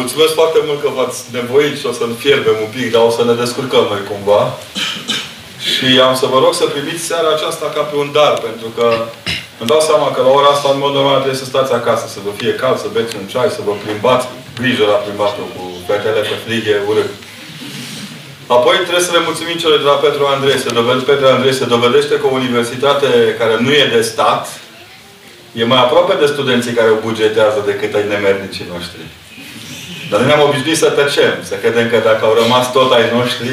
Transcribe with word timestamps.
mulțumesc 0.00 0.32
foarte 0.40 0.60
mult 0.66 0.80
că 0.82 0.90
v-ați 0.96 1.18
nevoit 1.38 1.74
și 1.80 1.86
o 1.90 1.92
să 1.98 2.04
fierbem 2.22 2.56
un 2.64 2.70
pic, 2.76 2.86
dar 2.94 3.02
o 3.08 3.12
să 3.18 3.22
ne 3.24 3.34
descurcăm 3.42 3.84
noi 3.92 4.02
cumva. 4.10 4.42
Și 5.70 5.88
am 6.08 6.14
să 6.22 6.26
vă 6.32 6.38
rog 6.44 6.52
să 6.60 6.64
primiți 6.74 7.06
seara 7.10 7.30
aceasta 7.32 7.66
ca 7.74 7.82
pe 7.88 7.96
un 8.02 8.08
dar, 8.18 8.34
pentru 8.48 8.68
că 8.76 8.86
îmi 9.60 9.70
dau 9.72 9.82
seama 9.88 10.08
că 10.14 10.20
la 10.26 10.32
ora 10.38 10.50
asta, 10.52 10.68
în 10.72 10.82
mod 10.84 10.92
normal, 10.98 11.18
trebuie 11.22 11.42
să 11.42 11.50
stați 11.52 11.72
acasă, 11.80 12.04
să 12.14 12.20
vă 12.26 12.32
fie 12.40 12.52
cald, 12.60 12.78
să 12.84 12.88
beți 12.94 13.16
un 13.20 13.26
ceai, 13.32 13.56
să 13.56 13.66
vă 13.68 13.72
plimbați. 13.84 14.26
Grijă 14.60 14.84
la 14.92 14.98
plimbatul 15.04 15.46
cu 15.54 15.62
fetele 15.86 16.22
pe 16.30 16.36
frighe, 16.44 16.74
urât. 16.90 17.10
Apoi 18.56 18.76
trebuie 18.86 19.08
să 19.08 19.14
le 19.16 19.26
mulțumim 19.28 19.56
celor 19.62 19.78
de 19.82 19.88
la 19.92 20.02
Petru 20.04 20.22
Andrei. 20.34 20.58
Se 20.64 20.70
dovede, 20.78 21.02
Petru 21.10 21.26
Andrei 21.34 21.60
se 21.60 21.72
dovedește 21.74 22.14
că 22.20 22.26
o 22.26 22.38
universitate 22.42 23.10
care 23.40 23.54
nu 23.64 23.70
e 23.82 23.94
de 23.96 24.02
stat 24.12 24.42
e 25.60 25.64
mai 25.72 25.80
aproape 25.86 26.14
de 26.22 26.32
studenții 26.34 26.78
care 26.78 26.90
o 26.90 27.02
bugetează 27.06 27.60
decât 27.70 27.90
ai 27.94 28.06
nemernicii 28.14 28.70
noștri. 28.74 29.02
Dar 30.10 30.18
noi 30.20 30.28
ne-am 30.28 30.48
obișnuit 30.48 30.82
să 30.84 30.90
tăcem, 30.90 31.34
să 31.50 31.54
credem 31.62 31.86
că 31.88 31.98
dacă 32.08 32.22
au 32.24 32.34
rămas 32.42 32.72
tot 32.72 32.92
ai 32.92 33.06
noștri, 33.16 33.50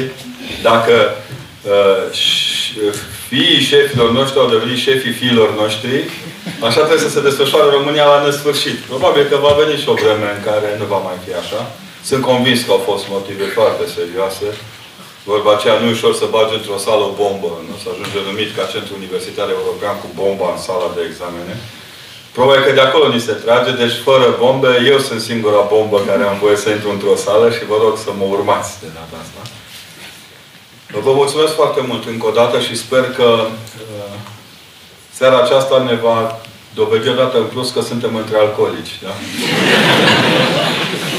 dacă 0.62 0.94
uh, 1.72 2.02
fiii 3.28 3.68
șefilor 3.70 4.10
noștri 4.18 4.38
au 4.42 4.48
devenit 4.54 4.78
șefii 4.86 5.18
fiilor 5.20 5.50
noștri, 5.62 5.96
așa 6.66 6.80
trebuie 6.86 7.06
să 7.08 7.14
se 7.14 7.26
desfășoare 7.26 7.76
România 7.76 8.06
la 8.14 8.24
nesfârșit. 8.24 8.78
Probabil 8.92 9.24
că 9.30 9.36
va 9.46 9.52
veni 9.60 9.80
și 9.82 9.88
o 9.92 10.00
vreme 10.02 10.28
în 10.36 10.42
care 10.48 10.68
nu 10.80 10.86
va 10.92 11.00
mai 11.08 11.18
fi 11.24 11.32
așa. 11.42 11.60
Sunt 12.08 12.22
convins 12.30 12.58
că 12.62 12.70
au 12.76 12.82
fost 12.90 13.04
motive 13.16 13.46
foarte 13.58 13.84
serioase. 13.96 14.48
Vorba 15.32 15.50
aceea 15.54 15.76
nu 15.78 15.86
e 15.86 15.96
ușor 15.96 16.12
să 16.20 16.26
bagi 16.36 16.56
într-o 16.58 16.82
sală 16.86 17.04
o 17.08 17.16
bombă, 17.22 17.50
nu? 17.68 17.74
Să 17.82 17.88
ajunge 17.90 18.20
numit 18.28 18.50
ca 18.56 18.70
Centru 18.72 18.92
Universitar 19.00 19.48
European 19.58 19.94
cu 20.02 20.08
bomba 20.20 20.48
în 20.52 20.60
sala 20.66 20.88
de 20.96 21.02
examene. 21.08 21.54
Probabil 22.38 22.62
că 22.64 22.72
de 22.72 22.80
acolo 22.80 23.06
ni 23.08 23.20
se 23.20 23.32
trage, 23.32 23.70
deci 23.70 23.96
fără 24.04 24.36
bombe, 24.38 24.68
eu 24.92 24.98
sunt 24.98 25.20
singura 25.20 25.60
bombă 25.74 25.98
care 26.06 26.22
am 26.22 26.38
voie 26.42 26.56
să 26.56 26.68
intru 26.70 26.90
într-o 26.90 27.16
sală 27.16 27.50
și 27.50 27.64
vă 27.64 27.76
rog 27.84 27.94
să 28.04 28.10
mă 28.18 28.24
urmați 28.36 28.70
de 28.80 28.86
data 28.98 29.16
asta. 29.24 29.40
Vă 31.06 31.12
mulțumesc 31.12 31.54
foarte 31.54 31.80
mult 31.88 32.06
încă 32.06 32.26
o 32.26 32.30
dată 32.40 32.60
și 32.60 32.76
sper 32.76 33.04
că 33.18 33.28
uh, 33.46 34.14
seara 35.18 35.38
aceasta 35.42 35.82
ne 35.88 35.94
va 35.94 36.40
dovedi 36.74 37.08
o 37.08 37.20
dată 37.22 37.36
în 37.38 37.48
plus 37.52 37.70
că 37.70 37.80
suntem 37.80 38.16
între 38.16 38.36
alcoolici. 38.38 38.98
Da? 39.02 39.12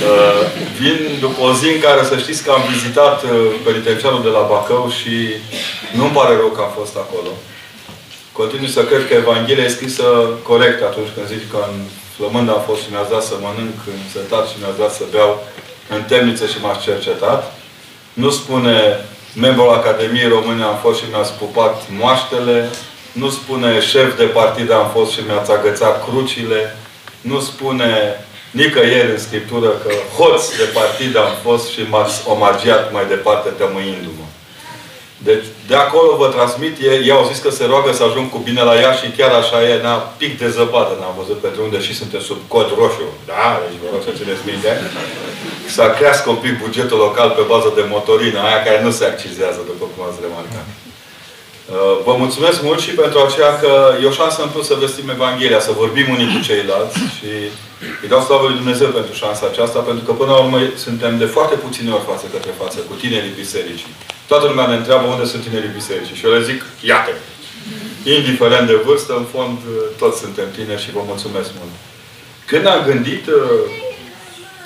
uh, 0.10 0.42
vin 0.80 1.00
după 1.20 1.42
o 1.42 1.54
zi 1.54 1.68
în 1.76 1.80
care 1.80 2.04
să 2.04 2.18
știți 2.18 2.44
că 2.44 2.52
am 2.52 2.64
vizitat 2.74 3.24
uh, 3.24 3.30
penitenciarul 3.64 4.22
de 4.22 4.30
la 4.38 4.48
Bacău 4.50 4.92
și 5.00 5.16
nu-mi 5.98 6.16
pare 6.18 6.34
rău 6.36 6.50
că 6.50 6.62
am 6.62 6.74
fost 6.80 6.96
acolo. 6.98 7.32
Continui 8.42 8.78
să 8.78 8.84
cred 8.84 9.08
că 9.08 9.14
Evanghelia 9.14 9.64
e 9.64 9.78
scrisă 9.78 10.04
corect 10.44 10.84
atunci 10.84 11.08
când 11.16 11.28
zici 11.28 11.50
că 11.52 11.58
în 11.72 11.76
flămând 12.16 12.50
am 12.50 12.64
fost 12.68 12.82
și 12.82 12.92
mi-ați 12.92 13.10
dat 13.10 13.24
să 13.24 13.36
mănânc, 13.42 13.78
în 13.94 14.00
setat 14.16 14.48
și 14.48 14.56
mi-ați 14.60 14.80
dat 14.84 14.92
să 14.94 15.04
beau, 15.12 15.44
în 15.90 16.02
temniță 16.04 16.46
și 16.46 16.62
m-ați 16.62 16.84
cercetat. 16.88 17.42
Nu 18.14 18.30
spune 18.30 19.06
membrul 19.36 19.70
Academiei 19.70 20.34
Române 20.36 20.64
am 20.64 20.78
fost 20.82 21.00
și 21.00 21.10
mi-ați 21.12 21.34
pupat 21.34 21.76
moaștele, 22.00 22.70
nu 23.12 23.30
spune 23.30 23.82
șef 23.82 24.18
de 24.18 24.24
partid 24.24 24.72
am 24.72 24.90
fost 24.96 25.12
și 25.12 25.22
mi-ați 25.28 25.52
agățat 25.52 25.96
crucile, 26.08 26.78
nu 27.22 27.40
spune 27.40 27.92
nicăieri 28.52 29.12
în 29.12 29.20
Scriptură 29.20 29.70
că 29.70 29.92
hoț 30.18 30.58
de 30.58 30.68
partid 30.74 31.18
am 31.18 31.32
fost 31.44 31.70
și 31.70 31.82
m-ați 31.90 32.22
omagiat 32.28 32.92
mai 32.94 33.06
departe 33.08 33.50
tămâindu-mă. 33.50 34.29
Deci, 35.28 35.46
de 35.68 35.76
acolo 35.76 36.10
vă 36.22 36.28
transmit, 36.36 36.76
ei 36.92 37.12
au 37.12 37.30
zis 37.32 37.40
că 37.46 37.50
se 37.50 37.66
roagă 37.72 37.92
să 37.94 38.04
ajung 38.04 38.28
cu 38.32 38.40
bine 38.48 38.62
la 38.70 38.76
ea 38.84 38.92
și 39.00 39.08
chiar 39.18 39.32
așa 39.42 39.58
e, 39.70 39.82
n-a 39.82 39.98
pic 40.22 40.32
de 40.42 40.50
zăpadă 40.58 40.94
n-am 41.00 41.16
văzut 41.22 41.40
pentru 41.46 41.60
unde 41.68 41.80
și 41.86 41.94
sunteți 42.02 42.26
sub 42.30 42.40
cod 42.54 42.70
roșu. 42.80 43.08
Da, 43.32 43.46
deci 43.64 43.80
vă 43.82 43.88
rog 43.94 44.02
să 44.08 44.18
țineți 44.20 44.44
minte. 44.50 44.72
Să 45.76 45.84
crească 45.98 46.28
un 46.30 46.40
pic 46.46 46.54
bugetul 46.64 47.00
local 47.08 47.30
pe 47.38 47.44
bază 47.52 47.70
de 47.76 47.84
motorină, 47.94 48.40
aia 48.42 48.64
care 48.68 48.80
nu 48.86 48.92
se 48.98 49.06
accizează, 49.06 49.60
după 49.72 49.86
cum 49.92 50.00
ați 50.08 50.24
remarcat. 50.26 50.68
Uh, 51.70 51.96
vă 52.08 52.14
mulțumesc 52.24 52.58
mult 52.68 52.80
și 52.86 52.92
pentru 53.02 53.20
aceea 53.20 53.52
că 53.62 53.72
e 54.02 54.12
o 54.12 54.20
șansă 54.22 54.40
în 54.42 54.50
plus 54.54 54.66
să 54.68 54.76
vestim 54.84 55.10
Evanghelia, 55.10 55.60
să 55.68 55.80
vorbim 55.84 56.08
unii 56.16 56.32
cu 56.34 56.40
ceilalți 56.48 56.98
și 57.18 57.32
îi 58.02 58.12
dau 58.14 58.22
slavă 58.22 58.46
lui 58.48 58.60
Dumnezeu 58.62 58.90
pentru 58.98 59.14
șansa 59.22 59.46
aceasta, 59.52 59.80
pentru 59.90 60.04
că 60.06 60.12
până 60.12 60.32
la 60.32 60.42
urmă 60.44 60.60
suntem 60.86 61.14
de 61.18 61.26
foarte 61.36 61.56
puține 61.66 61.92
ori 61.96 62.10
față 62.12 62.26
către 62.34 62.52
față 62.62 62.78
cu 62.88 62.94
tinerii 63.02 63.40
bisericii. 63.42 63.94
Toată 64.30 64.46
lumea 64.48 64.68
ne 64.68 64.76
întreabă 64.76 65.06
unde 65.08 65.26
sunt 65.26 65.44
tinerii 65.44 65.78
bisericii. 65.80 66.16
Și 66.16 66.26
eu 66.26 66.32
le 66.32 66.44
zic, 66.44 66.62
iată! 66.82 67.12
Indiferent 68.04 68.68
de 68.68 68.74
vârstă, 68.86 69.14
în 69.16 69.26
fond, 69.34 69.58
toți 69.98 70.20
suntem 70.20 70.48
tineri 70.56 70.84
și 70.84 70.92
vă 70.92 71.02
mulțumesc 71.06 71.50
mult. 71.58 71.74
Când 72.46 72.66
am 72.66 72.84
gândit 72.86 73.28
uh, 73.28 73.34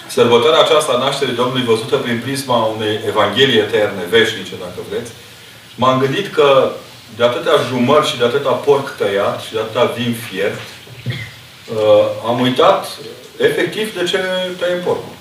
sărbătoarea 0.07 0.59
aceasta 0.59 0.91
a 0.93 1.03
nașterii 1.05 1.39
Domnului 1.41 1.69
văzută 1.71 1.95
prin 1.95 2.19
prisma 2.23 2.57
unei 2.75 2.99
Evanghelii 3.07 3.59
eterne, 3.59 4.03
veșnice, 4.09 4.53
dacă 4.59 4.79
vreți, 4.89 5.11
m-am 5.75 5.99
gândit 5.99 6.33
că 6.33 6.71
de 7.17 7.23
atâtea 7.23 7.53
jumări 7.69 8.07
și 8.07 8.17
de 8.17 8.25
atâta 8.25 8.51
porc 8.51 8.95
tăiat 8.97 9.41
și 9.41 9.53
de 9.53 9.59
atâta 9.59 9.93
vin 9.97 10.15
fiert, 10.29 10.59
uh, 11.75 12.05
am 12.27 12.39
uitat 12.39 12.87
efectiv 13.37 13.97
de 13.97 14.03
ce 14.03 14.17
tăiem 14.59 14.81
porcul. 14.83 15.12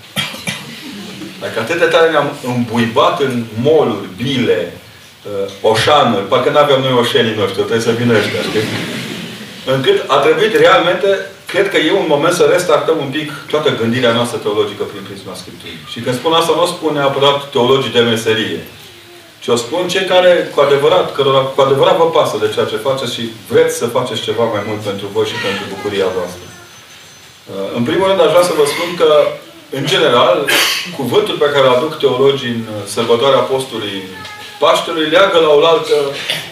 Dacă 1.42 1.56
atât 1.60 1.78
de 1.78 1.88
tare 1.94 2.10
ne-am 2.10 2.30
îmbuibat 2.52 3.16
în 3.26 3.34
moluri, 3.68 4.06
bile, 4.22 4.60
uh, 4.72 5.70
oșanuri, 5.72 6.28
parcă 6.30 6.50
nu 6.50 6.58
aveam 6.58 6.80
noi 6.80 7.00
oșenii 7.04 7.38
noștri, 7.40 7.62
trebuie 7.68 7.88
să 7.88 7.98
vină 8.00 8.12
ăștia, 8.20 8.42
știi? 8.48 8.66
Încât 9.74 9.98
a 10.14 10.16
trebuit 10.24 10.54
realmente, 10.64 11.10
cred 11.52 11.66
că 11.70 11.78
e 11.78 12.00
un 12.02 12.10
moment 12.14 12.34
să 12.40 12.44
restartăm 12.54 12.96
un 13.04 13.10
pic 13.16 13.28
toată 13.52 13.68
gândirea 13.80 14.16
noastră 14.18 14.38
teologică 14.38 14.82
prin 14.90 15.02
prisma 15.08 15.34
Scripturii. 15.42 15.80
Și 15.92 15.98
când 16.04 16.16
spun 16.20 16.32
asta, 16.32 16.52
nu 16.56 16.66
spun 16.74 16.92
neapărat 16.94 17.38
teologii 17.54 17.96
de 17.96 18.08
meserie. 18.10 18.60
Ci 19.42 19.48
o 19.54 19.56
spun 19.64 19.82
cei 19.94 20.06
care 20.12 20.30
cu 20.54 20.58
adevărat, 20.66 21.06
cărora 21.16 21.42
cu 21.54 21.60
adevărat 21.60 21.96
vă 21.96 22.06
pasă 22.16 22.36
de 22.40 22.52
ceea 22.54 22.70
ce 22.70 22.84
faceți 22.88 23.14
și 23.16 23.24
vreți 23.50 23.74
să 23.80 23.94
faceți 23.96 24.26
ceva 24.28 24.44
mai 24.54 24.62
mult 24.68 24.80
pentru 24.88 25.06
voi 25.14 25.26
și 25.30 25.42
pentru 25.46 25.64
bucuria 25.74 26.08
voastră. 26.16 26.46
Uh, 26.48 27.68
în 27.78 27.82
primul 27.88 28.06
rând, 28.08 28.20
aș 28.20 28.30
vrea 28.34 28.48
să 28.50 28.58
vă 28.60 28.64
spun 28.72 28.90
că 29.00 29.08
în 29.78 29.86
general, 29.86 30.48
cuvântul 30.96 31.36
pe 31.36 31.50
care 31.52 31.66
îl 31.66 31.74
aduc 31.74 31.98
teologii 31.98 32.48
în 32.48 32.60
uh, 32.60 32.82
sărbătoarea 32.94 33.38
apostolului 33.38 34.02
Paștelui 34.58 35.08
leagă 35.14 35.38
la 35.38 35.48
oaltă 35.48 35.96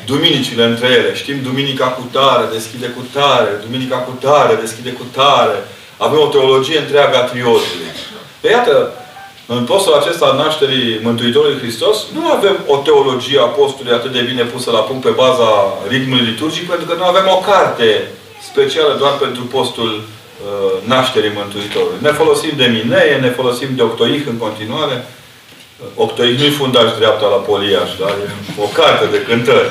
duminicile 0.07 0.65
între 0.65 0.87
ele. 0.87 1.15
Știm, 1.15 1.39
duminica 1.43 1.87
cu 1.87 2.09
tare, 2.13 2.45
deschide 2.53 2.87
cu 2.87 3.03
tare, 3.13 3.51
duminica 3.65 3.97
cu 3.97 4.19
tare, 4.21 4.55
deschide 4.55 4.91
cu 4.91 5.05
tare. 5.13 5.57
Avem 5.97 6.19
o 6.19 6.33
teologie 6.35 6.79
întreagă 6.79 7.17
a 7.17 7.29
triodului. 7.31 7.91
Pe 8.41 8.49
iată, 8.49 8.93
în 9.47 9.65
postul 9.65 9.95
acesta 9.95 10.27
al 10.27 10.37
nașterii 10.37 11.01
Mântuitorului 11.03 11.59
Hristos, 11.59 11.97
nu 12.15 12.31
avem 12.31 12.57
o 12.67 12.77
teologie 12.77 13.41
a 13.41 13.53
postului 13.61 13.93
atât 13.93 14.13
de 14.13 14.21
bine 14.21 14.43
pusă 14.43 14.71
la 14.71 14.79
punct 14.89 15.03
pe 15.03 15.19
baza 15.23 15.51
ritmului 15.89 16.25
liturgic, 16.25 16.69
pentru 16.69 16.87
că 16.87 16.95
nu 16.95 17.05
avem 17.05 17.27
o 17.29 17.43
carte 17.51 18.09
specială 18.51 18.97
doar 18.99 19.13
pentru 19.13 19.43
postul 19.43 19.91
Uh, 19.93 20.20
nașterii 20.85 21.33
Mântuitorului. 21.35 21.99
Ne 22.01 22.13
folosim 22.13 22.53
de 22.57 22.67
Mineie, 22.67 23.17
ne 23.17 23.31
folosim 23.31 23.69
de 23.75 23.83
Octoih 23.83 24.23
în 24.27 24.37
continuare. 24.37 24.97
Uh, 25.05 25.87
Octoih 25.95 26.39
nu-i 26.39 26.51
fundaș 26.51 26.89
dreapta 26.99 27.27
la 27.27 27.37
Poliaș, 27.37 27.91
dar 27.99 28.11
e 28.11 28.31
o 28.65 28.67
carte 28.79 29.07
de 29.07 29.23
cântări. 29.23 29.71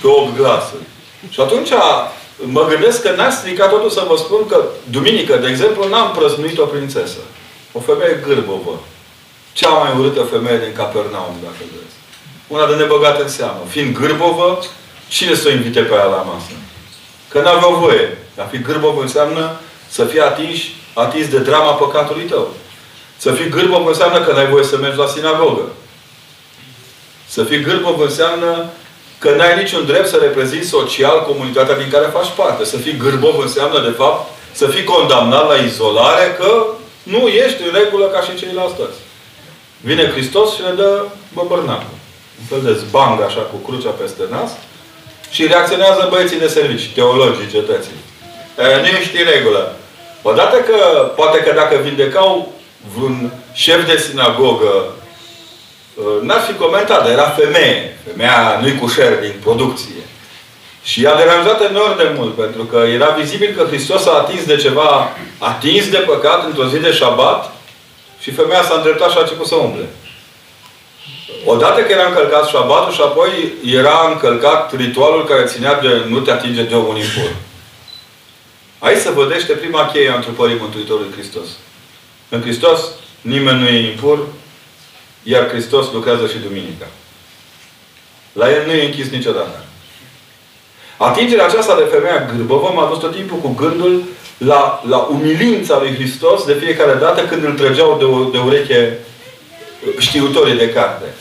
Pe 0.00 0.06
8 0.06 0.36
glasuri. 0.36 0.86
Și 1.28 1.40
atunci 1.40 1.70
mă 2.56 2.66
gândesc 2.68 3.02
că 3.02 3.10
n-ar 3.16 3.30
strica 3.30 3.66
totul 3.66 3.90
să 3.90 4.04
vă 4.08 4.16
spun 4.16 4.46
că 4.46 4.64
duminică, 4.90 5.36
de 5.36 5.48
exemplu, 5.48 5.88
n-am 5.88 6.12
prăznuit 6.16 6.58
o 6.58 6.64
prințesă. 6.64 7.20
O 7.72 7.80
femeie 7.80 8.22
gârbovă. 8.26 8.80
Cea 9.52 9.68
mai 9.68 9.98
urâtă 9.98 10.22
femeie 10.22 10.58
din 10.58 10.72
Capernaum, 10.72 11.36
dacă 11.42 11.62
vreți. 11.72 11.96
Una 12.46 12.66
de 12.66 12.74
nebăgat 12.74 13.20
în 13.20 13.28
seamă. 13.28 13.62
Fiind 13.68 13.96
gârbovă, 13.98 14.58
cine 15.08 15.34
să 15.34 15.48
o 15.48 15.50
invite 15.50 15.80
pe 15.80 15.94
ea 15.94 16.04
la 16.04 16.26
masă? 16.30 16.52
Că 17.28 17.40
n-aveau 17.40 17.74
voie. 17.74 18.18
A 18.38 18.42
fi 18.42 18.58
gârbovă 18.58 19.00
înseamnă 19.00 19.60
să 19.96 20.04
fii 20.04 20.20
atins, 20.20 20.58
atins 20.92 21.28
de 21.28 21.38
drama 21.38 21.72
păcatului 21.72 22.22
tău. 22.22 22.54
Să 23.16 23.30
fii 23.32 23.48
gârbov 23.48 23.86
înseamnă 23.86 24.20
că 24.20 24.32
n-ai 24.32 24.46
voie 24.46 24.64
să 24.64 24.76
mergi 24.76 24.98
la 24.98 25.06
sinagogă. 25.06 25.62
Să 27.26 27.44
fii 27.44 27.62
gârbov 27.62 28.00
înseamnă 28.00 28.70
că 29.18 29.30
n-ai 29.30 29.62
niciun 29.62 29.86
drept 29.86 30.08
să 30.08 30.16
reprezinți 30.16 30.68
social 30.68 31.24
comunitatea 31.24 31.76
din 31.76 31.90
care 31.90 32.06
faci 32.12 32.30
parte. 32.36 32.64
Să 32.64 32.76
fii 32.76 32.96
gârbov 32.96 33.38
înseamnă, 33.38 33.80
de 33.80 33.94
fapt, 33.96 34.30
să 34.52 34.66
fii 34.66 34.84
condamnat 34.84 35.48
la 35.48 35.54
izolare 35.54 36.36
că 36.38 36.64
nu 37.02 37.26
ești 37.26 37.62
în 37.62 37.70
regulă 37.80 38.06
ca 38.06 38.20
și 38.20 38.38
ceilalți 38.38 38.74
toți. 38.74 38.98
Vine 39.80 40.10
Hristos 40.10 40.54
și 40.54 40.62
le 40.62 40.72
dă 40.76 41.04
băbărnacul. 41.32 41.96
Un 42.40 42.46
fel 42.48 42.72
de 42.72 42.78
zbang 42.78 43.20
așa 43.22 43.40
cu 43.40 43.56
crucea 43.56 43.90
peste 43.90 44.22
nas 44.30 44.50
și 45.30 45.46
reacționează 45.46 46.06
băieții 46.10 46.38
de 46.38 46.48
servici, 46.48 46.90
teologii 46.94 47.50
cetății. 47.50 47.98
Nu 48.56 48.86
ești 48.86 49.16
în 49.16 49.28
regulă. 49.34 49.76
Odată 50.26 50.56
că, 50.56 51.12
poate 51.16 51.38
că 51.38 51.52
dacă 51.54 51.76
vindecau 51.82 52.52
vreun 52.94 53.32
șef 53.52 53.86
de 53.86 53.96
sinagogă, 53.96 54.72
uh, 55.94 56.22
n-ar 56.22 56.40
fi 56.40 56.52
comentat, 56.52 57.02
dar 57.02 57.12
era 57.12 57.28
femeie. 57.28 57.98
Femeia 58.06 58.58
nu-i 58.60 58.78
cu 58.78 58.86
șer 58.86 59.20
din 59.20 59.34
producție. 59.42 60.02
Și 60.82 61.06
a 61.06 61.16
deranjat 61.16 61.60
enorm 61.70 61.96
de 61.96 62.12
mult, 62.16 62.34
pentru 62.34 62.62
că 62.62 62.76
era 62.76 63.08
vizibil 63.08 63.54
că 63.56 63.64
Hristos 63.64 64.06
a 64.06 64.12
atins 64.12 64.44
de 64.44 64.56
ceva, 64.56 65.08
atins 65.38 65.88
de 65.88 65.96
păcat 65.96 66.44
într-o 66.44 66.66
zi 66.66 66.78
de 66.78 66.92
șabat 66.92 67.52
Și 68.20 68.30
femeia 68.30 68.62
s-a 68.62 68.74
îndreptat 68.74 69.10
și 69.10 69.16
a 69.16 69.20
început 69.20 69.46
să 69.46 69.54
umble. 69.54 69.88
Odată 71.44 71.80
că 71.80 71.92
era 71.92 72.06
încălcat 72.06 72.48
șabatul 72.48 72.92
și 72.92 73.00
apoi 73.00 73.30
era 73.64 74.08
încălcat 74.12 74.74
ritualul 74.76 75.24
care 75.24 75.44
ținea 75.44 75.80
de 75.80 76.04
nu 76.08 76.18
te 76.18 76.30
atinge 76.30 76.62
de 76.62 76.74
un 76.74 76.96
impur. 76.96 77.30
Aici 78.84 79.00
se 79.00 79.10
vădește 79.10 79.52
prima 79.52 79.86
cheie 79.86 80.10
a 80.10 80.14
întrupării 80.14 80.56
Mântuitorului 80.60 81.12
Hristos. 81.12 81.48
În 82.28 82.40
Hristos 82.40 82.80
nimeni 83.20 83.60
nu 83.60 83.68
e 83.68 83.90
impur, 83.90 84.26
iar 85.22 85.48
Hristos 85.48 85.92
lucrează 85.92 86.26
și 86.26 86.38
duminica. 86.38 86.86
La 88.32 88.50
el 88.50 88.66
nu 88.66 88.72
e 88.72 88.84
închis 88.84 89.10
niciodată. 89.10 89.64
Atingerea 90.96 91.44
aceasta 91.44 91.76
de 91.76 91.88
femeia 91.90 92.30
gârbăvă 92.36 92.72
m-a 92.74 92.88
dus 92.88 92.98
tot 92.98 93.14
timpul 93.14 93.38
cu 93.38 93.48
gândul 93.48 94.02
la, 94.38 94.82
la 94.88 94.96
umilința 94.96 95.78
lui 95.78 95.94
Hristos 95.94 96.44
de 96.44 96.52
fiecare 96.52 96.94
dată 96.94 97.20
când 97.20 97.44
îl 97.44 97.52
trăgeau 97.52 97.96
de, 97.98 98.38
de 98.38 98.44
ureche 98.44 98.98
știutorii 99.98 100.58
de 100.58 100.72
carte. 100.72 101.14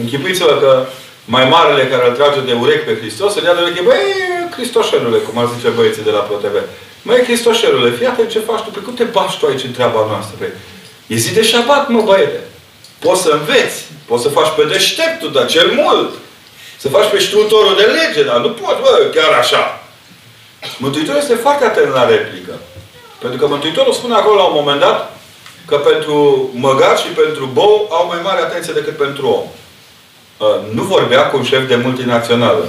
Închipuiți-vă 0.00 0.58
că 0.60 0.86
mai 1.24 1.48
marele 1.48 1.86
care 1.86 2.08
îl 2.08 2.14
trage 2.14 2.40
de 2.40 2.52
urechi 2.52 2.84
pe 2.84 2.96
Hristos, 2.96 3.34
îl 3.34 3.42
ia 3.42 3.54
de 3.54 3.60
ureche, 3.60 3.80
băi, 3.80 3.96
Cristoșelule, 4.50 5.18
cum 5.18 5.38
ar 5.38 5.48
zice 5.56 5.68
băieții 5.68 6.02
de 6.02 6.10
la 6.10 6.18
ProTV. 6.18 6.56
Măi, 7.02 7.22
Cristoșelule, 7.22 7.90
fii 7.90 8.06
atent 8.06 8.30
ce 8.30 8.38
faci 8.38 8.60
tu. 8.60 8.70
Pe 8.70 8.78
cum 8.78 8.94
te 8.94 9.04
bași 9.04 9.38
tu 9.38 9.46
aici 9.46 9.64
în 9.64 9.72
treaba 9.72 10.06
noastră? 10.08 10.34
Păi, 10.38 10.48
e 11.06 11.16
zi 11.16 11.32
de 11.32 11.42
șabat, 11.42 11.88
mă, 11.88 12.00
băiete. 12.00 12.40
Poți 12.98 13.22
să 13.22 13.30
înveți. 13.30 13.84
Poți 14.04 14.22
să 14.22 14.28
faci 14.28 14.54
pe 14.56 14.64
deșteptul, 14.64 15.32
dar 15.32 15.46
cel 15.46 15.70
mult. 15.70 16.10
Să 16.78 16.88
faci 16.88 17.10
pe 17.10 17.18
știutorul 17.18 17.76
de 17.76 17.82
lege, 17.82 18.22
dar 18.24 18.40
nu 18.40 18.50
poți, 18.50 18.80
bă, 18.80 19.10
chiar 19.14 19.32
așa. 19.38 19.84
Mântuitorul 20.78 21.20
este 21.20 21.34
foarte 21.34 21.64
atent 21.64 21.92
la 21.92 22.08
replică. 22.08 22.52
Pentru 23.18 23.38
că 23.38 23.46
Mântuitorul 23.46 23.92
spune 23.92 24.14
acolo 24.14 24.36
la 24.36 24.44
un 24.44 24.54
moment 24.54 24.80
dat 24.80 25.16
că 25.66 25.76
pentru 25.76 26.50
măgar 26.54 26.98
și 26.98 27.06
pentru 27.06 27.50
bou 27.52 27.88
au 27.90 28.06
mai 28.06 28.18
mare 28.22 28.40
atenție 28.40 28.72
decât 28.72 28.96
pentru 28.96 29.26
om. 29.26 29.46
Uh, 30.46 30.74
nu 30.74 30.82
vorbea 30.82 31.26
cu 31.26 31.36
un 31.36 31.44
șef 31.44 31.68
de 31.68 31.76
multinațională, 31.76 32.68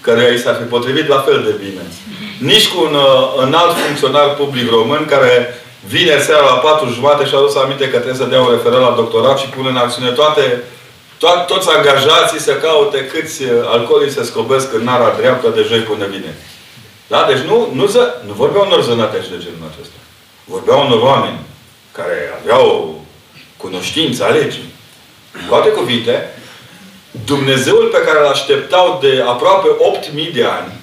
care 0.00 0.32
i 0.32 0.38
s-ar 0.38 0.56
fi 0.56 0.62
potrivit 0.62 1.08
la 1.08 1.20
fel 1.20 1.42
de 1.42 1.64
bine. 1.64 1.80
Nici 2.38 2.68
cu 2.68 2.82
un, 2.84 2.94
uh, 2.94 3.44
un 3.46 3.54
alt 3.54 3.76
funcționar 3.76 4.34
public 4.34 4.70
român 4.70 5.04
care 5.04 5.60
vine 5.86 6.18
seara 6.18 6.44
la 6.44 6.56
patru 6.56 6.88
jumate 6.92 7.26
și 7.26 7.34
a 7.34 7.38
adus 7.38 7.56
aminte 7.56 7.84
că 7.84 7.96
trebuie 7.96 8.22
să 8.22 8.24
dea 8.24 8.40
un 8.40 8.50
referat 8.50 8.80
la 8.80 8.94
doctorat 8.96 9.38
și 9.38 9.48
pune 9.48 9.68
în 9.68 9.76
acțiune 9.76 10.10
toate 10.10 10.62
to- 11.18 11.44
toți 11.46 11.68
angajații 11.70 12.40
să 12.40 12.52
caute 12.52 13.06
câți 13.06 13.42
uh, 13.42 13.50
alcoolii 13.66 14.10
se 14.10 14.22
scobesc 14.24 14.74
în 14.74 14.84
nara 14.84 15.14
dreaptă 15.18 15.48
de 15.48 15.64
joi 15.68 15.78
până 15.78 16.06
vine. 16.06 16.36
Da? 17.06 17.26
Deci 17.28 17.38
nu, 17.38 17.68
nu, 17.72 17.86
ză, 17.86 18.14
nu 18.26 18.32
vorbeau 18.32 18.66
unor 18.66 18.82
zănătești 18.82 19.30
de 19.30 19.36
genul 19.38 19.70
acesta. 19.72 19.98
Vorbeau 20.44 20.86
unor 20.86 21.00
oameni 21.02 21.38
care 21.92 22.40
aveau 22.42 23.00
cunoștință 23.56 24.24
a 24.24 24.28
legii. 24.28 24.74
Cu 25.48 25.54
alte 25.54 25.68
cuvinte, 25.68 26.30
Dumnezeul 27.24 27.88
pe 27.92 28.02
care 28.06 28.18
îl 28.18 28.26
așteptau 28.26 28.98
de 29.02 29.24
aproape 29.26 29.68
8.000 30.28 30.32
de 30.32 30.44
ani, 30.44 30.75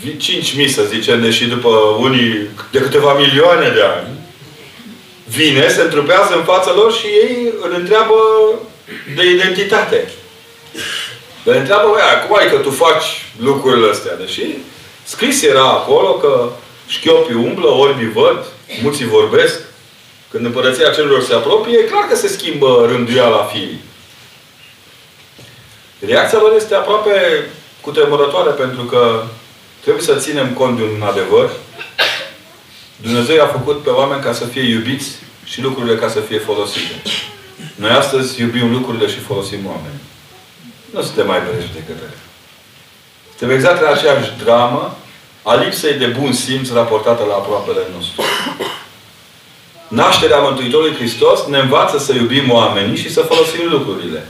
5.000 0.00 0.70
să 0.74 0.82
zicem, 0.82 1.20
deși 1.20 1.46
după 1.46 1.68
unii 1.98 2.48
de 2.70 2.78
câteva 2.78 3.12
milioane 3.12 3.68
de 3.68 3.82
ani, 3.82 4.08
vine, 5.24 5.68
se 5.68 5.80
întrupează 5.80 6.34
în 6.36 6.44
fața 6.44 6.72
lor 6.74 6.92
și 6.92 7.06
ei 7.06 7.52
îl 7.60 7.74
întreabă 7.78 8.14
de 9.14 9.30
identitate. 9.30 10.12
Îl 11.44 11.54
întreabă, 11.54 11.88
băi, 11.88 12.26
cum 12.26 12.36
ai 12.36 12.50
că 12.50 12.56
tu 12.56 12.70
faci 12.70 13.04
lucrurile 13.40 13.90
astea? 13.90 14.16
Deși 14.16 14.42
scris 15.04 15.42
era 15.42 15.64
acolo 15.64 16.12
că 16.12 16.50
șchiopii 16.86 17.34
umblă, 17.34 17.68
orbii 17.68 18.12
văd, 18.12 18.44
muții 18.82 19.06
vorbesc. 19.06 19.60
Când 20.30 20.44
împărăția 20.44 20.90
celor 20.90 21.22
se 21.22 21.34
apropie, 21.34 21.78
e 21.78 21.82
clar 21.82 22.04
că 22.08 22.16
se 22.16 22.28
schimbă 22.28 22.86
rânduiala 22.90 23.44
fiii. 23.52 23.80
Reacția 26.06 26.38
lor 26.38 26.52
este 26.56 26.74
aproape 26.74 27.46
cutremurătoare 27.80 28.50
pentru 28.50 28.82
că 28.82 29.24
trebuie 29.80 30.02
să 30.02 30.14
ținem 30.14 30.52
cont 30.52 30.76
de 30.76 30.82
un 30.82 31.02
adevăr. 31.02 31.50
Dumnezeu 32.96 33.42
a 33.42 33.46
făcut 33.46 33.82
pe 33.82 33.90
oameni 33.90 34.22
ca 34.22 34.32
să 34.32 34.44
fie 34.44 34.62
iubiți 34.62 35.08
și 35.44 35.60
lucrurile 35.60 35.96
ca 35.96 36.08
să 36.08 36.20
fie 36.20 36.38
folosite. 36.38 37.02
Noi 37.74 37.90
astăzi 37.90 38.40
iubim 38.40 38.72
lucrurile 38.72 39.06
și 39.08 39.18
folosim 39.18 39.66
oameni. 39.66 40.00
Nu 40.90 41.02
suntem 41.02 41.26
mai 41.26 41.40
berești 41.40 41.72
decât 41.72 41.96
ele. 41.96 42.18
Suntem 43.28 43.56
exact 43.56 43.80
la 43.82 43.90
aceeași 43.90 44.32
dramă 44.44 44.96
a 45.42 45.54
lipsei 45.54 45.94
de 45.94 46.06
bun 46.06 46.32
simț 46.32 46.70
raportată 46.72 47.24
la 47.24 47.34
aproapele 47.34 47.80
nostru. 47.94 48.22
Nașterea 49.88 50.38
Mântuitorului 50.38 50.94
Hristos 50.94 51.46
ne 51.46 51.58
învață 51.58 51.98
să 51.98 52.12
iubim 52.12 52.50
oamenii 52.50 52.96
și 52.96 53.12
să 53.12 53.20
folosim 53.20 53.68
lucrurile. 53.70 54.26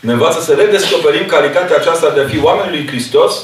Ne 0.00 0.12
învață 0.12 0.40
să 0.40 0.52
redescoperim 0.52 1.26
calitatea 1.26 1.76
aceasta 1.76 2.10
de 2.10 2.20
a 2.20 2.28
fi 2.28 2.42
oamenii 2.42 2.78
lui 2.78 2.86
Hristos 2.86 3.34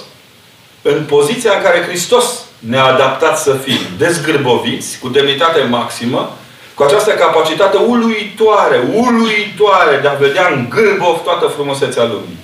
în 0.82 1.04
poziția 1.04 1.52
în 1.52 1.62
care 1.62 1.84
Hristos 1.88 2.24
ne-a 2.58 2.84
adaptat 2.84 3.38
să 3.38 3.52
fim 3.52 3.78
dezgârboviți, 3.98 4.98
cu 4.98 5.08
demnitate 5.08 5.62
maximă, 5.62 6.36
cu 6.74 6.82
această 6.82 7.10
capacitate 7.10 7.76
uluitoare, 7.76 8.80
uluitoare 8.92 9.98
de 10.02 10.08
a 10.08 10.12
vedea 10.12 10.48
în 10.54 10.66
gârbov 10.68 11.22
toată 11.24 11.46
frumusețea 11.46 12.04
lumii. 12.04 12.38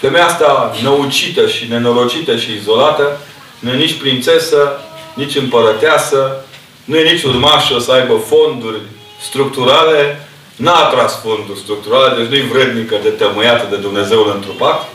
Femeia 0.00 0.26
asta 0.26 0.74
năucită 0.82 1.46
și 1.46 1.68
nenorocită 1.68 2.36
și 2.36 2.52
izolată, 2.52 3.20
nu 3.58 3.70
e 3.70 3.76
nici 3.76 3.98
prințesă, 4.00 4.80
nici 5.14 5.36
împărăteasă, 5.36 6.44
nu 6.84 6.96
e 6.96 7.12
nici 7.12 7.22
urmașă 7.22 7.78
să 7.78 7.92
aibă 7.92 8.14
fonduri 8.14 8.80
structurale, 9.20 10.28
n-a 10.56 10.74
atras 10.74 11.20
fonduri 11.20 11.58
structurale, 11.58 12.16
deci 12.16 12.30
nu-i 12.30 12.48
vrednică 12.48 12.96
de 13.02 13.08
tămâiată 13.08 13.66
de 13.70 13.76
Dumnezeul 13.76 14.32
întrupat. 14.34 14.88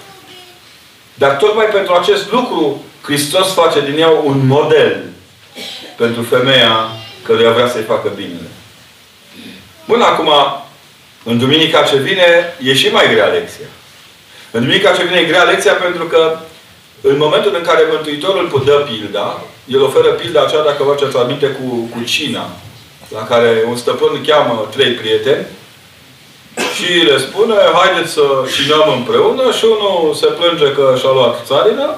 Dar 1.22 1.36
tocmai 1.36 1.66
pentru 1.66 1.94
acest 1.94 2.32
lucru, 2.32 2.84
Hristos 3.02 3.54
face 3.54 3.82
din 3.82 4.00
ea 4.00 4.10
un 4.10 4.48
model 4.48 5.04
pentru 5.96 6.22
femeia 6.22 6.90
căruia 7.24 7.52
vrea 7.52 7.68
să-i 7.68 7.90
facă 7.94 8.12
binele. 8.16 8.50
Bun, 9.88 10.02
acum, 10.02 10.30
în 11.24 11.38
duminica 11.38 11.82
ce 11.82 11.98
vine, 11.98 12.56
e 12.64 12.74
și 12.74 12.88
mai 12.88 13.10
grea 13.14 13.26
lecția. 13.26 13.66
În 14.52 14.62
duminica 14.62 14.92
ce 14.92 15.04
vine 15.04 15.20
e 15.20 15.26
grea 15.26 15.44
lecția 15.44 15.74
pentru 15.74 16.04
că 16.04 16.38
în 17.02 17.18
momentul 17.18 17.56
în 17.56 17.64
care 17.64 17.92
Mântuitorul 17.92 18.64
dă 18.66 18.88
pilda, 18.90 19.42
el 19.66 19.82
oferă 19.82 20.10
pilda 20.10 20.42
aceea, 20.42 20.64
dacă 20.64 20.84
vă 20.84 20.96
ați 21.06 21.18
aminte, 21.18 21.48
cu, 21.48 21.90
cu 21.94 22.04
cina, 22.04 22.50
la 23.10 23.24
care 23.24 23.64
un 23.68 23.76
stăpân 23.76 24.24
cheamă 24.26 24.68
trei 24.72 24.92
prieteni 24.92 25.46
și 26.76 26.92
le 26.92 27.18
spune, 27.18 27.56
haideți 27.74 28.14
să 28.14 28.22
cinăm 28.56 28.94
împreună 28.98 29.52
și 29.58 29.66
unul 29.66 30.14
se 30.14 30.26
plânge 30.26 30.72
că 30.72 30.96
și-a 31.00 31.12
luat 31.12 31.46
țarină, 31.46 31.96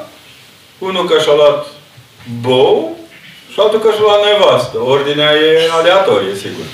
unul 0.77 1.05
că 1.05 1.19
și-a 1.22 1.33
luat 1.33 1.65
bou 2.41 2.98
și 3.51 3.60
altul 3.60 3.79
că 3.79 3.89
și-a 3.91 4.01
luat 4.01 4.25
nevastă. 4.25 4.77
Ordinea 4.79 5.31
e 5.31 5.69
aleatorie, 5.72 6.36
sigur. 6.36 6.65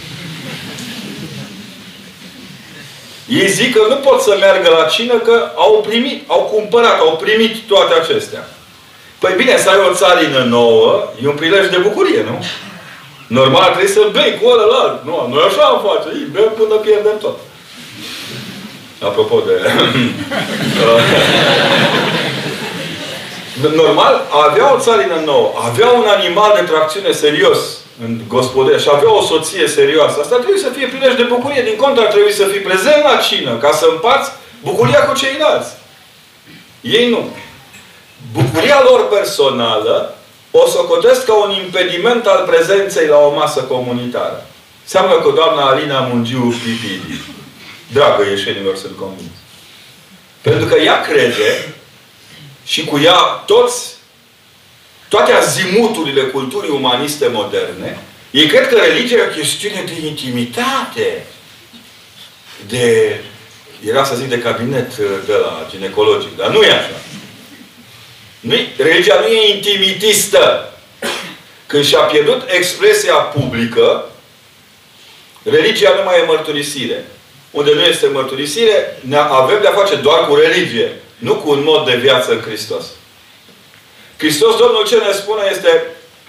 Ei 3.27 3.49
zic 3.49 3.75
că 3.75 3.85
nu 3.89 3.95
pot 3.95 4.21
să 4.21 4.35
meargă 4.39 4.69
la 4.69 4.83
cină 4.83 5.13
că 5.13 5.51
au 5.55 5.83
primit, 5.87 6.29
au 6.29 6.39
cumpărat, 6.53 6.99
au 6.99 7.19
primit 7.21 7.67
toate 7.67 7.93
acestea. 7.93 8.49
Păi 9.19 9.33
bine, 9.37 9.57
să 9.57 9.69
ai 9.69 9.89
o 9.89 9.93
țarină 9.93 10.43
nouă, 10.43 11.03
e 11.23 11.27
un 11.27 11.35
prilej 11.35 11.69
de 11.69 11.77
bucurie, 11.77 12.23
nu? 12.23 12.45
Normal 13.27 13.69
trebuie 13.69 13.91
să 13.91 14.09
bei 14.11 14.39
cu 14.41 14.49
ălălalt. 14.49 15.05
Nu, 15.05 15.27
noi 15.31 15.43
așa 15.47 15.61
am 15.61 15.85
face. 15.87 16.07
Ei, 16.17 16.27
bem 16.31 16.51
până 16.57 16.75
pierdem 16.75 17.17
tot. 17.19 17.37
Apropo 19.01 19.41
de... 19.45 19.61
Normal, 23.75 24.27
avea 24.47 24.73
o 24.73 24.79
țarină 24.79 25.21
nouă, 25.25 25.51
avea 25.67 25.89
un 25.89 26.05
animal 26.17 26.51
de 26.55 26.71
tracțiune 26.71 27.11
serios 27.11 27.57
în 28.03 28.19
gospodărie 28.27 28.79
și 28.79 28.89
avea 28.91 29.13
o 29.13 29.21
soție 29.21 29.67
serioasă. 29.67 30.19
Asta 30.19 30.35
trebuie 30.35 30.59
să 30.59 30.69
fie 30.69 30.87
prilej 30.87 31.15
de 31.15 31.23
bucurie. 31.23 31.63
Din 31.63 31.75
contră, 31.75 32.03
ar 32.03 32.11
trebui 32.11 32.33
să 32.33 32.43
fii 32.43 32.59
prezent 32.59 33.03
la 33.03 33.15
cină, 33.15 33.57
ca 33.57 33.71
să 33.71 33.87
împarți 33.91 34.31
bucuria 34.63 35.05
cu 35.05 35.13
ceilalți. 35.17 35.71
Ei 36.81 37.09
nu. 37.09 37.29
Bucuria 38.31 38.81
lor 38.89 39.07
personală 39.07 40.13
o 40.51 40.67
socotesc 40.67 41.25
ca 41.25 41.33
un 41.33 41.51
impediment 41.51 42.25
al 42.25 42.43
prezenței 42.47 43.07
la 43.07 43.17
o 43.17 43.33
masă 43.33 43.59
comunitară. 43.59 44.45
Seamnă 44.83 45.13
că 45.13 45.31
doamna 45.35 45.61
Alina 45.61 45.99
Mungiu 45.99 46.53
Pipidi, 46.63 47.21
dragă 47.93 48.23
ieșenilor, 48.29 48.75
sunt 48.75 48.97
convins. 48.97 49.29
Pentru 50.41 50.65
că 50.65 50.75
ea 50.75 51.01
crede 51.01 51.73
și 52.65 52.85
cu 52.85 52.99
ea 52.99 53.19
toți, 53.45 53.93
toate 55.07 55.31
azimuturile 55.31 56.21
culturii 56.21 56.69
umaniste 56.69 57.27
moderne, 57.27 57.99
ei 58.31 58.47
cred 58.47 58.67
că 58.67 58.75
religia 58.75 59.15
e 59.15 59.27
o 59.29 59.39
chestiune 59.39 59.83
de 59.85 60.07
intimitate, 60.07 61.25
de, 62.67 63.19
era 63.85 64.03
să 64.03 64.15
zic 64.15 64.29
de 64.29 64.39
cabinet 64.39 64.95
de 65.25 65.33
la 65.41 65.67
ginecologic, 65.69 66.37
dar 66.37 66.49
nu 66.49 66.61
e 66.61 66.71
așa. 66.71 67.01
Nu 68.39 68.55
religia 68.77 69.19
nu 69.19 69.25
e 69.25 69.55
intimitistă. 69.55 70.73
Când 71.65 71.85
și-a 71.85 71.99
pierdut 71.99 72.43
expresia 72.47 73.13
publică, 73.13 74.09
Religia 75.43 75.93
nu 75.95 76.03
mai 76.03 76.19
e 76.19 76.25
mărturisire. 76.25 77.05
Unde 77.51 77.73
nu 77.73 77.81
este 77.81 78.07
mărturisire, 78.07 78.97
ne 79.01 79.17
avem 79.17 79.61
de-a 79.61 79.71
face 79.71 79.95
doar 79.95 80.27
cu 80.27 80.35
religie. 80.35 80.95
Nu 81.17 81.35
cu 81.35 81.49
un 81.49 81.61
mod 81.63 81.85
de 81.85 81.95
viață 81.95 82.31
în 82.31 82.41
Hristos. 82.41 82.85
Hristos, 84.17 84.57
Domnul, 84.57 84.85
ce 84.87 84.95
ne 84.95 85.11
spune 85.11 85.41
este 85.51 85.85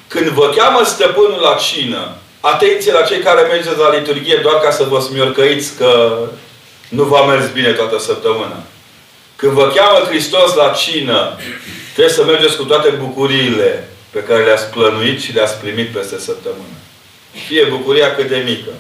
când 0.09 0.29
vă 0.29 0.53
cheamă 0.57 0.85
stăpânul 0.85 1.41
la 1.41 1.55
cină, 1.55 2.17
atenție 2.41 2.93
la 2.93 3.03
cei 3.03 3.19
care 3.19 3.41
mergeți 3.41 3.79
la 3.79 3.97
liturghie 3.97 4.37
doar 4.43 4.61
ca 4.61 4.71
să 4.71 4.85
vă 4.85 5.01
smiorcăiți 5.01 5.77
că 5.77 6.19
nu 6.89 7.03
v-a 7.03 7.25
mers 7.25 7.49
bine 7.49 7.73
toată 7.73 7.99
săptămâna. 7.99 8.63
Când 9.37 9.53
vă 9.53 9.73
cheamă 9.75 10.07
Hristos 10.07 10.55
la 10.55 10.69
cină, 10.69 11.37
trebuie 11.93 12.15
să 12.15 12.25
mergeți 12.25 12.57
cu 12.57 12.65
toate 12.65 12.89
bucuriile 12.89 13.89
pe 14.11 14.23
care 14.23 14.45
le-ați 14.45 14.65
plănuit 14.65 15.21
și 15.21 15.33
le-ați 15.33 15.55
primit 15.55 15.89
peste 15.89 16.19
săptămână. 16.19 16.77
Fie 17.47 17.65
bucuria 17.65 18.15
cât 18.15 18.29
de 18.29 18.43
mică. 18.45 18.71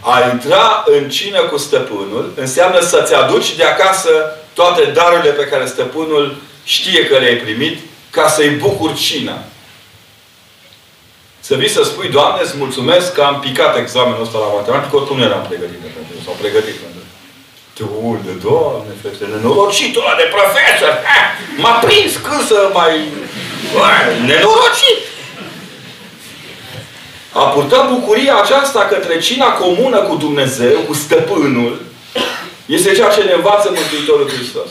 A 0.00 0.28
intra 0.32 0.84
în 0.86 1.10
cină 1.10 1.40
cu 1.40 1.56
stăpânul 1.56 2.32
înseamnă 2.36 2.80
să-ți 2.80 3.14
aduci 3.14 3.56
de 3.56 3.64
acasă 3.64 4.10
toate 4.52 4.84
darurile 4.84 5.30
pe 5.30 5.46
care 5.46 5.66
stăpânul 5.66 6.36
știe 6.64 7.06
că 7.06 7.18
le-ai 7.18 7.36
primit 7.36 7.78
ca 8.10 8.28
să-i 8.28 8.48
bucur 8.48 8.94
cina. 8.94 9.38
Să 11.40 11.54
vii 11.54 11.68
să 11.68 11.82
spui, 11.82 12.08
Doamne, 12.08 12.40
îți 12.42 12.56
mulțumesc 12.56 13.14
că 13.14 13.22
am 13.22 13.40
picat 13.40 13.76
examenul 13.76 14.22
ăsta 14.22 14.38
la 14.38 14.54
matematică, 14.56 14.96
oricum 14.96 15.16
nu 15.16 15.24
eram 15.24 15.46
pregătit 15.48 15.78
pentru 15.78 16.22
sau 16.24 16.36
pregătit 16.40 16.74
pentru 16.74 16.98
te 17.78 17.84
unde, 18.02 18.30
Doamne, 18.46 18.92
fete, 19.02 19.24
nenorocitul 19.32 20.02
ăla 20.02 20.16
de 20.22 20.28
profesor! 20.36 20.92
M-a 21.62 21.74
prins 21.86 22.12
când 22.26 22.42
să 22.46 22.70
mai... 22.72 22.94
Nenorocit! 24.26 25.00
A 27.32 27.40
purta 27.40 27.88
bucuria 27.92 28.36
aceasta 28.36 28.80
către 28.80 29.18
cina 29.18 29.52
comună 29.52 29.98
cu 29.98 30.16
Dumnezeu, 30.16 30.78
cu 30.86 30.94
stăpânul, 30.94 31.80
este 32.66 32.94
ceea 32.94 33.08
ce 33.08 33.22
ne 33.22 33.32
învață 33.32 33.72
Mântuitorul 33.74 34.30
Hristos. 34.30 34.70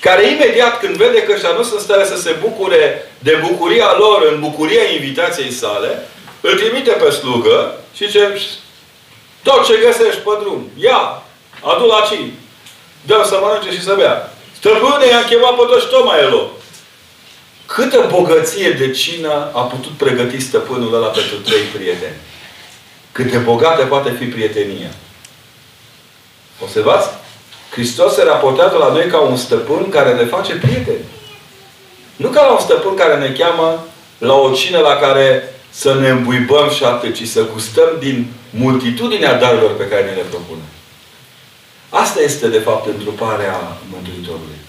Care 0.00 0.30
imediat 0.30 0.78
când 0.78 0.96
vede 0.96 1.22
că 1.22 1.32
ăștia 1.34 1.52
nu 1.56 1.62
sunt 1.62 1.80
stare 1.80 2.04
să 2.04 2.16
se 2.16 2.36
bucure 2.40 3.12
de 3.18 3.44
bucuria 3.48 3.94
lor 3.98 4.28
în 4.32 4.40
bucuria 4.40 4.82
invitației 4.82 5.52
sale, 5.52 6.08
îl 6.40 6.54
trimite 6.54 6.90
pe 6.90 7.10
slugă 7.10 7.78
și 7.94 8.10
ce 8.10 8.40
tot 9.42 9.66
ce 9.66 9.80
găsești 9.84 10.20
pe 10.20 10.30
drum, 10.40 10.70
ia, 10.76 11.22
adu 11.60 11.86
la 11.86 12.06
cine. 12.10 12.32
dă 13.06 13.24
să 13.26 13.38
mănânce 13.42 13.70
și 13.76 13.82
să 13.82 13.94
bea. 13.94 14.32
Stăpâne, 14.58 15.06
i-am 15.06 15.24
chemat 15.28 15.54
pe 15.54 15.62
toți, 15.68 15.88
tot 15.88 16.04
mai 16.04 16.18
e 16.18 16.22
loc. 16.22 16.50
Câtă 17.66 18.06
bogăție 18.10 18.70
de 18.70 18.90
cină 18.90 19.50
a 19.52 19.60
putut 19.60 19.90
pregăti 19.90 20.40
stăpânul 20.40 20.94
ăla 20.94 21.06
pentru 21.06 21.36
trei 21.36 21.62
prieteni. 21.74 22.16
Cât 23.12 23.30
de 23.30 23.38
bogată 23.38 23.84
poate 23.84 24.10
fi 24.18 24.24
prietenia. 24.24 24.90
Observați? 26.62 27.08
Hristos 27.70 28.14
se 28.14 28.22
raportează 28.22 28.76
la 28.76 28.92
noi 28.92 29.06
ca 29.06 29.20
un 29.20 29.36
stăpân 29.36 29.88
care 29.88 30.14
ne 30.14 30.24
face 30.24 30.54
prieteni. 30.54 31.04
Nu 32.16 32.28
ca 32.28 32.42
la 32.42 32.52
un 32.52 32.60
stăpân 32.60 32.94
care 32.94 33.18
ne 33.18 33.32
cheamă 33.32 33.86
la 34.18 34.34
o 34.34 34.50
cină 34.50 34.78
la 34.78 34.96
care 34.96 35.54
să 35.70 35.94
ne 35.94 36.08
îmbuibăm 36.08 36.70
și 36.70 36.84
atât, 36.84 37.14
ci 37.14 37.26
să 37.26 37.48
gustăm 37.52 37.88
din 37.98 38.26
multitudinea 38.50 39.38
darurilor 39.38 39.76
pe 39.76 39.88
care 39.88 40.04
ne 40.04 40.10
le 40.10 40.26
propune. 40.30 40.62
Asta 41.88 42.20
este, 42.20 42.48
de 42.48 42.58
fapt, 42.58 42.86
întruparea 42.86 43.76
Mântuitorului. 43.92 44.60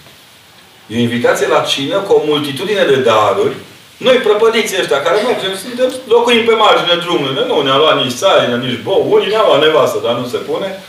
E 0.86 0.96
o 0.96 1.00
invitație 1.00 1.46
la 1.46 1.60
cină 1.60 1.96
cu 1.96 2.12
o 2.12 2.22
multitudine 2.26 2.84
de 2.84 2.96
daruri. 2.96 3.54
Noi, 3.96 4.16
prăpădiții 4.16 4.80
ăștia 4.80 5.02
care 5.02 5.20
mergem, 5.20 5.56
suntem, 5.62 6.00
locuim 6.06 6.44
pe 6.44 6.54
marginea 6.54 6.96
drumului. 6.96 7.44
Nu 7.46 7.62
ne-a 7.62 7.76
luat 7.76 8.04
nici 8.04 8.20
țară, 8.22 8.56
nici 8.56 8.82
bou. 8.82 9.06
Unii 9.10 9.28
ne-au 9.28 9.46
luat 9.46 9.60
nevastă, 9.60 9.98
dar 10.04 10.14
nu 10.14 10.26
se 10.26 10.36
pune. 10.36 10.82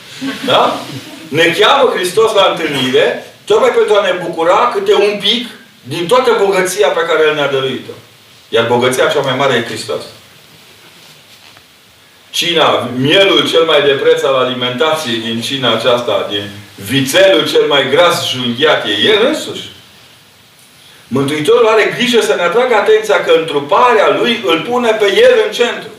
Da? 0.46 0.80
Ne 1.28 1.56
cheamă 1.60 1.92
Hristos 1.96 2.34
la 2.34 2.48
întâlnire, 2.52 3.34
tocmai 3.46 3.70
pentru 3.70 3.94
a 3.96 4.06
ne 4.06 4.14
bucura 4.26 4.72
câte 4.74 4.94
un 4.94 5.20
pic 5.20 5.48
din 5.84 6.08
toată 6.08 6.38
bogăția 6.44 6.88
pe 6.88 7.06
care 7.08 7.28
El 7.28 7.36
ne-a 7.36 7.52
dăruit-o. 7.52 7.96
Iar 8.50 8.66
bogăția 8.68 9.08
cea 9.08 9.20
mai 9.20 9.36
mare 9.38 9.54
e 9.54 9.64
Hristos. 9.64 10.04
Cina, 12.30 12.90
mielul 12.98 13.50
cel 13.50 13.64
mai 13.64 13.82
de 13.82 13.92
preț 13.92 14.24
al 14.24 14.36
alimentației 14.36 15.18
din 15.18 15.42
cina 15.42 15.74
aceasta, 15.74 16.28
din 16.30 16.50
vițelul 16.76 17.48
cel 17.48 17.66
mai 17.68 17.90
gras 17.90 18.30
junghiat, 18.30 18.86
e 18.86 19.08
El 19.12 19.26
însuși. 19.26 19.74
Mântuitorul 21.18 21.68
are 21.68 21.94
grijă 21.98 22.22
să 22.22 22.36
ne 22.36 22.42
atragă 22.42 22.76
atenția 22.76 23.24
că 23.24 23.32
întruparea 23.32 24.18
Lui 24.20 24.44
îl 24.46 24.62
pune 24.62 24.92
pe 24.92 25.06
El 25.06 25.34
în 25.46 25.52
centru. 25.52 25.90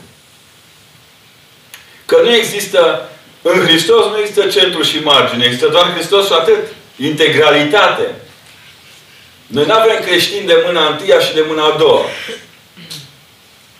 Că 2.05 2.19
nu 2.23 2.35
există, 2.35 3.09
în 3.41 3.65
Hristos 3.65 4.05
nu 4.05 4.19
există 4.19 4.47
centru 4.59 4.81
și 4.81 4.99
margine, 4.99 5.45
există 5.45 5.67
doar 5.67 5.93
Hristos 5.93 6.25
și 6.25 6.33
atât. 6.33 6.59
Integralitate. 6.95 8.15
Noi 9.47 9.65
nu 9.65 9.73
avem 9.73 10.03
creștini 10.05 10.47
de 10.47 10.63
mâna 10.65 10.87
întâia 10.87 11.19
și 11.19 11.33
de 11.33 11.43
mâna 11.47 11.63
a 11.63 11.75
doua. 11.77 12.05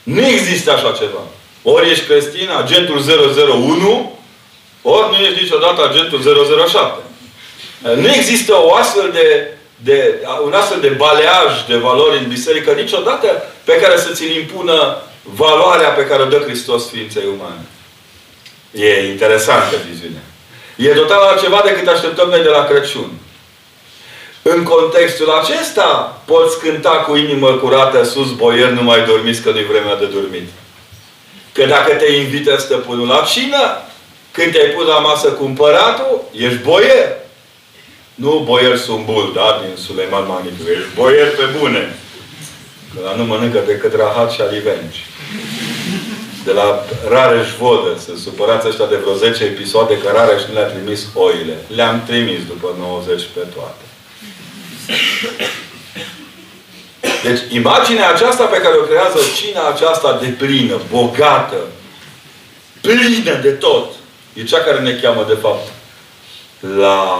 Nu 0.03 0.25
există 0.25 0.71
așa 0.71 0.95
ceva. 0.99 1.21
Ori 1.61 1.91
ești 1.91 2.05
creștin, 2.05 2.49
agentul 2.49 3.01
001, 3.49 4.19
ori 4.81 5.09
nu 5.09 5.25
ești 5.25 5.41
niciodată 5.41 5.87
agentul 5.89 6.21
007. 6.67 7.01
Nu 7.95 8.13
există 8.13 8.53
o 8.55 8.73
astfel 8.73 9.11
de 9.11 9.56
de, 9.83 10.19
un 10.43 10.53
astfel 10.53 10.79
de 10.79 10.87
baleaj 10.87 11.65
de 11.67 11.75
valori 11.75 12.17
în 12.17 12.27
biserică 12.27 12.71
niciodată 12.71 13.43
pe 13.63 13.79
care 13.81 13.97
să 13.97 14.11
ți-l 14.11 14.35
impună 14.35 14.97
valoarea 15.21 15.89
pe 15.89 16.05
care 16.05 16.21
o 16.21 16.25
dă 16.25 16.37
Hristos 16.37 16.89
ființei 16.89 17.23
umane. 17.37 17.65
E 18.71 19.09
interesantă 19.11 19.75
viziunea. 19.89 20.21
E 20.75 20.87
total 20.87 21.21
altceva 21.21 21.61
decât 21.65 21.87
așteptăm 21.87 22.29
noi 22.29 22.41
de 22.41 22.49
la 22.49 22.65
Crăciun. 22.65 23.11
În 24.41 24.63
contextul 24.63 25.29
acesta 25.29 26.21
poți 26.25 26.59
cânta 26.59 26.89
cu 26.89 27.15
inimă 27.15 27.51
curată 27.51 28.03
sus, 28.03 28.31
boier, 28.31 28.69
nu 28.69 28.83
mai 28.83 29.05
dormiți 29.05 29.41
că 29.41 29.51
nu-i 29.51 29.65
vremea 29.65 29.95
de 29.95 30.05
dormit. 30.05 30.49
Că 31.51 31.65
dacă 31.65 31.93
te 31.93 32.11
invită 32.11 32.57
stăpânul 32.57 33.07
la 33.07 33.25
cină, 33.33 33.81
când 34.31 34.51
te-ai 34.51 34.69
pus 34.69 34.87
la 34.87 34.99
masă 34.99 35.27
cu 35.27 35.45
împăratul, 35.45 36.23
ești 36.31 36.57
boier. 36.57 37.15
Nu 38.23 38.41
boier 38.45 38.77
sumbul, 38.77 39.31
da? 39.35 39.61
Din 39.65 39.83
Suleiman 39.85 40.27
Manicu. 40.27 40.63
Ești 40.75 40.95
boier 40.95 41.35
pe 41.35 41.45
bune. 41.59 41.95
Că 42.93 42.99
la 43.03 43.15
nu 43.15 43.23
mănâncă 43.23 43.63
decât 43.65 43.93
rahat 43.95 44.31
și 44.31 44.41
alivenci. 44.41 45.05
De 46.45 46.51
la 46.51 46.85
Rareș 47.09 47.47
Vodă. 47.59 47.99
Sunt 48.05 48.17
supărați 48.17 48.67
ăștia 48.67 48.85
de 48.85 48.95
vreo 48.95 49.13
10 49.13 49.43
episoade 49.43 49.97
că 49.97 50.11
Rareș 50.13 50.41
nu 50.47 50.53
le-a 50.53 50.63
trimis 50.63 51.07
oile. 51.13 51.57
Le-am 51.75 52.03
trimis 52.05 52.45
după 52.47 52.75
90 52.79 53.21
pe 53.33 53.39
toate. 53.55 53.85
Deci, 57.23 57.41
imaginea 57.49 58.09
aceasta 58.09 58.43
pe 58.43 58.57
care 58.57 58.75
o 58.75 58.81
creează 58.81 59.17
cina 59.35 59.67
aceasta 59.67 60.19
de 60.21 60.27
plină, 60.27 60.81
bogată, 60.91 61.57
plină 62.81 63.33
de 63.41 63.51
tot, 63.51 63.91
e 64.33 64.43
cea 64.43 64.59
care 64.59 64.79
ne 64.79 64.91
cheamă, 64.91 65.25
de 65.27 65.37
fapt, 65.41 65.67
la 66.59 67.19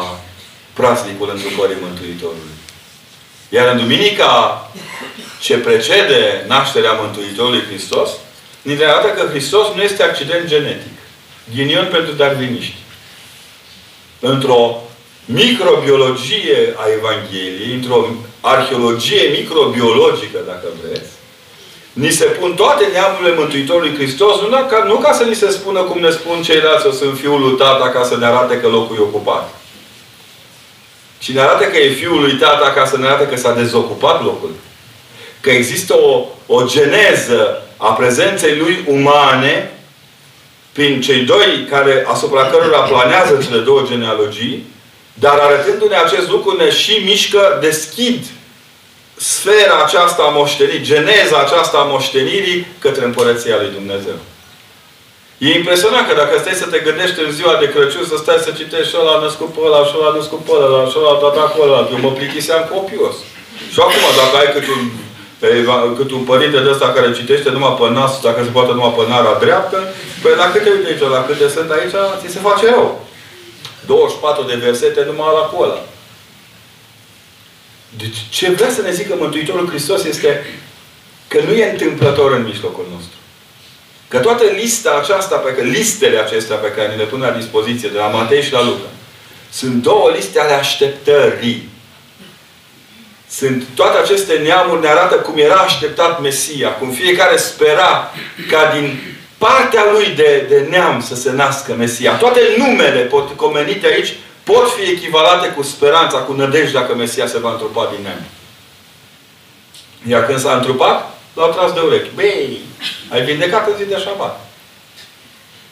praznicul 0.77 1.29
întrupării 1.33 1.83
Mântuitorului. 1.85 2.55
Iar 3.49 3.67
în 3.71 3.77
Duminica 3.77 4.31
ce 5.39 5.57
precede 5.57 6.45
nașterea 6.47 6.91
Mântuitorului 6.91 7.63
Hristos, 7.69 8.09
ne 8.61 8.83
arată 8.83 9.07
că 9.07 9.27
Hristos 9.29 9.65
nu 9.75 9.81
este 9.81 10.03
accident 10.03 10.45
genetic. 10.47 10.97
Ghinion 11.55 11.87
pentru 11.91 12.13
darwiniști. 12.13 12.75
Într-o 14.19 14.81
microbiologie 15.25 16.73
a 16.75 16.85
Evangheliei, 16.97 17.73
într-o 17.73 18.07
arheologie 18.41 19.29
microbiologică, 19.37 20.39
dacă 20.45 20.67
vreți, 20.81 21.09
ni 21.93 22.09
se 22.09 22.25
pun 22.25 22.53
toate 22.53 22.85
neamurile 22.91 23.35
Mântuitorului 23.37 23.95
Hristos, 23.95 24.41
nu 24.41 24.47
ca, 24.49 24.83
nu 24.87 24.95
ca 24.95 25.13
să 25.13 25.23
ni 25.23 25.35
se 25.35 25.49
spună 25.49 25.81
cum 25.81 25.99
ne 26.01 26.09
spun 26.09 26.41
ceilalți, 26.41 26.87
o 26.87 26.91
sunt 26.91 27.17
fiul 27.17 27.41
lui 27.41 27.57
tata, 27.57 27.89
ca 27.89 28.03
să 28.03 28.17
ne 28.17 28.25
arate 28.25 28.59
că 28.59 28.67
locul 28.67 28.95
e 28.95 29.01
ocupat. 29.01 29.56
Și 31.19 31.33
ne 31.33 31.39
arată 31.41 31.63
că 31.63 31.77
e 31.77 31.89
fiul 31.93 32.21
lui 32.21 32.33
tata 32.33 32.71
ca 32.71 32.85
să 32.85 32.97
ne 32.97 33.05
arate 33.05 33.27
că 33.27 33.35
s-a 33.35 33.53
dezocupat 33.53 34.23
locul. 34.23 34.51
Că 35.41 35.49
există 35.49 35.93
o, 35.93 36.25
o 36.45 36.65
geneză 36.65 37.61
a 37.77 37.91
prezenței 37.91 38.57
lui 38.57 38.83
umane 38.87 39.71
prin 40.71 41.01
cei 41.01 41.19
doi 41.19 41.67
care, 41.69 42.05
asupra 42.07 42.45
cărora 42.45 42.79
planează 42.79 43.43
cele 43.43 43.61
două 43.61 43.81
genealogii, 43.87 44.65
dar 45.13 45.37
arătându-ne 45.37 45.95
acest 45.95 46.29
lucru 46.29 46.57
ne 46.57 46.71
și 46.71 47.01
mișcă, 47.05 47.57
deschid 47.61 48.25
sfera 49.15 49.83
aceasta 49.85 50.23
a 50.23 50.29
moștenirii, 50.29 50.81
geneza 50.81 51.37
aceasta 51.37 51.77
a 51.77 51.83
moștenirii 51.83 52.67
către 52.79 53.05
Împărăția 53.05 53.55
lui 53.55 53.71
Dumnezeu. 53.73 54.15
E 55.45 55.47
impresionant 55.59 56.07
că 56.07 56.13
dacă 56.21 56.33
stai 56.39 56.61
să 56.63 56.67
te 56.69 56.79
gândești 56.87 57.19
în 57.25 57.31
ziua 57.37 57.55
de 57.61 57.67
Crăciun, 57.73 58.05
să 58.11 58.17
stai 58.17 58.45
să 58.45 58.51
citești 58.59 58.91
și 58.91 58.97
ăla 59.01 59.13
a 59.15 59.23
născut 59.25 59.49
pe 59.53 59.61
ăla, 59.67 59.81
și 59.87 59.93
ăla 59.97 60.09
a 60.11 60.17
născut 60.19 60.41
pe 60.47 60.53
ăla, 60.55 60.89
și 60.91 60.97
ăla 60.99 61.11
a 61.15 61.23
dat 61.25 61.37
acolo 61.45 61.71
ăla. 61.71 61.89
Eu 61.93 61.99
mă 62.05 62.11
plictiseam 62.17 62.63
copios. 62.73 63.15
Și 63.73 63.79
acum, 63.85 64.05
dacă 64.21 64.35
ai 64.41 64.51
câte 64.55 64.71
un 64.77 64.85
cât 65.97 66.11
un 66.11 66.23
părinte 66.23 66.59
de 66.59 66.69
ăsta 66.69 66.89
care 66.95 67.13
citește 67.13 67.49
numai 67.49 67.77
pe 67.79 67.89
nas, 67.89 68.21
dacă 68.21 68.43
se 68.43 68.49
poate 68.49 68.71
numai 68.71 68.93
pe 68.97 69.09
nara 69.09 69.37
dreaptă, 69.39 69.77
păi 70.21 70.35
la 70.35 70.51
câte, 70.51 70.69
uite 70.69 70.87
aici, 70.87 71.11
la 71.17 71.25
câte 71.27 71.47
sunt 71.49 71.69
aici, 71.71 71.95
ți 72.19 72.33
se 72.33 72.39
face 72.39 72.65
rău. 72.69 73.05
24 73.85 74.43
de 74.43 74.55
versete 74.55 75.03
numai 75.05 75.31
la 75.33 75.39
cu 75.39 75.63
ăla. 75.63 75.81
Deci 77.97 78.17
ce 78.29 78.49
vrea 78.49 78.71
să 78.71 78.81
ne 78.81 78.91
zică 78.91 79.15
Mântuitorul 79.19 79.69
Hristos 79.69 80.03
este 80.03 80.45
că 81.27 81.39
nu 81.47 81.51
e 81.51 81.71
întâmplător 81.71 82.31
în 82.31 82.43
mijlocul 82.43 82.85
nostru. 82.93 83.16
Că 84.07 84.17
toată 84.17 84.43
lista 84.43 84.99
aceasta, 85.01 85.35
pe 85.35 85.53
care, 85.53 85.67
listele 85.67 86.17
acestea 86.17 86.55
pe 86.55 86.71
care 86.71 86.91
ni 86.91 86.97
le 86.97 87.03
pun 87.03 87.19
la 87.19 87.31
dispoziție, 87.31 87.89
de 87.89 87.97
la 87.97 88.07
Matei 88.07 88.41
și 88.41 88.51
la 88.51 88.63
Luca, 88.63 88.89
sunt 89.51 89.73
două 89.73 90.11
liste 90.15 90.39
ale 90.39 90.53
așteptării. 90.53 91.69
Sunt 93.29 93.63
toate 93.75 93.97
aceste 93.97 94.33
neamuri 94.33 94.81
ne 94.81 94.87
arată 94.87 95.15
cum 95.15 95.37
era 95.37 95.55
așteptat 95.55 96.21
Mesia, 96.21 96.69
cum 96.69 96.89
fiecare 96.89 97.37
spera 97.37 98.13
ca 98.49 98.71
din 98.73 99.15
partea 99.37 99.91
lui 99.91 100.05
de, 100.15 100.45
de 100.49 100.67
neam 100.69 101.01
să 101.01 101.15
se 101.15 101.31
nască 101.31 101.73
Mesia. 101.73 102.13
Toate 102.13 102.39
numele 102.57 102.99
pot, 102.99 103.35
comenite 103.35 103.87
aici 103.87 104.15
pot 104.43 104.71
fi 104.71 104.91
echivalate 104.91 105.47
cu 105.47 105.61
speranța, 105.61 106.17
cu 106.17 106.33
nădejdea 106.33 106.85
că 106.85 106.95
Mesia 106.95 107.27
se 107.27 107.39
va 107.39 107.51
întrupa 107.51 107.93
din 107.95 108.03
neam. 108.03 108.21
Iar 110.07 110.25
când 110.25 110.39
s-a 110.39 110.53
întrupat, 110.53 111.17
l-au 111.33 111.51
tras 111.51 111.73
de 111.73 111.79
urechi. 111.79 112.09
Băi, 112.15 112.61
ai 113.09 113.21
vindecat 113.21 113.67
în 113.67 113.77
zi 113.77 113.85
de 113.85 113.97
șabat. 113.97 114.49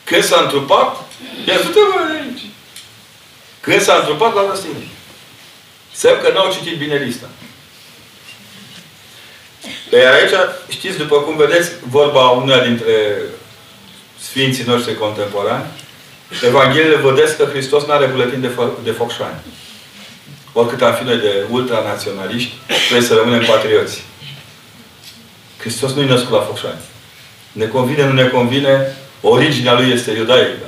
Când 0.03 0.23
s-a 0.23 0.39
întrupat, 0.41 1.03
i-a 1.47 1.57
zis, 1.57 1.73
de 1.73 1.79
aici. 2.21 2.41
Când 3.59 3.81
s-a 3.81 3.95
întrupat, 3.95 4.33
l-au 4.33 4.47
răstignit. 4.47 4.87
Semn 5.91 6.21
că 6.21 6.31
n-au 6.31 6.51
citit 6.51 6.77
bine 6.77 6.95
lista. 6.95 7.29
Pe 9.89 10.07
aici, 10.07 10.33
știți, 10.69 10.97
după 10.97 11.15
cum 11.17 11.35
vedeți, 11.35 11.71
vorba 11.87 12.29
una 12.29 12.59
dintre 12.63 13.17
Sfinții 14.19 14.63
noștri 14.63 14.97
contemporani, 14.97 15.65
Evangheliile 16.43 16.95
vădesc 16.95 17.37
că 17.37 17.45
Hristos 17.45 17.85
nu 17.85 17.93
are 17.93 18.05
buletin 18.05 18.41
de, 18.41 18.49
fo- 18.49 18.83
de 18.83 18.91
focșani. 18.91 19.39
Oricât 20.53 20.81
am 20.81 20.93
fi 20.93 21.03
noi 21.03 21.17
de 21.17 21.45
ultranaționaliști, 21.49 22.53
trebuie 22.87 23.07
să 23.07 23.13
rămânem 23.13 23.45
patrioți. 23.45 24.03
Hristos 25.57 25.93
nu-i 25.93 26.05
născut 26.05 26.31
la 26.31 26.41
focșani. 26.41 26.79
Ne 27.55 27.65
convine, 27.65 28.05
nu 28.05 28.13
ne 28.13 28.27
convine, 28.27 28.95
originea 29.21 29.73
lui 29.73 29.91
este 29.93 30.11
iudaică. 30.11 30.67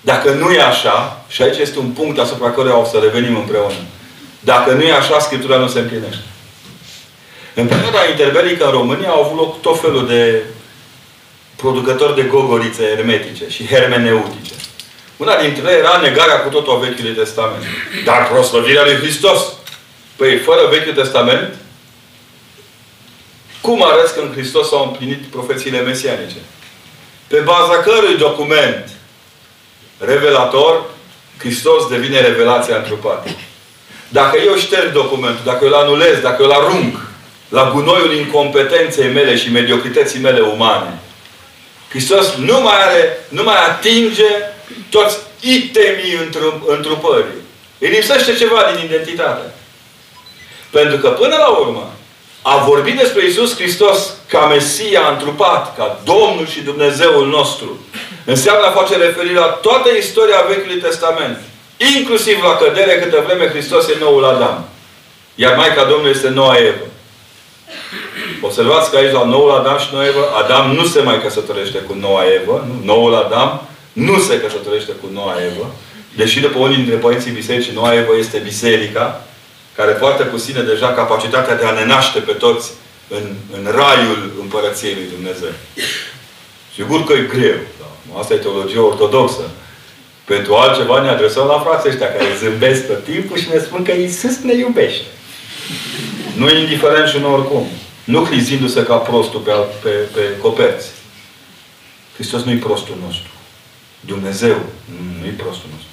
Dacă 0.00 0.30
nu 0.30 0.50
e 0.50 0.62
așa, 0.62 1.24
și 1.28 1.42
aici 1.42 1.56
este 1.58 1.78
un 1.78 1.90
punct 1.90 2.18
asupra 2.18 2.50
căruia 2.50 2.78
o 2.78 2.84
să 2.84 2.98
revenim 3.02 3.36
împreună. 3.36 3.74
Dacă 4.40 4.72
nu 4.72 4.82
e 4.82 4.92
așa, 4.92 5.18
Scriptura 5.18 5.56
nu 5.56 5.68
se 5.68 5.78
împlinește. 5.78 6.22
În 7.54 7.66
perioada 7.66 7.98
interbelică 8.10 8.64
în 8.64 8.70
România 8.70 9.08
au 9.08 9.24
avut 9.24 9.38
loc 9.38 9.60
tot 9.60 9.80
felul 9.80 10.06
de 10.06 10.42
producători 11.56 12.14
de 12.14 12.22
gogorițe 12.22 12.82
ermetice 12.82 13.44
și 13.48 13.66
hermeneutice. 13.66 14.52
Una 15.16 15.40
dintre 15.42 15.60
ele 15.62 15.78
era 15.78 16.00
negarea 16.02 16.40
cu 16.40 16.48
totul 16.48 16.72
a 16.72 16.78
Vechiului 16.78 17.14
Testament. 17.14 17.62
Dar 18.04 18.28
proslăvirea 18.28 18.84
lui 18.84 18.94
Hristos. 18.94 19.40
Păi, 20.16 20.36
fără 20.38 20.60
Vechiul 20.70 21.02
Testament, 21.02 21.54
cum 23.60 23.84
arăți 23.84 24.14
că 24.14 24.20
în 24.20 24.32
Hristos 24.32 24.68
s-au 24.68 24.84
împlinit 24.84 25.22
profețiile 25.22 25.80
mesianice? 25.80 26.36
Pe 27.26 27.38
baza 27.38 27.76
cărui 27.82 28.16
document 28.16 28.90
revelator, 29.98 30.84
Hristos 31.38 31.88
devine 31.88 32.20
revelația 32.20 32.76
întrupată. 32.76 33.28
Dacă 34.08 34.38
eu 34.46 34.56
șterg 34.56 34.92
documentul, 34.92 35.42
dacă 35.44 35.64
eu 35.64 35.70
îl 35.70 35.76
anulez, 35.76 36.18
dacă 36.18 36.42
eu 36.42 36.48
îl 36.48 36.54
arunc 36.54 37.00
la 37.48 37.70
gunoiul 37.70 38.14
incompetenței 38.14 39.12
mele 39.12 39.36
și 39.36 39.50
mediocrității 39.50 40.20
mele 40.20 40.40
umane, 40.40 40.98
Hristos 41.88 42.34
nu 42.34 42.60
mai 42.60 42.82
are, 42.82 43.18
nu 43.28 43.42
mai 43.42 43.66
atinge 43.68 44.28
toți 44.90 45.18
itemii 45.40 46.30
întrupării. 46.66 47.38
Îi 47.78 47.88
lipsește 47.88 48.34
ceva 48.34 48.70
din 48.74 48.84
identitate. 48.84 49.54
Pentru 50.70 50.96
că 50.98 51.08
până 51.08 51.36
la 51.36 51.48
urmă, 51.48 51.92
a 52.50 52.64
vorbi 52.64 52.92
despre 52.92 53.26
Isus 53.26 53.54
Hristos 53.54 54.14
ca 54.26 54.46
Mesia 54.46 55.00
întrupat, 55.12 55.76
ca 55.76 56.00
Domnul 56.04 56.46
și 56.46 56.60
Dumnezeul 56.60 57.26
nostru, 57.28 57.78
înseamnă 58.24 58.66
a 58.66 58.70
face 58.70 58.96
referire 58.96 59.34
la 59.34 59.58
toată 59.66 59.88
istoria 59.98 60.44
Vechiului 60.48 60.80
Testament. 60.80 61.38
Inclusiv 61.96 62.42
la 62.42 62.56
cădere, 62.56 62.98
câtă 62.98 63.22
vreme 63.26 63.48
Hristos 63.48 63.88
e 63.88 63.96
noul 64.00 64.24
Adam. 64.24 64.64
Iar 65.34 65.56
Maica 65.56 65.84
Domnului 65.84 66.10
este 66.10 66.28
noua 66.28 66.56
Evă. 66.56 66.86
Observați 68.40 68.90
că 68.90 68.96
aici 68.96 69.12
la 69.12 69.24
noul 69.24 69.50
Adam 69.50 69.78
și 69.78 69.88
noua 69.92 70.06
Evă, 70.06 70.24
Adam 70.42 70.70
nu 70.70 70.84
se 70.84 71.00
mai 71.00 71.22
căsătorește 71.22 71.78
cu 71.78 71.96
noua 72.00 72.22
Evă. 72.42 72.66
Nu? 72.68 72.84
Noul 72.84 73.14
Adam 73.14 73.68
nu 73.92 74.18
se 74.18 74.40
căsătorește 74.40 74.92
cu 74.92 75.08
noua 75.12 75.34
Evă. 75.54 75.74
Deși 76.16 76.40
după 76.40 76.58
unii 76.58 76.76
dintre 76.76 76.94
părinții 76.94 77.30
bisericii, 77.30 77.72
noua 77.74 77.94
Evă 77.94 78.16
este 78.18 78.38
biserica, 78.38 79.27
care 79.78 79.92
poartă 79.92 80.24
cu 80.24 80.38
sine 80.38 80.62
deja 80.62 80.92
capacitatea 80.92 81.56
de 81.56 81.64
a 81.64 81.70
ne 81.70 81.84
naște 81.84 82.18
pe 82.18 82.32
toți 82.32 82.70
în, 83.08 83.24
în 83.52 83.72
raiul 83.72 84.32
împărăției 84.40 84.94
lui 84.94 85.08
Dumnezeu. 85.14 85.52
Sigur 86.74 87.04
că 87.04 87.12
e 87.12 87.30
greu. 87.34 87.58
Da? 87.80 88.18
Asta 88.18 88.34
e 88.34 88.36
teologia 88.36 88.82
ortodoxă. 88.82 89.50
Pentru 90.24 90.54
altceva 90.54 91.00
ne 91.00 91.08
adresăm 91.08 91.46
la 91.46 91.58
frații 91.58 91.88
ăștia 91.88 92.12
care 92.12 92.38
zâmbesc 92.38 92.86
tot 92.86 93.04
timpul 93.04 93.38
și 93.38 93.48
ne 93.52 93.58
spun 93.58 93.82
că 93.84 93.92
Iisus 93.92 94.38
ne 94.38 94.54
iubește. 94.54 95.04
Nu 96.36 96.48
e 96.48 96.60
indiferent 96.60 97.08
și 97.08 97.18
nu 97.18 97.32
oricum. 97.32 97.66
Nu 98.04 98.20
crizindu-se 98.20 98.82
ca 98.82 98.96
prostul 98.96 99.40
pe, 99.40 99.52
pe, 99.82 99.88
pe 99.88 100.20
coperți. 100.40 100.88
Hristos 102.14 102.42
nu 102.42 102.50
e 102.50 102.56
prostul 102.56 102.96
nostru. 103.04 103.30
Dumnezeu 104.00 104.56
nu 105.20 105.26
e 105.26 105.34
prostul 105.36 105.68
nostru. 105.72 105.92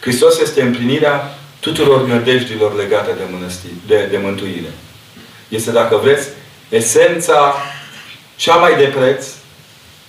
Hristos 0.00 0.38
este 0.38 0.62
împlinirea 0.62 1.37
tuturor 1.60 2.06
nădejdilor 2.06 2.76
legate 2.76 3.10
de, 3.12 3.22
mănăstiri, 3.32 3.72
de, 3.86 4.06
de 4.10 4.18
mântuire. 4.22 4.72
Este, 5.48 5.70
dacă 5.70 5.96
vreți, 5.96 6.28
esența 6.68 7.54
cea 8.36 8.54
mai 8.54 8.76
de 8.76 8.84
preț 8.84 9.26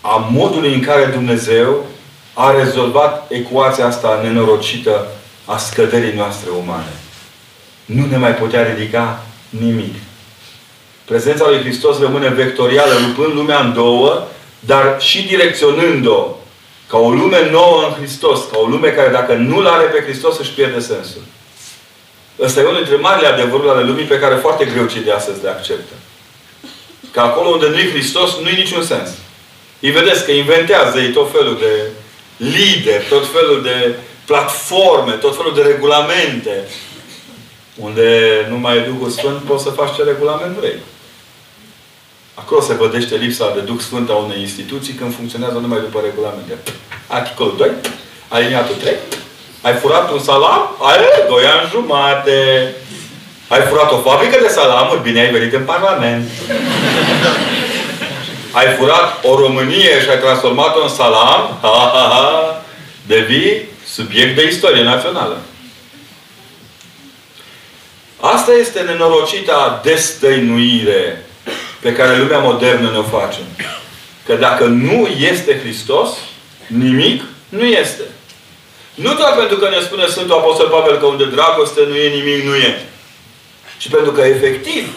a 0.01 0.27
modului 0.31 0.73
în 0.73 0.81
care 0.81 1.05
Dumnezeu 1.05 1.85
a 2.33 2.51
rezolvat 2.51 3.31
ecuația 3.31 3.85
asta 3.85 4.19
nenorocită 4.23 5.07
a 5.45 5.57
scăderii 5.57 6.15
noastre 6.15 6.49
umane. 6.49 6.93
Nu 7.85 8.05
ne 8.05 8.17
mai 8.17 8.35
putea 8.35 8.63
ridica 8.63 9.25
nimic. 9.49 9.95
Prezența 11.05 11.47
lui 11.47 11.59
Hristos 11.59 11.99
rămâne 11.99 12.29
vectorială, 12.29 12.93
rupând 12.93 13.33
lumea 13.33 13.59
în 13.59 13.73
două, 13.73 14.27
dar 14.59 15.01
și 15.01 15.27
direcționând-o 15.27 16.27
ca 16.87 16.97
o 16.97 17.11
lume 17.11 17.49
nouă 17.49 17.85
în 17.87 17.93
Hristos, 17.93 18.39
ca 18.51 18.57
o 18.57 18.65
lume 18.65 18.89
care 18.89 19.09
dacă 19.09 19.33
nu-L 19.33 19.67
are 19.67 19.83
pe 19.83 20.01
Hristos 20.01 20.37
își 20.39 20.51
pierde 20.51 20.79
sensul. 20.79 21.21
Ăsta 22.41 22.59
e 22.59 22.63
unul 22.63 22.75
dintre 22.75 22.95
marile 22.95 23.27
adevăruri 23.27 23.69
ale 23.69 23.83
lumii 23.83 24.05
pe 24.05 24.19
care 24.19 24.35
foarte 24.35 24.65
greu 24.65 24.85
cei 24.85 25.01
de 25.01 25.11
astăzi 25.11 25.43
le 25.43 25.49
acceptă. 25.49 25.93
Că 27.11 27.19
acolo 27.19 27.49
unde 27.49 27.67
nu-i 27.69 27.89
Hristos, 27.89 28.39
nu-i 28.41 28.55
niciun 28.55 28.83
sens. 28.83 29.09
Îi 29.79 29.91
vedeți 29.91 30.25
că 30.25 30.31
inventează 30.31 30.99
ei 30.99 31.11
tot 31.11 31.31
felul 31.31 31.57
de 31.59 31.91
lideri, 32.37 33.05
tot 33.09 33.27
felul 33.31 33.61
de 33.61 33.95
platforme, 34.25 35.11
tot 35.11 35.35
felul 35.35 35.53
de 35.55 35.61
regulamente. 35.61 36.67
Unde 37.75 38.07
nu 38.49 38.57
mai 38.57 38.77
e 38.77 38.79
Duhul 38.79 39.09
Sfânt, 39.09 39.37
poți 39.41 39.63
să 39.63 39.69
faci 39.69 39.95
ce 39.95 40.03
regulament 40.03 40.55
vrei. 40.55 40.75
Acolo 42.33 42.61
se 42.61 42.73
vedește 42.73 43.15
lipsa 43.15 43.53
de 43.53 43.59
Duh 43.59 43.79
Sfânt 43.79 44.09
a 44.09 44.13
unei 44.13 44.39
instituții 44.39 44.93
când 44.93 45.15
funcționează 45.15 45.57
numai 45.57 45.79
după 45.79 45.99
regulamente. 46.03 46.57
Articolul 47.07 47.55
2, 47.57 47.71
aliniatul 48.27 48.75
3, 48.75 48.95
ai 49.61 49.73
furat 49.73 50.11
un 50.11 50.19
salam? 50.19 50.75
Ai, 50.81 50.97
doi 51.27 51.43
ani 51.45 51.69
jumate. 51.71 52.73
Ai 53.47 53.61
furat 53.61 53.91
o 53.91 53.97
fabrică 53.97 54.37
de 54.41 54.47
salamuri? 54.47 55.01
Bine 55.01 55.19
ai 55.19 55.31
venit 55.31 55.53
în 55.53 55.63
Parlament. 55.63 56.29
ai 58.51 58.67
furat 58.77 59.23
o 59.23 59.35
Românie 59.35 60.01
și 60.01 60.09
ai 60.09 60.19
transformat-o 60.19 60.83
în 60.83 60.89
salam? 60.89 61.57
Ha, 61.61 61.91
ha, 61.93 62.09
ha. 62.13 62.63
Devii 63.07 63.67
subiect 63.85 64.35
de 64.35 64.47
istorie 64.47 64.83
națională. 64.83 65.37
Asta 68.19 68.51
este 68.51 68.79
nenorocita 68.79 69.79
destăinuire 69.83 71.25
pe 71.79 71.93
care 71.93 72.17
lumea 72.17 72.39
modernă 72.39 72.89
ne-o 72.91 73.03
face. 73.03 73.39
Că 74.25 74.33
dacă 74.33 74.65
nu 74.65 75.07
este 75.07 75.59
Hristos, 75.59 76.09
nimic 76.67 77.23
nu 77.49 77.63
este. 77.63 78.03
Nu 79.01 79.13
doar 79.13 79.35
pentru 79.35 79.57
că 79.57 79.69
ne 79.69 79.79
spune 79.79 80.05
Sfântul 80.07 80.35
Apostol 80.35 80.67
Pavel 80.67 80.97
că 80.97 81.05
unde 81.05 81.25
dragoste 81.25 81.85
nu 81.87 81.95
e, 81.95 82.09
nimic 82.09 82.43
nu 82.43 82.55
e. 82.55 82.85
Ci 83.77 83.89
pentru 83.89 84.11
că 84.11 84.21
efectiv, 84.21 84.95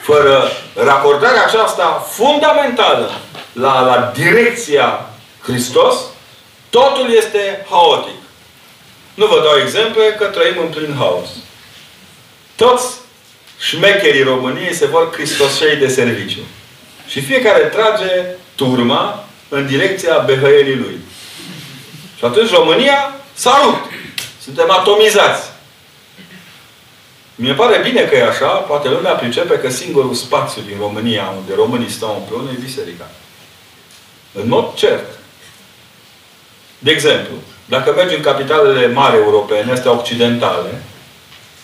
fără 0.00 0.52
racordarea 0.74 1.44
aceasta 1.44 2.06
fundamentală 2.10 3.10
la, 3.52 3.80
la 3.80 4.12
direcția 4.14 5.10
Hristos, 5.42 5.94
totul 6.70 7.14
este 7.16 7.66
haotic. 7.70 8.14
Nu 9.14 9.26
vă 9.26 9.40
dau 9.44 9.58
exemple 9.62 10.14
că 10.18 10.24
trăim 10.24 10.58
în 10.58 10.68
plin 10.68 10.94
haos. 10.98 11.28
Toți 12.56 12.94
șmecherii 13.58 14.22
României 14.22 14.74
se 14.74 14.86
vor 14.86 15.10
cristosei 15.10 15.76
de 15.76 15.88
serviciu. 15.88 16.40
Și 17.06 17.20
fiecare 17.20 17.62
trage 17.62 18.24
turma 18.54 19.24
în 19.48 19.66
direcția 19.66 20.18
behăierii 20.18 20.76
lui. 20.76 20.98
Și 22.18 22.24
atunci 22.24 22.50
România 22.50 23.17
s-a 23.38 23.60
rupt. 23.64 23.90
Suntem 24.42 24.70
atomizați. 24.70 25.48
Mi-e 27.34 27.52
pare 27.52 27.80
bine 27.82 28.00
că 28.00 28.14
e 28.16 28.26
așa, 28.26 28.46
poate 28.46 28.88
lumea 28.88 29.12
pricepe 29.12 29.58
că 29.58 29.70
singurul 29.70 30.14
spațiu 30.14 30.62
din 30.66 30.76
România 30.80 31.34
unde 31.36 31.54
românii 31.54 31.90
stau 31.90 32.16
împreună 32.16 32.50
e 32.50 32.60
biserica. 32.64 33.10
În 34.32 34.48
mod 34.48 34.74
cert. 34.74 35.18
De 36.78 36.90
exemplu, 36.90 37.34
dacă 37.64 37.92
mergi 37.96 38.14
în 38.14 38.22
capitalele 38.22 38.86
mari 38.86 39.16
europene, 39.16 39.72
astea 39.72 39.98
occidentale, 39.98 40.82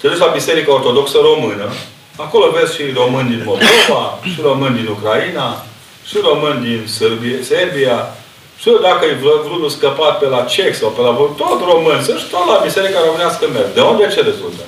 te 0.01 0.09
duci 0.09 0.19
la 0.19 0.27
Biserica 0.27 0.73
Ortodoxă 0.73 1.19
Română, 1.19 1.73
acolo 2.17 2.51
vezi 2.51 2.75
și 2.75 2.93
români 2.95 3.29
din 3.29 3.43
Moldova, 3.45 4.19
și 4.35 4.41
români 4.43 4.77
din 4.77 4.87
Ucraina, 4.87 5.65
și 6.07 6.19
români 6.23 6.65
din 6.65 6.87
Serbia, 6.87 7.37
Serbia 7.43 8.15
și 8.57 8.71
dacă 8.83 9.05
e 9.05 9.19
vrut 9.47 9.71
scăpat 9.71 10.19
pe 10.19 10.27
la 10.27 10.43
cec 10.43 10.75
sau 10.75 10.89
pe 10.89 11.01
la 11.01 11.13
tot 11.37 11.61
român, 11.71 12.03
să 12.03 12.13
tot 12.31 12.47
la 12.47 12.61
Biserica 12.65 12.99
Românească 13.05 13.45
merg. 13.53 13.73
De 13.75 13.81
unde 13.81 14.09
ce 14.15 14.21
rezultă? 14.23 14.63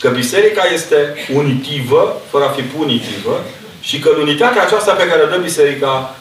Că 0.00 0.08
Biserica 0.08 0.64
este 0.72 1.26
unitivă, 1.34 2.20
fără 2.30 2.44
a 2.44 2.48
fi 2.48 2.62
punitivă, 2.62 3.44
și 3.80 3.98
că 3.98 4.10
în 4.14 4.20
unitatea 4.20 4.62
aceasta 4.62 4.92
pe 4.92 5.08
care 5.08 5.22
o 5.22 5.26
dă 5.26 5.36
Biserica 5.36 6.14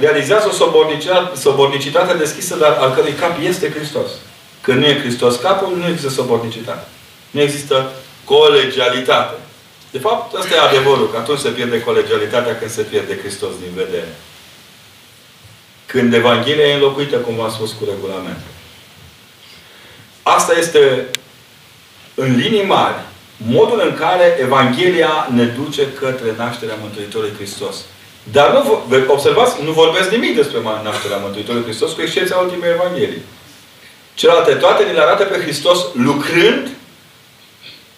realizează 0.00 0.48
o 0.48 0.56
sobornicitate 1.34 2.14
deschisă, 2.18 2.56
dar 2.56 2.76
al 2.80 2.92
cărui 2.94 3.12
cap 3.12 3.36
este 3.42 3.70
Hristos. 3.70 4.10
Când 4.60 4.78
nu 4.78 4.86
e 4.86 5.00
Hristos 5.00 5.36
capul, 5.36 5.76
nu 5.76 5.86
există 5.86 6.10
sobornicitate. 6.10 6.86
Nu 7.30 7.40
există 7.40 7.90
colegialitate. 8.24 9.36
De 9.90 9.98
fapt, 9.98 10.34
ăsta 10.34 10.54
e 10.54 10.58
adevărul, 10.58 11.10
că 11.10 11.16
atunci 11.16 11.38
se 11.38 11.48
pierde 11.48 11.82
colegialitatea 11.82 12.58
când 12.58 12.70
se 12.70 12.82
pierde 12.82 13.18
Hristos 13.18 13.50
din 13.62 13.72
vedere. 13.74 14.16
Când 15.92 16.14
Evanghelia 16.14 16.66
e 16.66 16.74
înlocuită, 16.74 17.16
cum 17.16 17.34
v-am 17.34 17.50
spus, 17.50 17.72
cu 17.72 17.84
regulament. 17.84 18.40
Asta 20.22 20.52
este, 20.58 21.06
în 22.14 22.36
linii 22.36 22.64
mari, 22.64 22.94
modul 23.36 23.82
în 23.88 23.94
care 23.94 24.36
Evanghelia 24.40 25.28
ne 25.34 25.44
duce 25.44 25.92
către 25.92 26.34
nașterea 26.36 26.78
Mântuitorului 26.80 27.34
Hristos. 27.36 27.76
Dar 28.32 28.52
nu, 28.52 28.82
observați, 29.06 29.62
nu 29.64 29.72
vorbesc 29.72 30.10
nimic 30.10 30.34
despre 30.36 30.58
nașterea 30.82 31.16
Mântuitorului 31.16 31.66
Hristos, 31.66 31.92
cu 31.92 32.00
excepția 32.02 32.36
ultimei 32.36 32.70
Evanghelii. 32.70 33.22
Celelalte 34.14 34.52
toate 34.52 34.84
ne 34.84 34.92
le 34.92 35.00
arată 35.00 35.24
pe 35.24 35.40
Hristos 35.40 35.78
lucrând 35.94 36.68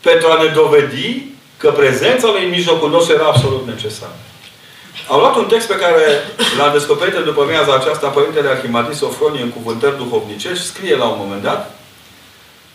pentru 0.00 0.28
a 0.28 0.42
ne 0.42 0.48
dovedi 0.48 1.22
că 1.56 1.70
prezența 1.70 2.28
Lui 2.30 2.44
în 2.44 2.50
mijlocul 2.50 2.90
nostru 2.90 3.14
era 3.14 3.24
absolut 3.24 3.66
necesară. 3.66 4.18
Am 5.10 5.18
luat 5.18 5.36
un 5.36 5.46
text 5.46 5.66
pe 5.66 5.76
care 5.76 6.02
l-am 6.58 6.72
descoperit 6.72 7.14
după 7.14 7.42
amiaza 7.42 7.74
aceasta 7.74 8.08
Părintele 8.08 8.48
Arhimandrit 8.48 8.96
Sofronie 8.96 9.42
în 9.42 9.50
cuvântări 9.50 9.96
duhovnicești, 9.96 10.64
scrie 10.64 10.96
la 10.96 11.04
un 11.04 11.16
moment 11.18 11.42
dat 11.42 11.74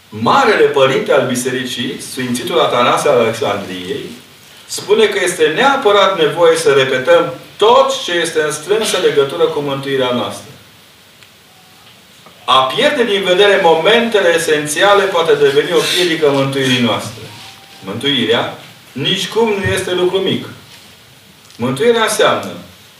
Marele 0.10 0.66
Părinte 0.66 1.12
al 1.12 1.28
Bisericii, 1.28 2.02
Sfințitul 2.02 2.60
Atanase 2.60 3.10
al 3.10 3.20
Alexandriei, 3.20 4.06
spune 4.66 5.06
că 5.06 5.20
este 5.24 5.46
neapărat 5.56 6.20
nevoie 6.20 6.58
să 6.58 6.72
repetăm 6.72 7.34
tot 7.58 8.04
ce 8.04 8.12
este 8.12 8.42
în 8.42 8.52
strânsă 8.52 8.98
legătură 8.98 9.44
cu 9.44 9.60
mântuirea 9.60 10.12
noastră. 10.12 10.50
A 12.46 12.72
pierde 12.76 13.04
din 13.04 13.24
vedere 13.24 13.60
momentele 13.64 14.36
esențiale 14.36 15.04
poate 15.04 15.34
deveni 15.34 15.72
o 15.72 15.82
piedică 15.96 16.30
mântuirii 16.30 16.82
noastre. 16.82 17.24
Mântuirea 17.84 18.58
nici 18.92 19.28
cum 19.28 19.50
nu 19.50 19.64
este 19.74 19.94
lucru 19.94 20.18
mic. 20.18 20.46
Mântuirea 21.58 22.04
înseamnă 22.04 22.52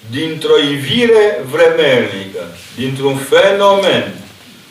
dintr-o 0.10 0.58
ivire 0.58 1.44
vremelnică, 1.50 2.58
dintr-un 2.76 3.18
fenomen, 3.18 4.14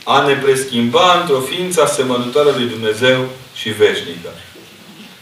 a 0.05 0.27
ne 0.27 0.35
preschimba 0.35 1.21
într-o 1.21 1.41
ființă 1.41 1.83
asemănătoare 1.83 2.51
lui 2.51 2.67
Dumnezeu 2.67 3.29
și 3.55 3.69
veșnică. 3.69 4.29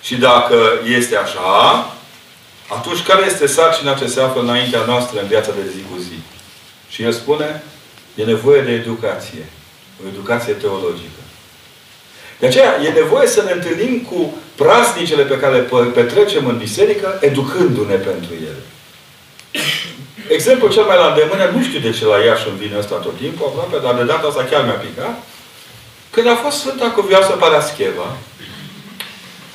Și 0.03 0.15
dacă 0.15 0.81
este 0.85 1.17
așa, 1.17 1.91
atunci 2.69 3.03
care 3.03 3.27
este 3.27 3.47
sarcina 3.47 3.95
ce 3.95 4.07
se 4.07 4.21
află 4.21 4.41
înaintea 4.41 4.85
noastră 4.85 5.21
în 5.21 5.27
viața 5.27 5.51
de 5.51 5.71
zi 5.75 5.83
cu 5.91 6.01
zi? 6.01 6.19
Și 6.89 7.03
el 7.03 7.13
spune, 7.13 7.63
e 8.15 8.25
nevoie 8.25 8.63
de 8.63 8.71
educație. 8.71 9.47
O 10.05 10.09
educație 10.09 10.53
teologică. 10.53 11.22
De 12.43 12.49
aceea 12.49 12.83
e 12.85 13.01
nevoie 13.03 13.27
să 13.27 13.43
ne 13.43 13.53
întâlnim 13.53 14.01
cu 14.11 14.35
praznicele 14.55 15.23
pe 15.23 15.39
care 15.39 15.55
le 15.57 15.85
petrecem 15.95 16.47
în 16.47 16.57
biserică, 16.57 17.19
educându-ne 17.21 17.95
pentru 17.95 18.33
ele. 18.49 18.63
Exemplul 20.29 20.73
cel 20.73 20.85
mai 20.85 20.97
la 20.97 21.07
îndemână, 21.07 21.45
nu 21.55 21.63
știu 21.63 21.81
de 21.81 21.91
ce 21.91 22.05
la 22.07 22.19
Iași 22.19 22.49
îmi 22.49 22.59
vine 22.59 22.79
ăsta 22.79 22.95
tot 22.95 23.17
timpul, 23.17 23.47
aproape, 23.47 23.85
dar 23.85 23.95
de 23.95 24.11
data 24.13 24.27
asta 24.27 24.49
chiar 24.51 24.65
mi-a 24.65 24.83
picat. 24.87 25.15
Când 26.11 26.27
a 26.29 26.35
fost 26.35 26.57
Sfânta 26.59 26.91
Cuvioasă 26.91 27.33
Parascheva, 27.33 28.17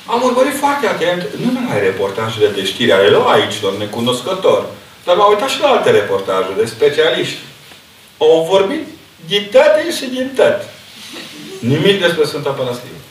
am 0.06 0.22
urmărit 0.22 0.56
foarte 0.58 0.86
atent, 0.86 1.22
nu 1.42 1.50
numai 1.52 1.80
reportajele 1.80 2.48
de 2.48 2.64
știri 2.64 2.92
ale 2.92 3.08
laicilor, 3.08 3.72
necunoscători, 3.76 4.66
dar 5.04 5.16
m-am 5.16 5.32
uitat 5.32 5.48
și 5.48 5.60
la 5.60 5.68
alte 5.68 5.90
reportaje 5.90 6.52
de 6.56 6.64
specialiști. 6.64 7.38
Au 8.18 8.46
vorbit 8.50 8.84
din 9.26 9.48
tăte 9.50 9.92
și 9.98 10.06
din 10.16 10.32
tăte. 10.34 10.68
Nimic 11.58 12.00
despre 12.00 12.24
Sfânta 12.24 12.50
Parascheva. 12.50 13.02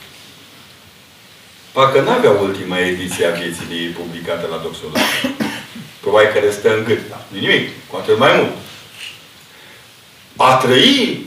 Parcă 1.71 2.01
n-avea 2.01 2.31
ultima 2.31 2.79
ediție 2.79 3.25
a 3.25 3.29
vieții 3.29 3.87
publicată 3.87 4.47
la 4.51 4.57
Doxologie. 4.57 5.35
Probabil 6.01 6.29
că 6.33 6.39
restă 6.39 6.77
în 6.77 6.83
gât. 6.83 7.09
Da. 7.09 7.25
Nimic. 7.27 7.69
Cu 7.87 7.95
atât 7.95 8.17
mai 8.17 8.35
mult. 8.35 8.51
A 10.35 10.53
trăi 10.55 11.25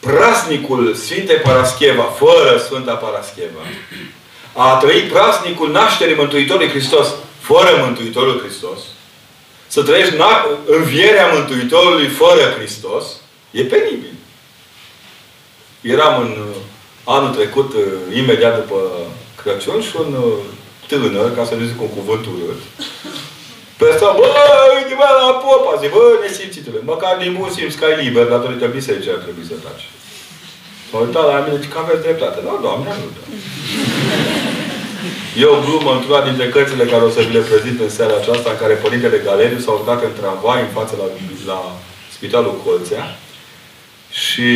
prasnicul 0.00 0.94
Sfinte 0.94 1.32
Parascheva, 1.32 2.02
fără 2.02 2.58
Sfânta 2.64 2.94
Parascheva, 2.94 3.60
a 4.52 4.76
trăi 4.76 5.00
prasnicul 5.00 5.70
nașterii 5.70 6.14
Mântuitorului 6.14 6.68
Hristos, 6.68 7.06
fără 7.40 7.82
Mântuitorul 7.84 8.40
Hristos, 8.40 8.78
să 9.66 9.82
trăiești 9.82 10.14
învierea 10.66 11.32
Mântuitorului 11.32 12.06
fără 12.06 12.54
Hristos, 12.56 13.04
e 13.50 13.62
penibil. 13.62 14.17
Eram 15.80 16.20
în 16.20 16.30
uh, 16.30 16.56
anul 17.04 17.34
trecut, 17.34 17.72
uh, 17.72 18.16
imediat 18.16 18.54
după 18.60 18.78
Crăciun, 19.42 19.80
și 19.80 19.94
un 20.02 20.14
uh, 20.14 20.32
tânăr, 20.86 21.34
ca 21.34 21.44
să 21.44 21.54
nu 21.54 21.64
zic 21.64 21.80
un 21.80 21.92
cuvânt 21.98 22.24
urât, 22.26 22.60
pe 23.78 23.84
asta, 23.92 24.14
bă, 24.18 24.26
uite, 24.76 24.94
bă, 25.00 25.08
la 25.20 25.32
popa, 25.42 25.80
zic, 25.80 25.90
bă, 25.96 26.04
nesimțitule, 26.22 26.80
măcar 26.92 27.12
din 27.22 27.32
bun 27.38 27.50
simț 27.56 27.74
că 27.74 27.84
ai 27.84 28.02
liber, 28.02 28.26
datorită 28.26 28.66
bisericii 28.66 29.14
ar 29.16 29.22
trebui 29.24 29.48
să 29.50 29.54
taci. 29.64 29.86
S-a 30.88 30.98
uitat 31.04 31.24
la 31.30 31.38
mine, 31.44 31.56
zice 31.56 31.72
că 31.72 31.78
aveți 31.80 32.04
dreptate. 32.06 32.38
Da, 32.46 32.54
Doamne, 32.64 32.88
ajută. 32.90 33.20
E 35.40 35.44
o 35.44 35.60
glumă 35.64 35.90
într-una 35.94 36.22
dintre 36.28 36.46
cărțile 36.54 36.84
care 36.92 37.02
o 37.04 37.10
să 37.16 37.20
vi 37.20 37.36
le 37.36 37.48
prezint 37.48 37.78
în 37.80 37.92
seara 37.96 38.16
aceasta, 38.16 38.50
în 38.50 38.60
care 38.62 38.82
Părintele 38.84 39.24
Galeriu 39.24 39.58
s-a 39.58 39.72
urcat 39.72 40.00
în 40.02 40.14
tramvai 40.18 40.60
în 40.60 40.72
față 40.78 40.94
la, 41.00 41.06
la 41.52 41.60
Spitalul 42.16 42.60
Colțea 42.64 43.04
și 44.10 44.48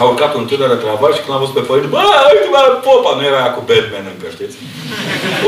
a 0.00 0.02
urcat 0.10 0.32
un 0.34 0.46
tânăr 0.50 0.68
de 0.68 0.78
tramvai 0.82 1.16
și 1.16 1.22
când 1.22 1.34
am 1.34 1.42
văzut 1.44 1.56
pe 1.58 1.68
părinte, 1.68 1.88
bă, 1.94 2.00
uite 2.34 2.48
bă, 2.54 2.62
popa, 2.86 3.10
nu 3.16 3.22
era 3.30 3.38
aia 3.40 3.52
cu 3.56 3.62
Batman 3.68 4.06
încă, 4.12 4.26
știți? 4.36 4.56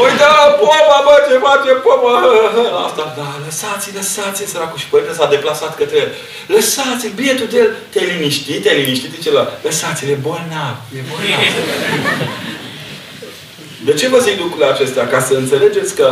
Uite 0.02 0.26
la 0.36 0.46
popa, 0.60 0.98
bă, 1.06 1.14
ce 1.26 1.34
face 1.48 1.70
popa? 1.86 2.12
Asta, 2.86 3.04
da, 3.18 3.28
lăsați-i, 3.44 3.92
lăsați-i, 3.98 4.50
săracul. 4.52 4.78
Și 4.82 4.88
părinte 4.92 5.12
s-a 5.18 5.28
deplasat 5.34 5.72
către 5.80 5.96
el. 6.02 6.10
Lăsați-l, 6.54 7.12
bietul 7.20 7.48
de 7.52 7.58
el. 7.62 7.70
Te-ai 7.92 8.08
liniștit, 8.12 8.62
te-ai 8.62 8.80
liniștit, 8.80 9.12
celălalt. 9.24 9.50
Lăsați-l, 9.66 10.08
e 10.14 10.18
bolnav, 10.26 10.76
e 10.98 11.00
bolnav. 11.10 11.42
De 13.88 13.92
ce 13.94 14.06
vă 14.08 14.18
zic 14.18 14.36
lucrurile 14.38 14.72
acestea? 14.74 15.04
Ca 15.12 15.20
să 15.20 15.32
înțelegeți 15.34 15.94
că 15.94 16.08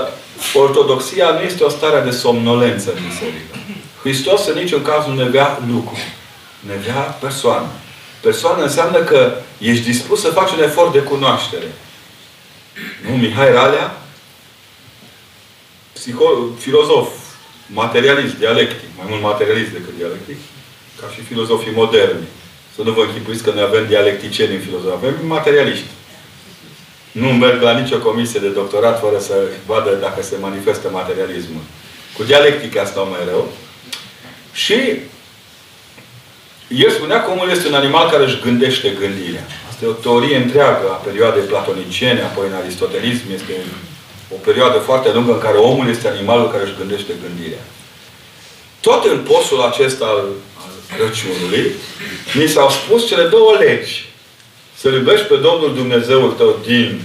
ortodoxia 0.55 1.29
nu 1.31 1.41
este 1.41 1.63
o 1.65 1.69
stare 1.69 2.01
de 2.01 2.11
somnolență 2.11 2.89
în 2.95 3.01
biserică. 3.09 3.55
Hristos 4.03 4.47
în 4.47 4.57
niciun 4.63 4.83
caz 4.83 5.07
nu 5.07 5.15
ne 5.15 5.25
vrea 5.25 5.59
lucru. 5.73 5.99
Ne 6.61 6.75
vrea 6.83 7.01
persoană. 7.25 7.67
Persoană 8.23 8.63
înseamnă 8.63 8.99
că 8.99 9.33
ești 9.59 9.85
dispus 9.85 10.21
să 10.21 10.29
faci 10.29 10.51
un 10.51 10.63
efort 10.63 10.93
de 10.93 10.99
cunoaștere. 10.99 11.73
Nu? 13.09 13.17
Mihai 13.17 13.53
Ralea, 13.53 14.03
psiho- 15.97 16.59
filozof, 16.59 17.09
materialist, 17.67 18.35
dialectic, 18.35 18.89
mai 18.97 19.07
mult 19.09 19.23
materialist 19.23 19.71
decât 19.71 19.97
dialectic, 19.97 20.37
ca 21.01 21.07
și 21.15 21.21
filozofii 21.21 21.73
moderni. 21.75 22.27
Să 22.75 22.83
nu 22.83 22.93
vă 22.93 23.03
închipuiți 23.03 23.43
că 23.43 23.51
noi 23.51 23.63
avem 23.63 23.87
dialecticieni 23.87 24.55
în 24.55 24.61
filozofie. 24.61 24.97
Avem 24.97 25.27
materialiști. 25.27 25.87
Nu 27.13 27.29
merg 27.33 27.63
la 27.63 27.79
nicio 27.79 27.99
comisie 27.99 28.41
de 28.41 28.49
doctorat 28.49 29.01
fără 29.01 29.19
să 29.19 29.35
vadă 29.67 29.91
dacă 29.95 30.23
se 30.23 30.37
manifestă 30.41 30.91
materialismul. 30.91 31.61
Cu 32.17 32.23
dialectica 32.23 32.85
stau 32.85 33.09
mai 33.09 33.21
rău. 33.29 33.53
Și 34.53 34.75
el 36.75 36.91
spunea 36.91 37.23
că 37.23 37.31
omul 37.31 37.51
este 37.51 37.69
un 37.69 37.75
animal 37.75 38.11
care 38.11 38.25
își 38.25 38.41
gândește 38.41 38.89
gândirea. 39.01 39.47
Asta 39.69 39.85
Este 39.85 39.95
o 39.95 40.03
teorie 40.03 40.37
întreagă 40.37 40.87
a 40.91 41.03
perioadei 41.09 41.43
platoniciene, 41.43 42.23
apoi 42.23 42.47
în 42.47 42.55
aristotelism. 42.55 43.27
Este 43.35 43.53
o 44.35 44.37
perioadă 44.45 44.79
foarte 44.79 45.13
lungă 45.13 45.33
în 45.33 45.39
care 45.39 45.57
omul 45.57 45.89
este 45.89 46.09
animalul 46.09 46.51
care 46.51 46.63
își 46.63 46.79
gândește 46.79 47.13
gândirea. 47.23 47.65
Tot 48.81 49.05
în 49.05 49.19
postul 49.19 49.61
acesta 49.61 50.05
al, 50.05 50.25
al 50.63 50.73
Crăciunului, 50.97 51.73
ni 52.35 52.47
s-au 52.47 52.71
spus 52.71 53.07
cele 53.07 53.25
două 53.29 53.57
legi. 53.59 54.11
Să 54.75 54.89
iubești 54.89 55.27
pe 55.27 55.37
Domnul 55.37 55.75
Dumnezeul 55.75 56.33
tău 56.33 56.59
din 56.67 57.01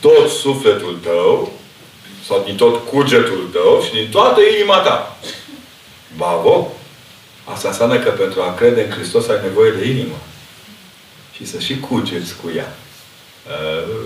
tot 0.00 0.28
sufletul 0.28 0.98
tău, 1.02 1.52
sau 2.26 2.42
din 2.44 2.56
tot 2.56 2.88
cugetul 2.88 3.48
tău 3.52 3.82
și 3.86 3.92
din 3.92 4.08
toată 4.10 4.40
inima 4.56 4.76
ta. 4.76 5.18
Bavo! 6.16 6.75
Asta 7.52 7.68
înseamnă 7.68 7.98
că 7.98 8.10
pentru 8.10 8.40
a 8.42 8.54
crede 8.54 8.82
în 8.82 8.90
Hristos 8.90 9.28
ai 9.28 9.40
nevoie 9.42 9.70
de 9.70 9.88
inimă. 9.88 10.18
Și 11.32 11.46
să 11.46 11.58
și 11.58 11.80
cugeți 11.80 12.34
cu 12.42 12.50
ea. 12.56 12.76
Uh. 13.46 14.04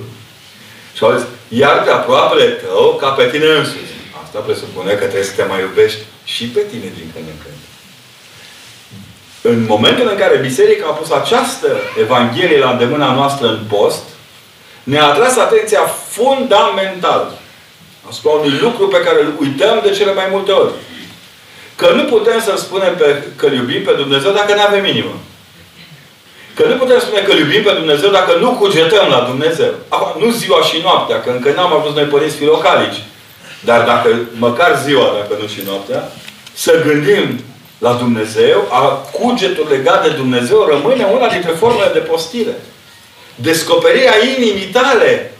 Și 0.97 1.05
au 1.05 1.17
zis, 1.17 1.27
iar 1.49 1.83
pe 1.83 1.91
aproapele 1.91 2.45
tău 2.45 2.97
ca 3.01 3.09
pe 3.09 3.29
tine 3.33 3.47
însuți. 3.47 3.99
Asta 4.23 4.39
presupune 4.39 4.93
că 4.93 5.05
trebuie 5.05 5.31
să 5.31 5.35
te 5.37 5.45
mai 5.45 5.61
iubești 5.61 6.01
și 6.25 6.45
pe 6.47 6.61
tine 6.61 6.93
din 6.99 7.11
când 7.15 7.27
în 7.27 7.41
când. 7.43 7.61
În 9.43 9.65
momentul 9.65 10.09
în 10.11 10.17
care 10.17 10.37
Biserica 10.37 10.87
a 10.87 10.93
pus 10.93 11.11
această 11.11 11.69
Evanghelie 12.01 12.59
la 12.59 12.71
îndemâna 12.71 13.15
noastră 13.15 13.47
în 13.49 13.61
post, 13.69 14.03
ne-a 14.83 15.07
atras 15.07 15.37
atenția 15.37 15.81
fundamental 16.09 17.39
asupra 18.09 18.31
unui 18.31 18.59
lucru 18.59 18.89
pe 18.89 19.01
care 19.01 19.23
îl 19.23 19.33
uităm 19.41 19.81
de 19.83 19.91
cele 19.91 20.15
mai 20.15 20.29
multe 20.31 20.51
ori. 20.51 20.73
Că 21.81 21.93
nu 21.95 22.05
putem 22.05 22.41
să 22.41 22.55
spunem 22.57 22.95
pe, 22.97 23.23
că 23.37 23.47
îl 23.47 23.53
iubim 23.53 23.83
pe 23.83 23.93
Dumnezeu 23.93 24.33
dacă 24.33 24.55
nu 24.55 24.61
avem 24.61 24.85
inimă. 24.85 25.15
Că 26.55 26.67
nu 26.67 26.75
putem 26.75 27.01
spune 27.01 27.21
că 27.21 27.33
îl 27.33 27.39
iubim 27.39 27.63
pe 27.63 27.73
Dumnezeu 27.73 28.11
dacă 28.11 28.33
nu 28.41 28.51
cugetăm 28.51 29.09
la 29.09 29.21
Dumnezeu. 29.21 29.73
Acum, 29.89 30.23
nu 30.23 30.31
ziua 30.31 30.63
și 30.63 30.81
noaptea, 30.83 31.21
că 31.21 31.31
încă 31.31 31.53
n-am 31.53 31.79
ajuns 31.79 31.95
noi 31.95 32.05
părinți 32.05 32.37
filocalici. 32.37 33.03
Dar 33.61 33.81
dacă, 33.85 34.09
măcar 34.33 34.79
ziua, 34.85 35.15
dacă 35.19 35.41
nu 35.41 35.47
și 35.49 35.61
noaptea, 35.67 36.13
să 36.53 36.83
gândim 36.87 37.45
la 37.79 37.93
Dumnezeu, 37.93 38.69
a 38.71 38.81
cugetul 39.21 39.67
legat 39.71 40.03
de 40.03 40.17
Dumnezeu 40.17 40.69
rămâne 40.71 41.05
una 41.05 41.29
dintre 41.29 41.51
formele 41.51 41.91
de 41.93 41.99
postire. 41.99 42.55
Descoperirea 43.35 44.15
inimii 44.37 44.73
tale 44.73 45.33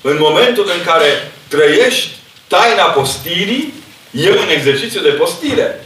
în 0.00 0.16
momentul 0.20 0.66
în 0.76 0.84
care 0.84 1.32
trăiești 1.48 2.08
taina 2.46 2.82
postirii, 2.82 3.72
e 4.16 4.30
un 4.30 4.48
exercițiu 4.56 5.00
de 5.00 5.08
postire. 5.08 5.84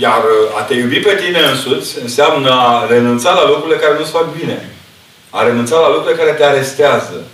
Iar 0.00 0.22
a 0.58 0.62
te 0.62 0.74
iubi 0.74 0.98
pe 1.00 1.14
tine 1.14 1.38
însuți 1.38 1.98
înseamnă 2.02 2.50
a 2.50 2.86
renunța 2.88 3.32
la 3.32 3.46
lucrurile 3.46 3.78
care 3.78 3.98
nu-ți 3.98 4.10
fac 4.10 4.36
bine. 4.38 4.70
A 5.30 5.42
renunța 5.42 5.78
la 5.78 5.88
lucrurile 5.88 6.22
care 6.22 6.36
te 6.36 6.44
arestează. 6.44 7.24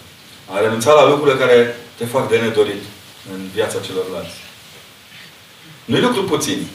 A 0.55 0.61
renunța 0.61 0.93
la 0.93 1.09
lucrurile 1.09 1.45
care 1.45 1.77
te 1.97 2.05
fac 2.05 2.29
de 2.29 2.37
nedorit 2.37 2.83
în 3.33 3.41
viața 3.55 3.79
celorlalți. 3.87 4.37
Nu 5.85 5.97
e 5.97 6.01
lucru 6.01 6.23
puțin. 6.25 6.67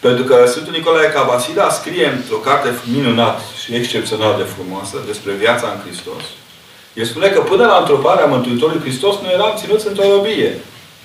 Pentru 0.00 0.24
că 0.24 0.46
Sfântul 0.46 0.72
Nicolae 0.72 1.08
Cabasila 1.08 1.70
scrie 1.70 2.06
într-o 2.06 2.36
carte 2.36 2.68
minunat 2.92 3.40
și 3.64 3.74
excepțional 3.74 4.34
de 4.36 4.42
frumoasă 4.42 4.96
despre 5.06 5.32
viața 5.32 5.66
în 5.74 5.80
Hristos. 5.84 6.22
El 6.94 7.04
spune 7.04 7.28
că 7.28 7.40
până 7.40 7.66
la 7.66 7.76
întroparea 7.76 8.26
Mântuitorului 8.26 8.80
Hristos 8.80 9.14
noi 9.22 9.32
eram 9.32 9.54
ținuți 9.56 9.86
într-o 9.86 10.10
robie. 10.10 10.58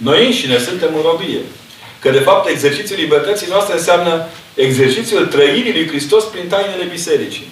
Noi 0.04 0.26
înșine 0.26 0.58
suntem 0.58 0.90
în 0.96 1.02
robie. 1.02 1.42
Că 2.00 2.10
de 2.10 2.20
fapt 2.20 2.50
exercițiul 2.50 3.00
libertății 3.00 3.48
noastre 3.50 3.74
înseamnă 3.74 4.26
exercițiul 4.54 5.26
trăirii 5.26 5.74
lui 5.74 5.88
Hristos 5.88 6.24
prin 6.24 6.48
tainele 6.48 6.84
bisericii. 6.92 7.52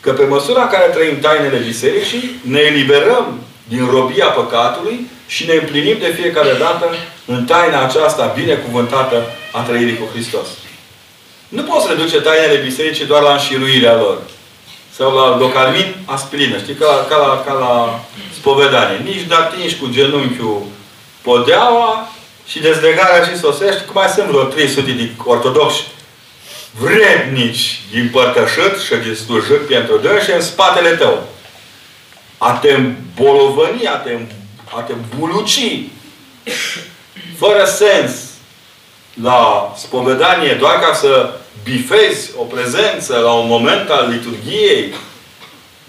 Că 0.00 0.12
pe 0.12 0.24
măsura 0.24 0.62
în 0.62 0.68
care 0.68 0.90
trăim 0.92 1.20
tainele 1.20 1.56
bisericii, 1.66 2.40
ne 2.42 2.58
eliberăm 2.58 3.40
din 3.68 3.86
robia 3.90 4.26
păcatului 4.26 5.10
și 5.26 5.46
ne 5.46 5.54
împlinim 5.54 5.96
de 5.98 6.14
fiecare 6.20 6.52
dată 6.58 6.86
în 7.26 7.44
taina 7.44 7.84
aceasta 7.84 8.32
binecuvântată 8.36 9.26
a 9.52 9.60
trăirii 9.60 9.98
cu 9.98 10.08
Hristos. 10.12 10.46
Nu 11.48 11.62
poți 11.62 11.88
reduce 11.88 12.20
tainele 12.20 12.60
bisericii 12.64 13.06
doar 13.06 13.22
la 13.22 13.32
înșiruirea 13.32 13.96
lor. 13.96 14.18
Sau 14.96 15.14
la 15.14 15.38
localmin, 15.38 15.94
aspirină. 16.04 16.58
Știi? 16.58 16.74
Ca 16.74 16.86
la, 16.86 17.06
ca 17.08 17.16
la, 17.16 17.42
ca 17.46 17.52
la 17.52 18.04
spovedanie. 18.34 19.00
Nici 19.04 19.28
de 19.28 19.34
atingi 19.34 19.76
cu 19.76 19.88
genunchiul 19.90 20.62
podeaua 21.24 22.12
și 22.46 22.60
dezlegarea 22.60 23.24
și 23.24 23.38
sosești. 23.38 23.84
Cum 23.84 23.94
mai 23.94 24.08
sunt 24.08 24.26
vreo 24.26 24.42
300 24.42 24.90
de 24.90 25.10
ortodoxi 25.24 25.86
vrednici 26.78 27.80
din 27.90 28.08
părtășăt 28.12 28.80
și 28.80 28.94
din 28.94 29.14
slujit 29.14 29.66
pentru 29.68 29.96
Dumnezeu 29.96 30.18
și 30.18 30.30
în 30.30 30.40
spatele 30.40 30.90
tău. 30.90 31.28
A 32.38 32.52
te 32.52 32.72
îmbolovăni, 32.72 33.86
a 33.86 33.96
te, 33.96 34.18
a 34.76 34.80
te 34.80 34.92
buluci 35.18 35.60
fără 37.38 37.64
sens 37.64 38.12
la 39.22 39.72
spovedanie 39.76 40.54
doar 40.54 40.78
ca 40.78 40.94
să 40.94 41.30
bifezi 41.64 42.30
o 42.36 42.42
prezență 42.42 43.16
la 43.16 43.32
un 43.32 43.48
moment 43.48 43.90
al 43.90 44.08
liturgiei, 44.10 44.94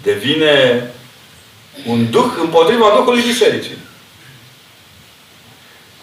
devine 0.02 0.90
un 1.86 2.10
duh 2.10 2.32
împotriva 2.40 2.92
Duhului 2.96 3.22
Bisericii. 3.22 3.78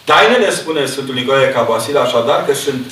Tainele, 0.03 0.51
spune 0.51 0.85
Sfântul 0.85 1.13
Nicolae 1.13 1.51
Cabasil, 1.51 1.97
așadar 1.97 2.45
că 2.45 2.53
sunt 2.53 2.91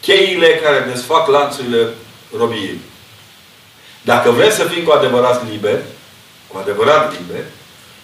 cheile 0.00 0.60
care 0.62 0.90
desfac 0.92 1.28
lanțurile 1.28 1.88
robiei. 2.36 2.80
Dacă 4.02 4.30
vrem 4.30 4.50
să 4.50 4.64
fim 4.64 4.84
cu 4.84 4.92
adevărat 4.92 5.50
liberi, 5.50 5.82
cu 6.46 6.58
adevărat 6.58 7.12
liberi, 7.18 7.46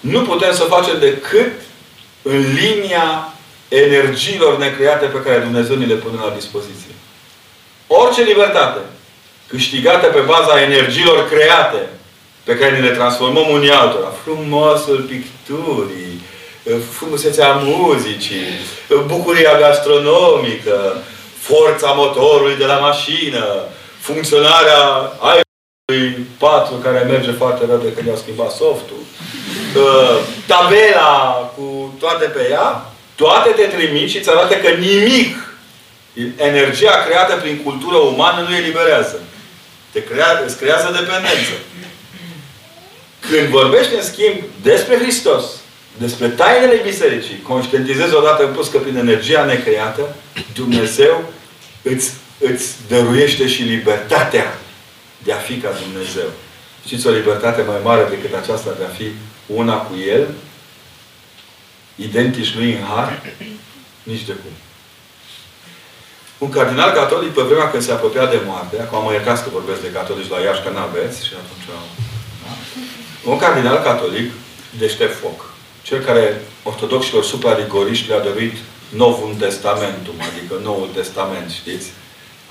nu 0.00 0.22
putem 0.22 0.54
să 0.54 0.62
facem 0.62 0.98
decât 0.98 1.52
în 2.22 2.54
linia 2.54 3.32
energiilor 3.68 4.58
necreate 4.58 5.06
pe 5.06 5.22
care 5.22 5.38
Dumnezeu 5.38 5.76
ni 5.76 5.86
le 5.86 5.94
pune 5.94 6.20
la 6.24 6.34
dispoziție. 6.34 6.94
Orice 7.86 8.22
libertate 8.22 8.78
câștigată 9.48 10.06
pe 10.06 10.20
baza 10.20 10.62
energiilor 10.62 11.28
create 11.28 11.88
pe 12.44 12.56
care 12.56 12.70
ne 12.70 12.88
le 12.88 12.94
transformăm 12.94 13.50
unii 13.50 13.70
altora. 13.70 14.12
Frumosul 14.22 15.00
picturii, 15.00 16.07
frumusețea 16.92 17.52
muzicii, 17.52 18.46
bucuria 19.07 19.59
gastronomică, 19.59 21.02
forța 21.38 21.92
motorului 21.92 22.57
de 22.57 22.64
la 22.64 22.78
mașină, 22.78 23.44
funcționarea 24.00 25.12
iPhone 25.20 26.26
4 26.38 26.74
care 26.74 26.98
merge 26.98 27.33
foarte 27.33 27.64
repede 27.64 27.92
când 27.92 28.07
i-au 28.07 28.16
schimbat 28.16 28.50
softul, 28.50 29.02
tabela 30.46 31.52
cu 31.57 31.94
toate 31.98 32.24
pe 32.24 32.48
ea, 32.50 32.92
toate 33.14 33.50
te 33.50 33.62
trimit 33.62 34.11
și 34.11 34.18
îți 34.18 34.31
arată 34.31 34.54
că 34.54 34.68
nimic, 34.68 35.57
energia 36.37 37.04
creată 37.07 37.37
prin 37.37 37.62
cultură 37.64 37.96
umană 37.96 38.46
nu 38.48 38.57
eliberează. 38.57 39.20
Te 39.92 40.04
crea, 40.04 40.42
îți 40.46 40.57
creează 40.57 40.87
dependență. 40.87 41.52
Când 43.31 43.48
vorbești, 43.48 43.94
în 43.94 44.02
schimb, 44.02 44.42
despre 44.62 44.96
Hristos, 44.96 45.44
despre 45.98 46.28
tainele 46.28 46.80
bisericii, 46.82 47.42
conștientizezi 47.42 48.14
odată 48.14 48.44
în 48.44 48.52
plus 48.52 48.68
că 48.68 48.78
prin 48.78 48.96
energia 48.96 49.44
necreată, 49.44 50.14
Dumnezeu 50.54 51.32
îți, 51.82 52.12
îți 52.38 52.74
dăruiește 52.88 53.48
și 53.48 53.62
libertatea 53.62 54.58
de 55.22 55.32
a 55.32 55.37
fi 55.37 55.56
ca 55.56 55.68
Dumnezeu. 55.82 56.28
Știți 56.84 57.06
o 57.06 57.11
libertate 57.11 57.62
mai 57.62 57.76
mare 57.82 58.06
decât 58.11 58.34
aceasta 58.34 58.74
de 58.78 58.84
a 58.84 58.88
fi 58.88 59.12
una 59.46 59.76
cu 59.76 59.94
El 60.08 60.26
identici 61.94 62.54
lui 62.54 62.72
în 62.72 62.82
har? 62.82 63.22
Nici 64.02 64.24
de 64.24 64.32
cum. 64.32 64.50
Un 66.38 66.50
cardinal 66.50 66.92
catolic, 66.92 67.32
pe 67.32 67.42
vremea 67.42 67.70
când 67.70 67.82
se 67.82 67.92
apropia 67.92 68.26
de 68.26 68.40
moarte, 68.44 68.80
acum 68.80 69.04
mă 69.04 69.12
iertați 69.12 69.42
că 69.42 69.48
vorbesc 69.52 69.80
de 69.80 69.90
catolici 69.90 70.30
la 70.30 70.38
Iași, 70.38 70.62
că 70.62 70.70
n-aveți, 70.70 71.26
și 71.26 71.32
atunci... 71.32 71.66
Da? 71.66 71.80
Un 73.30 73.38
cardinal 73.38 73.78
catolic 73.82 74.32
deștept 74.78 75.16
foc. 75.16 75.47
Cel 75.88 76.01
care 76.09 76.24
ortodoxilor 76.70 77.24
suprarigoriști 77.24 78.09
le-a 78.09 78.27
dăruit 78.27 78.57
Novul 79.03 79.33
Testamentum, 79.42 80.18
adică 80.29 80.55
Noul 80.62 80.88
Testament, 80.98 81.48
știți? 81.61 81.88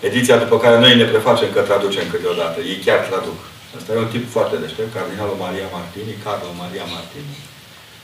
Ediția 0.10 0.38
după 0.44 0.58
care 0.64 0.78
noi 0.80 0.94
ne 0.96 1.08
prefacem 1.14 1.50
că 1.52 1.62
traducem 1.62 2.06
câteodată. 2.12 2.58
Ei 2.62 2.80
chiar 2.86 3.00
traduc. 3.10 3.40
Asta 3.78 3.94
e 3.94 4.06
un 4.06 4.14
tip 4.14 4.26
foarte 4.36 4.56
deștept, 4.64 4.94
Cardinalul 4.94 5.38
Maria 5.46 5.68
Martini, 5.78 6.22
Carlo 6.24 6.52
Maria 6.64 6.86
Martini 6.96 7.34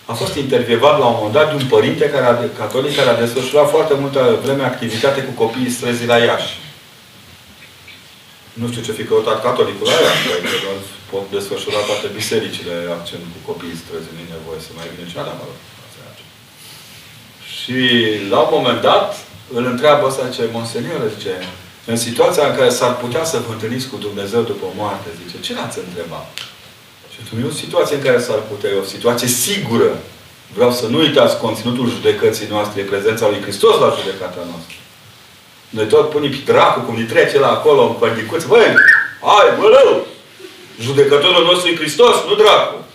a 0.06 0.14
fost 0.14 0.36
intervievat 0.36 1.00
la 1.00 1.06
un 1.06 1.16
moment 1.16 1.34
dat 1.34 1.48
de 1.50 1.64
un 1.64 1.70
părinte 1.76 2.10
care 2.10 2.26
a, 2.26 2.36
catolic 2.58 2.96
care 2.96 3.10
a 3.10 3.20
desfășurat 3.20 3.70
foarte 3.70 3.94
multă 3.94 4.40
vreme 4.44 4.64
activitate 4.64 5.22
cu 5.24 5.44
copiii 5.44 5.76
străzii 5.78 6.12
la 6.14 6.18
Iași. 6.18 6.60
Nu 8.54 8.68
știu 8.68 8.82
ce 8.82 8.92
fi 8.92 9.04
căutat 9.04 9.42
catolicul 9.44 9.88
la 9.88 9.98
Iași, 10.06 10.28
că 10.28 10.34
doar 10.64 10.78
pot 11.14 11.26
desfășura 11.38 11.82
toate 11.90 12.08
bisericile 12.20 12.76
accent 12.98 13.24
cu 13.34 13.40
copiii 13.50 13.82
străzii, 13.84 14.16
nu 14.16 14.22
e 14.26 14.36
nevoie 14.38 14.60
să 14.68 14.72
mai 14.74 14.88
vină 14.92 15.06
cea 15.14 15.38
mă 15.40 15.46
rog. 15.50 15.60
Și 17.58 17.80
la 18.34 18.40
un 18.46 18.52
moment 18.58 18.82
dat 18.90 19.08
îl 19.58 19.64
întreabă 19.74 20.04
ăsta, 20.08 20.34
ce 20.36 20.54
Monsenior, 20.58 21.02
zice, 21.18 21.36
În 21.92 21.98
situația 22.08 22.46
în 22.48 22.56
care 22.60 22.70
s-ar 22.80 22.94
putea 23.04 23.24
să 23.32 23.38
vă 23.46 23.52
întâlniți 23.54 23.90
cu 23.92 23.98
Dumnezeu 24.06 24.42
după 24.52 24.68
moarte, 24.82 25.08
zice, 25.20 25.38
ce 25.46 25.54
l-ați 25.58 25.80
întrebat? 25.88 26.28
Și 27.12 27.20
nu 27.34 27.40
e 27.46 27.54
o 27.54 27.62
situație 27.64 27.96
în 27.96 28.04
care 28.08 28.20
s-ar 28.28 28.42
putea, 28.52 28.70
e 28.70 28.86
o 28.86 28.94
situație 28.96 29.28
sigură. 29.28 29.92
Vreau 30.56 30.72
să 30.80 30.86
nu 30.88 30.98
uitați 30.98 31.38
conținutul 31.38 31.90
judecății 31.96 32.48
noastre, 32.54 32.82
e 32.82 32.94
prezența 32.94 33.26
lui 33.30 33.42
Hristos 33.42 33.76
la 33.80 33.96
judecata 33.98 34.42
noastră. 34.52 34.76
Noi 35.70 35.88
tot 35.88 36.10
punem 36.10 36.32
pe 36.32 36.42
dracu, 36.46 36.80
cum 36.80 36.96
îi 36.96 37.12
trece 37.14 37.40
la 37.40 37.52
acolo 37.52 37.82
în 37.88 37.94
părdicuț. 37.94 38.44
Băi, 38.44 38.76
hai, 39.22 39.48
bă, 39.60 39.66
rău! 39.76 40.13
Judecătorul 40.80 41.46
nostru 41.46 41.70
e 41.70 41.76
Hristos, 41.76 42.16
nu 42.28 42.36
dracu. 42.36 42.86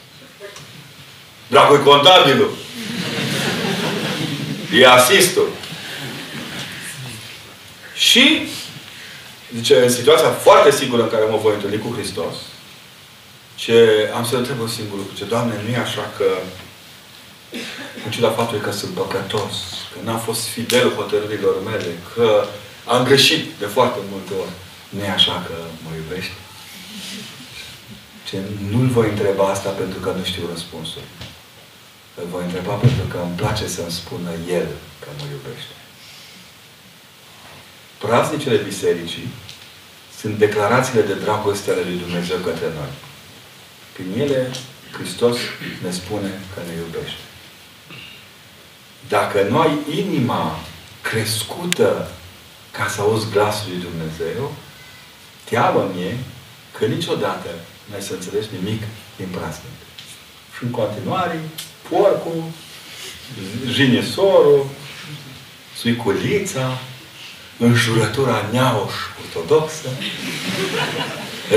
Dracu 1.47 1.75
e 1.75 1.79
contabilul. 1.79 2.51
E 4.73 4.87
asistul. 4.87 5.49
Și, 7.95 8.49
zice, 9.55 9.83
în 9.83 9.91
situația 9.91 10.31
foarte 10.31 10.71
sigură 10.71 11.03
în 11.03 11.11
care 11.11 11.25
mă 11.31 11.37
voi 11.37 11.55
întâlni 11.55 11.79
cu 11.79 11.95
Hristos, 11.97 12.35
ce 13.55 14.11
am 14.15 14.25
să 14.25 14.37
întreb 14.37 14.61
un 14.61 14.69
singur 14.69 14.97
lucru. 14.97 15.17
Ce, 15.17 15.25
Doamne, 15.25 15.61
nu 15.65 15.73
e 15.73 15.77
așa 15.77 16.13
că 16.17 16.25
în 18.05 18.11
ciuda 18.11 18.31
faptului 18.31 18.65
că 18.65 18.73
sunt 18.73 18.95
păcătos, 18.95 19.53
că 19.93 19.99
n-am 20.05 20.19
fost 20.19 20.47
fidel 20.47 20.93
hotărârilor 20.95 21.55
mele, 21.65 21.99
că 22.15 22.47
am 22.85 23.05
greșit 23.05 23.45
de 23.59 23.67
foarte 23.67 23.99
multe 24.11 24.33
ori, 24.41 24.51
nu 24.89 25.05
e 25.05 25.11
așa 25.11 25.45
că 25.47 25.55
mă 25.85 25.91
iubești? 25.97 26.33
Ce 28.29 28.39
nu-l 28.71 28.87
voi 28.87 29.09
întreba 29.09 29.49
asta 29.49 29.71
pentru 29.71 29.99
că 29.99 30.11
nu 30.11 30.25
știu 30.25 30.43
răspunsul. 30.53 31.03
Îl 32.15 32.27
voi 32.31 32.45
întreba 32.45 32.73
pentru 32.73 33.05
că 33.09 33.19
îmi 33.19 33.37
place 33.37 33.67
să-mi 33.69 33.91
spună 33.91 34.31
El 34.49 34.67
că 35.01 35.09
mă 35.19 35.25
iubește. 35.31 35.75
Praznicele 37.99 38.57
bisericii 38.57 39.29
sunt 40.19 40.39
declarațiile 40.39 41.03
de 41.03 41.15
dragoste 41.15 41.71
ale 41.71 41.83
lui 41.83 41.99
Dumnezeu 41.99 42.39
către 42.39 42.67
noi. 42.79 42.93
Prin 43.93 44.21
ele, 44.21 44.51
Hristos 44.93 45.37
ne 45.83 45.91
spune 45.91 46.41
că 46.55 46.61
ne 46.67 46.75
iubește. 46.75 47.23
Dacă 49.09 49.43
nu 49.43 49.59
ai 49.59 49.79
inima 49.91 50.59
crescută 51.03 52.11
ca 52.71 52.89
să 52.89 53.01
auzi 53.01 53.31
glasul 53.31 53.69
lui 53.69 53.87
Dumnezeu, 53.89 54.53
teamă 55.45 55.91
mie 55.95 56.17
că 56.79 56.85
niciodată 56.85 57.49
nu 57.89 57.95
ai 57.95 58.03
să 58.03 58.13
înțelegi 58.13 58.49
nimic 58.61 58.83
din 59.17 59.27
praznic. 59.31 59.79
Și 60.57 60.65
în 60.65 60.71
continuare, 60.71 61.41
porcul, 61.89 62.43
jinesorul, 63.71 64.67
suiculița, 65.77 66.79
înjurătura 67.59 68.45
neauș 68.53 68.93
ortodoxă, 69.25 69.89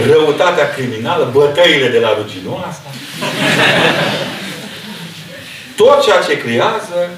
răutatea 0.07 0.69
criminală, 0.69 1.29
bătăile 1.33 1.87
de 1.87 1.99
la 1.99 2.15
ruginoasa, 2.15 2.91
tot 5.75 6.03
ceea 6.03 6.21
ce 6.21 6.37
creează 6.37 7.09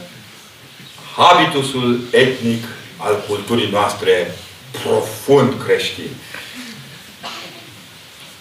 habitusul 1.16 2.02
etnic 2.12 2.64
al 2.98 3.24
culturii 3.28 3.70
noastre 3.70 4.36
profund 4.84 5.64
creștin. 5.64 6.10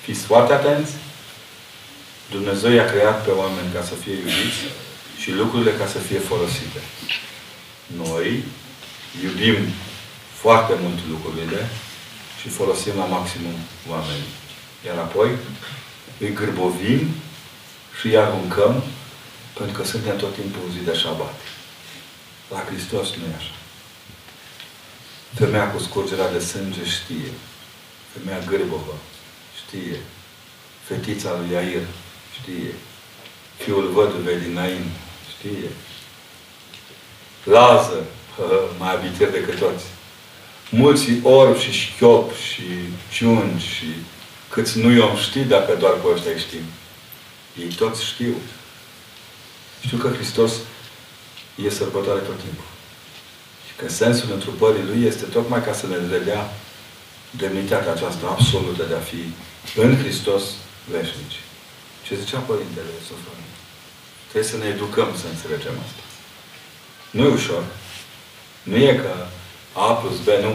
Fiți 0.02 0.20
foarte 0.20 0.52
atenți. 0.52 0.92
Dumnezeu 2.30 2.70
i-a 2.72 2.90
creat 2.90 3.24
pe 3.24 3.30
oameni 3.30 3.72
ca 3.74 3.82
să 3.82 3.94
fie 3.94 4.12
iubiți 4.12 4.62
și 5.18 5.30
lucrurile 5.32 5.72
ca 5.72 5.86
să 5.86 5.98
fie 5.98 6.18
folosite. 6.18 6.80
Noi 7.86 8.44
iubim 9.24 9.56
foarte 10.32 10.74
mult 10.82 10.98
lucrurile 11.08 11.68
și 12.40 12.48
folosim 12.48 12.96
la 12.96 13.04
maximum 13.04 13.54
oamenii. 13.88 14.32
Iar 14.86 14.98
apoi 14.98 15.30
îi 16.18 16.32
gârbovim 16.32 17.08
și 18.00 18.06
îi 18.06 18.16
aruncăm 18.16 18.82
pentru 19.56 19.80
că 19.80 19.88
suntem 19.88 20.16
tot 20.16 20.34
timpul 20.34 20.70
zi 20.72 20.84
de 20.84 20.94
șabat. 20.94 21.34
La 22.50 22.64
Hristos 22.68 23.08
nu 23.08 23.24
e 23.32 23.36
așa. 23.36 23.54
Femeia 25.34 25.70
cu 25.70 25.78
scurgerea 25.78 26.32
de 26.32 26.38
sânge 26.38 26.84
știe. 26.84 27.32
Femeia 28.12 28.38
gârbovă 28.38 28.94
știe. 29.72 30.00
Fetița 30.84 31.36
lui 31.38 31.52
Iair 31.52 31.82
știe. 32.40 32.74
Fiul 33.56 33.90
văduvei 33.92 34.38
din 34.38 34.52
Nain 34.52 34.84
știe. 35.36 35.68
Lază, 37.44 38.04
mai 38.78 38.94
abitir 38.94 39.30
decât 39.30 39.58
toți 39.58 39.84
mulți 40.70 41.08
orbi 41.22 41.58
și 41.58 41.72
șchiop 41.72 42.36
și 42.36 42.62
ciuni 43.12 43.60
și 43.60 43.86
câți 44.48 44.78
nu 44.78 44.90
i-om 44.90 45.16
ști 45.16 45.38
dacă 45.38 45.74
doar 45.74 45.92
pe 45.92 46.06
ăștia 46.14 46.36
știm. 46.36 46.64
Ei 47.60 47.68
toți 47.68 48.04
știu. 48.04 48.34
Știu 49.84 49.98
că 49.98 50.08
Hristos 50.08 50.52
e 51.64 51.70
sărbătoare 51.70 52.20
tot 52.20 52.40
timpul. 52.40 52.64
Și 53.66 53.72
că 53.76 53.88
sensul 53.88 54.32
întrupării 54.32 54.84
Lui 54.84 55.06
este 55.06 55.24
tocmai 55.24 55.64
ca 55.64 55.72
să 55.72 55.86
ne 55.86 55.96
redea 56.16 56.52
demnitatea 57.30 57.92
aceasta 57.92 58.26
absolută 58.26 58.82
de 58.88 58.94
a 58.94 58.98
fi 58.98 59.32
în 59.76 59.98
Hristos 60.02 60.42
veșnici. 60.90 61.38
Ce 62.06 62.14
zicea 62.14 62.38
Părintele 62.38 62.94
Sofron? 63.06 63.42
Trebuie 64.28 64.52
să 64.52 64.56
ne 64.56 64.68
educăm 64.74 65.08
să 65.20 65.26
înțelegem 65.28 65.74
asta. 65.84 66.02
Nu 67.10 67.22
e 67.24 67.36
ușor. 67.40 67.62
Nu 68.62 68.76
e 68.76 68.94
că 69.02 69.12
a 69.72 69.92
plus 70.00 70.18
B, 70.26 70.28
nu? 70.46 70.52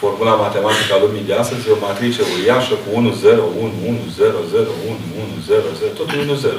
Formula 0.00 0.34
matematică 0.34 0.92
a 0.94 1.02
lumii 1.04 1.28
de 1.30 1.34
astăzi 1.34 1.68
e 1.68 1.78
o 1.78 1.86
matrice 1.86 2.22
uriașă 2.34 2.74
cu 2.74 2.88
1, 2.92 3.12
0, 3.12 3.42
1, 3.42 3.72
1, 3.86 3.98
0, 4.16 4.38
0, 4.50 4.70
1, 4.86 4.98
1, 5.16 5.42
0, 5.46 5.62
0, 5.78 5.92
totul 5.92 6.18
1, 6.18 6.34
0. 6.34 6.54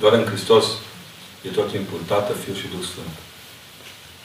Doar 0.00 0.12
în 0.12 0.24
Hristos 0.24 0.66
e 1.46 1.48
tot 1.48 1.70
timpul 1.70 2.00
Tată, 2.06 2.32
Fiu 2.32 2.54
și 2.54 2.66
Duh 2.72 2.84
Sfânt. 2.90 3.14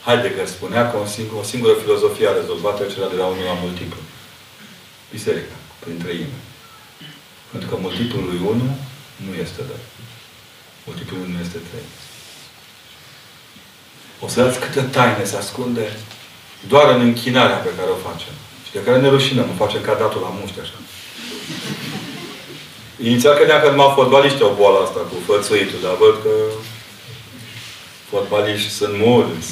Heidegger 0.05 0.47
spunea 0.47 0.91
că 0.91 0.97
o 0.97 1.05
singură, 1.05 1.39
o 1.39 1.43
singură 1.43 1.73
filozofie 1.73 2.27
a 2.27 2.39
rezolvat 2.39 2.75
trecerea 2.79 3.09
de 3.09 3.15
la 3.15 3.25
unul 3.25 3.43
la 3.43 3.61
multiplu. 3.63 4.01
Biserica, 5.11 5.55
prin 5.83 5.97
treime. 6.03 6.39
Pentru 7.51 7.69
că 7.69 7.75
multiplul 7.85 8.23
lui 8.29 8.39
1 8.47 8.77
nu 9.25 9.33
este 9.45 9.61
2. 9.67 9.75
Multiplul 10.85 11.19
1 11.21 11.39
este 11.45 11.57
3. 11.57 11.81
O 14.19 14.27
să 14.27 14.41
vedeți 14.41 14.59
câte 14.59 14.81
taine 14.81 15.23
se 15.23 15.35
ascunde 15.35 15.85
doar 16.67 16.95
în 16.95 17.01
închinarea 17.01 17.55
pe 17.55 17.75
care 17.77 17.89
o 17.89 18.03
facem. 18.09 18.33
Și 18.65 18.71
de 18.71 18.83
care 18.83 18.99
ne 18.99 19.09
rușinăm. 19.09 19.49
O 19.49 19.63
facem 19.65 19.81
ca 19.81 19.93
datul 19.93 20.21
la 20.21 20.35
muști, 20.39 20.59
așa. 20.59 20.77
Inițial 23.03 23.35
credeam 23.35 23.61
că 23.61 23.69
numai 23.69 23.93
fotbaliști 23.95 24.41
au 24.41 24.55
boala 24.59 24.79
asta 24.85 24.99
cu 24.99 25.15
fățuitul, 25.25 25.79
dar 25.83 25.95
văd 25.95 26.15
că 26.23 26.33
fotbaliști 28.09 28.69
sunt 28.69 28.97
mulți. 28.97 29.51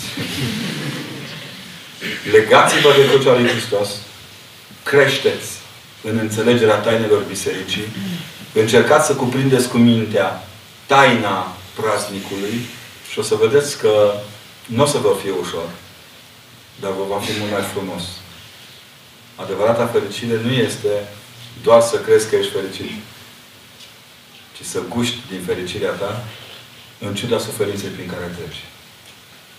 Legați-vă 2.31 2.93
de 2.97 3.07
crucea 3.09 3.33
lui 3.33 3.47
Hristos. 3.47 3.89
Creșteți 4.83 5.58
în 6.03 6.17
înțelegerea 6.17 6.75
tainelor 6.75 7.23
bisericii. 7.23 7.87
Încercați 8.53 9.05
să 9.05 9.15
cuprindeți 9.15 9.69
cu 9.69 9.77
mintea 9.77 10.47
taina 10.85 11.55
praznicului 11.75 12.65
și 13.11 13.19
o 13.19 13.21
să 13.21 13.35
vedeți 13.35 13.77
că 13.77 14.13
nu 14.65 14.83
o 14.83 14.85
să 14.85 14.97
vă 14.97 15.15
fie 15.21 15.31
ușor, 15.31 15.69
dar 16.79 16.91
vă 16.91 17.03
va 17.09 17.19
fi 17.19 17.31
mult 17.39 17.51
mai 17.51 17.61
frumos. 17.61 18.03
Adevărata 19.35 19.87
fericire 19.87 20.39
nu 20.43 20.51
este 20.51 21.07
doar 21.63 21.81
să 21.81 21.97
crezi 21.97 22.29
că 22.29 22.35
ești 22.35 22.51
fericit, 22.51 22.91
ci 24.55 24.65
să 24.65 24.79
guști 24.89 25.17
din 25.29 25.41
fericirea 25.45 25.91
ta 25.91 26.23
în 26.99 27.15
ciuda 27.15 27.39
suferinței 27.39 27.89
prin 27.89 28.07
care 28.07 28.35
treci. 28.37 28.63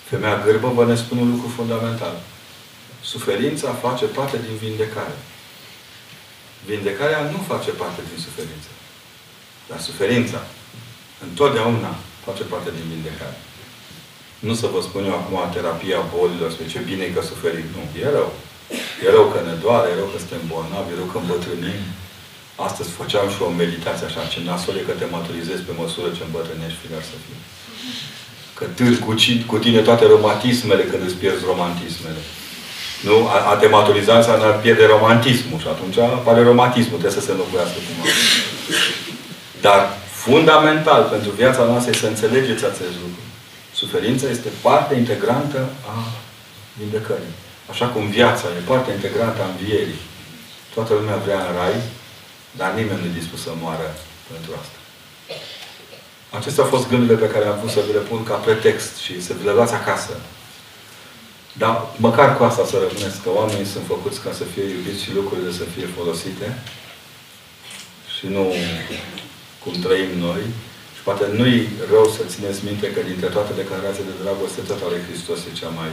Femeia 0.05 0.43
gârbă 0.45 0.69
vă 0.69 0.85
ne 0.85 0.95
spune 0.95 1.21
un 1.21 1.31
lucru 1.31 1.49
fundamental. 1.49 2.21
Suferința 3.03 3.73
face 3.73 4.05
parte 4.05 4.37
din 4.47 4.69
vindecare. 4.69 5.15
Vindecarea 6.67 7.21
nu 7.33 7.39
face 7.51 7.71
parte 7.71 8.01
din 8.11 8.19
suferință. 8.27 8.71
Dar 9.69 9.81
suferința 9.89 10.41
întotdeauna 11.27 11.93
face 12.27 12.43
parte 12.43 12.71
din 12.77 12.87
vindecare. 12.93 13.39
Nu 14.47 14.55
să 14.55 14.67
vă 14.75 14.81
spun 14.81 15.03
eu 15.05 15.17
acum 15.19 15.39
terapia 15.57 16.01
bolilor, 16.15 16.51
spre 16.51 16.67
ce 16.73 16.81
bine 16.91 17.05
că 17.15 17.21
suferim. 17.31 17.67
Nu, 17.75 17.83
e 18.05 18.09
rău. 18.19 18.31
E 19.05 19.09
rău 19.17 19.27
că 19.33 19.39
ne 19.49 19.55
doare, 19.65 19.89
e 19.91 20.01
rău 20.01 20.09
că 20.13 20.19
suntem 20.19 20.43
bolnavi, 20.53 20.93
e 20.93 21.01
rău 21.01 21.09
că 21.13 21.19
îmbătrânim. 21.19 21.83
Astăzi 22.67 22.91
făceam 23.01 23.27
și 23.35 23.41
o 23.43 23.49
meditație 23.63 24.07
așa, 24.07 24.31
ce 24.33 24.41
nasol 24.49 24.77
e 24.77 24.89
că 24.89 24.95
te 24.97 25.07
maturizezi 25.15 25.67
pe 25.67 25.79
măsură 25.83 26.09
ce 26.17 26.23
îmbătrânești, 26.25 26.81
firar 26.83 27.03
să 27.11 27.17
fii. 27.25 27.41
Că 28.59 28.65
târzi 28.79 29.01
cu, 29.07 29.13
cu 29.51 29.57
tine 29.65 29.81
toate 29.89 30.05
romantismele 30.15 30.85
când 30.91 31.03
îți 31.07 31.21
pierzi 31.21 31.49
romantismele. 31.51 32.23
Nu? 33.09 33.27
A, 33.27 33.39
a 33.53 33.55
te 33.57 33.67
maturiza 33.67 34.17
înseamnă 34.17 34.45
a 34.47 34.61
pierde 34.65 34.87
romantismul 34.87 35.59
și 35.61 35.67
atunci 35.75 35.99
apare 35.99 36.43
romantismul, 36.43 36.99
trebuie 36.99 37.21
să 37.21 37.27
se 37.27 37.33
înlocuiască 37.33 37.79
cu 37.87 37.93
Dar 39.61 39.81
fundamental 40.27 41.03
pentru 41.15 41.31
viața 41.31 41.63
noastră 41.65 41.91
este 41.91 42.05
să 42.05 42.13
înțelegeți 42.13 42.65
acest 42.65 42.97
lucru. 43.05 43.23
Suferința 43.73 44.27
este 44.29 44.49
parte 44.67 44.95
integrantă 44.95 45.61
a 45.95 45.97
vindecării. 46.81 47.35
Așa 47.71 47.87
cum 47.87 48.05
viața 48.19 48.47
e 48.59 48.69
parte 48.73 48.91
integrantă 48.93 49.43
a 49.43 49.51
învierii. 49.53 50.03
Toată 50.75 50.93
lumea 50.95 51.17
vrea 51.25 51.41
în 51.47 51.53
rai, 51.59 51.77
dar 52.51 52.71
nimeni 52.79 53.01
nu 53.01 53.07
e 53.07 53.19
dispus 53.21 53.41
să 53.43 53.51
moară 53.63 53.89
pentru 54.31 54.51
asta. 54.61 54.79
Acestea 56.39 56.65
au 56.65 56.71
fost 56.75 56.89
gândurile 56.89 57.25
pe 57.25 57.33
care 57.33 57.47
am 57.47 57.59
vrut 57.59 57.71
să 57.71 57.81
vi 57.87 57.93
le 57.93 58.09
pun 58.11 58.23
ca 58.25 58.35
pretext 58.35 58.97
și 58.97 59.23
să 59.27 59.33
vi 59.39 59.47
le 59.47 59.53
luați 59.53 59.75
acasă. 59.75 60.15
Dar 61.63 61.75
măcar 61.97 62.37
cu 62.37 62.43
asta 62.43 62.65
să 62.65 62.77
rămâneți, 62.77 63.23
că 63.23 63.31
oamenii 63.41 63.73
sunt 63.75 63.87
făcuți 63.87 64.23
ca 64.25 64.33
să 64.41 64.45
fie 64.53 64.67
iubiți 64.75 65.03
și 65.05 65.15
lucrurile 65.19 65.53
să 65.61 65.65
fie 65.75 65.87
folosite 65.97 66.49
și 68.15 68.27
nu 68.27 68.43
cum 69.63 69.75
trăim 69.85 70.13
noi. 70.29 70.43
Și 70.97 71.03
poate 71.09 71.25
nu-i 71.39 71.69
rău 71.93 72.07
să 72.17 72.23
țineți 72.33 72.65
minte 72.65 72.87
că 72.93 73.01
dintre 73.11 73.29
toate 73.37 73.53
declarațiile 73.63 74.11
de 74.11 74.23
dragoste, 74.23 74.61
tot 74.61 74.81
ale 74.83 74.99
Hristos 75.07 75.39
e 75.45 75.59
cea 75.61 75.73
mai, 75.79 75.91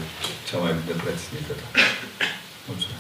cea 0.50 0.58
mai 0.64 0.74
de 0.88 0.94
preț 1.02 1.20
dintre 1.36 1.54
toate. 1.62 1.80
Mulțumesc! 2.68 2.97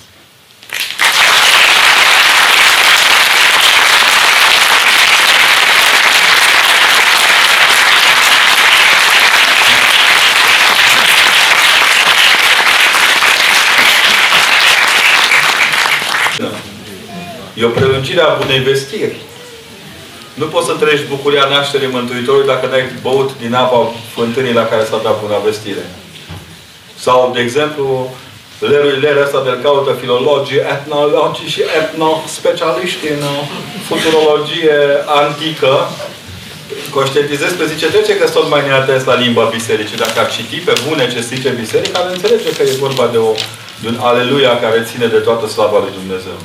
E 17.59 17.65
o 17.65 17.69
prelungire 17.69 18.21
a 18.21 18.37
bunei 18.41 18.59
vestiri. 18.59 19.15
Nu 20.33 20.45
poți 20.45 20.65
să 20.65 20.73
trăiești 20.73 21.07
bucuria 21.07 21.45
nașterii 21.45 21.95
Mântuitorului 21.97 22.47
dacă 22.47 22.65
n-ai 22.67 22.85
băut 23.01 23.29
din 23.39 23.53
apa 23.53 23.91
fântânii 24.13 24.53
la 24.53 24.65
care 24.65 24.83
s-a 24.83 24.99
dat 25.03 25.21
bună 25.21 25.37
vestire. 25.45 25.85
Sau, 26.99 27.31
de 27.33 27.39
exemplu, 27.39 28.15
lerurile 28.59 29.21
ăsta 29.23 29.41
de 29.43 29.59
caută 29.63 29.91
filologii, 30.01 30.65
etnologii 30.75 31.53
și 31.55 31.61
etnospecialiști 31.79 33.07
în 33.07 33.23
futurologie 33.87 34.79
antică, 35.05 35.73
conștientizez 36.89 37.51
pe 37.51 37.65
zice, 37.65 37.87
trece 37.87 38.17
că 38.17 38.27
sunt 38.27 38.49
mai 38.49 38.65
neatenți 38.67 39.07
la 39.07 39.15
limba 39.15 39.43
bisericii. 39.57 39.97
Dacă 39.97 40.19
ar 40.19 40.31
citi 40.31 40.57
pe 40.57 40.73
bune 40.87 41.11
ce 41.13 41.21
zice 41.21 41.49
biserica, 41.49 41.99
ar 41.99 42.11
înțelege 42.13 42.49
că 42.57 42.61
e 42.63 42.85
vorba 42.85 43.07
de, 43.11 43.17
o, 43.17 43.31
de 43.81 43.87
un 43.87 43.97
aleluia 44.01 44.59
care 44.59 44.87
ține 44.91 45.07
de 45.07 45.17
toată 45.27 45.47
slava 45.47 45.79
lui 45.79 45.97
Dumnezeu. 45.99 46.37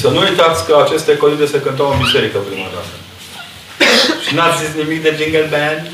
Să 0.00 0.08
nu 0.08 0.20
uitați 0.20 0.66
că 0.66 0.82
aceste 0.84 1.16
colinde 1.16 1.46
se 1.46 1.60
cântau 1.60 1.90
în 1.90 1.98
biserică 2.04 2.38
prima 2.38 2.68
dată. 2.74 2.92
Și 4.26 4.34
n-ați 4.34 4.64
zis 4.64 4.74
nimic 4.82 5.02
de 5.02 5.16
Jingle 5.18 5.48
Band? 5.54 5.90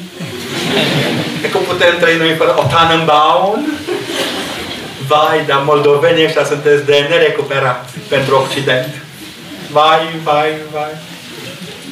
E 1.44 1.48
cum 1.48 1.60
putem 1.60 1.98
trăi 2.00 2.16
noi 2.16 2.34
fără 2.34 2.54
o 2.58 2.64
Tannenbaum? 2.72 3.66
Vai, 5.06 5.44
dar 5.46 5.62
moldovenii 5.64 6.24
ăștia 6.24 6.44
sunteți 6.44 6.84
de 6.84 7.06
nerecuperat 7.08 7.90
pentru 8.08 8.36
Occident. 8.36 9.02
Vai, 9.70 10.02
vai, 10.22 10.50
vai. 10.72 10.92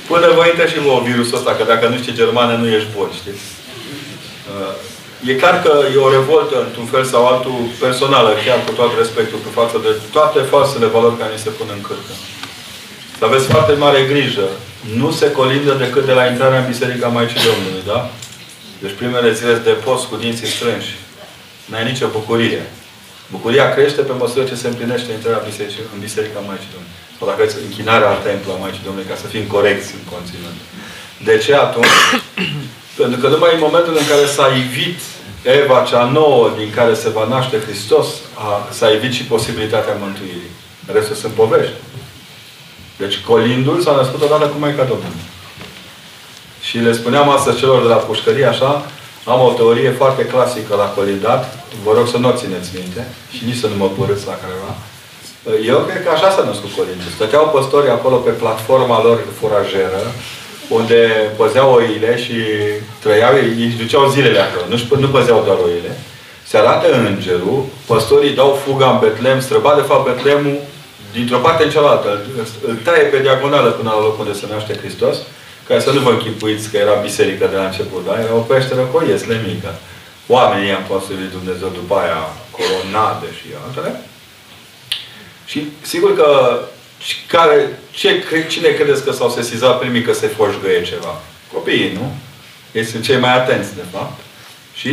Până 0.07 0.33
vă 0.37 0.47
intră 0.47 0.67
și 0.67 0.79
vouă 0.79 1.01
virusul 1.05 1.37
ăsta, 1.37 1.55
că 1.55 1.65
dacă 1.65 1.89
nu 1.89 1.97
știi 1.97 2.13
germană, 2.13 2.57
nu 2.57 2.67
ești 2.69 2.89
bun, 2.97 3.11
știți? 3.21 3.45
Uh, 5.27 5.33
E 5.33 5.35
clar 5.43 5.63
că 5.63 5.73
e 5.95 6.07
o 6.07 6.11
revoltă, 6.19 6.57
într-un 6.67 6.89
fel 6.95 7.05
sau 7.05 7.27
altul, 7.27 7.59
personală, 7.81 8.31
chiar 8.47 8.59
cu 8.67 8.73
tot 8.81 8.93
respectul 9.03 9.39
cu 9.45 9.51
față 9.61 9.77
de 9.87 9.93
toate 10.15 10.41
falsele 10.53 10.87
valori 10.87 11.19
care 11.21 11.33
ni 11.33 11.45
se 11.47 11.51
pun 11.59 11.69
în 11.77 11.81
cârcă. 11.87 12.15
Să 13.19 13.25
aveți 13.25 13.47
foarte 13.55 13.73
mare 13.85 14.01
grijă. 14.13 14.47
Nu 15.03 15.11
se 15.11 15.33
colindă 15.39 15.73
decât 15.85 16.05
de 16.07 16.13
la 16.13 16.27
intrarea 16.27 16.61
în 16.61 16.71
Biserica 16.73 17.09
Maicii 17.09 17.47
Domnului, 17.49 17.83
da? 17.93 18.01
Deci 18.83 18.99
primele 19.01 19.31
zile 19.39 19.55
de 19.69 19.75
post 19.87 20.05
cu 20.11 20.17
dinții 20.17 20.55
strânși. 20.57 20.93
N-ai 21.71 21.85
nicio 21.91 22.09
bucurie. 22.19 22.63
Bucuria 23.35 23.67
crește 23.75 24.01
pe 24.09 24.15
măsură 24.23 24.45
ce 24.45 24.55
se 24.63 24.69
împlinește 24.69 25.13
intrarea 25.13 25.43
în 25.95 26.01
Biserica 26.07 26.41
Maicii 26.49 26.73
Domnului. 26.75 26.97
Sau 27.17 27.27
dacă 27.29 27.41
veți 27.43 27.57
închinarea 27.69 28.13
la 28.15 28.25
templu 28.29 28.53
a 28.53 28.63
Maicii 28.65 28.87
Domnului, 28.87 29.11
ca 29.11 29.17
să 29.23 29.27
fim 29.35 29.45
corecți 29.55 29.91
în 29.99 30.05
conținut. 30.13 30.57
De 31.29 31.35
ce 31.45 31.53
atunci? 31.67 31.97
Pentru 33.01 33.19
că 33.21 33.27
numai 33.29 33.53
în 33.55 33.65
momentul 33.67 33.95
în 34.01 34.07
care 34.13 34.25
s-a 34.37 34.49
ivit 34.65 35.01
Eva 35.47 35.87
cea 35.89 36.05
nouă 36.05 36.51
din 36.57 36.71
care 36.75 36.95
se 36.95 37.09
va 37.09 37.27
naște 37.29 37.59
Hristos, 37.61 38.07
s-a 38.71 38.93
evit 38.93 39.13
și 39.13 39.25
posibilitatea 39.25 39.97
mântuirii. 40.01 40.51
Restul 40.93 41.17
sunt 41.17 41.33
povești. 41.33 41.73
Deci 42.97 43.19
colindul 43.19 43.81
s-a 43.81 43.95
născut 43.97 44.23
odată 44.23 44.47
cu 44.47 44.59
Maica 44.59 44.85
Domnului. 44.85 45.25
Și 46.61 46.79
le 46.79 46.93
spuneam 46.93 47.29
astăzi 47.29 47.59
celor 47.59 47.83
de 47.83 47.89
la 47.89 47.95
pușcărie 47.95 48.47
așa, 48.47 48.87
am 49.25 49.41
o 49.41 49.53
teorie 49.53 49.91
foarte 49.91 50.27
clasică 50.27 50.75
la 50.75 50.93
colindat. 50.97 51.65
Vă 51.85 51.93
rog 51.97 52.07
să 52.09 52.17
nu 52.17 52.29
o 52.29 52.37
țineți 52.41 52.71
minte 52.75 53.09
și 53.35 53.45
nici 53.45 53.63
să 53.63 53.67
nu 53.67 53.77
mă 53.77 53.89
părâți 53.99 54.27
la 54.27 54.39
careva. 54.43 54.73
Eu 55.67 55.79
cred 55.79 56.05
că 56.05 56.11
așa 56.11 56.31
s-a 56.31 56.45
născut 56.45 56.71
colindul. 56.77 57.11
Stăteau 57.15 57.49
păstorii 57.49 57.91
acolo 57.91 58.17
pe 58.17 58.31
platforma 58.31 59.03
lor 59.03 59.19
furajeră 59.39 60.03
unde 60.69 61.31
păzeau 61.37 61.73
oile 61.73 62.19
și 62.19 62.35
trăiau, 63.03 63.35
își 63.67 63.77
duceau 63.77 64.11
zilele 64.11 64.39
acolo. 64.39 64.65
Nu, 64.69 64.97
nu 65.01 65.09
păzeau 65.09 65.43
doar 65.45 65.59
oile. 65.65 65.99
Se 66.43 66.57
arată 66.57 66.87
îngerul, 66.93 67.65
păstorii 67.87 68.35
dau 68.35 68.61
fuga 68.65 68.91
în 68.91 68.99
Betlem, 68.99 69.41
străba 69.41 69.75
de 69.75 69.81
fapt 69.81 70.05
Betlemul 70.05 70.59
dintr-o 71.13 71.39
parte 71.39 71.65
în 71.65 71.71
cealaltă. 71.71 72.21
Îl 72.67 72.77
taie 72.85 73.03
pe 73.03 73.19
diagonală 73.19 73.71
până 73.71 73.91
la 73.91 74.01
locul 74.01 74.25
unde 74.27 74.39
se 74.39 74.47
naște 74.51 74.77
Hristos, 74.77 75.17
ca 75.69 75.79
să 75.79 75.91
nu 75.91 76.01
vă 76.01 76.11
închipuiți 76.11 76.71
că 76.71 76.77
era 76.77 76.95
biserică 76.95 77.47
de 77.51 77.57
la 77.57 77.65
început, 77.65 78.05
da? 78.07 78.21
Era 78.21 78.35
o 78.35 78.49
peșteră 78.51 78.81
cu 78.81 78.97
o 78.97 79.07
iesle 79.09 79.41
mică. 79.47 79.75
Oamenii 80.27 80.69
i-am 80.69 80.85
construit 80.89 81.31
Dumnezeu 81.31 81.69
după 81.69 81.95
aia 81.95 82.21
colonade 82.57 83.29
și 83.39 83.47
altele. 83.65 84.01
Și 85.45 85.67
sigur 85.81 86.17
că 86.17 86.61
care, 87.27 87.79
ce, 87.91 88.25
cine 88.49 88.69
credeți 88.69 89.05
că 89.05 89.13
s-au 89.13 89.31
sesizat 89.31 89.79
primii 89.79 90.03
că 90.03 90.13
se 90.13 90.27
foșgăie 90.27 90.83
ceva? 90.83 91.21
Copiii, 91.53 91.93
nu? 91.93 92.15
Ei 92.73 92.85
sunt 92.85 93.05
cei 93.05 93.19
mai 93.19 93.35
atenți, 93.35 93.75
de 93.75 93.85
fapt. 93.93 94.21
Și 94.75 94.93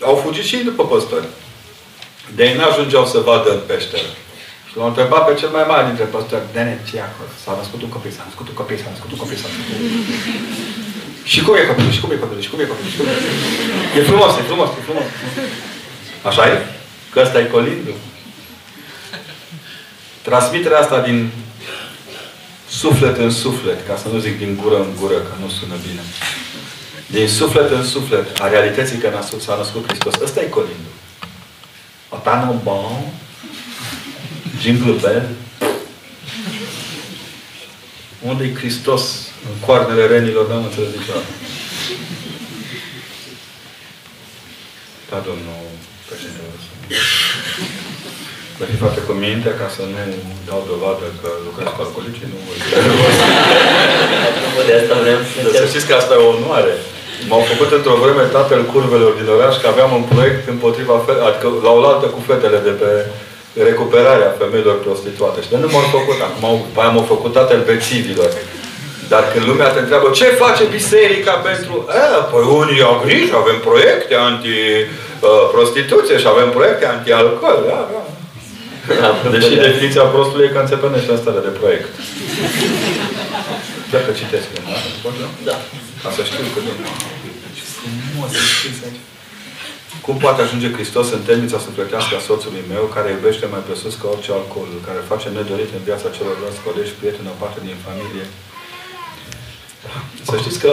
au 0.00 0.14
fugit 0.24 0.44
și 0.44 0.56
după 0.56 0.86
păstori. 0.86 1.28
De 2.36 2.44
ei 2.44 2.56
n-ajungeau 2.56 3.06
să 3.06 3.18
vadă 3.18 3.50
în 3.50 3.60
peșteră. 3.66 4.10
Și 4.68 4.76
l-au 4.76 4.86
întrebat 4.86 5.22
pe 5.26 5.38
cel 5.40 5.50
mai 5.56 5.64
mare 5.68 5.86
dintre 5.86 6.04
păstori, 6.04 6.52
Dene, 6.52 6.74
ce 6.88 6.96
acolo? 7.00 7.28
S-a 7.44 7.52
născut 7.60 7.80
un 7.82 7.92
copil, 7.96 8.12
s-a 8.16 8.24
născut 8.28 8.46
un 8.48 8.56
copil, 8.60 8.76
s-a 8.82 8.90
născut 8.94 9.10
un 9.14 9.18
copil, 9.22 9.36
s-a 9.42 9.48
născut 9.50 9.68
un 9.72 9.80
copil. 9.82 10.04
și 11.32 11.38
cum 11.44 11.54
e 11.60 11.70
copilul? 11.70 11.92
Și 11.96 12.00
cum 12.02 12.10
e 12.14 12.22
copilul? 12.24 12.42
Și 12.46 12.50
cum 12.52 12.60
e 12.60 12.70
copilul? 12.72 12.90
Și 12.92 12.98
cum 12.98 13.06
e 13.06 13.14
copilul? 13.18 13.46
E 13.98 14.08
frumos, 14.10 14.32
e 14.40 14.42
frumos, 14.50 14.68
e 14.78 14.82
frumos. 14.88 15.06
Așa 16.28 16.42
e? 16.52 16.56
Că 17.12 17.18
ăsta 17.24 17.38
e 17.40 17.54
colindul. 17.56 17.96
Transmiterea 20.28 20.78
asta 20.78 21.00
din 21.00 21.30
suflet 22.68 23.16
în 23.16 23.30
suflet, 23.30 23.86
ca 23.86 23.96
să 23.96 24.08
nu 24.08 24.18
zic 24.18 24.38
din 24.38 24.58
gură 24.62 24.76
în 24.76 24.92
gură, 25.00 25.14
că 25.14 25.32
nu 25.40 25.48
sună 25.48 25.74
bine. 25.88 26.00
Din 27.06 27.28
suflet 27.28 27.70
în 27.70 27.84
suflet, 27.84 28.40
a 28.40 28.48
realității 28.48 28.98
că 28.98 29.20
s-a 29.38 29.56
născut 29.56 29.86
Hristos. 29.86 30.14
Ăsta 30.22 30.40
e 30.40 30.48
colindul. 30.48 30.94
Atana 32.08 32.50
bon, 32.50 33.12
jingle 34.60 34.92
bell. 34.92 35.28
Unde 38.22 38.44
e 38.44 38.54
Hristos? 38.54 39.02
În 39.50 39.66
coarnele 39.66 40.06
renilor, 40.06 40.48
n-am 40.48 40.64
înțeles 40.64 40.88
niciodată. 40.98 41.26
Da, 45.10 45.22
domnul 45.26 45.60
președinte, 46.08 46.40
Vă 48.58 48.64
fi 48.70 48.76
foarte 48.82 49.00
cu 49.08 49.12
minte 49.26 49.50
ca 49.60 49.66
să 49.76 49.82
nu 49.92 50.00
dau 50.48 50.60
dovadă 50.72 51.06
că 51.20 51.28
lucrez 51.46 51.68
cu 51.74 51.80
alcoolici, 51.84 52.22
nu 52.32 52.38
De 54.68 54.74
asta 54.80 54.96
vrem 55.04 55.20
să 55.60 55.64
știți 55.70 55.88
că 55.88 55.94
asta 56.00 56.12
e 56.14 56.24
o 56.26 56.32
onoare. 56.36 56.74
M-au 57.28 57.42
făcut 57.50 57.70
într-o 57.78 58.00
vreme 58.04 58.24
tatăl 58.38 58.60
curvelor 58.74 59.12
din 59.20 59.28
oraș 59.36 59.54
că 59.58 59.66
aveam 59.68 59.90
un 59.98 60.04
proiect 60.12 60.42
împotriva, 60.54 60.94
fe- 61.06 61.22
adică 61.28 61.46
la 61.66 61.70
o 61.76 61.80
altă 61.90 62.06
cu 62.14 62.20
fetele 62.28 62.58
de 62.68 62.74
pe 62.80 62.90
recuperarea 63.68 64.30
femeilor 64.40 64.76
prostituate. 64.86 65.38
Și 65.44 65.50
de 65.52 65.56
nu 65.64 65.68
m-au 65.74 65.86
făcut. 65.96 66.18
Acum 66.28 66.44
mai 66.76 66.86
am 66.90 66.98
făcut 67.14 67.32
tatăl 67.38 67.60
bețivilor. 67.70 68.30
Dar 69.12 69.22
când 69.32 69.44
lumea 69.50 69.68
te 69.72 69.80
întreabă 69.80 70.08
ce 70.18 70.26
face 70.44 70.62
biserica 70.78 71.34
pentru... 71.48 71.74
E, 72.02 72.04
păi 72.30 72.44
unii 72.60 72.82
au 72.88 72.96
grijă, 73.04 73.34
avem 73.36 73.58
proiecte 73.68 74.14
anti-prostituție 74.30 76.16
și 76.22 76.28
avem 76.34 76.48
proiecte 76.56 76.84
anti-alcool. 76.94 77.58
Da, 77.72 77.80
da. 77.92 78.00
Deși 79.34 79.54
definiția 79.66 80.06
prostului 80.14 80.46
e 80.46 80.54
că 80.54 80.58
înțepenește 80.58 81.10
în 81.12 81.20
stare 81.22 81.40
de 81.46 81.52
proiect. 81.60 81.92
Dacă 83.94 84.10
citesc 84.20 84.46
eu, 84.56 84.62
da? 84.66 85.28
Da. 85.48 85.56
Ca 86.02 86.08
să 86.16 86.22
știu 86.28 86.44
că 86.54 86.60
nu. 86.66 86.72
Ce 87.56 87.62
frumos 87.76 88.30
aici. 88.86 89.00
Cum 90.06 90.16
poate 90.24 90.40
ajunge 90.42 90.68
Hristos 90.76 91.06
în 91.16 91.22
temnița 91.28 91.58
sufletească 91.66 92.12
a 92.16 92.26
soțului 92.28 92.64
meu, 92.72 92.84
care 92.94 93.08
iubește 93.10 93.46
mai 93.54 93.62
presus 93.66 93.94
ca 94.00 94.06
orice 94.14 94.32
alcool, 94.32 94.68
care 94.86 95.10
face 95.12 95.28
nedorit 95.28 95.70
în 95.78 95.82
viața 95.88 96.14
celorlalți 96.16 96.64
colegi, 96.66 96.96
prieteni, 96.98 97.32
o 97.34 97.40
parte 97.42 97.60
din 97.68 97.76
familie? 97.86 98.26
Să 100.30 100.36
știți 100.42 100.58
că 100.64 100.70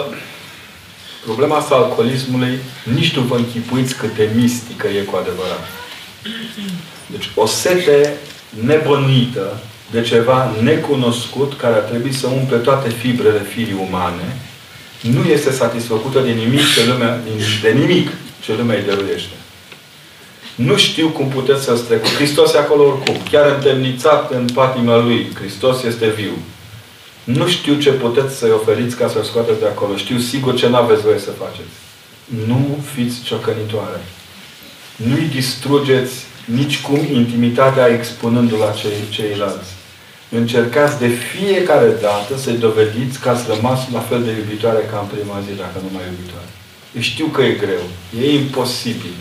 problema 1.26 1.56
asta 1.58 1.76
alcoolismului 1.76 2.54
nici 2.98 3.16
nu 3.16 3.22
vă 3.30 3.36
închipuiți 3.36 3.96
cât 4.02 4.16
de 4.16 4.30
mistică 4.42 4.88
e 4.88 5.02
cu 5.10 5.16
adevărat. 5.16 5.64
Deci 7.06 7.30
o 7.36 7.46
sete 7.46 8.14
nebănuită 8.50 9.60
de 9.92 10.02
ceva 10.02 10.56
necunoscut 10.62 11.58
care 11.58 11.76
ar 11.76 11.82
trebui 11.82 12.14
să 12.14 12.28
umple 12.28 12.58
toate 12.58 12.90
fibrele 12.90 13.42
firii 13.54 13.88
umane, 13.90 14.38
nu 15.02 15.24
este 15.24 15.52
satisfăcută 15.52 16.20
de 16.20 16.32
nimic 16.32 16.74
ce 16.74 16.86
lumea, 16.86 17.20
de 17.62 17.70
nimic 17.70 18.10
ce 18.42 18.56
lumea 18.58 18.78
îi 18.78 18.84
dăruiește. 18.84 19.36
Nu 20.56 20.78
știu 20.78 21.08
cum 21.08 21.28
puteți 21.28 21.64
să-L 21.64 21.78
strecut. 21.78 22.14
Hristos 22.14 22.54
e 22.54 22.58
acolo 22.58 22.84
oricum. 22.84 23.16
Chiar 23.32 23.56
întemnițat 23.56 24.32
în 24.32 24.48
patima 24.54 24.98
Lui. 24.98 25.32
Hristos 25.34 25.84
este 25.84 26.08
viu. 26.08 26.32
Nu 27.24 27.48
știu 27.48 27.76
ce 27.80 27.92
puteți 27.92 28.38
să-i 28.38 28.52
oferiți 28.52 28.96
ca 28.96 29.08
să-L 29.08 29.24
scoateți 29.24 29.60
de 29.60 29.66
acolo. 29.66 29.96
Știu 29.96 30.20
sigur 30.20 30.56
ce 30.56 30.68
n-aveți 30.68 31.02
voie 31.02 31.20
să 31.20 31.32
faceți. 31.32 31.76
Nu 32.48 32.84
fiți 32.94 33.22
ciocănitoare. 33.24 34.06
Nu-i 34.96 35.30
distrugeți 35.34 36.14
nicicum 36.46 37.00
intimitatea 37.12 37.88
expunându-l 37.88 38.58
la 38.58 38.72
cei, 38.72 39.00
ceilalți. 39.10 39.72
Încercați 40.30 41.00
de 41.00 41.08
fiecare 41.08 41.90
dată 42.02 42.38
să-i 42.38 42.58
dovediți 42.58 43.20
că 43.20 43.30
ați 43.30 43.46
rămas 43.54 43.80
la 43.94 44.00
fel 44.00 44.24
de 44.24 44.32
iubitoare 44.32 44.90
ca 44.92 44.98
în 45.00 45.18
prima 45.18 45.44
zi, 45.46 45.54
dacă 45.64 45.78
nu 45.84 45.90
mai 45.94 46.04
iubitoare. 46.12 46.50
Știu 47.00 47.26
că 47.26 47.42
e 47.42 47.62
greu. 47.66 47.86
E 48.22 48.34
imposibil. 48.34 49.16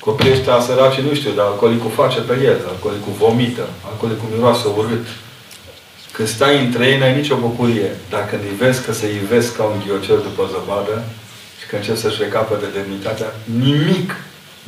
Copiii 0.00 0.32
ăștia 0.32 0.60
săraci 0.60 1.00
nu 1.00 1.14
știu, 1.14 1.30
dar 1.36 1.46
alcoolicul 1.46 1.90
face 1.90 2.20
pe 2.20 2.34
el, 2.44 2.58
alcoolicul 2.68 3.12
vomită, 3.18 3.68
alcoolicul 3.90 4.28
miroase 4.32 4.66
urât. 4.76 5.06
Când 6.12 6.28
stai 6.28 6.64
între 6.64 6.86
ei, 6.86 6.98
n-ai 6.98 7.16
nicio 7.16 7.36
bucurie. 7.36 7.90
Dar 8.10 8.28
când 8.28 8.42
îi 8.42 8.56
vezi 8.58 8.84
că 8.84 8.92
se 8.92 9.06
ivesc 9.22 9.56
ca 9.56 9.62
un 9.62 9.82
ghiocel 9.84 10.20
după 10.28 10.48
zăpadă 10.52 11.04
și 11.58 11.66
când 11.66 11.82
încep 11.82 11.96
să-și 12.02 12.22
recapă 12.22 12.58
de 12.60 12.78
demnitatea, 12.78 13.34
nimic 13.62 14.08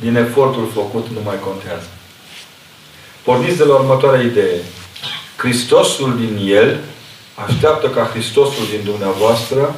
din 0.03 0.15
efortul 0.15 0.69
făcut 0.73 1.07
nu 1.07 1.21
mai 1.23 1.39
contează. 1.39 1.87
Porniți 3.23 3.57
de 3.57 3.63
la 3.63 3.73
următoarea 3.73 4.21
idee. 4.21 4.59
Hristosul 5.35 6.17
din 6.17 6.33
el 6.53 6.79
așteaptă 7.47 7.89
ca 7.89 8.03
Hristosul 8.13 8.65
din 8.69 8.83
dumneavoastră 8.83 9.75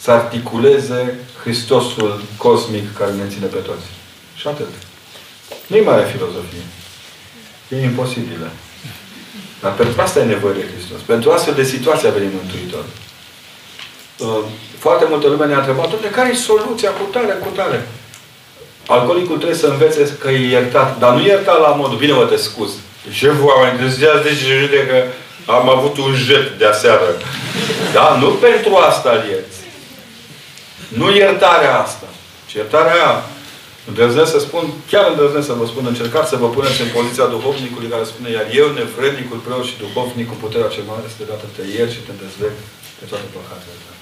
să 0.00 0.10
articuleze 0.10 1.18
Hristosul 1.42 2.22
cosmic 2.36 2.96
care 2.98 3.12
ne 3.12 3.28
ține 3.28 3.46
pe 3.46 3.56
toți. 3.56 3.86
Și 4.34 4.46
atât. 4.46 4.68
Nu-i 5.66 5.80
mare 5.80 6.04
filozofie. 6.12 6.64
E 7.68 7.84
imposibilă. 7.84 8.50
Dar 9.62 9.72
pentru 9.74 10.00
asta 10.00 10.20
e 10.20 10.24
nevoie 10.24 10.54
de 10.54 10.68
Hristos. 10.72 11.00
Pentru 11.06 11.30
astfel 11.30 11.54
de 11.54 11.64
situații 11.64 12.08
a 12.08 12.10
venit 12.10 12.32
Mântuitor. 12.32 12.84
Uh, 14.18 14.44
foarte 14.78 15.04
multă 15.08 15.28
lume 15.28 15.46
ne-a 15.46 15.58
întrebat, 15.58 16.00
de 16.00 16.10
care 16.10 16.28
e 16.28 16.34
soluția 16.34 16.90
cu 16.90 17.02
tare, 17.12 17.32
cu 17.32 17.48
tare? 17.48 17.88
Alcoolicul 18.94 19.36
trebuie 19.36 19.58
să 19.64 19.66
învețe 19.66 20.16
că 20.20 20.30
e 20.30 20.48
iertat. 20.48 20.98
Dar 20.98 21.14
nu 21.14 21.22
iertat 21.26 21.60
la 21.60 21.68
modul, 21.68 21.98
bine 21.98 22.12
mă 22.12 22.24
te 22.24 22.36
scuz. 22.36 22.70
Ce 23.18 23.32
oameni, 23.40 23.78
de 23.78 24.20
deci 24.24 24.86
că 24.88 24.98
am 25.52 25.68
avut 25.76 25.98
un 25.98 26.14
jet 26.14 26.58
de 26.58 26.66
aseară. 26.66 27.08
Da? 27.92 28.16
Nu 28.20 28.28
pentru 28.28 28.74
asta 28.76 29.10
îl 29.10 29.30
ierți. 29.30 29.60
Nu 30.88 31.14
iertarea 31.14 31.78
asta. 31.78 32.06
Ci 32.46 32.52
iertarea 32.52 32.92
aia 32.92 33.24
Îndrăznesc 33.90 34.30
să 34.36 34.40
spun, 34.46 34.64
chiar 34.90 35.04
îndrăznesc 35.10 35.46
să 35.50 35.58
vă 35.60 35.66
spun, 35.66 35.84
încercați 35.86 36.30
să 36.32 36.36
vă 36.42 36.48
puneți 36.56 36.80
în 36.84 36.90
poziția 36.96 37.26
duhovnicului 37.34 37.92
care 37.94 38.04
spune, 38.12 38.28
iar 38.30 38.46
eu, 38.60 38.66
nevrednicul 38.78 39.44
preot 39.44 39.64
și 39.68 39.80
duhovnic, 39.84 40.26
cu 40.28 40.36
puterea 40.44 40.72
ce 40.74 40.80
mare 40.88 41.04
este 41.06 41.24
dată, 41.30 41.44
te 41.56 41.62
iert 41.76 41.90
și 41.96 42.04
te 42.06 42.14
dezleg 42.24 42.54
pe 42.98 43.04
toate 43.10 43.26
păcatele 43.36 43.76
tale. 43.84 44.00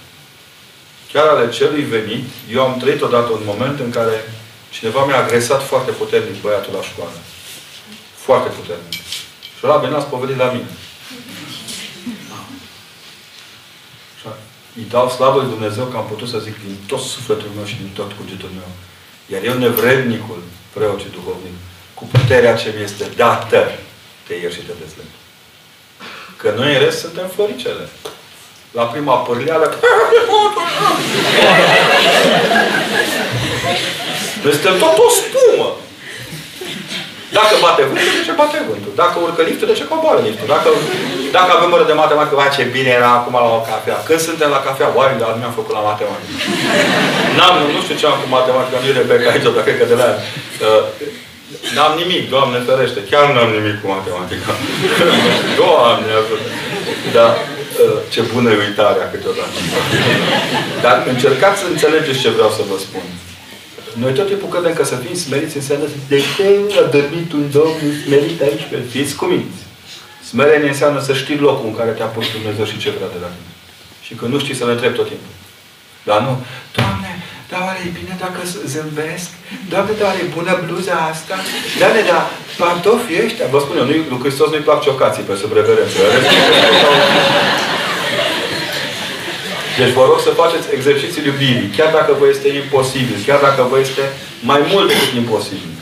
Chiar 1.12 1.26
ale 1.34 1.47
celui 1.59 1.84
venit, 1.97 2.26
eu 2.55 2.61
am 2.66 2.74
trăit 2.82 3.01
odată 3.09 3.30
un 3.39 3.45
moment 3.51 3.78
în 3.87 3.91
care 3.99 4.16
cineva 4.71 5.05
mi-a 5.05 5.23
agresat 5.23 5.62
foarte 5.67 5.91
puternic 5.91 6.41
băiatul 6.41 6.73
la 6.73 6.83
școală. 6.83 7.19
Foarte 8.17 8.49
puternic. 8.49 8.93
Și 9.57 9.62
ăla 9.62 9.77
venea 9.77 10.01
spovedit 10.01 10.37
la 10.37 10.51
mine. 10.51 10.71
îi 14.77 14.87
dau 14.91 15.09
slavă 15.09 15.41
lui 15.41 15.49
Dumnezeu 15.49 15.85
că 15.85 15.97
am 15.97 16.07
putut 16.07 16.29
să 16.29 16.39
zic 16.39 16.57
din 16.64 16.77
tot 16.87 17.01
sufletul 17.01 17.51
meu 17.57 17.64
și 17.64 17.77
din 17.77 17.91
tot 17.95 18.12
cugetul 18.12 18.51
meu 18.55 18.71
iar 19.27 19.43
eu, 19.45 19.55
nevrednicul, 19.59 20.43
preot 20.73 21.01
și 21.01 21.07
duhovnic, 21.12 21.53
cu 21.95 22.05
puterea 22.05 22.57
ce 22.57 22.73
mi 22.77 22.83
este 22.83 23.05
dată, 23.17 23.71
te 24.27 24.35
ieri 24.35 24.55
și 24.55 24.61
te 24.61 24.73
dezleg. 24.81 25.07
Că 26.37 26.53
noi 26.57 26.75
în 26.75 26.81
rest 26.81 26.99
suntem 26.99 27.29
floricele. 27.29 27.89
La 28.71 28.85
prima 28.85 29.17
pârleală, 29.17 29.75
noi 34.47 34.55
suntem 34.59 34.77
tot 34.85 34.97
o 35.07 35.09
spumă. 35.21 35.69
Dacă 37.39 37.55
bate 37.65 37.83
vântul, 37.89 38.13
de 38.19 38.23
ce 38.29 38.35
bate 38.41 38.59
vântul? 38.69 38.93
Dacă 39.03 39.17
urcă 39.25 39.43
liftul, 39.49 39.71
de 39.71 39.79
ce 39.79 39.91
coboară 39.91 40.21
liftul? 40.29 40.49
Dacă, 40.55 40.69
dacă 41.37 41.51
avem 41.53 41.71
oră 41.77 41.87
de 41.91 42.01
matematică, 42.03 42.35
vai 42.41 42.55
ce 42.57 42.75
bine 42.77 42.91
era 43.01 43.11
acum 43.19 43.35
la 43.47 43.53
o 43.59 43.67
cafea. 43.71 43.99
Când 44.09 44.21
suntem 44.29 44.51
la 44.57 44.65
cafea, 44.67 44.89
oare, 44.99 45.15
dar 45.23 45.31
nu 45.39 45.47
am 45.49 45.59
făcut 45.61 45.75
la 45.79 45.87
matematică. 45.91 46.35
N-am, 47.37 47.55
nu 47.77 47.81
știu 47.85 47.97
ce 48.01 48.07
am 48.07 48.19
cu 48.23 48.29
matematica, 48.39 48.77
nu 48.81 48.89
e 48.91 49.01
Rebecca 49.01 49.27
aici, 49.31 49.47
dar 49.57 49.65
cred 49.67 49.79
că 49.81 49.87
de 49.93 49.97
la 50.03 50.09
uh, 50.67 50.83
N-am 51.75 51.93
nimic, 52.03 52.23
Doamne 52.35 52.59
ferește. 52.69 53.01
Chiar 53.11 53.25
n-am 53.35 53.51
nimic 53.59 53.77
cu 53.81 53.87
matematica. 53.97 54.51
Doamne 55.61 56.11
ajută. 56.21 56.49
Dar 57.17 57.31
uh, 57.83 57.99
ce 58.13 58.21
bună 58.33 58.49
e 58.51 58.63
uitarea 58.67 59.07
câteodată. 59.13 59.59
Dar 60.85 60.97
încercați 61.13 61.59
să 61.61 61.67
înțelegeți 61.73 62.23
ce 62.25 62.31
vreau 62.37 62.51
să 62.59 62.63
vă 62.71 62.77
spun. 62.87 63.07
Noi 64.03 64.13
tot 64.13 64.27
timpul 64.27 64.49
credem 64.49 64.75
că 64.75 64.85
să 64.85 64.97
fim 64.97 65.15
smeriți 65.25 65.57
înseamnă 65.57 65.87
de 66.09 66.19
ce 66.35 66.47
a 66.81 66.85
dormit 66.97 67.33
un 67.33 67.45
domn 67.51 67.79
smerit 68.05 68.41
aici 68.41 68.67
pe 68.71 68.79
fiți 68.91 69.15
cuminți. 69.15 69.61
Smerenie 70.31 70.69
înseamnă 70.69 71.01
să 71.01 71.13
știi 71.15 71.45
locul 71.47 71.69
în 71.69 71.77
care 71.77 71.91
te-a 71.91 72.13
pus 72.15 72.27
Dumnezeu 72.37 72.65
și 72.65 72.79
ce 72.83 72.91
vrea 72.97 73.11
de 73.15 73.21
la 73.25 73.31
tine. 73.35 73.53
Și 74.07 74.13
că 74.19 74.25
nu 74.33 74.39
știi 74.39 74.59
să 74.61 74.65
le 74.65 74.73
întrebi 74.73 74.97
tot 75.01 75.09
timpul. 75.13 75.33
Dar 76.09 76.21
nu, 76.27 76.33
Doamne, 76.77 77.11
dar 77.51 77.61
oare 77.67 77.81
e 77.87 77.99
bine 78.01 78.15
dacă 78.25 78.41
zâmbesc? 78.73 79.31
Doamne, 79.71 79.93
dar 79.99 80.07
oare 80.09 80.21
e 80.25 80.35
bună 80.39 80.53
bluza 80.65 80.95
asta? 81.13 81.37
Doamne, 81.81 82.03
dar 82.11 82.23
pantofii 82.61 83.23
ăștia? 83.25 83.47
Vă 83.55 83.59
spun 83.65 83.77
eu, 83.81 83.87
lui 83.91 84.21
Hristos 84.23 84.49
nu-i 84.51 84.67
plac 84.69 84.81
ciocații 84.87 85.29
pe 85.29 85.35
sub 85.41 85.53
reverență. 85.59 85.99
Deci 89.79 89.93
vă 89.99 90.05
rog 90.11 90.20
să 90.27 90.31
faceți 90.43 90.66
exercițiul 90.77 91.24
iubirii, 91.27 91.74
chiar 91.77 91.91
dacă 91.99 92.12
vă 92.20 92.27
este 92.29 92.49
imposibil, 92.49 93.18
chiar 93.27 93.41
dacă 93.41 93.66
vă 93.70 93.79
este 93.79 94.05
mai 94.51 94.61
mult 94.72 94.87
decât 94.89 95.11
imposibil. 95.22 95.72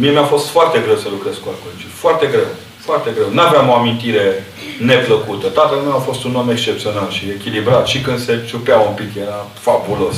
Mie 0.00 0.10
mi-a 0.10 0.24
fost 0.34 0.46
foarte 0.48 0.78
greu 0.84 0.96
să 0.96 1.08
lucrez 1.10 1.34
cu 1.42 1.48
alcoolici. 1.52 1.86
Foarte 2.04 2.26
greu. 2.26 2.50
Foarte 2.88 3.10
greu. 3.14 3.28
N-aveam 3.30 3.68
o 3.68 3.74
amintire 3.74 4.46
neplăcută. 4.78 5.46
Tatăl 5.46 5.76
meu 5.76 5.94
a 5.96 6.06
fost 6.08 6.24
un 6.24 6.34
om 6.34 6.50
excepțional 6.50 7.10
și 7.10 7.24
echilibrat. 7.36 7.86
Și 7.86 8.00
când 8.00 8.24
se 8.24 8.44
ciupea 8.48 8.78
un 8.78 8.94
pic, 8.94 9.10
era 9.24 9.46
fabulos. 9.60 10.16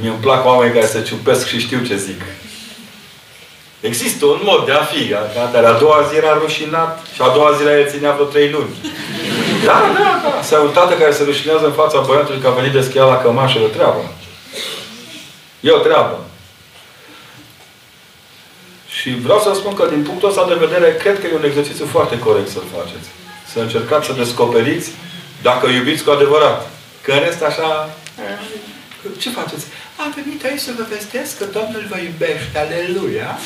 Mie 0.00 0.10
îmi 0.10 0.18
plac 0.18 0.46
oameni 0.46 0.72
care 0.72 0.86
se 0.86 1.02
ciupesc 1.02 1.46
și 1.46 1.58
știu 1.58 1.80
ce 1.88 1.96
zic. 1.96 2.20
Există 3.80 4.24
un 4.26 4.40
mod 4.42 4.64
de 4.66 4.72
a 4.72 4.82
fi, 4.82 5.14
dar 5.52 5.64
a 5.64 5.78
doua 5.78 6.06
zi 6.10 6.16
era 6.16 6.38
rușinat 6.40 7.06
și 7.14 7.20
a 7.22 7.28
doua 7.34 7.52
zi 7.58 7.64
la 7.64 7.78
el 7.78 7.88
ținea 7.90 8.12
vreo 8.12 8.24
trei 8.24 8.50
luni. 8.50 8.74
Da, 9.64 9.78
da, 9.98 10.20
da. 10.24 10.42
Să 10.42 10.58
un 10.58 10.70
tată 10.70 10.94
care 10.94 11.12
se 11.12 11.22
rușinează 11.24 11.66
în 11.66 11.72
fața 11.72 12.00
băiatului 12.00 12.40
că 12.40 12.46
a 12.46 12.50
venit 12.50 12.72
de 12.72 12.80
schia 12.80 13.04
la 13.04 13.16
cămașă, 13.16 13.58
de 13.58 13.64
treabă. 13.76 14.00
E 15.60 15.70
o 15.70 15.78
treabă. 15.78 16.18
Și 18.88 19.10
vreau 19.10 19.40
să 19.40 19.50
spun 19.54 19.74
că 19.74 19.86
din 19.86 20.02
punctul 20.02 20.28
ăsta 20.28 20.44
de 20.48 20.64
vedere, 20.66 20.96
cred 21.02 21.20
că 21.20 21.26
e 21.26 21.34
un 21.34 21.44
exercițiu 21.44 21.86
foarte 21.86 22.18
corect 22.18 22.48
să-l 22.48 22.68
faceți. 22.76 23.08
Să 23.52 23.58
încercați 23.60 24.06
să 24.06 24.12
descoperiți 24.12 24.90
dacă 25.42 25.66
iubiți 25.66 26.04
cu 26.04 26.10
adevărat. 26.10 26.70
Că 27.02 27.12
în 27.12 27.20
rest 27.20 27.42
așa... 27.42 27.90
Ce 29.18 29.30
faceți? 29.30 29.66
Am 29.96 30.14
venit 30.14 30.44
aici 30.44 30.60
să 30.60 30.70
vă 30.76 30.84
vestesc 30.88 31.38
că 31.38 31.44
Domnul 31.44 31.86
vă 31.90 31.98
iubește. 31.98 32.58
Aleluia! 32.58 33.38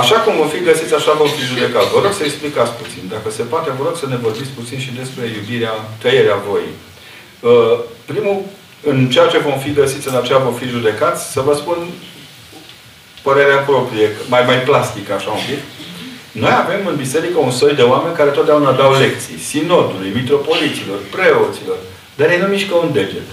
Așa 0.00 0.16
cum 0.24 0.36
vom 0.36 0.48
fi 0.48 0.60
găsiți, 0.68 0.94
așa 0.94 1.12
vom 1.12 1.28
fi 1.36 1.42
judecați. 1.52 1.92
Vă 1.94 2.00
rog 2.02 2.12
să 2.12 2.24
explicați 2.24 2.72
puțin. 2.80 3.02
Dacă 3.14 3.28
se 3.30 3.42
poate, 3.42 3.70
vă 3.78 3.82
rog 3.86 3.96
să 3.96 4.06
ne 4.08 4.16
vorbiți 4.16 4.56
puțin 4.58 4.78
și 4.84 4.98
despre 5.00 5.24
iubirea, 5.36 5.74
tăierea 6.02 6.38
voii. 6.48 6.74
Uh, 7.40 7.78
primul, 8.04 8.38
în 8.90 9.10
ceea 9.10 9.26
ce 9.26 9.38
vom 9.38 9.58
fi 9.64 9.72
găsiți, 9.72 10.08
în 10.08 10.16
aceea 10.16 10.38
vom 10.38 10.54
fi 10.54 10.66
judecați, 10.76 11.32
să 11.32 11.40
vă 11.40 11.54
spun 11.54 11.78
părerea 13.22 13.56
proprie, 13.56 14.08
mai, 14.28 14.42
mai 14.46 14.58
plastică, 14.68 15.12
așa 15.14 15.30
un 15.30 15.44
pic. 15.48 15.60
Noi 16.42 16.54
avem 16.62 16.86
în 16.86 16.96
biserică 16.96 17.38
un 17.38 17.50
soi 17.50 17.74
de 17.74 17.82
oameni 17.82 18.16
care 18.16 18.30
totdeauna 18.30 18.72
dau 18.72 18.92
lecții. 18.92 19.38
Sinodului, 19.38 20.10
mitropoliților, 20.14 20.98
preoților. 21.10 21.78
Dar 22.14 22.30
ei 22.30 22.40
nu 22.40 22.46
mișcă 22.46 22.74
un 22.74 22.92
deget. 22.92 23.28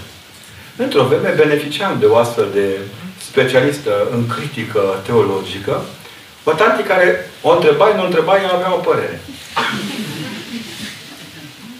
Într-o 0.76 1.04
vreme 1.04 1.34
beneficiam 1.36 1.96
de 1.98 2.06
o 2.06 2.16
astfel 2.16 2.48
de 2.52 2.66
specialistă 3.30 4.08
în 4.10 4.26
critică 4.26 5.02
teologică, 5.06 5.82
o 6.44 6.52
tanti 6.52 6.82
care 6.82 7.30
o 7.42 7.50
întrebai, 7.50 7.92
nu 7.96 8.04
întrebai, 8.04 8.40
ea 8.42 8.52
avea 8.54 8.74
o 8.74 8.76
părere. 8.76 9.20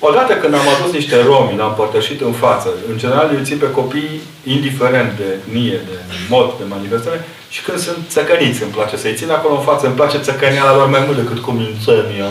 Odată 0.02 0.32
când 0.34 0.54
am 0.54 0.68
adus 0.68 0.92
niște 0.92 1.22
romi, 1.22 1.56
l-am 1.56 1.74
părtășit 1.74 2.20
în 2.20 2.32
față, 2.32 2.68
în 2.90 2.98
general 2.98 3.30
îi 3.32 3.44
țin 3.44 3.58
pe 3.58 3.70
copii 3.70 4.20
indiferent 4.44 5.16
de 5.16 5.24
etnie, 5.36 5.80
de 5.88 5.96
mod, 6.28 6.48
de 6.58 6.64
manifestare, 6.68 7.24
și 7.48 7.60
când 7.62 7.78
sunt 7.78 7.98
țăcăniți 8.08 8.62
îmi 8.62 8.72
place 8.72 8.96
să-i 8.96 9.14
țin 9.14 9.30
acolo 9.30 9.54
în 9.54 9.64
față, 9.70 9.86
îmi 9.86 9.94
place 9.94 10.18
țăcăniala 10.18 10.76
lor 10.76 10.88
mai 10.88 11.02
mult 11.06 11.16
decât 11.16 11.38
cumințenia. 11.38 12.30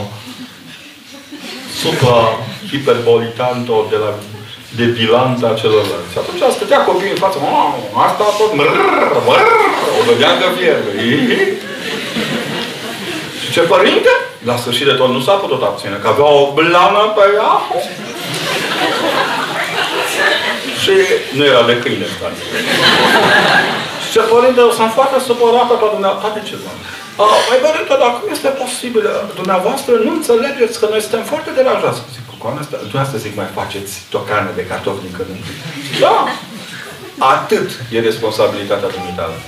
Supra 1.82 2.20
hiperbolitanto 2.70 3.86
de 3.90 3.96
la 4.04 4.12
de 4.78 4.86
bilanta 4.98 5.60
celorlalți. 5.62 6.12
Și 6.12 6.18
atunci 6.22 6.56
stătea 6.56 6.82
copiii 6.90 7.16
în 7.16 7.22
față, 7.24 7.38
asta 8.08 8.24
a 8.28 8.38
tot 8.40 8.52
mrrr, 8.58 8.80
mrrr, 9.28 9.52
o 10.00 10.02
vedeam 10.10 10.36
că 10.42 10.48
fierbe. 10.58 10.92
Și 13.60 13.66
ce 13.66 13.72
părinte? 13.76 14.12
La 14.50 14.56
sfârșit 14.64 14.86
de 14.90 14.96
tot 15.02 15.10
nu 15.16 15.22
s-a 15.28 15.36
putut 15.44 15.62
abține, 15.64 15.98
că 16.02 16.08
avea 16.08 16.30
o 16.42 16.52
blană 16.58 17.04
pe 17.18 17.26
ea. 17.38 17.54
Și 20.82 20.94
nu 21.38 21.44
era 21.52 21.64
de 21.72 21.76
câine, 21.84 22.08
stai. 22.16 22.36
Și 24.04 24.10
ce 24.14 24.22
părinte, 24.34 24.60
o 24.70 24.72
sunt 24.80 24.92
foarte 24.98 25.18
supărată 25.28 25.74
pe 25.82 25.88
dumneavoastră. 25.94 26.30
De 26.38 26.42
ce, 26.48 26.56
doamne? 26.64 26.84
Mai 27.50 27.60
părinte, 27.66 27.94
dacă 28.06 28.20
este 28.36 28.50
posibil, 28.62 29.06
dumneavoastră 29.40 29.94
nu 30.06 30.12
înțelegeți 30.20 30.80
că 30.80 30.86
noi 30.90 31.02
suntem 31.06 31.24
foarte 31.32 31.50
deranjați. 31.60 32.00
Zic, 32.14 32.24
cu 32.42 32.48
asta, 32.62 32.78
dumneavoastră 32.88 33.18
zic, 33.26 33.34
mai 33.42 33.50
faceți 33.60 33.94
tocană 34.16 34.50
de 34.58 34.64
cartofi 34.70 35.04
din 35.06 35.14
când 35.18 35.30
Da! 36.04 36.18
Atât 37.36 37.70
e 37.96 38.00
responsabilitatea 38.10 38.90
dumneavoastră. 38.96 39.42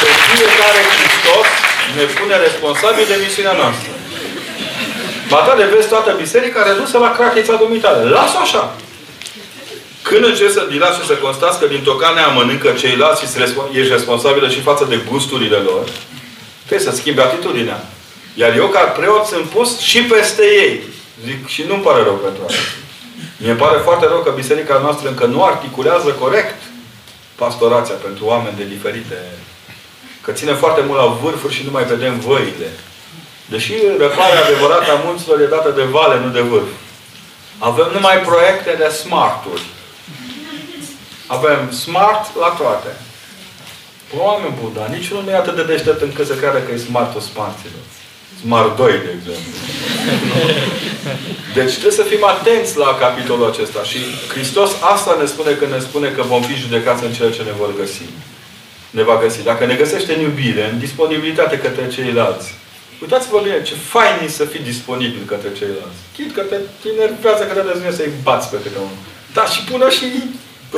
Pe 0.00 0.55
fiecare 0.66 0.82
Hristos 0.94 1.46
ne 1.96 2.04
pune 2.18 2.36
responsabil 2.46 3.04
de 3.12 3.16
misiunea 3.24 3.52
noastră. 3.62 3.90
Bata 5.28 5.56
de 5.56 5.64
vezi 5.74 5.88
toată 5.88 6.10
biserica 6.22 6.62
redusă 6.70 6.98
la 6.98 7.10
cratița 7.18 7.54
dumitale. 7.54 8.08
Lasă 8.08 8.36
așa. 8.40 8.74
Când 10.02 10.24
încerci 10.24 10.52
să 10.52 10.66
dilați 10.70 10.98
și 11.00 11.06
să 11.06 11.14
constați 11.14 11.58
că 11.60 11.66
din 11.66 11.82
tocanea 11.82 12.26
mănâncă 12.26 12.70
ceilalți 12.70 13.20
și 13.22 13.28
ești 13.78 13.92
responsabilă 13.92 14.48
și 14.48 14.60
față 14.60 14.84
de 14.88 14.98
gusturile 15.10 15.56
lor, 15.56 15.84
trebuie 16.66 16.88
să 16.88 16.96
schimbi 16.96 17.20
atitudinea. 17.20 17.80
Iar 18.34 18.56
eu, 18.56 18.66
ca 18.66 18.80
preot, 18.80 19.24
sunt 19.24 19.44
pus 19.44 19.78
și 19.78 20.02
peste 20.02 20.42
ei. 20.42 20.82
Zic, 21.26 21.48
și 21.48 21.64
nu-mi 21.68 21.82
pare 21.82 22.02
rău 22.02 22.14
pentru 22.14 22.42
asta. 22.48 22.62
Mi-e 23.36 23.52
pare 23.52 23.78
foarte 23.78 24.06
rău 24.06 24.20
că 24.22 24.30
biserica 24.30 24.78
noastră 24.82 25.08
încă 25.08 25.24
nu 25.24 25.44
articulează 25.44 26.08
corect 26.08 26.60
pastorația 27.34 27.94
pentru 27.94 28.24
oameni 28.24 28.56
de 28.56 28.64
diferite. 28.74 29.18
Că 30.26 30.32
ține 30.32 30.52
foarte 30.52 30.82
mult 30.86 30.98
la 30.98 31.18
vârfuri 31.22 31.54
și 31.54 31.64
nu 31.64 31.70
mai 31.70 31.84
vedem 31.84 32.18
văile. 32.18 32.68
Deși 33.52 33.72
răcoarea 33.98 34.44
adevărată 34.44 34.90
a 34.92 35.02
munților 35.04 35.40
e 35.40 35.54
dată 35.56 35.70
de 35.70 35.82
vale, 35.82 36.20
nu 36.20 36.30
de 36.30 36.40
vârf. 36.40 36.70
Avem 37.58 37.88
numai 37.92 38.16
proiecte 38.18 38.74
de 38.78 38.88
smart-uri. 38.88 39.66
Avem 41.26 41.70
smart 41.70 42.36
la 42.42 42.48
toate. 42.60 42.90
Oameni 44.18 44.54
buni, 44.60 44.74
dar 44.74 44.86
niciunul 44.86 45.22
nu 45.24 45.30
e 45.30 45.34
atât 45.34 45.56
de 45.56 45.64
deștept 45.64 46.00
încât 46.02 46.26
să 46.26 46.34
creadă 46.34 46.58
că 46.58 46.72
e 46.72 46.76
smartul 46.76 47.20
smarților. 47.20 47.84
Smart 48.40 48.76
2, 48.76 48.92
de 48.92 49.12
exemplu. 49.18 49.52
deci 51.58 51.72
trebuie 51.72 52.00
să 52.00 52.10
fim 52.12 52.24
atenți 52.24 52.76
la 52.76 52.96
capitolul 53.04 53.50
acesta. 53.50 53.82
Și 53.82 53.98
Hristos 54.28 54.70
asta 54.80 55.16
ne 55.20 55.26
spune 55.26 55.52
când 55.52 55.72
ne 55.72 55.78
spune 55.78 56.08
că 56.08 56.22
vom 56.22 56.42
fi 56.42 56.54
judecați 56.54 57.04
în 57.04 57.12
cele 57.12 57.30
ce 57.30 57.42
ne 57.42 57.54
vor 57.60 57.70
găsi. 57.80 58.06
Ne 58.98 59.02
va 59.02 59.16
găsi. 59.22 59.42
Dacă 59.50 59.66
ne 59.66 59.74
găsește 59.74 60.14
în 60.14 60.20
iubire, 60.20 60.64
în 60.72 60.78
disponibilitate 60.78 61.58
către 61.58 61.88
ceilalți, 61.88 62.48
Uitați-vă 63.02 63.40
bine, 63.42 63.62
ce 63.62 63.74
fain 63.74 64.16
e 64.24 64.28
să 64.28 64.44
fii 64.44 64.68
disponibil 64.72 65.22
către 65.26 65.50
ceilalți. 65.58 66.00
Chit 66.16 66.34
că 66.34 66.40
te 66.40 66.56
enervează 66.94 67.42
că 67.44 67.52
te 67.54 67.62
devine 67.66 67.92
să-i 67.92 68.10
bați 68.22 68.48
pe 68.50 68.56
câte 68.62 68.78
unul. 68.78 68.98
Dar 69.32 69.48
și 69.54 69.60
până 69.70 69.88
și 69.90 70.06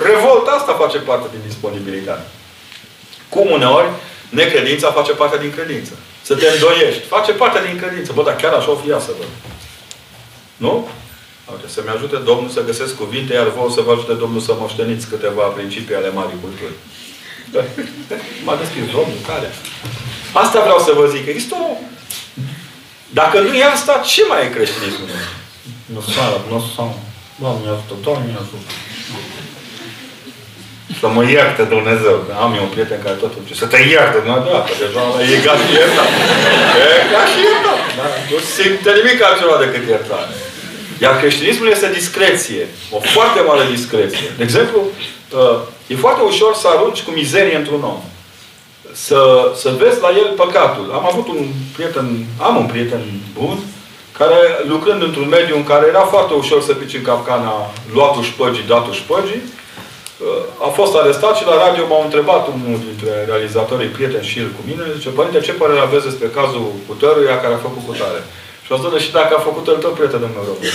revolta 0.09 0.51
asta 0.51 0.73
face 0.83 0.99
parte 0.99 1.27
din 1.35 1.43
disponibilitate. 1.47 2.27
Cum 3.29 3.51
uneori, 3.51 3.89
necredința 4.29 4.97
face 4.99 5.12
parte 5.12 5.39
din 5.45 5.53
credință. 5.57 5.93
Să 6.23 6.35
te 6.35 6.47
îndoiești. 6.49 7.03
Face 7.16 7.33
parte 7.33 7.59
din 7.69 7.77
credință. 7.83 8.12
Bă, 8.12 8.23
dar 8.23 8.37
chiar 8.37 8.53
așa 8.53 8.71
o 8.71 8.81
fi 8.83 8.89
să 8.89 9.12
văd. 9.19 9.31
Nu? 10.57 10.89
Uite, 11.53 11.69
să-mi 11.75 11.93
ajute 11.97 12.16
Domnul 12.16 12.51
să 12.57 12.64
găsesc 12.64 12.97
cuvinte, 12.97 13.33
iar 13.35 13.49
vouă 13.49 13.71
să 13.71 13.81
vă 13.81 13.93
ajute 13.93 14.12
Domnul 14.12 14.41
să 14.41 14.53
moșteniți 14.59 15.07
câteva 15.07 15.43
principii 15.43 15.95
ale 15.95 16.11
Marii 16.11 16.43
Culturi. 16.43 16.77
M-a 18.44 18.57
deschis 18.62 18.84
Domnul, 18.96 19.20
care? 19.26 19.49
Asta 20.32 20.59
vreau 20.61 20.78
să 20.78 20.92
vă 20.99 21.05
zic. 21.14 21.26
Există 21.26 21.55
o 21.55 21.70
dacă 23.20 23.36
nu 23.40 23.53
e 23.55 23.64
asta, 23.64 24.03
ce 24.12 24.22
mai 24.28 24.44
e 24.44 24.55
creștinismul? 24.57 25.09
Nu 25.94 26.01
sală, 26.14 26.38
nu 26.51 26.59
sală. 26.76 26.99
Doamne 27.42 27.66
ajută, 27.74 27.94
Doamne 28.07 28.32
ajută. 28.42 28.70
Să 31.01 31.07
mă 31.16 31.22
ierte 31.36 31.62
Dumnezeu. 31.74 32.16
Am 32.44 32.51
eu 32.57 32.62
un 32.68 32.72
prieten 32.74 33.01
care 33.05 33.16
tot 33.22 33.32
zice, 33.42 33.55
să 33.62 33.66
te 33.72 33.80
ierte, 33.94 34.18
nu 34.26 34.32
da, 34.53 34.61
că 34.66 34.72
deja 34.84 35.03
e 35.32 35.36
ca 35.46 35.55
și 35.61 35.68
iertat. 35.78 36.11
E 36.86 36.90
ca 37.14 37.22
și 37.30 37.38
iertat. 37.46 37.80
Da? 37.99 38.07
Nu 38.30 38.38
simte 38.55 38.90
nimic 38.99 39.18
altceva 39.22 39.57
decât 39.64 39.82
iertare. 39.88 40.32
Iar 41.05 41.14
creștinismul 41.20 41.68
este 41.70 41.96
discreție. 42.01 42.62
O 42.96 42.99
foarte 43.16 43.40
mare 43.49 43.64
discreție. 43.76 44.28
De 44.38 44.42
exemplu, 44.49 44.78
uh, 44.86 45.59
e 45.89 45.97
foarte 45.97 46.22
ușor 46.22 46.55
să 46.55 46.68
arunci 46.68 47.03
cu 47.03 47.11
mizerie 47.11 47.57
într-un 47.57 47.82
om 47.82 48.01
să, 48.93 49.53
să 49.55 49.74
vezi 49.78 50.01
la 50.01 50.11
el 50.20 50.32
păcatul. 50.36 50.91
Am 50.93 51.07
avut 51.07 51.28
un 51.28 51.47
prieten, 51.76 52.26
am 52.39 52.57
un 52.57 52.66
prieten 52.66 53.03
bun, 53.39 53.59
care 54.18 54.39
lucrând 54.68 55.03
într-un 55.03 55.28
mediu 55.28 55.57
în 55.57 55.64
care 55.64 55.86
era 55.86 56.01
foarte 56.01 56.34
ușor 56.34 56.62
să 56.62 56.72
pici 56.74 56.95
în 56.95 57.03
capcana 57.03 57.53
luatul 57.95 58.22
șpăgii, 58.22 58.70
datul 58.72 58.93
șpăgii, 58.93 59.43
uh, 59.43 60.66
a 60.66 60.68
fost 60.78 60.95
arestat 60.95 61.36
și 61.36 61.45
la 61.45 61.57
radio 61.64 61.86
m-au 61.86 62.03
întrebat 62.05 62.47
unul 62.47 62.78
dintre 62.89 63.12
realizatorii 63.26 63.95
prieteni 63.97 64.30
și 64.30 64.39
el 64.39 64.51
cu 64.57 64.62
mine, 64.68 64.82
zice, 64.97 65.09
Părinte, 65.09 65.41
ce 65.41 65.53
părere 65.53 65.80
aveți 65.80 66.05
despre 66.05 66.28
cazul 66.39 66.72
cutăruia 66.86 67.41
care 67.41 67.55
a 67.55 67.66
făcut 67.66 67.82
cutare? 67.86 68.20
Și 68.64 68.72
o 68.72 68.76
să 68.76 68.99
și 68.99 69.12
dacă 69.12 69.34
a 69.34 69.47
făcut 69.49 69.66
el 69.66 69.76
tot 69.76 69.95
prietenul 69.95 70.30
meu 70.34 70.45
rău. 70.45 70.59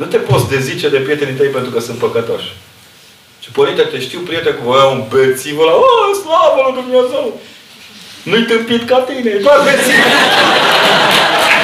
Nu 0.00 0.06
te 0.06 0.16
poți 0.16 0.48
dezice 0.48 0.88
de 0.88 0.98
prietenii 0.98 1.34
tăi 1.34 1.48
pentru 1.48 1.70
că 1.70 1.80
sunt 1.80 1.98
păcătoși. 1.98 2.56
Și 3.46 3.52
părinte, 3.58 3.82
te 3.92 3.98
știu, 4.06 4.20
prieten, 4.28 4.54
cu 4.56 4.62
voia 4.70 4.86
un 4.94 5.02
bețiv 5.12 5.56
ăla. 5.62 5.74
O, 5.84 5.88
slavă 6.20 6.58
lui 6.64 6.76
Dumnezeu! 6.80 7.26
Nu-i 8.28 8.48
tâmpit 8.50 8.82
ca 8.90 8.98
tine, 9.08 9.30
e 9.36 9.44
doar 9.46 9.58
bețiv. 9.66 10.00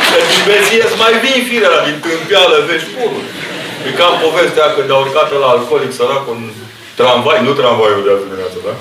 Că 0.09 0.19
din 0.31 0.43
beție 0.51 0.85
mai 1.03 1.15
vin 1.23 1.39
firele 1.51 1.79
din 1.89 1.97
tâmpială, 2.07 2.57
vezi 2.69 2.89
purul. 2.95 3.25
E 3.87 3.91
cam 3.99 4.15
povestea 4.27 4.67
când 4.77 4.89
a 4.95 4.97
urcat 5.05 5.29
la 5.43 5.49
alcoolic 5.55 5.93
sărac 5.99 6.25
un 6.35 6.41
tramvai, 6.99 7.39
nu 7.47 7.53
tramvaiul 7.61 8.03
de 8.07 8.11
azi 8.15 8.25
dimineață, 8.27 8.59
da? 8.67 8.75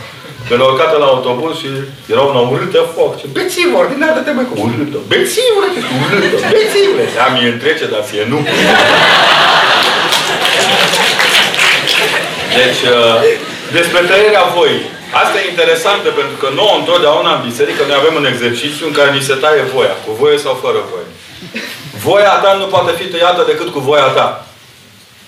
Când 0.48 0.60
a 0.64 0.66
urcat 0.72 0.92
la 1.04 1.08
autobuz 1.14 1.54
și 1.62 1.70
era 2.14 2.24
una 2.32 2.42
urâtă 2.54 2.82
foc. 2.96 3.12
Ce 3.20 3.26
bețiv, 3.38 3.68
ordinar 3.82 4.12
de 4.18 4.22
te 4.26 4.32
mai 4.38 4.48
cu 4.50 4.56
urâtă. 4.66 4.98
Bețivule, 5.14 5.68
urâtă, 6.04 6.38
bețivule. 6.56 7.04
Da, 7.20 7.26
mie 7.36 7.50
întrece, 7.56 7.86
dar 7.94 8.02
ție 8.08 8.24
nu. 8.32 8.40
Deci, 12.60 12.82
uh, 12.96 13.16
despre 13.78 14.02
tăierea 14.10 14.46
voii. 14.58 14.84
Asta 15.22 15.36
e 15.40 15.50
interesantă 15.50 16.10
pentru 16.20 16.36
că 16.42 16.48
nouă 16.60 16.76
întotdeauna 16.80 17.32
în 17.36 17.46
biserică 17.50 17.82
noi 17.86 17.98
avem 18.00 18.16
un 18.22 18.26
exercițiu 18.34 18.86
în 18.88 18.96
care 19.00 19.12
ni 19.12 19.28
se 19.30 19.36
taie 19.44 19.64
voia. 19.74 19.96
Cu 20.06 20.12
voie 20.22 20.38
sau 20.38 20.54
fără 20.64 20.80
voie. 20.92 21.10
Voia 22.06 22.36
ta 22.44 22.52
nu 22.54 22.66
poate 22.66 22.92
fi 23.00 23.06
tăiată 23.14 23.44
decât 23.48 23.70
cu 23.72 23.80
voia 23.80 24.10
ta. 24.18 24.48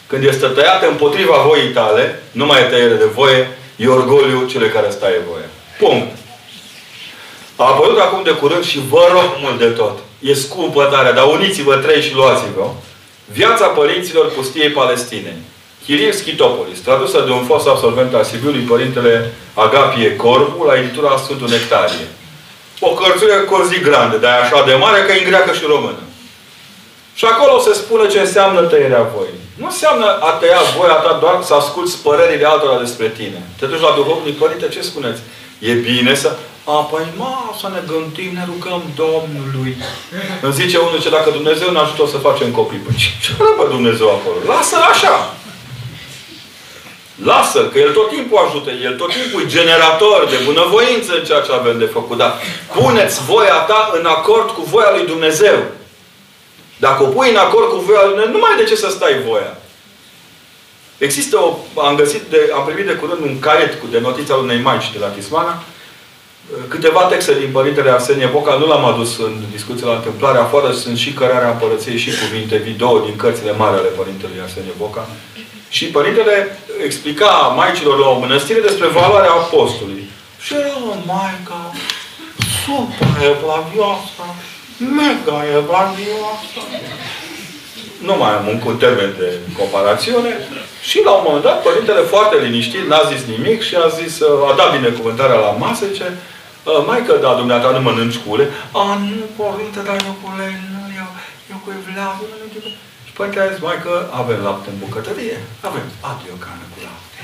Când 0.07 0.23
este 0.23 0.47
tăiată 0.47 0.87
împotriva 0.87 1.37
voii 1.47 1.75
tale, 1.79 2.23
nu 2.31 2.45
mai 2.45 2.61
e 2.61 2.63
tăiere 2.63 2.93
de 2.93 3.09
voie, 3.19 3.41
e 3.75 3.87
orgoliu 3.87 4.47
cele 4.51 4.67
care 4.69 4.87
îți 4.87 4.99
taie 4.99 5.21
voia. 5.29 5.49
Punct. 5.79 6.17
A 7.55 7.63
apărut 7.63 7.99
acum 7.99 8.23
de 8.23 8.31
curând 8.31 8.63
și 8.63 8.79
vă 8.89 9.07
rog 9.11 9.29
mult 9.41 9.59
de 9.59 9.65
tot. 9.65 9.97
E 10.19 10.33
scumpă 10.33 10.83
tare, 10.83 11.11
dar 11.11 11.25
uniți-vă 11.25 11.75
trei 11.75 12.01
și 12.01 12.13
luați-vă. 12.13 12.65
Viața 13.25 13.65
părinților 13.67 14.31
pustiei 14.31 14.69
Palestinei. 14.69 15.37
Chirie 15.85 16.11
Schitopolis, 16.11 16.79
tradusă 16.79 17.23
de 17.25 17.31
un 17.31 17.43
fost 17.43 17.67
absolvent 17.67 18.13
al 18.13 18.23
Sibiului, 18.23 18.69
Părintele 18.73 19.33
Agapie 19.53 20.15
Corbu, 20.15 20.63
la 20.63 20.77
editura 20.77 21.17
Sfântul 21.17 21.49
Nectarie. 21.49 22.07
O 22.79 22.89
cărțuie 22.89 23.37
cu 23.47 23.53
o 23.53 23.63
zi 23.63 23.79
grande, 23.79 24.17
dar 24.17 24.39
așa 24.41 24.63
de 24.65 24.73
mare 24.73 24.99
că 25.01 25.11
e 25.11 25.23
în 25.23 25.29
greacă 25.29 25.51
și 25.53 25.63
română. 25.67 26.01
Și 27.13 27.25
acolo 27.25 27.59
se 27.59 27.73
spune 27.73 28.07
ce 28.07 28.19
înseamnă 28.19 28.61
tăierea 28.61 29.11
voii. 29.15 29.41
Nu 29.59 29.65
înseamnă 29.65 30.07
a 30.27 30.29
tăia 30.39 30.61
voia 30.77 30.93
ta 30.93 31.17
doar 31.21 31.37
să 31.43 31.53
asculți 31.53 32.01
părerile 32.01 32.47
altora 32.47 32.79
despre 32.79 33.07
tine. 33.17 33.39
Te 33.59 33.65
duci 33.65 33.85
la 33.87 33.93
duhovnic, 33.95 34.37
părinte, 34.37 34.67
ce 34.67 34.81
spuneți? 34.81 35.21
E 35.59 35.73
bine 35.73 36.15
să... 36.15 36.29
A, 36.65 36.75
păi, 36.91 37.05
ma, 37.17 37.55
să 37.61 37.67
ne 37.75 37.81
gândim, 37.91 38.31
ne 38.39 38.45
rugăm 38.51 38.81
Domnului. 39.03 39.77
Îmi 40.41 40.53
zice 40.53 40.77
unul 40.77 41.01
ce 41.01 41.09
dacă 41.09 41.29
Dumnezeu 41.29 41.69
ne 41.71 41.79
ajută 41.79 42.03
să 42.11 42.17
facem 42.27 42.49
copii. 42.51 42.83
Păi 42.85 42.95
ce 43.23 43.31
pe 43.59 43.65
Dumnezeu 43.69 44.09
acolo? 44.09 44.37
Lasă-l 44.53 44.85
așa! 44.93 45.15
Lasă-l, 47.15 47.69
că 47.69 47.79
el 47.79 47.93
tot 47.93 48.09
timpul 48.09 48.45
ajută. 48.47 48.71
El 48.71 48.95
tot 48.95 49.11
timpul 49.13 49.41
e 49.41 49.45
generator 49.45 50.27
de 50.29 50.35
bunăvoință 50.45 51.15
în 51.15 51.23
ceea 51.23 51.41
ce 51.41 51.51
avem 51.51 51.77
de 51.77 51.85
făcut. 51.85 52.17
Dar 52.17 52.33
puneți 52.75 53.23
voia 53.23 53.55
ta 53.55 53.91
în 53.99 54.05
acord 54.05 54.49
cu 54.49 54.61
voia 54.61 54.91
lui 54.95 55.05
Dumnezeu. 55.05 55.57
Dacă 56.77 57.03
o 57.03 57.07
pui 57.07 57.29
în 57.29 57.35
acord 57.35 57.69
cu 57.69 57.75
voia 57.75 57.99
lui 58.01 58.09
Dumnezeu, 58.09 58.33
nu 58.33 58.39
mai 58.39 58.51
ai 58.51 58.57
de 58.57 58.63
ce 58.63 58.75
să 58.75 58.89
stai 58.89 59.21
voia. 59.27 59.57
Există 60.97 61.37
o... 61.37 61.57
Am 61.81 61.95
găsit 61.95 62.21
de, 62.21 62.51
am 62.55 62.65
primit 62.65 62.85
de 62.85 62.93
curând 62.93 63.21
un 63.21 63.39
caiet 63.39 63.79
cu 63.79 63.87
de 63.91 63.99
notița 63.99 64.35
unei 64.35 64.59
maici 64.59 64.91
de 64.93 64.99
la 64.99 65.07
Tismana. 65.07 65.63
Câteva 66.67 67.01
texte 67.01 67.33
din 67.39 67.49
Părintele 67.51 67.89
Arsenie 67.89 68.29
Boca, 68.31 68.53
nu 68.55 68.65
l-am 68.67 68.85
adus 68.85 69.17
în 69.19 69.33
discuție 69.51 69.85
la 69.85 69.93
întâmplare, 69.93 70.37
afară 70.37 70.71
sunt 70.71 70.97
și 70.97 71.13
Cărarea 71.13 71.49
Împărăției 71.49 71.97
și 71.97 72.11
cuvinte 72.21 72.55
video 72.55 72.99
din 72.99 73.15
cărțile 73.15 73.51
mari 73.51 73.77
ale 73.77 73.87
Părintelui 73.87 74.41
Arsenie 74.41 74.73
Boca. 74.77 75.07
Și 75.69 75.85
Părintele 75.85 76.59
explica 76.83 77.31
maicilor 77.55 77.99
la 77.99 78.07
o 78.07 78.19
mănăstire 78.19 78.59
despre 78.59 78.87
valoarea 78.87 79.31
apostolului. 79.31 80.09
Și 80.39 80.53
era 80.53 80.77
o 80.91 80.95
maică 81.05 81.59
super 82.63 83.13
evlavioasă, 83.33 84.25
mega 84.99 85.39
evlavioasă. 85.59 86.59
Nu 88.07 88.15
mai 88.17 88.31
am 88.35 88.61
un 88.65 88.77
termen 88.77 89.13
de 89.19 89.29
comparațiune. 89.57 90.31
Și 90.81 91.01
la 91.03 91.11
un 91.11 91.23
moment 91.25 91.43
dat, 91.43 91.63
Părintele 91.63 92.01
foarte 92.13 92.35
liniștit, 92.45 92.87
n-a 92.87 93.03
zis 93.11 93.21
nimic 93.35 93.61
și 93.61 93.75
a 93.75 93.87
zis, 93.87 94.21
a 94.49 94.53
dat 94.57 94.71
binecuvântarea 94.77 95.35
la 95.35 95.51
masă, 95.65 95.85
ce 96.63 96.83
Maică, 96.87 97.13
da, 97.21 97.33
dumneata, 97.33 97.69
nu 97.69 97.81
mănânci 97.81 98.23
cule. 98.25 98.45
A, 98.71 98.83
nu, 99.19 99.27
părinte, 99.37 99.79
dar 99.87 99.97
eu 100.07 100.15
cule, 100.21 100.47
nu, 100.73 100.81
eu, 101.01 101.09
eu 101.51 101.57
cu 101.63 101.69
evlavă, 101.79 102.23
nu, 102.29 102.35
și 103.05 103.11
părintele 103.13 103.45
a 103.45 103.51
zis, 103.51 103.61
mai 103.61 103.79
că 103.85 103.93
avem 104.21 104.39
lapte 104.43 104.69
în 104.69 104.77
bucătărie. 104.83 105.37
Avem. 105.61 105.85
Adu 106.09 106.25
o 106.35 106.37
cană 106.45 106.65
cu 106.71 106.77
lapte. 106.85 107.07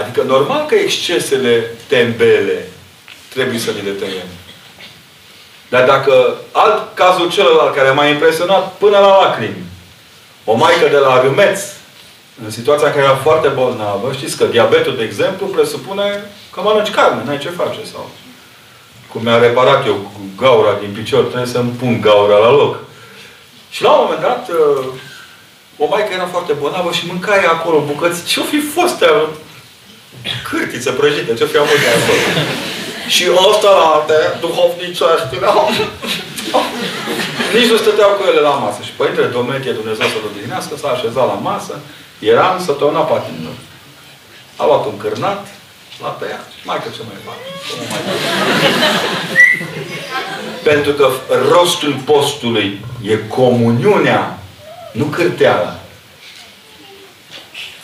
adică 0.00 0.22
normal 0.22 0.66
că 0.66 0.74
excesele 0.74 1.64
tembele 1.86 2.68
trebuie 3.28 3.58
să 3.58 3.70
le 3.70 3.90
tăiem. 3.90 4.30
Dar 5.68 5.84
dacă 5.84 6.34
alt 6.52 6.94
cazul 6.94 7.30
celălalt 7.30 7.74
care 7.74 7.90
m-a 7.90 8.06
impresionat 8.06 8.72
până 8.72 8.98
la 8.98 9.20
lacrimi, 9.20 9.64
o 10.44 10.54
maică 10.54 10.88
de 10.88 10.96
la 10.96 11.20
Râmeț, 11.20 11.60
în 12.44 12.50
situația 12.50 12.86
în 12.86 12.92
care 12.92 13.04
era 13.04 13.14
foarte 13.16 13.48
bolnavă, 13.48 14.12
știți 14.12 14.36
că 14.36 14.44
diabetul, 14.44 14.96
de 14.96 15.02
exemplu, 15.02 15.46
presupune 15.46 16.30
că 16.52 16.60
mănânci 16.60 16.90
carne, 16.90 17.22
n-ai 17.24 17.38
ce 17.38 17.48
face. 17.48 17.80
Sau 17.92 18.10
cum 19.12 19.22
mi-a 19.22 19.38
reparat 19.38 19.86
eu 19.86 19.94
cu 19.94 20.20
gaura 20.36 20.76
din 20.80 20.92
picior, 20.92 21.22
trebuie 21.24 21.54
să-mi 21.54 21.76
pun 21.80 22.00
gaura 22.00 22.36
la 22.36 22.50
loc. 22.50 22.74
Și 23.70 23.82
la 23.82 23.90
un 23.90 24.00
moment 24.02 24.20
dat, 24.20 24.48
uh, 24.48 24.84
o 25.82 25.86
maică 25.90 26.12
era 26.12 26.26
foarte 26.34 26.52
bolnavă 26.52 26.90
și 26.92 27.06
mâncai 27.06 27.44
acolo 27.44 27.84
bucăți. 27.86 28.24
Ce-o 28.24 28.42
fi 28.42 28.60
fost 28.60 29.02
aia? 29.02 29.28
Cârtiță 30.48 30.90
prăjită, 30.92 31.32
ce-o 31.34 31.52
fi 31.52 31.58
avut 31.58 31.80
de 31.84 31.90
acolo? 31.96 32.22
Și 33.14 33.24
ăsta 33.50 33.70
la 33.80 33.86
alte 33.96 34.18
duhovnicești 34.40 35.36
Nici 37.54 37.70
nu 37.70 37.76
stăteau 37.76 38.10
cu 38.18 38.22
ele 38.30 38.40
la 38.40 38.54
masă. 38.64 38.80
Și 38.82 38.92
Părintele 39.00 39.26
Dometie, 39.26 39.78
Dumnezeu 39.80 40.06
să-l 40.06 40.28
odihnească, 40.30 40.72
s-a 40.76 40.88
așezat 40.88 41.26
la 41.32 41.38
masă. 41.50 41.74
Era 42.20 42.54
în 42.58 42.64
săptămâna 42.64 43.00
patină. 43.00 43.48
A 44.56 44.66
luat 44.66 44.86
un 44.86 44.96
cârnat, 44.96 45.46
l-a 46.02 46.08
tăiat. 46.08 46.46
Mai 46.64 46.76
că 46.82 46.88
ce 46.94 47.00
mai 47.06 47.16
fac? 47.24 47.36
Mai 47.90 48.00
pentru 50.62 50.92
că 50.92 51.08
rostul 51.48 52.00
postului 52.04 52.84
e 53.02 53.16
comuniunea, 53.28 54.38
nu 54.92 55.04
cârteala. 55.04 55.78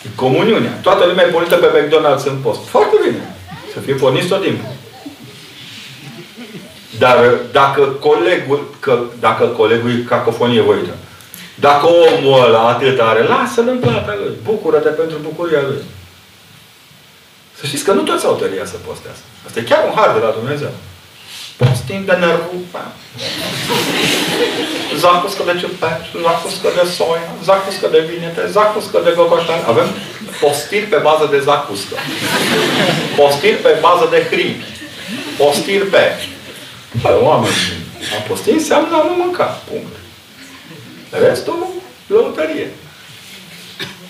E 0.03 0.09
comuniunea. 0.15 0.79
Toată 0.83 1.05
lumea 1.05 1.27
e 1.27 1.31
pornită 1.31 1.57
pe 1.57 1.67
McDonald's 1.67 2.25
în 2.25 2.37
post. 2.43 2.69
Foarte 2.69 2.97
bine. 3.05 3.35
Să 3.73 3.81
fie 3.81 3.95
porniți 3.95 4.27
tot 4.27 4.43
timpul. 4.43 4.69
Dar 6.99 7.35
dacă 7.53 7.83
colegul, 7.83 8.75
că, 8.81 8.99
dacă 9.21 9.47
colegul 9.47 9.91
e 9.91 10.05
cacofonie 10.09 10.61
voită, 10.61 10.95
dacă 11.65 11.87
omul 11.87 12.45
ăla 12.45 12.69
atât 12.69 13.01
are, 13.01 13.23
lasă-l 13.23 13.69
în 13.69 13.79
plata 13.79 14.15
lui. 14.21 14.35
Bucură-te 14.43 14.89
pentru 14.89 15.17
bucuria 15.23 15.61
lui. 15.61 15.83
Să 17.59 17.67
știți 17.67 17.85
că 17.85 17.93
nu 17.93 18.03
toți 18.03 18.27
au 18.27 18.35
tăria 18.35 18.65
să 18.65 18.77
postească. 18.87 19.27
Asta 19.47 19.59
e 19.59 19.63
chiar 19.71 19.85
un 19.89 19.95
har 19.97 20.11
de 20.13 20.25
la 20.27 20.31
Dumnezeu. 20.39 20.73
Postim 21.57 22.03
de 22.05 22.13
nervupa. 22.13 22.85
Zacuscă 25.03 25.43
de 25.49 25.55
ciuperci, 25.61 26.11
zacuscă 26.27 26.69
de 26.79 26.85
soia, 26.97 27.31
zacuscă 27.49 27.87
de 27.95 28.01
vinete, 28.11 28.43
zacuscă 28.57 28.99
de 29.05 29.13
gogoșani. 29.17 29.65
Avem 29.67 29.89
postiri 30.41 30.87
pe 30.93 30.97
bază 30.97 31.27
de 31.31 31.41
zacuscă. 31.41 31.97
Postiri 33.17 33.63
pe 33.67 33.73
bază 33.81 34.07
de 34.11 34.27
hribi. 34.31 34.65
Postiri 35.39 35.87
pe... 35.95 36.05
Păi, 37.03 37.19
oameni, 37.23 37.55
a 38.17 38.21
posti 38.29 38.51
înseamnă 38.51 38.97
a 38.97 39.07
nu 39.09 39.15
mânca. 39.23 39.63
Punct. 39.71 39.96
Restul, 41.21 41.67
lăutărie. 42.07 42.71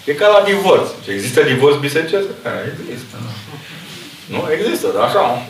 E 0.04 0.12
ca 0.12 0.26
la 0.28 0.42
divorț. 0.44 0.88
Există 1.08 1.42
divorț 1.42 1.76
bisecesc? 1.80 2.26
Există. 2.88 3.16
Nu 4.26 4.48
există, 4.52 4.86
dar 4.94 5.04
așa. 5.04 5.42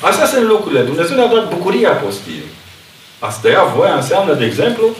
Astea 0.00 0.26
sunt 0.26 0.44
lucrurile. 0.46 0.82
Dumnezeu 0.82 1.16
ne-a 1.16 1.26
dat 1.26 1.48
bucuria 1.48 1.90
postirii. 1.90 2.54
A 3.18 3.30
stăia 3.30 3.64
voia 3.64 3.94
înseamnă, 3.94 4.34
de 4.34 4.44
exemplu, 4.44 4.96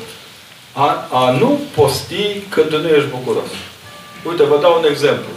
a, 0.73 1.09
a 1.13 1.31
nu 1.31 1.61
posti 1.75 2.43
când 2.49 2.73
nu 2.73 2.89
ești 2.89 3.09
bucuros. 3.09 3.51
Uite, 4.29 4.43
vă 4.43 4.59
dau 4.61 4.79
un 4.79 4.91
exemplu. 4.91 5.31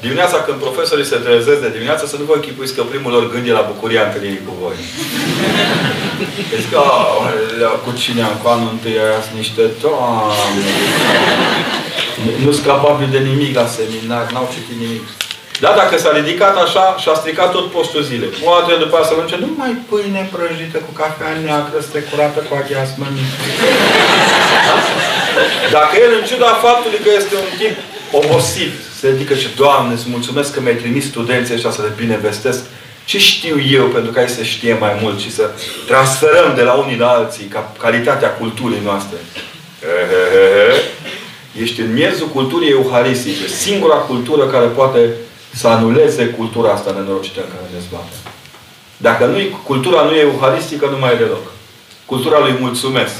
Dimineața 0.00 0.36
când 0.36 0.58
profesorii 0.58 1.04
se 1.04 1.16
trezesc 1.16 1.60
de 1.60 1.70
dimineață, 1.70 2.06
să 2.06 2.16
nu 2.16 2.24
vă 2.24 2.34
închipuiți 2.34 2.74
că 2.74 2.82
primul 2.82 3.12
lor 3.12 3.30
gând 3.30 3.46
e 3.48 3.52
la 3.52 3.70
bucuria 3.72 4.06
întâlnirii 4.06 4.46
cu 4.46 4.54
voi. 4.62 4.74
Deci 6.52 6.68
că, 6.72 6.82
cu 7.84 7.90
cine 8.02 8.22
am 8.22 8.36
cu 8.42 8.48
anul 8.48 8.68
întâi 8.72 8.96
aia 9.04 9.20
sunt 9.26 9.38
niște 9.42 9.62
toamne. 9.82 10.70
Nu 12.44 12.50
sunt 12.52 12.66
capabili 12.66 13.14
de 13.16 13.18
nimic 13.30 13.52
la 13.60 13.66
seminar, 13.76 14.24
n-au 14.32 14.48
citit 14.54 14.78
nimic. 14.84 15.04
Da, 15.64 15.70
dacă 15.80 15.94
s-a 15.98 16.12
ridicat 16.20 16.54
așa 16.64 16.84
și 17.02 17.08
a 17.08 17.14
stricat 17.22 17.50
tot 17.52 17.66
postul 17.76 18.02
zilei. 18.10 18.30
O 18.44 18.50
dată 18.58 18.74
după 18.84 18.96
asta 18.96 19.14
să 19.28 19.36
nu 19.44 19.50
mai 19.60 19.72
pâine 19.88 20.22
prăjită 20.32 20.78
cu 20.86 20.92
cafea 21.00 21.30
neagră 21.44 21.78
strecurată 21.88 22.38
cu 22.48 22.52
aghias 22.60 22.90
Dacă 25.76 25.94
el, 26.04 26.12
în 26.18 26.24
ciuda 26.30 26.60
faptului 26.66 27.00
că 27.04 27.10
este 27.16 27.34
un 27.44 27.50
tip 27.58 27.76
obosit, 28.18 28.72
se 29.00 29.08
ridică 29.08 29.34
și 29.34 29.48
Doamne, 29.56 29.92
îți 29.94 30.08
mulțumesc 30.16 30.48
că 30.54 30.60
mi-ai 30.60 30.82
trimis 30.82 31.04
studenții 31.12 31.54
ăștia 31.54 31.70
să 31.70 31.82
le 31.82 31.92
binevestesc. 31.96 32.62
Ce 33.06 33.18
știu 33.18 33.60
eu 33.70 33.84
pentru 33.84 34.12
ca 34.12 34.20
ei 34.20 34.28
să 34.28 34.42
știe 34.42 34.76
mai 34.80 34.98
mult 35.02 35.18
și 35.18 35.32
să 35.32 35.50
transferăm 35.86 36.54
de 36.54 36.62
la 36.62 36.72
unii 36.72 36.96
la 36.96 37.08
alții 37.08 37.44
ca 37.44 37.72
calitatea 37.78 38.30
culturii 38.30 38.80
noastre? 38.84 39.16
Ești 41.62 41.80
în 41.80 41.92
miezul 41.92 42.26
culturii 42.26 42.70
euharistice. 42.70 43.46
Singura 43.46 43.94
cultură 43.94 44.46
care 44.46 44.66
poate 44.66 45.10
să 45.54 45.68
anuleze 45.68 46.26
cultura 46.26 46.72
asta 46.72 46.90
nenorocită 46.90 47.40
în 47.40 47.48
care 47.48 47.70
ne 47.72 47.80
zbate. 47.88 48.16
Dacă 48.96 49.24
nu 49.24 49.38
cultura 49.64 50.02
nu 50.02 50.14
e 50.14 50.20
euharistică, 50.20 50.86
nu 50.86 50.98
mai 50.98 51.12
e 51.12 51.16
deloc. 51.16 51.52
Cultura 52.04 52.38
lui 52.38 52.56
mulțumesc. 52.60 53.14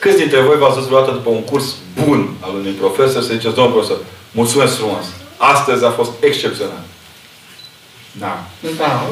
Câți 0.00 0.16
dintre 0.16 0.40
voi 0.40 0.56
v-ați 0.56 0.74
văzut 0.74 0.88
vreodată 0.88 1.12
după 1.12 1.30
un 1.30 1.42
curs 1.42 1.74
bun 2.04 2.34
al 2.40 2.54
unui 2.54 2.70
profesor 2.70 3.22
să 3.22 3.32
ziceți, 3.32 3.54
domnul 3.54 3.72
profesor, 3.72 3.98
mulțumesc 4.30 4.76
frumos. 4.76 5.04
Astăzi 5.36 5.84
a 5.84 5.90
fost 5.90 6.10
excepțional. 6.20 6.84
Da. 8.18 8.44
Da. 8.76 9.02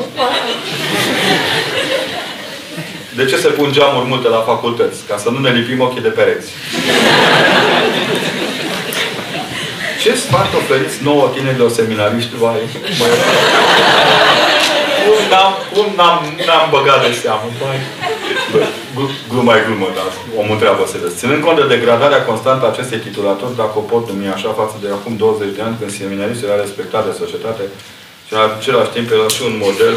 De 3.17 3.25
ce 3.25 3.37
se 3.37 3.49
pun 3.49 3.73
geamuri 3.73 4.09
multe 4.09 4.29
la 4.29 4.43
facultăți? 4.51 4.99
Ca 5.09 5.17
să 5.17 5.31
nu 5.31 5.39
ne 5.39 5.51
lipim 5.51 5.81
ochii 5.81 6.03
de 6.03 6.09
pereți. 6.09 6.49
Ce 10.03 10.15
sfat 10.15 10.55
oferiți 10.55 11.03
nouă 11.03 11.31
tinerilor 11.35 11.71
seminariști? 11.71 12.37
Vai, 12.37 12.61
mă... 12.99 13.07
Cum 15.07 15.23
n-am, 15.33 15.53
cum 15.73 15.87
n-am, 15.99 16.19
n-am 16.47 16.67
băgat 16.71 17.01
de 17.07 17.13
seamă? 17.21 17.47
Vai. 17.63 17.79
Glumă 19.31 19.53
e 19.57 19.65
glumă, 19.67 19.89
dar 19.99 20.11
omul 20.41 20.55
întreabă 20.57 20.83
serios. 20.93 21.15
Ținând 21.21 21.43
cont 21.45 21.59
de 21.61 21.73
degradarea 21.75 22.25
constantă 22.31 22.65
a 22.65 22.73
acestei 22.73 23.05
titulatori, 23.07 23.57
dacă 23.63 23.75
o 23.77 23.89
pot 23.93 24.05
numi 24.09 24.35
așa 24.37 24.51
față 24.61 24.77
de 24.83 24.89
acum 24.97 25.13
20 25.17 25.57
de 25.57 25.63
ani, 25.67 25.77
când 25.79 25.91
seminaristul 25.91 26.49
era 26.49 26.63
respectat 26.65 27.03
de 27.07 27.19
societate 27.23 27.63
și 28.35 28.41
în 28.41 28.51
același 28.59 28.95
timp 28.97 29.11
era 29.11 29.29
și 29.37 29.43
un 29.51 29.57
model 29.65 29.95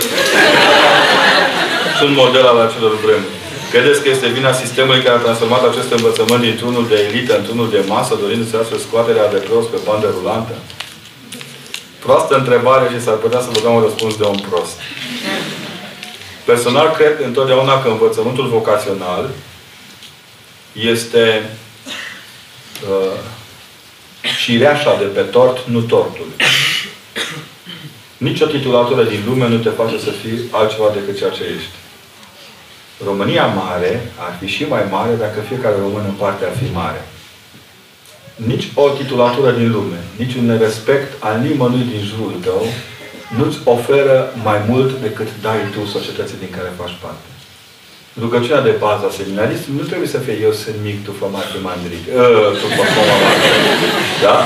și 1.98 2.04
un 2.08 2.14
model 2.24 2.46
al 2.52 2.60
acelor 2.68 2.94
vremuri. 3.04 3.36
Credeți 3.72 4.02
că 4.02 4.10
este 4.10 4.28
vina 4.28 4.54
sistemului 4.54 5.02
care 5.04 5.16
a 5.18 5.26
transformat 5.26 5.64
acest 5.68 5.92
învățământ 5.92 6.42
dintr-unul 6.42 6.88
de 6.88 6.98
elită 7.08 7.38
într-unul 7.38 7.70
de 7.70 7.82
masă, 7.88 8.14
dorindu-se 8.22 8.58
astfel 8.58 8.78
scoaterea 8.78 9.32
de 9.34 9.38
prost 9.48 9.68
pe 9.70 9.80
bandă 9.86 10.08
rulantă? 10.18 10.54
Proastă 12.06 12.36
întrebare 12.36 12.86
și 12.94 13.04
s-ar 13.04 13.16
putea 13.16 13.40
să 13.40 13.50
vă 13.52 13.60
dau 13.64 13.76
un 13.76 13.82
răspuns 13.82 14.18
de 14.18 14.24
om 14.24 14.40
prost. 14.50 14.78
Personal, 16.46 16.88
cred 16.98 17.16
întotdeauna 17.24 17.82
că 17.82 17.88
învățământul 17.88 18.48
vocațional 18.48 19.30
este 20.94 21.50
uh, 22.90 23.18
cireașa 24.44 24.96
de 25.00 25.06
pe 25.06 25.22
tort, 25.22 25.58
nu 25.66 25.82
tortul. 25.82 26.30
Nici 28.18 28.42
o 28.42 28.46
titulatură 28.46 29.04
din 29.04 29.22
lume 29.28 29.48
nu 29.48 29.58
te 29.58 29.70
face 29.70 29.98
să 30.00 30.12
fii 30.22 30.40
altceva 30.52 30.90
decât 30.94 31.18
ceea 31.18 31.30
ce 31.30 31.44
ești. 31.58 31.76
România 33.06 33.46
mare 33.46 34.12
ar 34.26 34.36
fi 34.40 34.48
și 34.48 34.64
mai 34.64 34.84
mare 34.90 35.14
dacă 35.14 35.40
fiecare 35.48 35.76
român 35.80 36.06
în 36.08 36.18
parte 36.24 36.46
ar 36.46 36.56
fi 36.62 36.74
mare. 36.74 37.02
Nici 38.36 38.68
o 38.74 38.90
titulatură 38.90 39.52
din 39.52 39.72
lume, 39.72 40.00
nici 40.16 40.36
un 40.36 40.58
respect 40.60 41.24
al 41.24 41.40
nimănui 41.40 41.86
din 41.94 42.04
jurul 42.10 42.36
tău 42.44 42.62
nu-ți 43.38 43.58
oferă 43.64 44.34
mai 44.44 44.60
mult 44.70 45.02
decât 45.02 45.28
dai 45.42 45.60
tu 45.74 45.86
societății 45.86 46.42
din 46.44 46.52
care 46.58 46.80
faci 46.82 46.96
parte. 47.02 47.28
Rugăciunea 48.20 48.62
de 48.62 48.76
bază 48.86 49.04
a 49.06 49.18
seminaristului 49.20 49.80
nu 49.80 49.86
trebuie 49.86 50.08
să 50.16 50.18
fie 50.18 50.38
eu 50.42 50.52
sunt 50.52 50.76
mic, 50.84 50.98
tu 51.06 51.12
fă 51.20 51.26
mare, 51.32 51.60
mandrit. 51.68 52.04
Ă, 52.18 52.26
tu 52.60 52.68
fă 52.76 52.84
mare. 53.10 53.38
Da? 54.26 54.38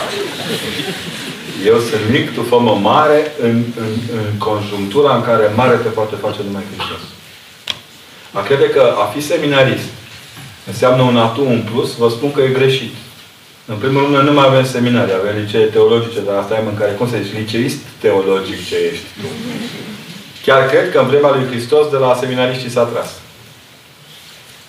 Eu 1.65 1.79
sunt 1.79 2.01
mic, 2.11 2.33
tu 2.33 2.41
fă 2.41 2.55
mare 2.81 3.31
în, 3.41 3.63
în, 3.83 3.93
în 4.17 4.37
conjunctura 4.37 5.15
în 5.15 5.23
care 5.23 5.51
mare 5.55 5.75
te 5.75 5.89
poate 5.89 6.15
face 6.15 6.39
numai 6.45 6.63
Hristos. 6.71 7.03
A 8.31 8.41
crede 8.41 8.69
că 8.69 8.93
a 9.03 9.05
fi 9.05 9.21
seminarist 9.21 9.89
înseamnă 10.67 11.01
un 11.01 11.17
atu 11.17 11.41
în 11.41 11.61
plus, 11.71 11.95
vă 11.95 12.09
spun 12.09 12.31
că 12.31 12.41
e 12.41 12.47
greșit. 12.47 12.93
În 13.65 13.75
primul 13.75 14.01
rând, 14.01 14.27
nu 14.27 14.33
mai 14.33 14.47
avem 14.47 14.65
seminarii, 14.65 15.13
avem 15.13 15.43
licee 15.43 15.65
teologice, 15.65 16.21
dar 16.21 16.35
asta 16.37 16.55
e 16.55 16.69
în 16.69 16.77
care, 16.77 16.91
cum 16.91 17.09
se 17.09 17.21
zice, 17.21 17.37
liceist 17.37 17.77
teologic 17.99 18.67
ce 18.67 18.75
ești 18.91 19.05
tu. 19.21 19.27
Chiar 20.45 20.65
cred 20.65 20.91
că 20.91 20.99
în 20.99 21.07
vremea 21.07 21.35
lui 21.35 21.47
Hristos 21.49 21.89
de 21.89 21.97
la 21.97 22.17
seminariștii 22.19 22.69
s-a 22.69 22.83
tras. 22.83 23.20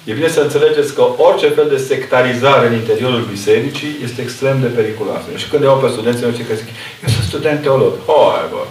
E 0.04 0.12
bine 0.12 0.28
să 0.28 0.40
înțelegeți 0.40 0.94
că 0.94 1.02
orice 1.16 1.48
fel 1.48 1.68
de 1.68 1.76
sectarizare 1.76 2.66
în 2.66 2.74
interiorul 2.74 3.28
bisericii 3.30 3.96
este 4.02 4.22
extrem 4.22 4.60
de 4.60 4.66
periculoasă. 4.66 5.26
Și 5.36 5.48
când 5.48 5.62
iau 5.62 5.78
pe 5.78 5.88
studenții 5.88 6.24
noștri 6.24 6.44
că 6.44 6.54
zic, 6.54 6.68
eu 7.02 7.08
sunt 7.08 7.24
student 7.24 7.62
teolog. 7.62 7.92
Hai, 8.06 8.46
bă! 8.50 8.62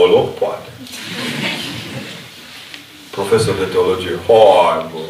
Olog 0.00 0.26
poate. 0.28 0.68
Profesor 3.10 3.54
de 3.54 3.64
teologie. 3.72 4.16
Hai, 4.26 4.86
bă! 4.92 5.02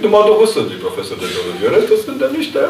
Numai 0.00 0.22
Duhul 0.26 0.46
Sfânt 0.46 0.70
e 0.70 0.86
profesor 0.86 1.16
de 1.18 1.28
teologie. 1.34 1.78
Restul 1.78 1.98
sunt 2.04 2.18
de 2.18 2.28
niște 2.36 2.60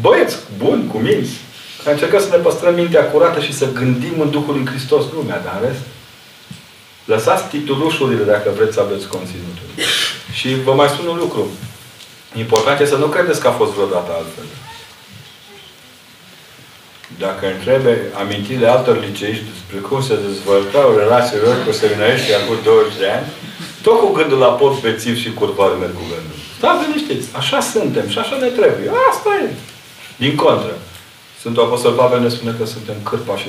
băieți 0.00 0.36
buni, 0.58 0.86
cu 0.92 0.98
minți. 0.98 1.34
Care 1.82 1.94
încercăm 1.94 2.20
să 2.20 2.28
ne 2.30 2.42
păstrăm 2.46 2.74
mintea 2.74 3.10
curată 3.10 3.40
și 3.40 3.52
să 3.60 3.72
gândim 3.72 4.20
în 4.20 4.30
Duhul 4.30 4.54
lui 4.54 4.66
Hristos 4.70 5.04
lumea, 5.14 5.40
dar 5.44 5.58
în 5.60 5.68
rest 5.68 5.82
Lăsați 7.04 7.44
titulușurile 7.44 8.24
dacă 8.24 8.50
vreți 8.56 8.74
să 8.74 8.80
aveți 8.80 9.06
conținutul. 9.06 9.66
Și 10.32 10.48
vă 10.54 10.72
mai 10.74 10.88
spun 10.88 11.06
un 11.06 11.16
lucru. 11.16 11.50
Important 12.34 12.80
este 12.80 12.94
să 12.94 13.00
nu 13.00 13.06
credeți 13.06 13.40
că 13.40 13.48
a 13.48 13.58
fost 13.60 13.72
vreodată 13.72 14.10
altfel. 14.12 14.44
Dacă 17.18 17.46
întrebe 17.46 17.92
amintirile 18.22 18.68
altor 18.68 18.96
liceiști 19.06 19.44
despre 19.52 19.78
cum 19.88 20.02
se 20.02 20.14
dezvoltau 20.28 20.96
relațiile 20.96 21.42
lor 21.46 21.56
cu 21.66 21.72
seminariștii 21.72 22.34
acum 22.40 22.56
20 22.64 22.92
de 22.98 23.08
ani, 23.16 23.26
tot 23.82 23.98
cu 23.98 24.08
gândul 24.18 24.38
la 24.38 24.52
pot 24.60 24.80
bețiv 24.80 25.14
și 25.22 25.32
curvar 25.32 25.70
merg 25.80 25.94
cu 26.00 26.06
gândul. 26.12 26.38
Stați 26.58 26.82
liniștiți. 26.84 27.28
Așa 27.40 27.60
suntem 27.60 28.06
și 28.08 28.18
așa 28.18 28.36
ne 28.36 28.50
trebuie. 28.58 28.90
Asta 29.10 29.30
e. 29.44 29.48
Din 30.16 30.34
contră. 30.44 30.74
Sfântul 31.38 31.62
Apostol 31.62 31.92
Pavel 31.92 32.20
ne 32.20 32.28
spune 32.28 32.54
că 32.58 32.64
suntem 32.66 32.94
cârpa 33.08 33.36
și 33.36 33.48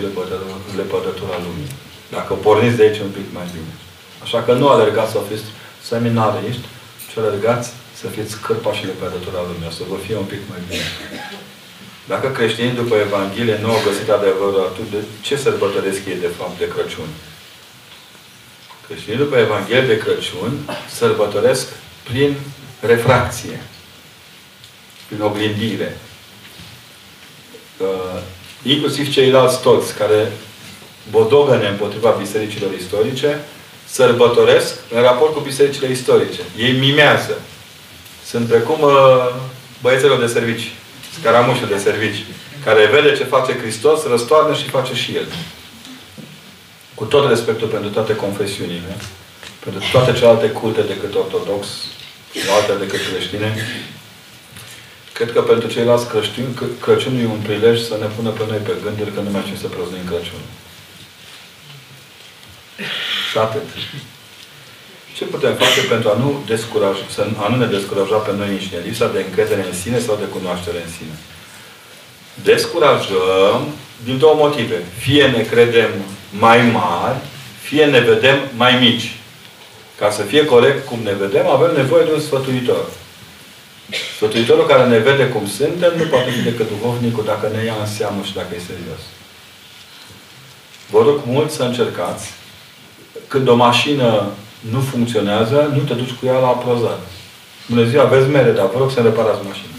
lepădătura 0.79 1.37
lumii. 1.45 1.71
Dacă 2.17 2.33
porniți 2.33 2.75
de 2.75 2.83
aici 2.83 2.99
un 3.07 3.13
pic 3.17 3.27
mai 3.37 3.47
bine. 3.55 3.73
Așa 4.23 4.39
că 4.45 4.53
nu 4.53 4.67
alergați 4.69 5.11
să 5.11 5.19
fiți 5.29 5.43
seminariști, 5.89 6.65
ci 7.09 7.17
alergați 7.17 7.69
să 7.99 8.07
fiți 8.07 8.33
cârpa 8.45 8.73
și 8.73 8.85
lepădătura 8.85 9.41
lumii. 9.47 9.77
Să 9.79 9.83
vă 9.91 9.97
fie 10.05 10.15
un 10.23 10.29
pic 10.33 10.41
mai 10.49 10.61
bine. 10.67 10.87
Dacă 12.07 12.27
creștinii 12.27 12.79
după 12.81 12.95
Evanghelie 12.95 13.57
nu 13.61 13.69
au 13.69 13.81
găsit 13.87 14.09
adevărul 14.09 14.69
atunci, 14.69 14.91
de 14.91 15.01
ce 15.21 15.35
sărbătoresc 15.37 15.99
ei 16.07 16.23
de 16.25 16.31
fapt 16.37 16.57
de 16.57 16.67
Crăciun? 16.67 17.09
Creștinii 18.87 19.17
după 19.17 19.35
Evanghelie 19.37 19.81
de 19.81 19.97
Crăciun 19.97 20.51
sărbătoresc 20.99 21.67
prin 22.03 22.35
refracție, 22.79 23.61
prin 25.07 25.21
oglindire. 25.21 25.97
Uh, 27.77 28.21
inclusiv 28.63 29.11
ceilalți 29.11 29.61
toți 29.61 29.93
care 29.93 30.31
bodogăne 31.11 31.67
împotriva 31.67 32.09
bisericilor 32.09 32.73
istorice, 32.73 33.39
sărbătoresc 33.85 34.75
în 34.95 35.01
raport 35.01 35.33
cu 35.33 35.39
bisericile 35.39 35.89
istorice. 35.89 36.41
Ei 36.57 36.71
mimează. 36.71 37.41
Sunt 38.25 38.47
precum 38.47 38.81
uh, 38.81 39.35
băiețelor 39.81 40.19
de 40.19 40.27
servici, 40.27 40.71
scaramușul 41.19 41.67
de 41.67 41.77
servici, 41.77 42.25
care 42.65 42.85
vede 42.85 43.17
ce 43.17 43.23
face 43.23 43.57
Hristos, 43.57 44.07
răstoarnă 44.07 44.53
și 44.55 44.69
face 44.69 44.93
și 44.93 45.15
El. 45.15 45.27
Cu 46.95 47.03
tot 47.03 47.29
respectul 47.29 47.67
pentru 47.67 47.89
toate 47.89 48.15
confesiunile, 48.15 48.95
pentru 49.63 49.81
toate 49.91 50.13
celelalte 50.13 50.49
culte 50.49 50.81
decât 50.81 51.15
ortodox, 51.15 51.67
alte 52.55 52.85
decât 52.85 52.99
creștine, 53.09 53.55
cred 55.13 55.31
că 55.31 55.41
pentru 55.41 55.67
ceilalți 55.67 56.09
creștini, 56.09 56.53
Crăciunul 56.81 57.21
e 57.21 57.25
un 57.25 57.39
prilej 57.47 57.79
să 57.81 57.97
ne 57.99 58.05
pună 58.15 58.29
pe 58.29 58.43
noi 58.49 58.57
pe 58.57 58.73
gânduri 58.83 59.13
că 59.13 59.19
nu 59.19 59.29
mai 59.29 59.41
știm 59.45 59.57
să 59.57 59.67
prăznuim 59.67 60.05
Crăciunul. 60.05 60.49
Și 63.33 63.39
atât. 63.39 63.67
Ce 65.15 65.23
putem 65.23 65.55
face 65.55 65.81
pentru 65.81 66.09
a 66.09 66.17
nu, 66.17 66.43
descuraj, 66.45 66.97
să, 67.13 67.27
a 67.37 67.47
nu 67.47 67.55
ne 67.55 67.65
descuraja 67.65 68.15
pe 68.15 68.31
noi 68.37 68.47
înșine? 68.47 68.79
Lipsa 68.85 69.07
de 69.07 69.23
încredere 69.27 69.65
în 69.69 69.73
sine 69.73 69.99
sau 69.99 70.15
de 70.15 70.33
cunoaștere 70.35 70.77
în 70.85 70.91
sine? 70.97 71.15
Descurajăm 72.43 73.59
din 74.03 74.17
două 74.17 74.35
motive. 74.35 74.83
Fie 74.97 75.25
ne 75.27 75.41
credem 75.41 75.89
mai 76.29 76.61
mari, 76.61 77.17
fie 77.61 77.85
ne 77.85 77.99
vedem 77.99 78.39
mai 78.55 78.79
mici. 78.79 79.15
Ca 79.99 80.09
să 80.11 80.21
fie 80.21 80.45
corect 80.45 80.87
cum 80.87 80.99
ne 81.03 81.13
vedem, 81.13 81.47
avem 81.47 81.75
nevoie 81.75 82.03
de 82.03 82.11
un 82.11 82.21
sfătuitor. 82.21 82.85
Sfătuitorul 84.15 84.65
care 84.65 84.85
ne 84.87 84.97
vede 84.97 85.27
cum 85.27 85.47
suntem 85.47 85.93
nu 85.97 86.03
poate 86.03 86.29
fi 86.29 86.41
decât 86.41 86.67
duhovnicul 86.69 87.23
dacă 87.23 87.51
ne 87.55 87.63
ia 87.63 87.75
în 87.79 87.87
seamă 87.87 88.23
și 88.23 88.33
dacă 88.33 88.47
e 88.55 88.59
serios. 88.71 89.03
Vă 90.89 91.01
rog 91.03 91.19
mult 91.25 91.51
să 91.51 91.63
încercați 91.63 92.41
când 93.33 93.47
o 93.47 93.55
mașină 93.55 94.09
nu 94.73 94.79
funcționează, 94.91 95.57
nu 95.75 95.81
te 95.87 95.93
duci 95.93 96.17
cu 96.19 96.25
ea 96.25 96.37
la 96.45 96.47
aprozat. 96.47 97.01
Bună 97.69 97.83
ziua, 97.89 98.03
aveți 98.03 98.29
mere, 98.29 98.51
dar 98.57 98.67
vă 98.73 98.77
rog 98.79 98.91
să 98.91 98.99
reparați 99.01 99.45
mașina. 99.47 99.73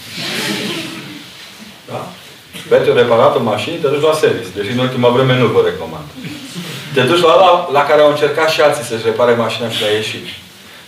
Da? 1.90 2.00
Pentru 2.68 2.92
reparat 2.94 3.36
o 3.36 3.42
mașină, 3.42 3.76
te 3.76 3.88
duci 3.88 4.08
la 4.10 4.20
service. 4.24 4.54
Deși 4.56 4.70
în 4.72 4.78
ultima 4.78 5.08
vreme 5.08 5.38
nu 5.38 5.46
vă 5.46 5.60
recomand. 5.64 6.08
Te 6.94 7.00
duci 7.00 7.26
la 7.28 7.34
la, 7.44 7.50
la 7.76 7.82
care 7.88 8.00
au 8.02 8.10
încercat 8.10 8.48
și 8.50 8.60
alții 8.60 8.84
să-și 8.84 9.08
repare 9.10 9.34
mașina 9.44 9.68
și 9.70 9.82
la 9.82 9.88
ieșit. 9.88 10.26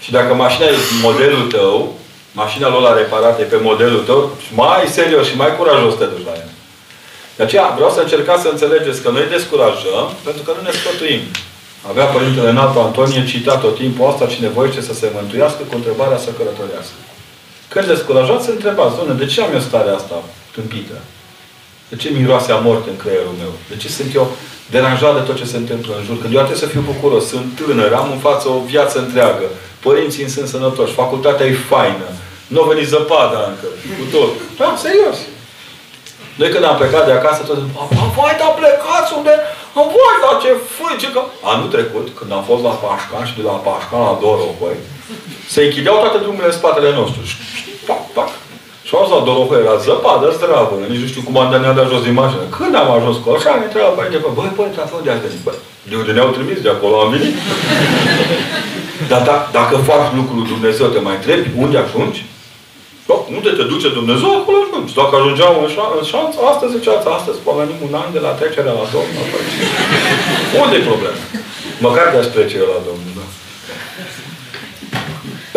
Și 0.05 0.11
dacă 0.17 0.35
mașina 0.35 0.67
e 0.67 0.77
modelul 1.03 1.47
tău, 1.57 1.99
mașina 2.33 2.69
lor 2.69 2.83
la 2.89 2.97
reparat 3.01 3.41
e 3.41 3.43
pe 3.43 3.59
modelul 3.63 4.03
tău, 4.09 4.21
mai 4.55 4.85
serios 4.99 5.27
și 5.27 5.37
mai 5.37 5.57
curajos 5.57 5.95
te 5.95 6.05
duci 6.05 6.29
la 6.29 6.35
ea. 6.41 6.49
De 7.37 7.43
aceea 7.43 7.73
vreau 7.77 7.91
să 7.91 8.01
încercați 8.01 8.43
să 8.43 8.49
înțelegeți 8.49 9.03
că 9.03 9.11
noi 9.11 9.27
descurajăm 9.35 10.07
pentru 10.25 10.43
că 10.43 10.51
nu 10.57 10.63
ne 10.63 10.73
sfătuim. 10.79 11.23
Avea 11.91 12.05
Părintele 12.05 12.49
Înaltul 12.49 12.81
Antonie 12.81 13.27
citat 13.27 13.61
tot 13.61 13.75
timpul 13.77 14.09
asta, 14.11 14.27
cine 14.27 14.49
voiește 14.49 14.81
să 14.81 14.95
se 14.95 15.11
mântuiască 15.15 15.63
cu 15.69 15.75
întrebarea 15.75 16.19
să 16.19 16.31
călătorească. 16.39 16.99
Când 17.73 17.87
descurajați, 17.87 18.45
să 18.45 18.51
întrebați, 18.51 18.95
Doamne, 18.97 19.15
de 19.23 19.27
ce 19.33 19.41
am 19.43 19.53
eu 19.53 19.61
starea 19.61 19.95
asta 19.95 20.17
tâmpită? 20.57 20.97
De 21.91 21.97
ce 21.97 22.09
miroase 22.09 22.53
a 22.53 22.65
mort 22.69 22.85
în 22.87 22.97
creierul 23.03 23.35
meu? 23.43 23.53
De 23.71 23.77
ce 23.77 23.89
sunt 23.89 24.15
eu 24.15 24.27
deranjat 24.75 25.15
de 25.15 25.21
tot 25.21 25.37
ce 25.41 25.53
se 25.53 25.57
întâmplă 25.57 25.93
în 25.99 26.05
jur? 26.07 26.17
Când 26.21 26.33
eu 26.35 26.45
trebuie 26.47 26.65
să 26.65 26.73
fiu 26.75 26.91
bucuros, 26.93 27.25
sunt 27.33 27.47
tânăr, 27.59 27.93
am 27.93 28.09
în 28.11 28.19
față 28.19 28.49
o 28.49 28.65
viață 28.73 28.99
întreagă, 28.99 29.47
părinții 29.87 30.23
îmi 30.23 30.35
sunt 30.37 30.49
sănătoși, 30.49 30.99
facultatea 31.03 31.47
e 31.47 31.55
faină, 31.73 32.09
nu 32.53 32.63
a 32.63 32.67
venit 32.73 32.89
zăpada 32.89 33.41
încă, 33.51 33.69
cu 33.99 34.05
tot. 34.17 34.33
Da, 34.59 34.69
serios. 34.85 35.19
Noi 36.39 36.49
când 36.53 36.65
am 36.65 36.77
plecat 36.77 37.05
de 37.07 37.13
acasă, 37.13 37.41
tot 37.43 37.59
vai, 38.17 38.35
dar 38.41 38.53
plecați 38.61 39.13
unde? 39.19 39.35
Voi, 39.95 40.15
dar 40.23 40.35
ce 40.43 40.51
fâi, 40.77 41.13
că... 41.15 41.21
Anul 41.53 41.69
trecut, 41.75 42.07
când 42.19 42.31
am 42.37 42.45
fost 42.51 42.63
la 42.69 42.75
Pașcan 42.83 43.25
și 43.29 43.39
de 43.39 43.45
la 43.51 43.57
Pașcan 43.67 44.03
la 44.09 44.19
Dorohoi, 44.23 44.77
se 45.55 45.61
închideau 45.65 45.97
toate 46.03 46.19
drumurile 46.23 46.53
în 46.53 46.59
spatele 46.61 46.91
nostru. 47.01 47.21
Pac, 47.89 48.03
pac. 48.17 48.31
Și 48.87 48.93
am 48.95 49.11
la 49.15 49.21
Dorohoi, 49.29 49.63
era 49.65 49.77
zăpadă 49.85 50.29
zdravă, 50.37 50.75
nici 50.93 51.03
nu 51.03 51.11
știu 51.13 51.23
cum 51.27 51.37
am 51.39 51.51
dat 51.51 51.75
de 51.79 51.85
jos 51.91 52.03
din 52.07 52.17
mașină. 52.23 52.45
Când 52.57 52.75
am 52.83 52.91
ajuns 52.91 53.17
cu 53.23 53.29
așa, 53.37 53.51
ne 53.59 53.67
întreabă 53.69 53.93
părinte, 53.97 54.19
bă, 54.25 54.31
băi, 54.37 54.57
părinte, 54.59 54.81
ați 54.81 55.05
de 55.07 55.11
azi 55.11 55.45
Bă, 55.47 55.53
de 55.89 55.95
unde 56.01 56.13
ne-au 56.13 56.31
trimis, 56.37 56.59
de 56.67 56.73
acolo 56.75 56.95
am 57.01 57.11
venit. 57.15 57.35
Dar 59.11 59.23
da, 59.29 59.37
dacă 59.59 59.75
faci 59.91 60.09
lucrul 60.19 60.43
Dumnezeu, 60.53 60.87
te 60.87 61.01
mai 61.07 61.17
întrebi, 61.19 61.49
unde 61.65 61.77
ajungi? 61.79 62.21
Da, 63.09 63.15
unde 63.37 63.51
te 63.59 63.65
duce 63.73 63.89
Dumnezeu, 63.99 64.31
acolo 64.37 64.59
ajungi. 64.65 64.99
Dacă 65.01 65.13
ajungeam 65.17 65.55
în, 65.63 65.71
șa 65.75 65.85
în 65.99 66.05
șanță, 66.11 66.37
astăzi 66.53 66.75
ziceați, 66.77 67.07
astăzi 67.19 67.39
pomenim 67.47 67.79
un 67.87 67.95
an 68.03 68.09
de 68.17 68.21
la 68.27 68.33
trecerea 68.39 68.79
la 68.81 68.87
Domnul. 68.95 69.27
Unde 70.63 70.77
e 70.77 70.89
problema? 70.91 71.21
Măcar 71.87 72.07
de-aș 72.13 72.27
trece 72.35 72.57
eu 72.63 72.69
la 72.75 72.81
Domnul, 72.89 73.13
da. 73.19 73.27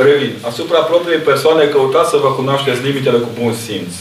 Revin. 0.05 0.33
Asupra 0.49 0.79
propriei 0.91 1.27
persoane 1.29 1.63
căutați 1.73 2.11
să 2.13 2.17
vă 2.23 2.29
cunoașteți 2.39 2.83
limitele 2.87 3.19
cu 3.25 3.31
bun 3.39 3.53
simț. 3.65 3.93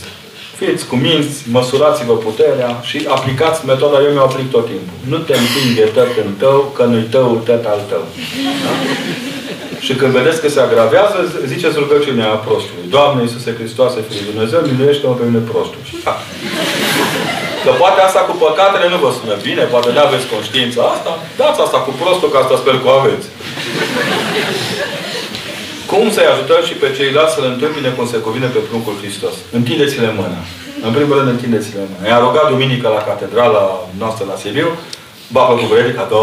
Fiți 0.59 0.87
cuminți, 0.87 1.37
măsurați-vă 1.57 2.15
puterea 2.27 2.71
și 2.89 2.99
aplicați 3.09 3.67
metoda, 3.67 4.03
eu 4.07 4.13
mi-o 4.13 4.23
aplic 4.23 4.51
tot 4.51 4.67
timpul. 4.67 4.97
Nu 5.13 5.19
te 5.19 5.35
împinge 5.43 5.85
tăt 5.97 6.13
în 6.25 6.33
tău, 6.39 6.73
că 6.77 6.85
nu-i 6.85 7.09
tău, 7.11 7.43
tăt 7.45 7.65
al 7.67 7.81
tău. 7.89 8.05
Da? 8.65 8.73
Și 9.87 9.93
când 10.01 10.13
vedeți 10.19 10.41
că 10.43 10.49
se 10.49 10.61
agravează, 10.61 11.19
ziceți 11.53 11.81
rugăciunea 11.83 12.31
prostului. 12.47 12.85
Doamne 12.97 13.23
Iisuse 13.23 13.51
Hristoase, 13.59 13.99
Fiul 14.09 14.29
Dumnezeu, 14.31 14.61
miluiește-mă 14.71 15.15
pe 15.19 15.25
mine 15.29 15.43
prostul. 15.51 15.83
Da. 16.07 16.15
Că 17.65 17.71
poate 17.83 18.01
asta 18.01 18.21
cu 18.29 18.35
păcatele 18.45 18.87
nu 18.93 18.99
vă 19.05 19.11
sună 19.19 19.37
bine, 19.47 19.63
poate 19.73 19.89
nu 19.95 20.01
aveți 20.07 20.27
conștiința 20.35 20.83
asta. 20.95 21.13
Dați 21.41 21.61
asta 21.67 21.79
cu 21.87 21.93
prostul, 22.01 22.29
că 22.31 22.39
asta 22.39 22.57
sper 22.63 22.75
că 22.83 22.87
o 22.91 22.95
aveți. 23.01 23.27
Cum 25.91 26.05
să-i 26.15 26.33
ajutăm 26.33 26.61
și 26.69 26.75
pe 26.83 26.89
ceilalți 26.97 27.35
să 27.35 27.41
le 27.45 27.51
întâmpine 27.55 27.89
cum 27.97 28.07
se 28.13 28.19
cuvine 28.27 28.49
pe 28.55 28.61
pruncul 28.69 28.95
Hristos? 29.03 29.35
Întindeți-le 29.59 30.11
mâna. 30.21 30.41
În 30.87 30.93
primul 30.97 31.15
rând, 31.19 31.29
întindeți-le 31.35 31.83
mâna. 31.91 32.05
I-a 32.09 32.25
rugat 32.27 32.47
duminică 32.53 32.87
la 32.97 33.03
catedrala 33.09 33.65
noastră 34.01 34.25
la 34.31 34.37
Sibiu, 34.43 34.69
babă 35.29 35.55
cu 35.55 35.65
predica, 35.65 36.07
da, 36.11 36.17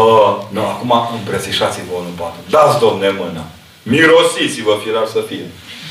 nu, 0.54 0.60
acum 0.60 0.92
îmbrățișați-vă 1.18 1.94
unul 1.98 2.14
patru. 2.16 2.40
Dați, 2.50 2.78
domne, 2.78 3.08
mâna. 3.18 3.44
Mirosiți-vă, 3.82 4.76
firar 4.84 5.06
să 5.06 5.20
fie. 5.28 5.50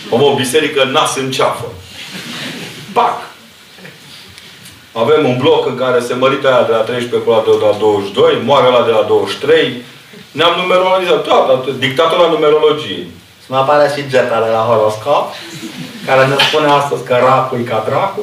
Om, 0.09 0.21
o 0.21 0.35
biserică 0.35 0.83
nas 0.83 1.15
în 1.15 1.31
ceafă. 1.31 1.65
Pac! 2.93 3.17
Avem 4.93 5.25
un 5.29 5.37
bloc 5.37 5.67
în 5.67 5.77
care 5.77 5.99
se 5.99 6.13
mărită 6.13 6.47
aia 6.47 6.63
de 6.63 6.71
la 6.71 6.77
13 6.77 7.29
până 7.29 7.41
la 7.71 7.77
22, 7.77 8.41
moare 8.45 8.69
la 8.69 8.81
de 8.85 8.91
la 8.91 9.01
23. 9.07 9.81
Ne-am 10.31 10.53
numerologizat. 10.61 11.27
Da, 11.27 11.63
dictatul 11.79 12.29
numerologiei. 12.29 13.07
Să 13.39 13.47
mă 13.47 13.57
apare 13.57 13.91
și 13.95 14.09
getele 14.09 14.49
la 14.57 14.65
horoscop, 14.69 15.33
care 16.05 16.25
ne 16.27 16.35
spune 16.47 16.67
astăzi 16.71 17.03
că 17.03 17.17
racul 17.21 17.59
e 17.59 17.61
ca 17.61 17.83
dracu. 17.87 18.19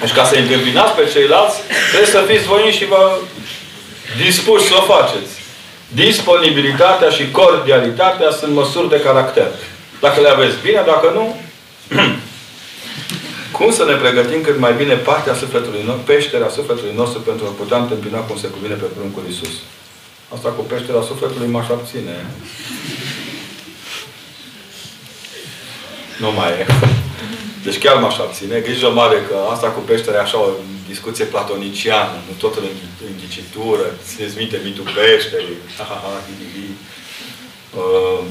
Deci 0.00 0.12
ca 0.12 0.24
să 0.24 0.34
întâmpinați 0.36 0.92
pe 0.92 1.10
ceilalți, 1.12 1.56
trebuie 1.90 2.10
să 2.10 2.24
fiți 2.30 2.46
voi 2.46 2.74
și 2.78 2.84
vă 2.84 3.18
dispuși 4.24 4.66
să 4.66 4.74
o 4.74 4.92
faceți. 4.94 5.32
Disponibilitatea 5.88 7.08
și 7.08 7.30
cordialitatea 7.30 8.30
sunt 8.30 8.52
măsuri 8.52 8.88
de 8.88 9.00
caracter. 9.00 9.48
Dacă 10.00 10.20
le 10.20 10.28
aveți 10.28 10.56
bine, 10.62 10.82
dacă 10.86 11.10
nu, 11.14 11.40
cum 13.56 13.72
să 13.72 13.84
ne 13.84 13.94
pregătim 13.94 14.40
cât 14.42 14.58
mai 14.58 14.72
bine 14.72 14.94
partea 14.94 15.34
sufletului 15.34 15.82
nostru, 15.86 16.04
peșterea 16.04 16.48
sufletului 16.48 16.94
nostru 16.96 17.20
pentru 17.20 17.46
a 17.46 17.56
putea 17.60 17.78
întâmpina 17.78 18.18
cum 18.18 18.36
se 18.38 18.46
cuvine 18.46 18.74
pe 18.74 18.84
pruncul 18.96 19.22
Iisus. 19.26 19.54
Asta 20.34 20.48
cu 20.48 20.62
peștera 20.62 21.02
sufletului 21.02 21.48
m-aș 21.48 21.68
abține. 21.68 22.26
Nu 26.18 26.30
mai 26.32 26.50
e. 26.50 26.66
Deci 27.66 27.82
chiar 27.84 27.96
m-aș 28.02 28.16
abține. 28.18 28.66
Grijă 28.66 28.90
mare 29.00 29.18
că 29.28 29.36
asta 29.54 29.68
cu 29.70 29.80
peștera 29.80 30.16
e 30.18 30.26
așa 30.26 30.38
o 30.46 30.48
discuție 30.92 31.24
platoniciană, 31.32 32.16
nu 32.26 32.34
totul 32.44 32.62
în 32.68 32.74
înghicitură. 33.12 33.86
Țineți 34.08 34.38
minte 34.40 34.56
mitul 34.66 34.86
peșterii. 34.96 35.58
Uh, 37.80 38.22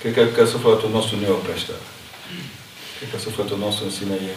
cred 0.00 0.12
că, 0.16 0.22
că 0.36 0.42
sufletul 0.54 0.90
nostru 0.96 1.14
nu 1.16 1.24
e 1.26 1.40
o 1.40 1.46
peșteră. 1.48 1.84
Cred 2.96 3.08
că 3.12 3.18
sufletul 3.26 3.58
nostru 3.64 3.82
în 3.84 3.94
sine 3.98 4.14
e 4.32 4.36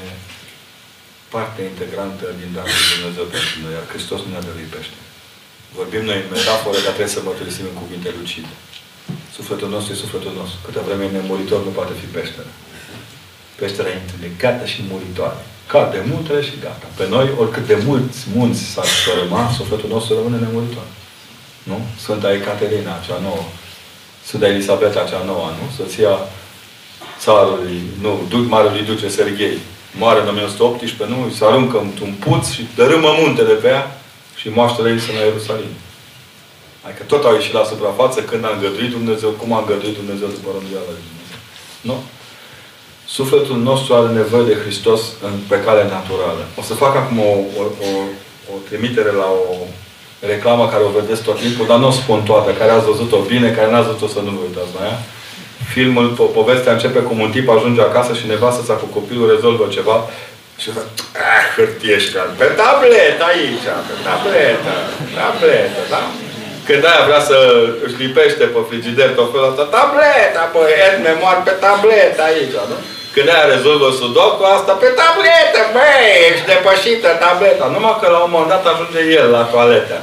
parte 1.36 1.62
integrantă 1.72 2.26
din 2.40 2.50
Darul 2.56 2.78
Lui 2.80 2.94
Dumnezeu 2.96 3.26
pentru 3.36 3.56
noi, 3.64 3.74
iar 3.78 3.86
Hristos 3.94 4.20
nu 4.24 4.32
ne-a 4.32 4.48
dăruit 4.48 4.72
pește. 4.76 5.00
Vorbim 5.80 6.04
noi 6.10 6.20
în 6.24 6.30
metaforă, 6.36 6.78
dar 6.86 6.94
trebuie 6.96 7.18
să 7.18 7.22
mărturisim 7.28 7.66
în 7.72 7.78
cuvinte 7.82 8.10
lucide. 8.20 8.54
Sufletul 9.38 9.70
nostru 9.76 9.90
e 9.94 10.04
sufletul 10.06 10.34
nostru. 10.40 10.58
Câte 10.66 10.82
vreme 10.88 11.04
e 11.06 11.16
nemuritor, 11.18 11.60
nu 11.68 11.72
poate 11.78 11.94
fi 12.02 12.08
peșteră. 12.18 12.52
Peștera 13.60 13.90
e 13.90 14.30
gata 14.38 14.66
și 14.66 14.84
muritoare. 14.90 15.42
Cade 15.68 16.06
muntele 16.12 16.42
și 16.42 16.56
gata. 16.62 16.88
Pe 16.98 17.06
noi, 17.10 17.28
oricât 17.40 17.68
de 17.68 17.78
mulți 17.86 18.20
munți 18.36 18.62
s-ar 18.74 18.86
sfărâma, 18.86 19.52
sufletul 19.58 19.90
nostru 19.90 20.16
rămâne 20.16 20.38
nemuritor. 20.46 20.88
Nu? 21.64 21.78
Sfânta 22.00 22.34
Ecaterina, 22.34 22.98
acea 22.98 23.20
nouă. 23.22 23.44
Sfânta 24.26 24.48
Elisabeta, 24.48 25.00
acea 25.02 25.24
nouă, 25.26 25.48
nu? 25.60 25.66
Soția 25.78 26.14
țarului, 27.20 27.82
nu, 28.02 28.46
marelui 28.48 28.84
duce 28.92 29.08
Serghei. 29.08 29.58
Moare 30.00 30.22
în 30.22 30.28
1918, 30.28 31.16
nu? 31.16 31.30
Se 31.38 31.46
aruncă 31.46 31.78
într-un 31.80 32.14
puț 32.26 32.50
și 32.50 32.68
dărâmă 32.76 33.16
muntele 33.22 33.54
pe 33.54 33.68
ea 33.68 34.02
și 34.36 34.50
moaștele 34.50 34.90
ei 34.92 35.00
sunt 35.00 35.16
la 35.16 35.24
Ierusalim. 35.24 35.74
Adică 36.86 37.04
tot 37.04 37.24
au 37.24 37.34
ieșit 37.34 37.54
la 37.54 37.64
suprafață 37.72 38.22
când 38.22 38.46
a 38.46 38.52
îngăduit 38.56 38.92
Dumnezeu, 38.92 39.30
cum 39.30 39.54
a 39.54 39.60
îngăduit 39.60 39.96
Dumnezeu 39.96 40.28
după 40.28 40.50
rânduiala 40.56 40.92
lui 40.96 41.08
Dumnezeu. 41.10 41.40
Nu? 41.90 41.98
Sufletul 43.10 43.58
nostru 43.70 43.94
are 43.94 44.08
nevoie 44.08 44.44
de 44.44 44.60
Hristos 44.64 45.02
în, 45.26 45.34
pe 45.52 45.58
cale 45.66 45.84
naturală. 45.98 46.44
O 46.60 46.62
să 46.62 46.74
fac 46.74 46.96
acum 46.96 47.20
o, 47.20 47.34
o, 47.60 47.64
o, 47.88 47.90
o 48.52 48.54
trimitere 48.68 49.12
la 49.12 49.28
o 49.50 49.56
reclamă 50.32 50.64
care 50.68 50.84
o 50.84 50.96
vedeți 51.00 51.22
tot 51.28 51.40
timpul, 51.40 51.66
dar 51.68 51.78
nu 51.78 51.88
o 51.88 51.92
spun 52.02 52.20
toată, 52.24 52.50
care 52.52 52.72
ați 52.72 52.90
văzut-o 52.92 53.20
bine, 53.32 53.50
care 53.52 53.72
n-ați 53.72 53.90
văzut-o 53.90 54.14
să 54.16 54.20
nu 54.20 54.32
vă 54.36 54.42
uitați 54.48 54.76
la 54.78 54.86
ea. 54.90 54.98
Filmul, 55.74 56.08
po 56.18 56.24
povestea 56.24 56.72
începe 56.74 57.00
cum 57.00 57.20
un 57.20 57.32
tip 57.36 57.50
ajunge 57.50 57.82
acasă 57.82 58.14
și 58.14 58.28
nevastă 58.28 58.62
sa 58.64 58.74
cu 58.74 58.86
copilul 58.98 59.32
rezolvă 59.34 59.66
ceva 59.78 59.98
și 60.62 60.70
zice, 60.70 60.82
ah, 61.30 61.46
hârtie 61.56 61.98
și 62.04 62.10
Pe 62.42 62.48
tabletă 62.60 63.24
aici, 63.32 63.68
pe 63.88 63.96
tabletă, 64.06 64.74
tabletă, 65.18 65.82
da? 65.94 66.02
Când 66.68 66.86
aia 66.86 67.04
vrea 67.10 67.24
să 67.30 67.38
își 67.86 68.00
lipește 68.02 68.44
pe 68.54 68.60
frigider 68.70 69.10
tot 69.20 69.32
felul 69.32 69.50
ăsta, 69.52 69.64
tableta, 69.76 70.44
băi, 70.54 70.74
memoar 71.10 71.38
pe 71.48 71.54
tabletă 71.64 72.22
aici, 72.30 72.58
nu? 72.72 72.78
Când 73.18 73.30
aia 73.36 73.54
rezolvă 73.56 73.90
sudoku, 74.00 74.44
asta 74.44 74.74
pe 74.82 74.90
tabletă, 75.00 75.62
băi, 75.76 76.06
ești 76.28 76.50
depășită 76.52 77.10
tableta. 77.24 77.66
Numai 77.74 77.98
că 78.02 78.08
la 78.16 78.20
un 78.26 78.32
moment 78.34 78.52
dat 78.54 78.66
ajunge 78.68 79.02
el 79.20 79.28
la 79.38 79.44
toaletă. 79.54 79.98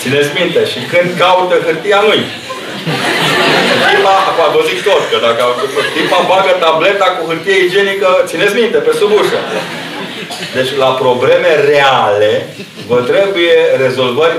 Țineți 0.00 0.30
minte, 0.38 0.60
și 0.72 0.78
când 0.92 1.08
caută 1.22 1.54
hârtia, 1.66 2.00
nu-i. 2.06 2.24
Tipa, 3.90 4.14
acum 4.28 4.46
vă 4.54 4.60
zic 4.68 4.80
tot, 4.88 5.02
că 5.10 5.16
dacă 5.26 5.42
tipa 5.94 6.20
bagă 6.30 6.52
tableta 6.64 7.08
cu 7.16 7.22
hârtie 7.30 7.58
igienică, 7.66 8.08
țineți 8.30 8.58
minte, 8.60 8.78
pe 8.86 8.92
sub 8.98 9.10
ușă. 9.20 9.40
Deci 10.56 10.72
la 10.82 10.90
probleme 11.02 11.50
reale, 11.70 12.32
vă 12.90 12.98
trebuie 13.10 13.56
rezolvări 13.84 14.38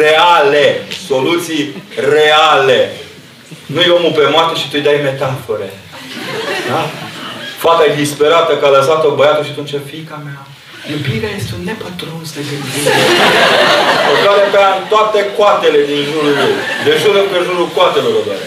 reale, 0.00 0.64
soluții 1.08 1.62
reale. 2.12 2.78
Nu 3.74 3.80
e 3.80 3.96
omul 3.98 4.14
pe 4.18 4.26
moarte 4.32 4.54
și 4.60 4.68
tu 4.70 4.74
îi 4.78 4.86
dai 4.88 5.00
metafore. 5.08 5.68
Da? 6.70 6.82
Fata 7.64 7.84
e 7.84 8.00
disperată 8.02 8.52
că 8.56 8.66
a 8.66 8.76
lăsat-o 8.78 9.10
băiatul 9.18 9.44
și 9.44 9.54
atunci, 9.54 9.74
fica 9.92 10.16
mea, 10.26 10.38
iubirea 10.92 11.32
este 11.38 11.52
un 11.58 11.64
nepătruns 11.70 12.28
de 12.36 12.42
gândire. 12.50 12.92
O 14.12 14.14
care 14.26 14.42
pe 14.54 14.62
toate 14.92 15.20
coatele 15.36 15.80
din 15.90 16.00
jurul 16.10 16.34
lui. 16.42 16.56
De 16.86 16.92
jur 17.02 17.14
pe 17.32 17.38
jurul 17.46 17.68
coatelor 17.76 18.12
o 18.20 18.22
doare. 18.26 18.46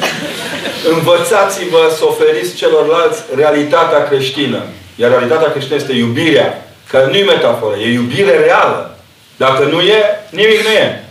Învățați-vă 0.96 1.84
să 1.98 2.04
oferiți 2.12 2.56
celorlalți 2.62 3.20
realitatea 3.42 4.02
creștină. 4.10 4.60
Iar 5.02 5.10
realitatea 5.10 5.52
creștină 5.52 5.78
este 5.78 5.94
iubirea. 5.94 6.50
Care 6.92 7.06
nu 7.12 7.16
e 7.16 7.34
metaforă, 7.34 7.76
e 7.78 7.98
iubire 8.00 8.36
reală. 8.48 8.98
Dacă 9.44 9.64
nu 9.64 9.80
e, 9.82 10.00
nimic 10.30 10.60
nu 10.68 10.72
e. 10.84 11.04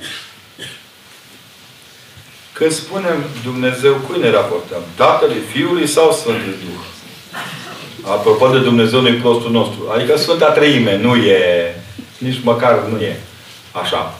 Când 2.59 2.73
spunem 2.73 3.25
Dumnezeu, 3.43 3.95
cui 3.95 4.21
ne 4.21 4.31
raportăm? 4.31 4.83
Tatălui, 4.95 5.43
Fiului 5.53 5.87
sau 5.87 6.13
Sfântului 6.13 6.57
Duh? 6.65 6.85
Apropo 8.11 8.49
de 8.49 8.59
Dumnezeu, 8.59 9.01
nu 9.01 9.13
prostul 9.13 9.51
nostru. 9.51 9.91
Adică 9.95 10.17
Sfânta 10.17 10.51
Treime 10.51 10.97
nu 10.97 11.17
e, 11.17 11.75
nici 12.19 12.41
măcar 12.43 12.83
nu 12.83 13.01
e 13.01 13.21
așa. 13.73 14.19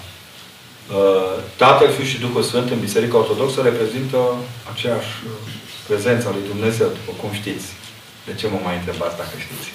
Uh, 0.91 1.43
Tatăl, 1.57 1.91
Fiul 1.91 2.07
și 2.07 2.21
Duhul 2.21 2.43
Sfânt 2.43 2.71
în 2.71 2.81
Biserica 2.81 3.17
Ortodoxă 3.17 3.61
reprezintă 3.63 4.19
aceeași 4.73 5.13
uh, 5.27 5.31
prezența 5.87 6.29
lui 6.31 6.49
Dumnezeu, 6.49 6.87
după 6.87 7.13
cum 7.21 7.31
știți. 7.33 7.67
De 8.27 8.35
ce 8.35 8.47
mă 8.49 8.59
mai 8.65 8.75
întrebați 8.77 9.17
dacă 9.17 9.35
știți? 9.39 9.69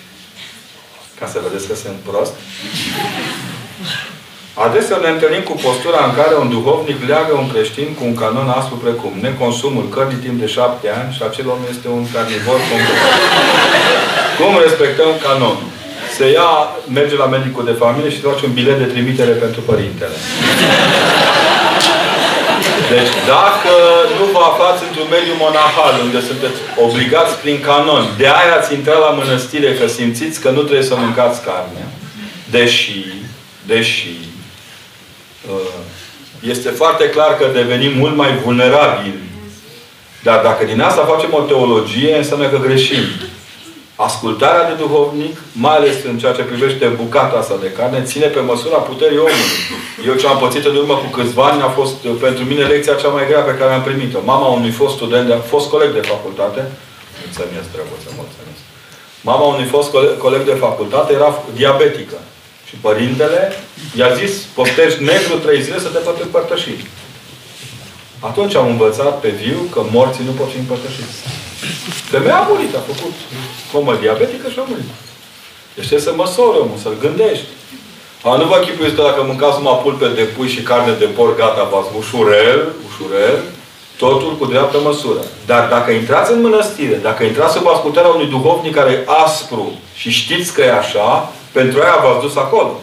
Ca 1.20 1.28
să 1.28 1.40
vedeți 1.48 1.68
că 1.68 1.76
sunt 1.76 1.96
prost? 1.96 2.34
Adesea 4.54 4.98
ne 5.02 5.10
întâlnim 5.16 5.44
cu 5.50 5.56
postura 5.66 6.02
în 6.06 6.14
care 6.20 6.34
un 6.44 6.50
duhovnic 6.56 7.00
leagă 7.12 7.34
un 7.42 7.50
creștin 7.54 7.88
cu 7.98 8.04
un 8.10 8.16
canon 8.22 8.50
aspru 8.60 8.76
precum 8.86 9.14
neconsumul 9.30 9.86
cărnii 9.96 10.24
timp 10.26 10.38
de 10.44 10.48
șapte 10.56 10.88
ani 11.00 11.14
și 11.16 11.22
acel 11.30 11.48
om 11.56 11.62
este 11.74 11.88
un 11.98 12.04
carnivor 12.14 12.60
complet. 12.70 13.02
Cum 14.40 14.52
respectăm 14.66 15.12
canonul? 15.26 15.70
Se 16.18 16.26
ia, 16.38 16.52
merge 16.98 17.16
la 17.24 17.28
medicul 17.36 17.66
de 17.70 17.80
familie 17.84 18.12
și 18.16 18.26
face 18.30 18.46
un 18.46 18.54
bilet 18.60 18.78
de 18.84 18.92
trimitere 18.94 19.34
pentru 19.44 19.62
părintele. 19.70 20.18
Deci 22.94 23.14
dacă 23.34 23.74
nu 24.18 24.26
vă 24.34 24.42
aflați 24.52 24.84
într-un 24.88 25.10
mediu 25.16 25.36
monahal 25.46 25.94
unde 26.06 26.20
sunteți 26.30 26.60
obligați 26.86 27.34
prin 27.42 27.58
canon, 27.68 28.04
de 28.22 28.28
aia 28.40 28.56
ați 28.60 28.74
intrat 28.78 29.00
la 29.06 29.12
mănăstire 29.20 29.70
că 29.80 29.86
simțiți 29.88 30.42
că 30.44 30.50
nu 30.50 30.62
trebuie 30.68 30.92
să 30.92 30.96
mâncați 30.96 31.40
carne, 31.48 31.84
deși, 32.56 33.00
deși 33.72 34.14
Uh, 34.16 34.33
este 36.40 36.70
foarte 36.70 37.10
clar 37.10 37.38
că 37.38 37.46
devenim 37.54 37.98
mult 37.98 38.16
mai 38.16 38.38
vulnerabili 38.44 39.20
Dar 40.24 40.42
dacă 40.44 40.66
din 40.66 40.82
asta 40.82 41.06
facem 41.06 41.34
o 41.34 41.40
teologie, 41.40 42.18
înseamnă 42.18 42.48
că 42.48 42.58
greșim. 42.58 43.04
Ascultarea 43.96 44.68
de 44.70 44.76
duhovnic, 44.84 45.38
mai 45.52 45.76
ales 45.76 45.96
în 46.04 46.18
ceea 46.18 46.34
ce 46.34 46.42
privește 46.42 46.86
bucata 46.86 47.38
asta 47.38 47.58
de 47.62 47.72
carne, 47.72 48.04
ține 48.04 48.26
pe 48.26 48.40
măsura 48.40 48.78
puterii 48.78 49.18
omului. 49.18 49.54
Eu 50.08 50.14
ce 50.14 50.28
am 50.28 50.38
pățit 50.38 50.66
în 50.66 50.76
urmă 50.76 50.96
cu 50.96 51.10
câțiva 51.18 51.44
ani 51.46 51.62
a 51.62 51.70
fost 51.70 51.96
pentru 52.26 52.44
mine 52.44 52.64
lecția 52.64 52.94
cea 53.02 53.08
mai 53.08 53.28
grea 53.28 53.40
pe 53.40 53.58
care 53.60 53.74
am 53.74 53.82
primit-o. 53.82 54.20
Mama 54.24 54.48
unui 54.48 54.72
fost 54.72 54.96
student, 54.96 55.32
a 55.32 55.38
fost 55.54 55.70
coleg 55.70 55.94
de 55.94 56.08
facultate, 56.14 56.62
mulțumesc, 57.22 57.68
drăguță, 57.74 58.10
mulțumesc. 58.22 58.62
Mama 59.22 59.46
unui 59.46 59.66
fost 59.66 59.90
coleg, 59.92 60.18
coleg 60.18 60.44
de 60.46 60.58
facultate 60.66 61.14
era 61.14 61.44
diabetică. 61.56 62.18
Și 62.74 62.80
părintele 62.82 63.42
i-a 63.96 64.14
zis, 64.14 64.32
poftești 64.58 65.04
negru 65.04 65.36
trei 65.38 65.62
zile 65.62 65.80
să 65.80 65.88
te 65.88 65.98
poți 65.98 66.22
împărtăși. 66.22 66.76
Atunci 68.20 68.56
am 68.56 68.68
învățat 68.68 69.20
pe 69.20 69.30
viu 69.30 69.60
că 69.74 69.82
morții 69.92 70.26
nu 70.26 70.32
pot 70.32 70.50
fi 70.52 70.58
împărtășiți. 70.58 71.18
Femeia 72.14 72.38
a 72.38 72.48
murit, 72.50 72.76
a 72.76 72.82
făcut 72.92 73.14
comă 73.72 73.98
diabetică 74.02 74.50
și 74.50 74.60
a 74.60 74.66
murit. 74.70 74.90
Deci 75.76 75.88
trebuie 75.88 76.08
să 76.08 76.14
măsori 76.16 76.58
omul, 76.58 76.78
să-l 76.84 76.98
gândești. 77.00 77.46
A, 78.24 78.36
nu 78.36 78.46
vă 78.46 78.58
chipuiți 78.66 78.96
că 78.96 79.02
dacă 79.02 79.24
mâncați 79.24 79.58
numai 79.58 79.80
pulpe 79.84 80.08
de 80.08 80.22
pui 80.22 80.50
și 80.56 80.62
carne 80.62 80.94
de 80.94 81.06
porc, 81.06 81.38
gata, 81.38 81.70
v-ați 81.72 81.90
ușurel, 81.98 82.60
ușurel, 82.88 83.38
totul 83.98 84.38
cu 84.38 84.46
dreaptă 84.46 84.78
măsură. 84.80 85.24
Dar 85.46 85.70
dacă 85.70 85.92
intrați 85.92 86.32
în 86.32 86.42
mănăstire, 86.42 86.96
dacă 86.96 87.24
intrați 87.24 87.54
sub 87.54 87.68
ascultarea 87.68 88.10
unui 88.10 88.34
duhovnic 88.36 88.74
care 88.76 88.92
e 88.92 89.04
aspru 89.24 89.74
și 89.96 90.10
știți 90.10 90.54
că 90.54 90.62
e 90.62 90.72
așa, 90.72 91.34
pentru 91.54 91.82
aia 91.82 92.00
v-ați 92.04 92.22
dus 92.26 92.36
acolo. 92.36 92.80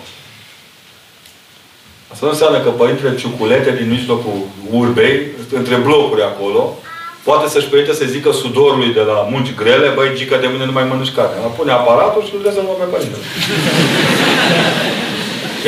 Asta 2.13 2.27
nu 2.27 2.33
înseamnă 2.33 2.59
că 2.61 2.71
Părintele 2.71 3.17
Ciuculete 3.17 3.71
din 3.79 3.89
mijlocul 3.91 4.39
urbei, 4.71 5.27
între 5.53 5.77
blocuri 5.77 6.23
acolo, 6.23 6.79
poate 7.25 7.49
să-și 7.49 7.67
permite 7.67 7.93
să 7.95 8.05
zică 8.05 8.33
sudorului 8.33 8.93
de 8.93 9.01
la 9.01 9.27
munci 9.31 9.55
grele, 9.55 9.89
băi, 9.89 10.15
gică 10.15 10.37
de 10.37 10.47
mâine 10.47 10.65
nu 10.65 10.73
mai 10.73 10.85
mănânci 10.85 11.15
carne. 11.15 11.37
Ăla 11.39 11.47
pune 11.47 11.73
aparatul 11.73 12.25
și 12.25 12.35
îl 12.35 12.43
rezolvă 12.45 12.73
pe 12.73 12.85
Părintele. 12.85 13.23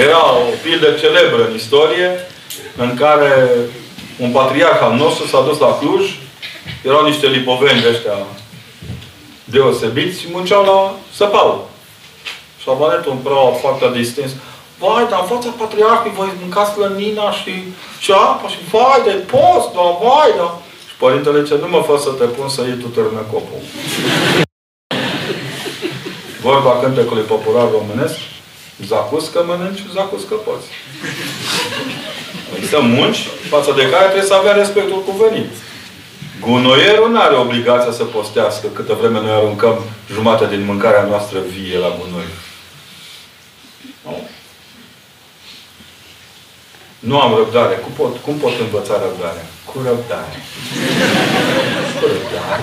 Era 0.07 0.23
o 0.33 0.55
pildă 0.63 0.91
celebră 0.91 1.47
în 1.49 1.55
istorie, 1.55 2.11
în 2.77 2.97
care 2.97 3.49
un 4.19 4.31
patriarh 4.31 4.81
al 4.83 4.95
nostru 4.95 5.27
s-a 5.27 5.43
dus 5.43 5.59
la 5.59 5.79
Cluj, 5.79 6.05
erau 6.83 7.05
niște 7.05 7.27
lipoveni 7.27 7.85
ăștia 7.91 8.27
deosebiți 9.45 10.21
și 10.21 10.27
munceau 10.33 10.65
la 10.65 10.95
săpau. 11.15 11.71
Și 12.63 12.69
a 12.71 12.75
venit 12.83 13.07
un 13.07 13.21
preot 13.27 13.57
foarte 13.65 13.87
distins. 13.99 14.33
Vai, 14.83 15.07
dar 15.11 15.21
în 15.23 15.31
fața 15.33 15.51
patriarhului 15.63 16.19
voi 16.19 16.31
mâncați 16.41 16.79
lănina 16.79 17.31
și, 17.41 17.55
și 18.05 18.13
apa 18.13 18.49
și 18.55 18.61
vai 18.71 19.01
de 19.09 19.15
post, 19.35 19.69
da, 19.77 19.87
vai, 20.03 20.31
da. 20.41 20.49
Și 20.89 20.95
părintele 21.03 21.41
ce 21.49 21.55
nu 21.63 21.69
mă 21.69 21.81
fă 21.89 21.97
să 22.07 22.11
te 22.11 22.25
pun 22.25 22.49
să 22.49 22.61
iei 22.63 22.83
tu 22.83 22.87
târnăcopul. 22.87 23.61
Vorba 26.43 26.79
cântecului 26.83 27.23
popular 27.23 27.67
românesc, 27.71 28.17
zacus 28.87 29.29
că 29.29 29.43
mănânci, 29.47 29.83
zacus 29.93 30.23
că 30.29 30.35
poți. 30.35 30.67
Există 32.57 32.81
munci 32.81 33.21
față 33.51 33.73
de 33.77 33.91
care 33.91 34.05
trebuie 34.05 34.33
să 34.33 34.35
avea 34.35 34.53
respectul 34.53 35.05
cuvenit. 35.09 35.51
Gunoierul 36.41 37.11
nu 37.11 37.21
are 37.21 37.37
obligația 37.37 37.93
să 37.93 38.05
postească 38.05 38.67
câtă 38.73 38.97
vreme 39.01 39.21
noi 39.21 39.31
aruncăm 39.31 39.77
jumătate 40.13 40.57
din 40.57 40.65
mâncarea 40.65 41.07
noastră 41.11 41.39
vie 41.55 41.79
la 41.79 41.97
gunoi. 41.99 42.31
Nu 46.99 47.21
am 47.21 47.35
răbdare. 47.37 47.75
Cum 47.75 47.93
pot, 47.93 48.17
cum 48.17 48.37
pot 48.37 48.53
învăța 48.61 48.95
răbdarea? 49.07 49.47
Cu 49.65 49.77
răbdare. 49.85 50.39
Cu 51.99 52.07
răbdare. 52.13 52.63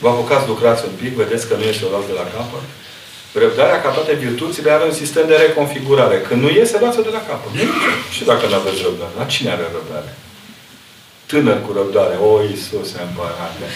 Vă 0.00 0.08
apucați, 0.08 0.46
lucrați 0.46 0.84
un 0.84 0.94
pic, 1.02 1.12
vedeți 1.22 1.48
că 1.48 1.54
nu 1.56 1.62
este 1.62 1.84
o 1.84 1.88
luați 1.88 2.06
de 2.06 2.12
la 2.12 2.26
capăt. 2.34 2.64
Răbdarea, 3.34 3.82
ca 3.82 3.88
toate 3.88 4.12
virtuțile, 4.14 4.70
are 4.70 4.84
un 4.84 4.92
sistem 4.92 5.26
de 5.26 5.36
reconfigurare. 5.36 6.20
Când 6.20 6.42
nu 6.42 6.50
iese, 6.50 6.78
luați 6.78 7.02
de 7.02 7.08
la 7.12 7.22
capăt. 7.28 7.52
Și 8.14 8.24
dacă 8.24 8.46
nu 8.46 8.54
aveți 8.54 8.82
răbdare. 8.82 9.14
La 9.18 9.24
cine 9.24 9.50
are 9.50 9.66
răbdare? 9.72 10.16
Tânăr 11.26 11.58
cu 11.66 11.72
răbdare. 11.72 12.14
O, 12.16 12.42
Iisuse, 12.42 12.98
împărate. 13.08 13.66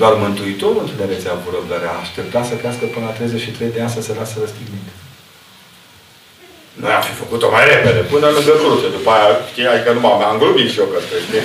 Doar 0.00 0.14
Mântuitorul 0.24 0.82
în 0.84 0.90
tinerețe 0.92 1.26
a 1.28 1.36
avut 1.38 1.52
răbdare. 1.56 1.86
A 1.88 2.02
așteptat 2.04 2.44
să 2.50 2.54
crească 2.60 2.84
până 2.94 3.04
la 3.08 3.16
33 3.18 3.74
de 3.74 3.80
ani 3.84 3.96
să 3.96 4.02
se 4.06 4.12
lasă 4.18 4.34
răstignit. 4.44 4.88
Noi 6.82 6.92
am 6.98 7.04
fi 7.08 7.14
făcut-o 7.22 7.48
mai 7.54 7.64
repede, 7.72 8.00
până 8.12 8.26
lângă 8.36 8.54
cruce. 8.60 8.88
După 8.98 9.10
aia, 9.16 9.28
știai 9.50 9.84
că 9.84 9.90
nu 9.96 10.00
m-am 10.02 10.20
am 10.30 10.40
glumit 10.42 10.68
și 10.72 10.80
eu 10.82 10.88
că 10.92 10.98
știi? 11.04 11.44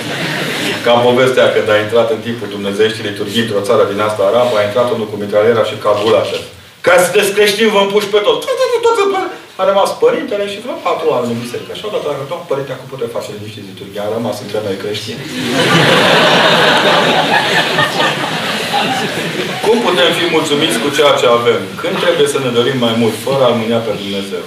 Ca 0.84 0.90
în 0.96 1.02
povestea 1.08 1.46
când 1.54 1.68
a 1.74 1.76
intrat 1.84 2.08
în 2.16 2.20
timpul 2.26 2.48
Dumnezeieștii 2.56 3.08
liturghii 3.10 3.44
într-o 3.44 3.66
țară 3.68 3.84
din 3.92 4.00
asta 4.08 4.22
arabă, 4.24 4.54
a 4.56 4.66
intrat 4.68 4.88
unul 4.94 5.08
cu 5.10 5.16
mitraliera 5.22 5.62
și 5.70 5.82
cabulașă. 5.84 6.38
Ca 6.86 6.92
să 7.02 7.08
te 7.12 7.20
creștini, 7.36 7.74
vă 7.76 7.80
împuși 7.82 8.12
pe 8.14 8.20
tot. 8.26 8.38
A 9.60 9.62
rămas 9.70 9.90
părintele 10.04 10.44
și 10.52 10.62
vreo 10.64 10.76
patru 10.86 11.08
ani 11.16 11.30
în 11.32 11.38
biserică. 11.42 11.72
Și 11.78 11.84
odată 11.88 12.06
a 12.08 12.14
dat 12.32 12.42
părinte, 12.50 12.72
acum 12.72 12.88
putem 12.94 13.10
face 13.16 13.30
niște 13.46 13.60
liturghii. 13.68 14.04
A 14.04 14.14
rămas 14.16 14.36
între 14.44 14.58
noi 14.66 14.76
creștini. 14.82 15.22
Cum 19.66 19.76
putem 19.86 20.10
fi 20.18 20.24
mulțumiți 20.36 20.78
cu 20.82 20.88
ceea 20.96 21.14
ce 21.20 21.26
avem? 21.38 21.60
Când 21.82 21.94
trebuie 22.04 22.28
să 22.34 22.38
ne 22.40 22.50
dorim 22.58 22.78
mai 22.86 22.94
mult, 23.00 23.16
fără 23.26 23.42
a 23.46 23.56
mânia 23.60 23.80
pe 23.86 23.92
Dumnezeu? 24.02 24.44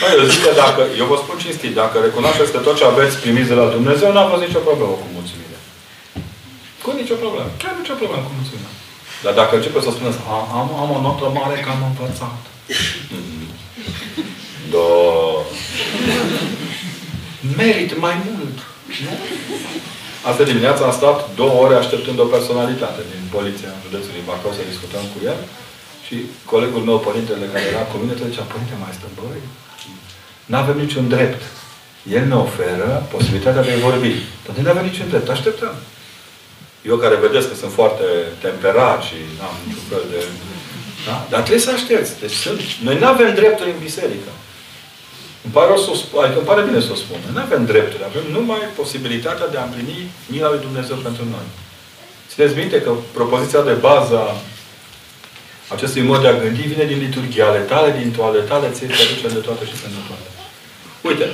Păi, 0.00 0.12
eu 0.18 0.24
zic 0.32 0.40
că 0.46 0.52
dacă, 0.64 0.80
eu 1.00 1.06
vă 1.12 1.16
spun 1.22 1.36
cinstit, 1.44 1.72
dacă 1.82 1.96
recunoașteți 1.98 2.52
că 2.54 2.60
tot 2.66 2.76
ce 2.78 2.84
aveți 2.84 3.20
primit 3.24 3.46
de 3.50 3.56
la 3.60 3.66
Dumnezeu, 3.76 4.08
n-a 4.12 4.30
fost 4.32 4.44
nicio 4.46 4.66
problemă 4.68 4.94
cu 5.02 5.06
mulțumirea. 5.16 5.60
Cu 6.84 6.90
nicio 7.00 7.16
problemă. 7.22 7.48
Chiar 7.62 7.74
nicio 7.80 7.96
problemă 8.00 8.22
cu 8.26 8.34
mulțumirea. 8.38 8.74
Dar 9.24 9.34
dacă 9.40 9.52
începeți 9.54 9.86
să 9.86 9.92
spuneți, 9.92 10.18
am, 10.58 10.68
am 10.82 10.90
o 10.96 10.98
notă 11.06 11.26
mare 11.38 11.56
că 11.64 11.68
am 11.74 11.82
învățat. 11.90 12.40
Mm. 13.12 13.48
Da. 14.72 14.88
Merit 17.58 17.92
mai 18.04 18.16
mult. 18.26 18.58
Nu? 19.04 19.14
Asta 20.30 20.42
dimineața 20.52 20.82
am 20.84 20.98
stat 21.00 21.18
două 21.40 21.56
ore 21.64 21.74
așteptând 21.74 22.18
o 22.24 22.32
personalitate 22.34 23.00
din 23.12 23.22
poliția 23.36 23.72
județului 23.84 24.26
Bacău 24.28 24.52
să 24.58 24.70
discutăm 24.72 25.04
cu 25.12 25.18
el. 25.30 25.38
Și 26.06 26.16
colegul 26.52 26.82
meu, 26.88 26.98
părintele 27.08 27.46
care 27.52 27.64
era 27.72 27.84
cu 27.90 27.96
mine, 28.00 28.14
zicea, 28.30 28.50
părinte, 28.52 28.74
mai 28.82 28.96
stăm, 28.98 29.12
băi, 29.18 29.42
nu 30.50 30.56
avem 30.56 30.76
niciun 30.84 31.06
drept. 31.14 31.42
El 32.16 32.24
ne 32.26 32.38
oferă 32.46 32.88
posibilitatea 33.14 33.62
de 33.66 33.72
a 33.72 33.84
vorbi. 33.88 34.14
Dar 34.44 34.52
nu 34.56 34.70
avem 34.70 34.84
niciun 34.90 35.08
drept. 35.12 35.28
Așteptăm. 35.28 35.74
Eu 36.90 36.96
care 36.96 37.24
vedeți 37.26 37.48
că 37.48 37.54
sunt 37.54 37.72
foarte 37.80 38.06
temperat 38.44 39.00
și 39.08 39.18
n-am 39.38 39.56
niciun 39.66 39.86
fel 39.92 40.04
de... 40.12 40.20
Da? 41.06 41.16
Dar 41.32 41.40
trebuie 41.46 41.66
să 41.68 41.72
aștepți. 41.74 42.12
Deci 42.22 42.36
sunt... 42.44 42.60
Noi 42.86 42.96
nu 42.98 43.06
avem 43.06 43.30
drepturi 43.40 43.74
în 43.74 43.80
biserică. 43.88 44.30
Îmi 45.44 45.52
pare, 45.56 45.72
să 45.84 45.90
adică 46.22 46.38
îmi 46.38 46.48
pare 46.50 46.62
bine 46.68 46.80
să 46.80 46.90
o 46.92 47.02
spun. 47.02 47.18
Noi 47.24 47.34
nu 47.36 47.42
avem 47.46 47.62
drepturi. 47.72 48.08
Avem 48.10 48.24
numai 48.36 48.62
posibilitatea 48.80 49.48
de 49.52 49.58
a 49.58 49.66
împlini 49.68 50.10
mila 50.32 50.48
lui 50.52 50.64
Dumnezeu 50.66 50.96
pentru 51.06 51.24
noi. 51.34 51.46
Țineți 52.30 52.58
minte 52.60 52.78
că 52.84 52.90
propoziția 53.18 53.62
de 53.70 53.76
bază 53.88 54.16
a 54.28 54.30
acestui 55.74 56.08
mod 56.10 56.20
de 56.20 56.28
a 56.28 56.40
gândi 56.42 56.72
vine 56.72 56.84
din 56.92 56.98
liturghia 57.06 57.46
ale 57.48 57.62
tale, 57.72 57.90
din 58.00 58.10
toale 58.18 58.40
tale, 58.50 58.66
ție 58.74 58.86
te 58.86 59.02
aduce 59.04 59.28
de 59.36 59.42
toate 59.46 59.64
și 59.70 59.76
pentru 59.82 60.00
toate. 60.08 60.28
Uite, 61.08 61.26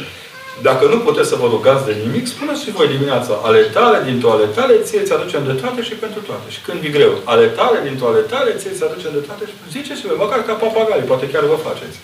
dacă 0.68 0.84
nu 0.92 0.98
puteți 1.06 1.30
să 1.32 1.40
vă 1.42 1.46
rugați 1.54 1.86
de 1.88 1.94
nimic, 2.04 2.24
spuneți 2.26 2.62
și 2.64 2.76
voi 2.78 2.88
dimineața, 2.94 3.32
ale 3.48 3.60
tale, 3.76 3.98
din 4.08 4.18
toale 4.24 4.46
tale, 4.56 4.74
ție 4.86 5.02
ți 5.06 5.12
aducem 5.12 5.42
de 5.50 5.54
toate 5.62 5.80
și 5.88 5.94
pentru 6.04 6.20
toate. 6.28 6.46
Și 6.54 6.60
când 6.66 6.78
vi 6.84 6.90
greu, 6.96 7.12
ale 7.32 7.46
tale, 7.58 7.78
din 7.88 7.96
toale 8.02 8.20
tale, 8.32 8.50
ție 8.60 8.76
ți 8.76 8.84
aducem 8.88 9.12
de 9.18 9.22
toate 9.26 9.44
și 9.48 9.54
ziceți 9.76 10.06
voi, 10.06 10.22
măcar 10.24 10.40
ca 10.44 10.54
papagali, 10.62 11.10
poate 11.10 11.26
chiar 11.32 11.44
vă 11.52 11.58
faceți. 11.68 11.98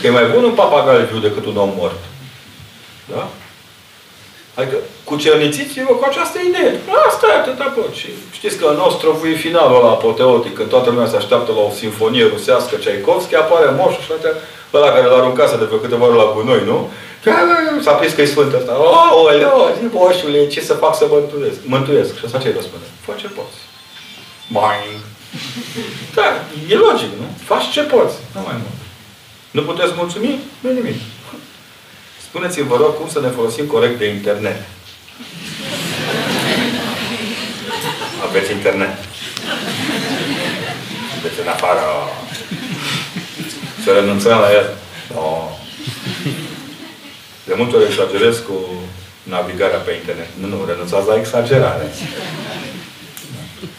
Că 0.00 0.06
e 0.06 0.10
mai 0.10 0.24
bun 0.24 0.44
un 0.44 0.54
papagal 0.54 1.08
viu 1.10 1.18
decât 1.18 1.44
un 1.46 1.56
om 1.56 1.72
mort. 1.76 2.00
Da? 3.12 3.28
Adică 4.54 4.76
cucernițiți-vă 5.04 5.92
cu 5.94 6.04
această 6.08 6.38
idee. 6.48 6.80
Asta 7.08 7.26
e 7.30 7.38
atâta 7.38 7.72
pot. 7.76 7.94
Și 7.94 8.08
știți 8.32 8.56
că 8.56 8.66
în 8.66 8.76
nostru 8.76 9.10
vui 9.12 9.34
finalul 9.34 9.76
ăla 9.76 9.90
apoteotic, 9.90 10.54
când 10.54 10.68
toată 10.68 10.90
lumea 10.90 11.08
se 11.08 11.16
așteaptă 11.16 11.52
la 11.52 11.60
o 11.60 11.76
sinfonie 11.80 12.26
rusească 12.26 12.76
Tchaikovsky, 12.76 13.34
apare 13.34 13.70
moșul 13.78 14.02
și 14.02 14.12
atunci 14.12 14.34
ăla 14.74 14.90
care 14.90 15.06
l-a 15.06 15.16
aruncat 15.16 15.58
de 15.58 15.64
pe 15.64 15.80
câteva 15.80 16.06
ori 16.06 16.16
la 16.16 16.32
gunoi, 16.34 16.64
nu? 16.64 16.90
S-a 17.82 17.92
prins 17.92 18.12
că 18.12 18.20
e 18.22 18.34
sfânt 18.34 18.52
ăsta. 18.52 18.72
Oh, 18.78 19.10
oleo, 19.24 19.68
zi, 19.78 19.84
moșule, 19.92 20.48
ce 20.48 20.60
să 20.60 20.74
fac 20.74 20.96
să 20.96 21.06
mântuiesc? 21.08 21.58
Mântuiesc. 21.64 22.18
Și 22.18 22.24
asta 22.24 22.38
ce 22.38 22.48
îi 22.48 22.54
răspunde? 22.54 22.86
Fă 23.04 23.12
ce 23.16 23.26
poți. 23.26 23.58
Boing. 24.52 25.00
Da, 26.14 26.26
e 26.68 26.74
logic, 26.74 27.10
nu? 27.20 27.26
Faci 27.44 27.70
ce 27.70 27.80
poți. 27.80 28.16
Nu 28.34 28.40
mai 28.40 28.56
mult. 28.62 28.78
Nu 29.56 29.62
puteți 29.62 29.92
mulțumi? 29.96 30.38
Nu 30.60 30.72
nimic. 30.72 31.00
Spuneți-mi, 32.22 32.66
vă 32.66 32.76
rog, 32.76 32.96
cum 32.96 33.08
să 33.08 33.20
ne 33.20 33.28
folosim 33.28 33.66
corect 33.66 33.98
de 33.98 34.06
internet. 34.06 34.62
Aveți 38.28 38.52
internet. 38.52 38.94
Sunteți 41.12 41.40
în 41.40 41.48
afară. 41.48 41.82
Să 43.84 43.92
renunțăm 43.92 44.38
la 44.38 44.52
el. 44.52 44.76
No. 45.14 45.48
De 47.44 47.54
multe 47.56 47.76
ori 47.76 47.84
exagerez 47.84 48.36
cu 48.38 48.56
navigarea 49.22 49.78
pe 49.78 49.92
internet. 49.92 50.28
Nu, 50.40 50.46
nu, 50.46 50.64
renunțați 50.66 51.08
la 51.08 51.16
exagerare. 51.16 51.86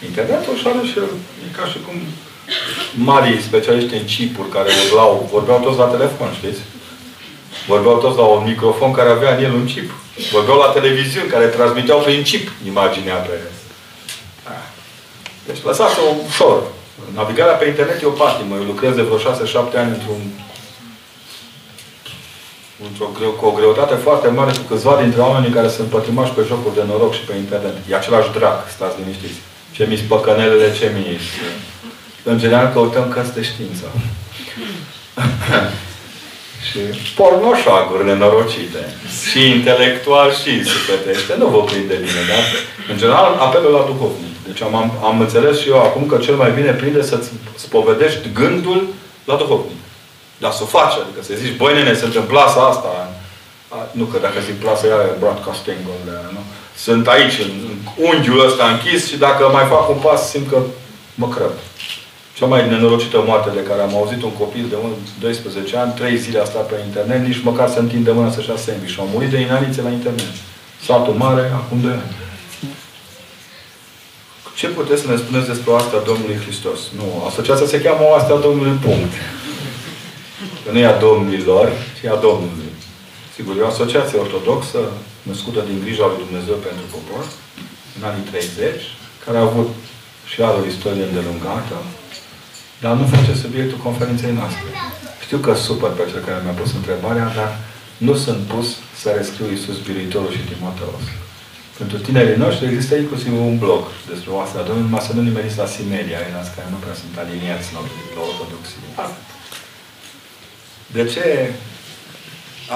Internetul 0.04 0.56
și 0.56 0.66
are 0.66 0.86
și 0.86 0.98
e 0.98 1.56
ca 1.56 1.66
și 1.66 1.78
cum 1.86 1.96
mari 2.94 3.42
specialiști 3.42 3.94
în 3.94 4.04
chipuri 4.04 4.48
care 4.48 4.70
vorbeau, 4.70 5.28
vorbeau 5.32 5.58
toți 5.58 5.78
la 5.78 5.84
telefon, 5.84 6.28
știți? 6.34 6.60
Vorbeau 7.66 7.96
toți 7.98 8.16
la 8.16 8.22
un 8.22 8.44
microfon 8.46 8.92
care 8.92 9.10
avea 9.10 9.34
în 9.34 9.44
el 9.44 9.52
un 9.52 9.64
chip. 9.64 9.90
Vorbeau 10.32 10.58
la 10.58 10.72
televiziuni 10.76 11.28
care 11.28 11.46
transmiteau 11.46 11.98
prin 11.98 12.22
chip 12.22 12.50
imaginea 12.66 13.14
pe... 13.14 13.36
Deci 15.46 15.62
lăsați-o 15.64 16.02
ușor. 16.26 16.62
Navigarea 17.14 17.54
pe 17.54 17.66
internet 17.66 18.02
e 18.02 18.06
o 18.06 18.10
patimă. 18.10 18.54
Eu 18.56 18.62
lucrez 18.62 18.94
de 18.94 19.02
vreo 19.02 19.18
6-7 19.18 19.22
ani 19.74 19.90
într-un 19.96 20.20
într-o 22.86 23.08
greu, 23.18 23.30
cu 23.30 23.46
o 23.46 23.56
greutate 23.58 23.94
foarte 23.94 24.28
mare 24.28 24.52
cu 24.58 24.74
câțiva 24.74 25.00
dintre 25.02 25.20
oamenii 25.20 25.56
care 25.56 25.68
sunt 25.68 25.88
pătimași 25.88 26.32
pe 26.32 26.42
jocuri 26.46 26.74
de 26.74 26.82
noroc 26.86 27.12
și 27.14 27.20
pe 27.20 27.34
internet. 27.36 27.76
E 27.90 27.94
același 27.94 28.30
drac, 28.38 28.68
stați 28.76 28.98
liniștiți. 28.98 29.40
Ce 29.72 29.86
mi 29.88 29.96
păcănelele, 29.96 30.72
ce 30.72 30.92
mi 30.94 31.20
În 32.30 32.38
general 32.38 32.72
căutăm 32.72 33.08
cărți 33.08 33.34
de 33.34 33.42
știință. 33.42 33.84
și 36.68 36.78
pornoșaguri 37.20 38.04
nenorocite. 38.04 38.82
Și 39.30 39.50
intelectual 39.50 40.32
și 40.32 40.64
sufletește. 40.64 41.34
Nu 41.38 41.46
vă 41.46 41.60
prinde 41.64 41.94
bine, 41.94 42.22
dar 42.30 42.42
în 42.90 42.96
general 42.98 43.36
apelul 43.38 43.72
la 43.72 43.84
duhovnic. 43.90 44.34
Deci 44.46 44.62
am, 44.62 44.74
am, 44.74 44.92
am 45.04 45.20
înțeles 45.20 45.60
și 45.60 45.68
eu 45.68 45.80
acum 45.82 46.06
că 46.06 46.16
cel 46.16 46.34
mai 46.34 46.50
bine 46.50 46.70
prinde 46.70 47.02
să-ți 47.02 47.28
spovedești 47.56 48.32
gândul 48.32 48.86
la 49.24 49.36
duhovnic. 49.36 49.80
Dar 50.38 50.52
să 50.52 50.62
o 50.62 50.66
faci, 50.66 50.92
adică 51.02 51.20
să 51.22 51.32
zici, 51.34 51.56
băi 51.56 51.74
nene, 51.74 51.94
sunt 51.94 52.14
în 52.14 52.26
plasa 52.32 52.60
asta. 52.60 53.10
Nu 53.90 54.04
că 54.04 54.18
dacă 54.18 54.38
zic 54.44 54.54
plasa 54.54 54.86
ea 54.86 55.00
e 55.08 55.18
broadcasting 55.18 55.78
nu? 56.32 56.42
Sunt 56.76 57.06
aici, 57.06 57.38
în 57.38 57.50
unghiul 57.96 58.46
ăsta 58.46 58.64
închis 58.68 59.08
și 59.08 59.16
dacă 59.16 59.50
mai 59.52 59.66
fac 59.68 59.88
un 59.88 59.98
pas, 60.06 60.30
simt 60.30 60.48
că 60.50 60.58
mă 61.14 61.28
crăp. 61.28 61.56
Cea 62.38 62.46
mai 62.46 62.68
nenorocită 62.68 63.22
moarte 63.26 63.50
de 63.54 63.62
care 63.68 63.82
am 63.82 63.94
auzit 63.94 64.22
un 64.22 64.32
copil 64.42 64.64
de 64.68 64.76
12 65.20 65.76
ani, 65.76 65.92
3 65.92 66.16
zile 66.16 66.38
a 66.40 66.44
stat 66.44 66.66
pe 66.68 66.76
internet, 66.86 67.20
nici 67.26 67.42
măcar 67.42 67.68
să 67.68 67.78
întinde 67.78 68.10
mâna 68.10 68.30
să-și 68.30 68.48
ia 68.48 68.56
sandwich. 68.56 68.92
Și 68.92 69.00
au 69.00 69.08
murit 69.12 69.30
de 69.30 69.40
inanițe 69.40 69.80
la 69.82 69.90
internet. 69.98 70.32
Satul 70.86 71.14
mare, 71.24 71.44
acum 71.60 71.78
de 71.80 71.88
ani. 71.88 72.12
Ce 74.58 74.66
puteți 74.66 75.02
să 75.02 75.08
ne 75.10 75.16
spuneți 75.16 75.50
despre 75.52 75.72
asta 75.72 76.06
Domnului 76.10 76.38
Hristos? 76.44 76.80
Nu, 76.98 77.06
asociația 77.28 77.66
se 77.66 77.82
cheamă 77.84 78.02
o 78.06 78.14
asta 78.14 78.44
Domnului 78.46 78.76
Punct. 78.86 79.12
Că 80.62 80.68
nu 80.72 80.78
e 80.78 80.86
a 80.86 80.98
Domnilor, 81.08 81.66
ci 81.96 82.04
a 82.14 82.16
Domnului. 82.28 82.72
Sigur, 83.34 83.52
e 83.56 83.66
o 83.66 83.72
asociație 83.74 84.18
ortodoxă, 84.24 84.80
născută 85.30 85.60
din 85.68 85.78
grija 85.84 86.06
lui 86.06 86.22
Dumnezeu 86.24 86.56
pentru 86.68 86.84
popor, 86.94 87.24
în 87.96 88.02
anii 88.08 88.28
30, 88.30 88.82
care 89.24 89.36
a 89.38 89.48
avut 89.50 89.70
și 90.30 90.38
are 90.42 90.56
o 90.62 90.68
istorie 90.72 91.04
îndelungată, 91.08 91.76
dar 92.82 92.92
nu 93.00 93.04
face 93.14 93.32
subiectul 93.44 93.78
conferinței 93.86 94.32
noastre. 94.40 94.68
Știu 95.24 95.38
că 95.38 95.54
supăr 95.54 95.90
pe 95.94 96.10
cel 96.10 96.20
care 96.26 96.38
mi-a 96.44 96.58
pus 96.60 96.70
întrebarea, 96.80 97.32
dar 97.38 97.50
nu 98.06 98.14
sunt 98.24 98.40
pus 98.52 98.68
să 99.00 99.08
rescriu 99.16 99.46
Iisus 99.50 99.76
Spiritorul 99.82 100.32
și 100.36 100.48
Timoteos. 100.52 101.02
Pentru 101.78 101.98
tinerii 101.98 102.42
noștri 102.44 102.66
există 102.66 102.94
inclusiv 102.94 103.32
un 103.50 103.58
blog 103.64 103.82
despre 104.10 104.30
oastea 104.38 104.62
Domnului, 104.66 104.88
numai 104.88 105.06
să 105.08 105.12
nu 105.14 105.22
nimeriți 105.28 105.60
la 105.62 105.68
Simeria, 105.76 106.18
în 106.26 106.48
care 106.56 106.68
nu 106.74 106.78
prea 106.82 106.96
sunt 107.02 107.14
aliniați 107.22 107.68
la, 107.74 107.80
la 108.16 108.20
ortodoxie. 108.28 108.78
De 110.96 111.04
ce 111.12 111.24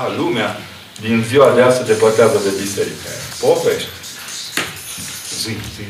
a, 0.00 0.02
lumea 0.20 0.50
din 1.00 1.24
ziua 1.28 1.54
de 1.54 1.62
azi 1.62 1.78
se 1.78 1.90
depărtează 1.92 2.38
de 2.46 2.52
biserică? 2.62 3.08
Povești. 3.40 4.01
Zi, 5.40 5.54
zi. 5.74 5.84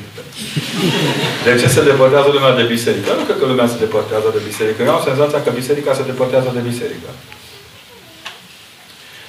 De 1.44 1.60
ce 1.60 1.68
se 1.68 1.82
depărtează 1.82 2.28
lumea 2.32 2.54
de 2.54 2.62
biserică? 2.62 3.10
Nu 3.18 3.24
cred 3.24 3.38
că 3.38 3.46
lumea 3.46 3.66
se 3.66 3.78
depărtează 3.78 4.28
de 4.32 4.40
biserică. 4.46 4.82
Eu 4.82 4.94
am 4.94 5.02
senzația 5.04 5.42
că 5.42 5.50
biserica 5.50 5.94
se 5.94 6.08
depărtează 6.10 6.50
de 6.54 6.68
biserică. 6.70 7.10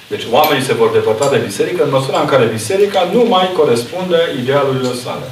Deci 0.06 0.26
oamenii 0.30 0.64
se 0.64 0.74
vor 0.74 0.90
depărta 0.90 1.28
de 1.30 1.36
biserică 1.36 1.84
în 1.84 1.90
măsura 1.90 2.20
în 2.20 2.26
care 2.26 2.44
biserica 2.44 3.08
nu 3.12 3.22
mai 3.24 3.52
corespunde 3.56 4.18
idealurilor 4.40 4.94
sale. 4.94 5.28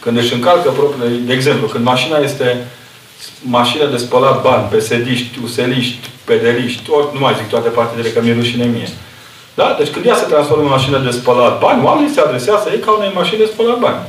Când 0.00 0.16
își 0.16 0.34
încalcă 0.34 0.70
propriile... 0.70 1.16
De 1.16 1.32
exemplu, 1.32 1.66
când 1.66 1.84
mașina 1.84 2.18
este 2.18 2.66
mașină 3.40 3.86
de 3.86 3.96
spălat 3.96 4.42
bani, 4.42 4.68
pesediști, 4.70 5.38
useliști, 5.42 6.10
pedeliști, 6.24 6.90
ori 6.90 7.08
nu 7.12 7.20
mai 7.20 7.34
zic 7.36 7.48
toate 7.48 7.68
partidele, 7.68 8.08
că 8.08 8.20
mi-e 8.22 8.34
rușine 8.34 8.64
mie. 8.64 8.88
Da? 9.58 9.76
Deci 9.78 9.92
când 9.92 10.04
ea 10.06 10.14
se 10.14 10.32
transformă 10.32 10.62
în 10.62 10.68
mașină 10.68 10.98
de 10.98 11.10
spălat 11.10 11.58
bani, 11.58 11.84
oamenii 11.84 12.14
se 12.14 12.20
adresează 12.20 12.68
ei 12.72 12.78
ca 12.78 12.90
unei 12.90 13.12
mașini 13.14 13.38
de 13.38 13.50
spălat 13.52 13.78
bani. 13.78 14.02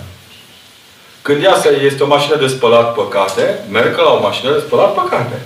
Când 1.22 1.44
ea 1.44 1.56
este 1.86 2.04
o 2.04 2.08
mașină 2.08 2.36
de 2.36 2.48
spălat 2.48 2.94
păcate, 2.94 3.60
merg 3.72 3.98
la 3.98 4.12
o 4.12 4.22
mașină 4.22 4.52
de 4.52 4.64
spălat 4.66 4.94
păcate. 4.94 5.42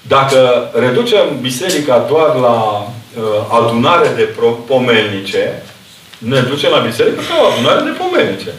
Dacă 0.00 0.70
reducem 0.74 1.40
biserica 1.40 1.98
doar 1.98 2.34
la 2.34 2.56
uh, 2.56 3.58
adunare 3.58 4.08
de 4.16 4.34
pomelnice, 4.66 5.62
ne 6.18 6.40
ducem 6.40 6.70
la 6.70 6.78
biserică 6.78 7.20
ca 7.28 7.34
o 7.42 7.46
adunare 7.52 7.80
de 7.80 7.98
pomelnice. 7.98 8.52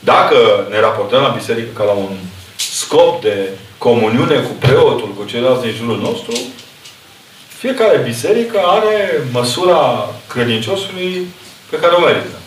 Dacă 0.00 0.36
ne 0.70 0.80
raportăm 0.80 1.22
la 1.22 1.36
biserică 1.38 1.68
ca 1.74 1.84
la 1.84 1.92
un 1.92 2.16
scop 2.56 3.22
de 3.22 3.48
comuniune 3.78 4.36
cu 4.36 4.52
preotul, 4.58 5.14
cu 5.18 5.24
ceilalți 5.24 5.62
din 5.62 5.74
jurul 5.78 5.98
nostru, 5.98 6.32
fiecare 7.62 7.98
biserică 8.10 8.58
are 8.76 8.96
măsura 9.38 9.82
credinciosului 10.32 11.26
pe 11.70 11.76
care 11.82 11.92
o 11.94 12.04
merită. 12.08 12.38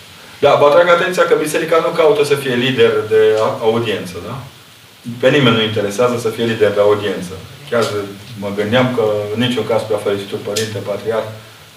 Da, 0.43 0.51
vă 0.59 0.65
atrag 0.65 0.87
atenția 0.89 1.23
că 1.25 1.35
biserica 1.45 1.77
nu 1.85 1.91
caută 1.99 2.23
să 2.23 2.35
fie 2.35 2.55
lider 2.65 2.93
de 3.13 3.21
audiență, 3.67 4.15
da? 4.27 4.35
Pe 5.21 5.29
nimeni 5.35 5.55
nu 5.55 5.63
interesează 5.63 6.15
să 6.23 6.29
fie 6.35 6.45
lider 6.51 6.71
de 6.77 6.85
audiență. 6.87 7.33
Chiar 7.69 7.83
mă 8.43 8.49
gândeam 8.59 8.87
că 8.95 9.05
în 9.33 9.39
niciun 9.45 9.65
caz 9.67 9.81
prea 9.81 10.05
fericitul 10.07 10.45
Părinte 10.49 10.79
Patriarh 10.89 11.29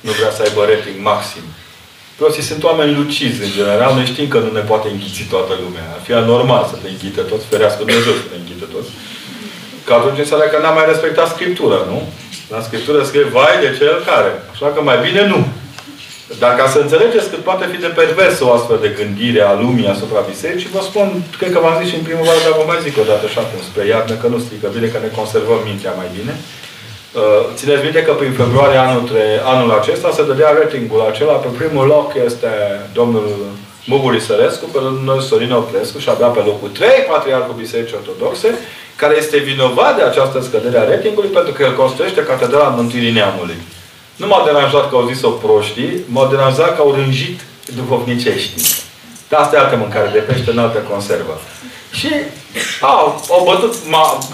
nu 0.06 0.10
vrea 0.18 0.32
să 0.36 0.42
aibă 0.42 0.60
rating 0.70 0.98
maxim. 1.10 1.44
Preoții 2.16 2.48
sunt 2.50 2.62
oameni 2.70 2.96
lucizi, 3.00 3.42
în 3.46 3.52
general. 3.58 3.90
Noi 3.94 4.10
știm 4.12 4.28
că 4.28 4.38
nu 4.38 4.50
ne 4.58 4.64
poate 4.70 4.86
închiți 4.88 5.22
toată 5.34 5.52
lumea. 5.64 5.86
Ar 5.96 6.00
fi 6.06 6.12
anormal 6.12 6.64
să 6.70 6.76
te 6.82 6.88
închite 6.88 7.22
toți, 7.30 7.44
ferească 7.52 7.80
Dumnezeu 7.84 8.14
să 8.22 8.26
te 8.30 8.36
închite 8.40 8.66
toți. 8.74 8.90
Că 9.86 9.92
atunci 9.94 10.18
înseamnă 10.22 10.46
că 10.48 10.58
n-am 10.58 10.76
mai 10.78 10.90
respectat 10.92 11.28
Scriptura, 11.34 11.80
nu? 11.92 11.98
La 12.52 12.60
Scriptură 12.66 13.02
scrie, 13.02 13.24
vai 13.36 13.54
de 13.60 13.76
cel 13.78 13.96
care. 14.10 14.32
Așa 14.52 14.68
că 14.74 14.80
mai 14.82 14.98
bine 15.06 15.22
nu. 15.32 15.40
Dar 16.42 16.52
ca 16.58 16.66
să 16.68 16.78
înțelegeți 16.78 17.30
cât 17.30 17.42
poate 17.48 17.64
fi 17.72 17.78
de 17.86 17.92
perversă 18.00 18.40
o 18.44 18.52
astfel 18.52 18.78
de 18.82 18.94
gândire 18.98 19.42
a 19.42 19.54
lumii 19.64 19.92
asupra 19.94 20.28
bisericii, 20.30 20.74
vă 20.76 20.82
spun, 20.88 21.06
cred 21.38 21.52
că 21.52 21.58
v-am 21.62 21.78
zis 21.80 21.88
și 21.90 21.98
în 21.98 22.06
primăvară, 22.08 22.40
dar 22.44 22.54
vă 22.58 22.64
mai 22.66 22.84
zic 22.86 22.94
o 23.02 23.08
dată 23.12 23.26
și 23.32 23.38
acum 23.38 23.60
spre 23.68 23.84
iarnă, 23.86 24.14
că 24.14 24.26
nu 24.26 24.38
strică 24.44 24.68
bine, 24.76 24.88
că 24.92 24.98
ne 25.02 25.16
conservăm 25.18 25.60
mintea 25.70 25.92
mai 26.00 26.08
bine. 26.16 26.34
Uh, 26.40 27.42
țineți 27.58 27.86
minte 27.86 28.02
că 28.06 28.12
prin 28.12 28.32
februarie 28.42 28.80
anul, 28.86 29.04
tre, 29.10 29.24
anul 29.52 29.70
acesta 29.80 30.08
se 30.16 30.26
dădea 30.28 30.50
ratingul 30.58 31.02
acela. 31.10 31.36
Pe 31.44 31.50
primul 31.60 31.86
loc 31.94 32.08
este 32.28 32.50
domnul 32.98 33.28
Muguri 33.88 34.20
Sărescu, 34.20 34.64
pe 34.64 34.78
domnul 34.82 35.20
Sorin 35.20 35.52
Oprescu 35.52 35.98
și 35.98 36.08
abia 36.08 36.26
pe 36.26 36.42
locul 36.46 36.68
3, 36.68 36.88
Patriarhul 37.10 37.54
Bisericii 37.58 37.96
Ortodoxe, 38.00 38.58
care 38.96 39.14
este 39.16 39.36
vinovat 39.36 39.96
de 39.96 40.02
această 40.02 40.40
scădere 40.40 40.78
a 40.78 40.84
ratingului 40.84 41.30
pentru 41.30 41.52
că 41.52 41.62
el 41.62 41.76
construiește 41.76 42.22
Catedrala 42.22 42.68
Mântuirii 42.68 43.12
Neamului. 43.12 43.58
Nu 44.16 44.26
m-a 44.26 44.42
deranjat 44.44 44.90
că 44.90 44.96
au 44.96 45.08
zis-o 45.12 45.30
proștii, 45.30 46.00
m-a 46.08 46.28
deranjat 46.30 46.74
că 46.76 46.80
au 46.80 46.92
rânjit 46.92 47.40
duhovniceștii. 47.74 48.62
Dar 49.28 49.40
asta 49.40 49.56
e 49.56 49.58
altă 49.58 49.76
mâncare 49.76 50.10
de 50.12 50.18
pește 50.18 50.50
în 50.50 50.58
altă 50.58 50.78
conservă. 50.78 51.40
Și 51.92 52.10
au, 52.80 53.24
au 53.30 53.44
bătut 53.50 53.74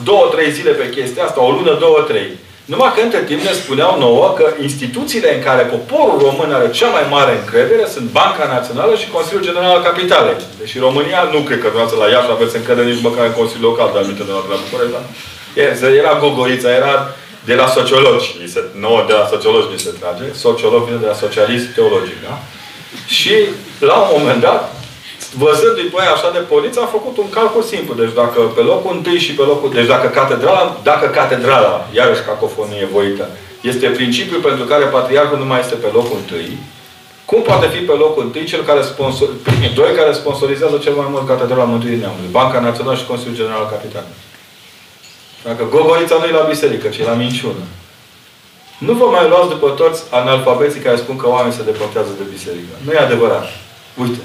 două, 0.03 0.29
trei 0.35 0.53
zile 0.53 0.71
pe 0.71 0.91
chestia 0.91 1.25
asta, 1.25 1.43
o 1.43 1.51
lună, 1.51 1.77
două, 1.81 2.01
trei. 2.09 2.31
Numai 2.65 2.93
că 2.95 3.01
între 3.01 3.23
timp 3.23 3.41
ne 3.41 3.53
spuneau 3.53 3.99
nouă 3.99 4.35
că 4.39 4.47
instituțiile 4.63 5.35
în 5.35 5.43
care 5.43 5.63
poporul 5.63 6.19
român 6.27 6.53
are 6.53 6.71
cea 6.71 6.89
mai 6.97 7.07
mare 7.11 7.33
încredere 7.39 7.85
sunt 7.95 8.07
Banca 8.19 8.47
Națională 8.47 8.95
și 8.97 9.13
Consiliul 9.17 9.49
General 9.49 9.71
al 9.77 9.83
Capitalei. 9.83 10.37
Deși 10.61 10.79
România 10.79 11.23
nu 11.33 11.39
cred 11.39 11.61
că 11.61 11.69
vreau 11.73 11.99
la 12.03 12.09
Iași 12.09 12.31
aveți 12.31 12.57
încredere 12.57 12.91
nici 12.91 13.07
măcar 13.09 13.25
în 13.27 13.39
Consiliul 13.41 13.69
Local, 13.71 13.89
dar 13.93 14.03
aminte 14.03 14.23
de 14.29 14.33
la 14.37 14.43
București, 14.65 14.95
da? 14.97 15.03
Era 16.03 16.19
Gogorița, 16.23 16.71
era 16.81 16.95
de 17.45 17.55
la 17.55 17.67
sociologi. 17.67 18.27
Se, 18.53 18.61
nu 18.83 19.05
de 19.07 19.13
la 19.13 19.27
sociologi 19.33 19.73
ni 19.73 19.79
se 19.79 19.93
trage. 20.01 20.25
Sociolog 20.47 20.83
vine 20.85 20.99
de 21.05 21.07
la 21.07 21.21
socialism 21.25 21.75
teologic, 21.75 22.19
da? 22.29 22.35
Și 23.07 23.35
la 23.79 23.95
un 23.95 24.09
moment 24.19 24.41
dat, 24.41 24.82
văzându-i 25.39 25.93
pe 25.95 26.01
așa 26.15 26.31
de 26.31 26.39
poliție, 26.39 26.83
a 26.83 26.97
făcut 26.97 27.17
un 27.17 27.31
calcul 27.31 27.63
simplu. 27.63 27.95
Deci 27.95 28.15
dacă 28.23 28.41
pe 28.41 28.61
locul 28.61 28.97
întâi 28.97 29.19
și 29.19 29.33
pe 29.35 29.43
locul... 29.43 29.71
Deci 29.73 29.87
dacă 29.87 30.09
catedrala, 30.09 30.81
dacă 30.83 31.07
catedrala, 31.07 31.89
iarăși 31.93 32.23
cacofonie 32.23 32.89
voită, 32.93 33.29
este 33.61 33.87
principiul 33.87 34.41
pentru 34.41 34.65
care 34.65 34.85
patriarhul 34.85 35.39
nu 35.39 35.45
mai 35.45 35.61
este 35.61 35.75
pe 35.75 35.91
locul 35.93 36.17
întâi, 36.21 36.59
cum 37.25 37.43
poate 37.43 37.67
fi 37.67 37.79
pe 37.79 37.93
locul 37.93 38.23
întâi 38.23 38.45
cel 38.45 38.63
care 38.63 38.83
sponsor, 38.83 39.29
primii 39.43 39.77
doi 39.81 39.93
care 39.97 40.13
sponsorizează 40.13 40.77
cel 40.77 40.93
mai 40.93 41.07
mult 41.11 41.27
Catedrala 41.27 41.65
Mântuirii 41.65 41.99
Neamului? 41.99 42.29
Banca 42.31 42.61
Națională 42.61 42.97
și 42.97 43.07
Consiliul 43.07 43.37
General 43.37 43.69
Capital. 43.71 44.05
Dacă 45.45 45.63
Gogorița 45.71 46.17
nu 46.19 46.25
e 46.25 46.41
la 46.41 46.51
biserică, 46.53 46.89
ci 46.89 46.99
e 46.99 47.05
la 47.05 47.21
minciună. 47.25 47.65
Nu 48.79 48.93
vă 48.93 49.05
mai 49.05 49.29
luați 49.29 49.49
după 49.49 49.69
toți 49.71 50.03
analfabeții 50.11 50.81
care 50.81 50.97
spun 50.97 51.17
că 51.17 51.29
oamenii 51.29 51.57
se 51.59 51.69
depărtează 51.71 52.09
de 52.19 52.25
biserică. 52.33 52.75
Nu 52.85 52.93
e 52.93 52.99
adevărat. 52.99 53.47
Uite. 54.03 54.21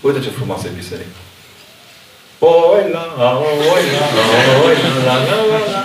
Uite 0.00 0.20
ce 0.20 0.30
frumoasă 0.30 0.66
e 0.66 0.80
biserica. 0.82 1.18
Oi 2.38 2.84
la, 2.92 3.04
oi 3.38 3.84
la, 3.96 4.06
oi 4.66 4.76
la, 5.04 5.14
la, 5.28 5.34
la, 5.50 5.72
la. 5.72 5.84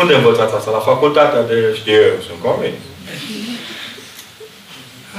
Unde 0.00 0.14
învățați 0.14 0.54
asta? 0.54 0.70
La 0.70 0.78
facultatea 0.78 1.42
de 1.42 1.74
știu, 1.80 2.02
sunt 2.26 2.38
convins. 2.42 2.74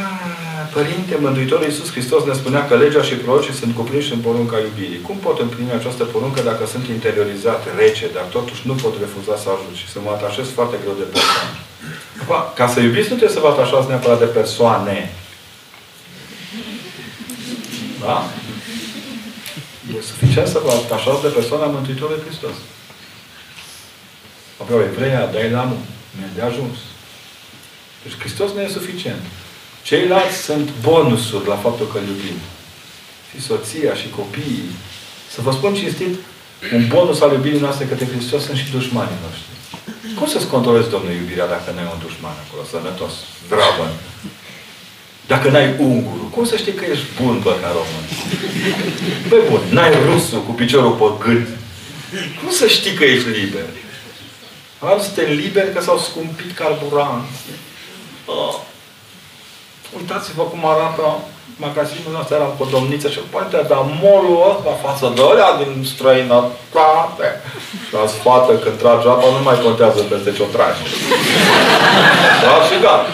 Ah, 0.01 0.63
Părinte, 0.73 1.13
Mântuitorul 1.19 1.65
Iisus 1.65 1.89
Hristos 1.91 2.23
ne 2.23 2.33
spunea 2.33 2.67
că 2.67 2.75
legea 2.75 3.01
și 3.01 3.13
prorocii 3.13 3.59
sunt 3.61 3.75
cuprinși 3.75 4.13
în 4.13 4.19
porunca 4.19 4.57
iubirii. 4.59 5.05
Cum 5.07 5.17
pot 5.25 5.39
împlini 5.39 5.71
această 5.79 6.03
poruncă 6.03 6.41
dacă 6.41 6.63
sunt 6.65 6.85
interiorizat, 6.87 7.61
rece, 7.77 8.05
dar 8.13 8.23
totuși 8.23 8.61
nu 8.69 8.73
pot 8.73 8.93
refuza 8.99 9.35
să 9.43 9.47
ajut 9.49 9.75
și 9.81 9.87
să 9.93 9.99
mă 10.03 10.11
atașez 10.13 10.47
foarte 10.57 10.77
greu 10.83 10.95
de 11.01 11.07
persoane? 11.13 11.57
Acum, 12.21 12.39
ca 12.59 12.67
să 12.73 12.79
iubiți, 12.79 13.09
nu 13.11 13.15
trebuie 13.15 13.37
să 13.37 13.43
vă 13.45 13.47
atașați 13.47 13.87
neapărat 13.87 14.19
de 14.19 14.29
persoane. 14.39 14.97
Da? 17.99 18.29
E 19.97 20.01
suficient 20.01 20.47
să 20.47 20.61
vă 20.63 20.71
atașați 20.71 21.21
de 21.21 21.27
persoana 21.27 21.65
Mântuitorului 21.65 22.23
Hristos. 22.25 22.55
Aveau 24.61 24.81
evreia, 24.81 25.25
dai 25.25 25.49
la 25.49 25.63
nu. 25.63 25.77
Mi-e 26.15 26.29
de 26.35 26.41
ajuns. 26.41 26.77
Deci 28.03 28.17
Hristos 28.19 28.51
nu 28.53 28.61
e 28.61 28.67
suficient. 28.67 29.21
Ceilalți 29.83 30.37
sunt 30.37 30.69
bonusuri 30.81 31.47
la 31.47 31.55
faptul 31.55 31.87
că 31.87 31.97
iubim. 31.97 32.39
Și 33.29 33.41
soția 33.41 33.93
și 33.93 34.09
copiii. 34.09 34.71
Să 35.33 35.41
vă 35.41 35.51
spun 35.51 35.73
cinstit, 35.73 36.13
un 36.73 36.87
bonus 36.87 37.21
al 37.21 37.31
iubirii 37.31 37.59
noastre 37.59 37.85
către 37.85 38.05
Hristos 38.05 38.43
sunt 38.43 38.57
și 38.57 38.71
dușmanii 38.71 39.23
noștri. 39.25 39.55
Cum 40.17 40.27
să-ți 40.27 40.47
controlezi, 40.47 40.89
Domnul, 40.89 41.11
iubirea 41.11 41.47
dacă 41.47 41.71
nu 41.71 41.79
ai 41.79 41.91
un 41.93 41.99
dușman 42.05 42.37
acolo, 42.43 42.63
sănătos, 42.71 43.13
zdravă? 43.45 43.85
Dacă 45.27 45.49
n-ai 45.49 45.75
ungurul, 45.79 46.27
cum 46.31 46.45
să 46.45 46.55
știi 46.55 46.73
că 46.73 46.85
ești 46.91 47.05
bun, 47.21 47.39
bă, 47.43 47.55
ca 47.61 47.67
român? 47.67 48.05
Băi, 49.27 49.39
bun, 49.49 49.61
n-ai 49.69 49.91
rusul 50.05 50.41
cu 50.41 50.51
piciorul 50.51 50.91
pe 50.91 51.25
gât. 51.25 51.47
Cum 52.39 52.49
să 52.49 52.67
știi 52.67 52.93
că 52.93 53.03
ești 53.03 53.29
liber? 53.29 53.65
Alții 54.79 55.05
suntem 55.05 55.33
liberi 55.33 55.73
că 55.73 55.81
s-au 55.81 55.97
scumpit 55.97 56.55
carburanți. 56.55 57.41
Oh. 58.25 58.55
Uitați-vă 59.97 60.43
cum 60.43 60.65
arată 60.65 61.19
magazinul 61.55 62.19
ăsta, 62.21 62.35
era 62.35 62.43
cu 62.43 62.67
domniță 62.71 63.09
și 63.09 63.19
poate 63.29 63.65
dar 63.69 63.83
molul 64.03 64.37
ăsta 64.51 64.71
față 64.85 65.11
de 65.15 65.21
ălea 65.31 65.51
din 65.61 65.85
străinătate. 65.93 67.27
Și 67.87 67.93
la 67.93 68.07
sfată 68.15 68.51
când 68.63 68.77
trage 68.77 69.07
apa 69.07 69.27
nu 69.37 69.41
mai 69.43 69.61
contează 69.65 69.99
peste 70.01 70.31
ce 70.35 70.41
o 70.41 70.45
tragi. 70.55 70.81
Da? 72.43 72.53
Și 72.67 72.75
gata. 72.81 73.11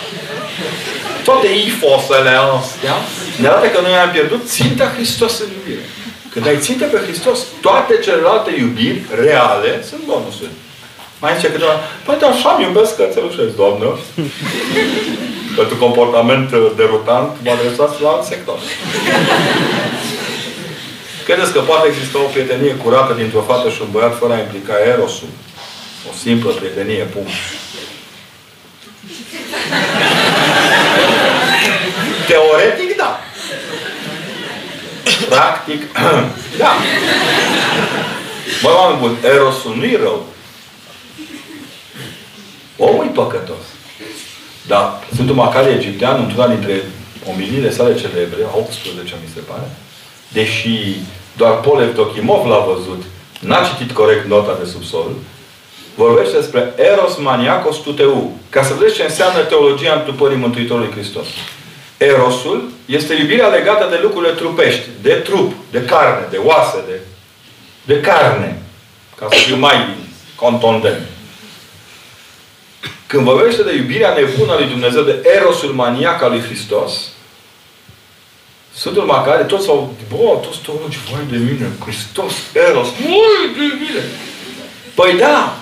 Toate 1.23 1.47
ifosele 1.65 2.29
astea 2.29 2.95
ne 3.41 3.47
arată 3.47 3.67
că 3.67 3.81
noi 3.81 3.95
am 3.95 4.09
pierdut 4.09 4.41
ținta 4.47 4.91
Hristos 4.95 5.39
în 5.39 5.49
iubire. 5.57 5.85
Când 6.31 6.47
ai 6.47 6.57
țintă 6.59 6.85
pe 6.85 6.97
Hristos, 7.05 7.39
toate 7.61 7.93
celelalte 8.03 8.51
iubiri 8.59 9.01
reale 9.23 9.83
sunt 9.89 10.01
bonusuri. 10.05 10.49
Mai 11.21 11.33
zice 11.35 11.51
câteva, 11.51 11.75
poate 12.05 12.25
așa 12.25 12.49
îmi 12.55 12.65
iubesc 12.65 12.95
cățelușezi, 12.95 13.55
doamnă. 13.55 13.87
Pentru 15.59 15.75
comportament 15.75 16.51
uh, 16.51 16.71
derutant, 16.75 17.31
vă 17.43 17.49
adresați 17.49 18.01
la 18.01 18.09
alt 18.09 18.23
sector. 18.23 18.57
Credeți 21.25 21.53
că 21.53 21.59
poate 21.59 21.87
exista 21.87 22.17
o 22.19 22.31
prietenie 22.33 22.73
curată 22.83 23.13
dintre 23.13 23.37
o 23.37 23.41
fată 23.41 23.69
și 23.69 23.81
un 23.81 23.87
băiat 23.91 24.17
fără 24.17 24.33
a 24.33 24.39
implica 24.39 24.73
erosul? 24.93 25.27
O 26.09 26.11
simplă 26.23 26.51
prietenie, 26.51 27.03
punct. 27.03 27.31
Teoretic, 32.33 32.97
da. 32.97 33.19
Practic, 35.29 35.81
da. 36.61 36.71
Bă, 38.61 38.69
oameni 38.69 38.99
buni, 38.99 39.17
erosul 39.23 39.75
nu-i 39.75 39.99
rău. 40.01 40.25
Omul 42.77 43.05
e 43.05 43.09
păcătos. 43.13 43.63
Dar 44.67 45.03
Sfântul 45.13 45.35
Macare 45.35 45.69
Egiptean, 45.69 46.21
într-una 46.21 46.47
dintre 46.47 46.81
omiliile 47.29 47.71
sale 47.71 47.95
celebre, 47.95 48.41
18 48.55 49.15
mi 49.23 49.31
se 49.33 49.39
pare, 49.39 49.67
deși 50.27 50.95
doar 51.37 51.59
Polev 51.59 51.95
Dokimov 51.95 52.47
l-a 52.47 52.59
văzut, 52.59 53.03
n-a 53.39 53.63
citit 53.63 53.95
corect 53.95 54.27
nota 54.27 54.57
de 54.63 54.69
subsol, 54.69 55.11
vorbește 55.95 56.35
despre 56.35 56.73
Eros 56.77 57.17
Maniacos 57.17 57.77
Tuteu, 57.77 58.31
ca 58.49 58.63
să 58.63 58.73
vedeți 58.73 58.95
ce 58.95 59.03
înseamnă 59.03 59.39
teologia 59.39 59.93
întupării 59.93 60.37
Mântuitorului 60.37 60.91
Hristos. 60.91 61.27
Erosul 62.03 62.71
este 62.85 63.13
iubirea 63.13 63.47
legată 63.47 63.87
de 63.89 63.99
lucrurile 64.01 64.33
trupești, 64.33 64.83
de 65.01 65.13
trup, 65.13 65.53
de 65.71 65.85
carne, 65.85 66.27
de 66.29 66.37
oase, 66.37 66.83
de, 66.87 66.99
de 67.83 67.99
carne, 67.99 68.61
ca 69.15 69.27
să 69.31 69.37
fiu 69.37 69.55
mai 69.55 69.87
contondent. 70.35 71.01
Când 73.07 73.23
vorbește 73.23 73.63
de 73.63 73.75
iubirea 73.75 74.13
nebună 74.13 74.51
a 74.51 74.57
lui 74.57 74.67
Dumnezeu, 74.67 75.03
de 75.03 75.29
erosul 75.35 75.73
maniac 75.73 76.21
al 76.21 76.31
lui 76.31 76.41
Hristos, 76.41 76.91
Sfântul 78.75 79.03
Macare, 79.03 79.43
toți 79.43 79.69
au, 79.69 79.95
bă, 80.09 80.37
toți 80.41 80.59
teologi, 80.59 80.99
vai 81.11 81.25
de 81.29 81.37
mine, 81.37 81.71
Hristos, 81.85 82.33
eros, 82.53 82.87
vai 82.87 83.53
de 83.57 83.75
mine. 83.79 84.03
Păi 84.93 85.17
da, 85.17 85.55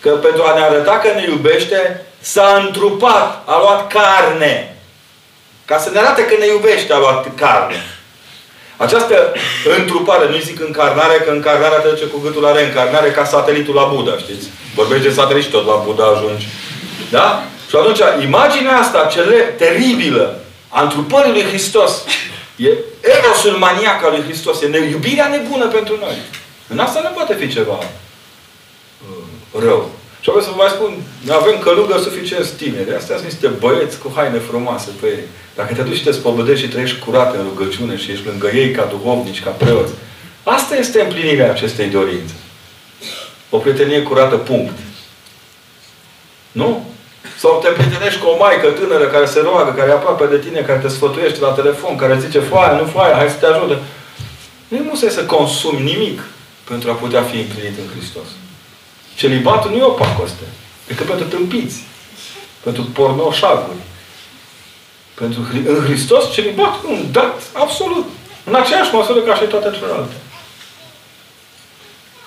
că 0.00 0.10
pentru 0.10 0.42
a 0.42 0.54
ne 0.54 0.60
arăta 0.60 0.98
că 0.98 1.08
ne 1.14 1.24
iubește, 1.28 2.06
s-a 2.20 2.62
întrupat, 2.66 3.42
a 3.46 3.58
luat 3.58 3.92
carne. 3.92 4.71
Ca 5.72 5.78
să 5.78 5.90
ne 5.90 5.98
arate 5.98 6.24
că 6.24 6.34
ne 6.38 6.46
iubește, 6.46 6.92
a 6.92 6.98
luat 6.98 7.34
carne. 7.34 7.84
Această 8.76 9.32
întrupare, 9.78 10.28
nu 10.28 10.38
zic 10.38 10.60
încarnare, 10.60 11.14
că 11.14 11.30
încarnarea 11.30 11.78
trece 11.78 12.04
cu 12.04 12.18
gâtul 12.18 12.42
la 12.42 12.52
reîncarnare 12.52 13.10
ca 13.10 13.24
satelitul 13.24 13.74
la 13.74 13.84
Buddha, 13.84 14.16
știți? 14.18 14.46
Vorbești 14.74 15.06
de 15.06 15.12
satelit 15.12 15.42
și 15.42 15.50
tot 15.50 15.66
la 15.66 15.82
Buddha 15.84 16.04
ajungi. 16.04 16.48
Da? 17.10 17.42
Și 17.68 17.76
atunci, 17.76 18.00
imaginea 18.22 18.76
asta, 18.78 19.08
cele 19.12 19.36
teribilă, 19.36 20.40
a 20.68 20.82
întrupării 20.82 21.32
lui 21.32 21.44
Hristos, 21.44 22.04
e 22.56 22.70
erosul 23.00 23.56
maniac 23.58 24.04
al 24.04 24.10
lui 24.10 24.22
Hristos, 24.22 24.62
e 24.62 24.88
iubirea 24.90 25.28
nebună 25.28 25.66
pentru 25.66 25.96
noi. 26.00 26.16
În 26.68 26.78
asta 26.78 27.00
nu 27.00 27.08
poate 27.08 27.34
fi 27.34 27.48
ceva 27.48 27.78
uh, 27.78 29.62
rău. 29.64 29.90
Și 30.22 30.28
apoi 30.28 30.42
să 30.42 30.50
vă 30.50 30.60
mai 30.62 30.74
spun, 30.76 30.92
avem 31.40 31.58
călugări 31.58 32.02
suficient 32.02 32.50
tineri. 32.50 32.94
Astea 32.94 33.16
sunt 33.16 33.28
niște 33.30 33.48
băieți 33.62 33.98
cu 33.98 34.12
haine 34.14 34.38
frumoase 34.38 34.90
pe 35.00 35.06
ei. 35.06 35.26
Dacă 35.58 35.74
te 35.74 35.82
duci 35.82 35.96
și 35.96 36.04
te 36.04 36.12
spobădești 36.12 36.64
și 36.64 36.70
trăiești 36.70 36.98
curat 37.04 37.34
în 37.34 37.42
rugăciune 37.48 37.96
și 37.96 38.10
ești 38.10 38.26
lângă 38.26 38.48
ei 38.54 38.70
ca 38.70 38.84
duhovnici, 38.84 39.42
ca 39.42 39.50
preoți, 39.50 39.92
asta 40.42 40.74
este 40.76 41.00
împlinirea 41.00 41.50
acestei 41.50 41.86
dorințe. 41.86 42.34
O 43.50 43.58
prietenie 43.58 44.02
curată, 44.02 44.36
punct. 44.36 44.78
Nu? 46.52 46.86
Sau 47.38 47.60
te 47.62 47.68
prietenești 47.68 48.20
cu 48.20 48.26
o 48.26 48.36
maică 48.36 48.68
tânără 48.68 49.04
care 49.04 49.26
se 49.26 49.40
roagă, 49.40 49.70
care 49.72 49.90
e 49.90 49.92
aproape 49.92 50.26
de 50.26 50.38
tine, 50.38 50.60
care 50.60 50.78
te 50.78 50.88
sfătuiește 50.88 51.40
la 51.40 51.52
telefon, 51.52 51.96
care 51.96 52.18
zice, 52.18 52.38
foaia, 52.38 52.76
nu 52.76 52.84
foaia, 52.84 53.14
hai 53.14 53.28
să 53.28 53.36
te 53.36 53.46
ajute. 53.46 53.78
Nu 54.68 54.76
e 54.76 54.80
musai 54.88 55.10
să 55.10 55.24
consumi 55.24 55.82
nimic 55.82 56.20
pentru 56.68 56.90
a 56.90 56.94
putea 56.94 57.22
fi 57.22 57.36
împlinit 57.36 57.78
în 57.78 57.88
Hristos. 57.96 58.28
Celibatul 59.14 59.70
nu 59.70 59.76
e 59.76 59.82
o 59.82 59.88
pacoste. 59.88 60.44
Decât 60.86 61.06
pentru 61.06 61.26
tâmpiți. 61.26 61.84
Pentru 62.62 62.82
pornoșaguri. 62.82 63.82
Pentru, 65.14 65.40
în 65.66 65.84
Hristos, 65.84 66.32
celibatul 66.32 66.90
e 66.90 66.92
un 66.92 67.12
dat 67.12 67.42
absolut. 67.52 68.06
În 68.44 68.54
aceeași 68.54 68.94
măsură 68.94 69.20
ca 69.20 69.34
și 69.34 69.44
toate 69.44 69.76
celelalte. 69.78 70.14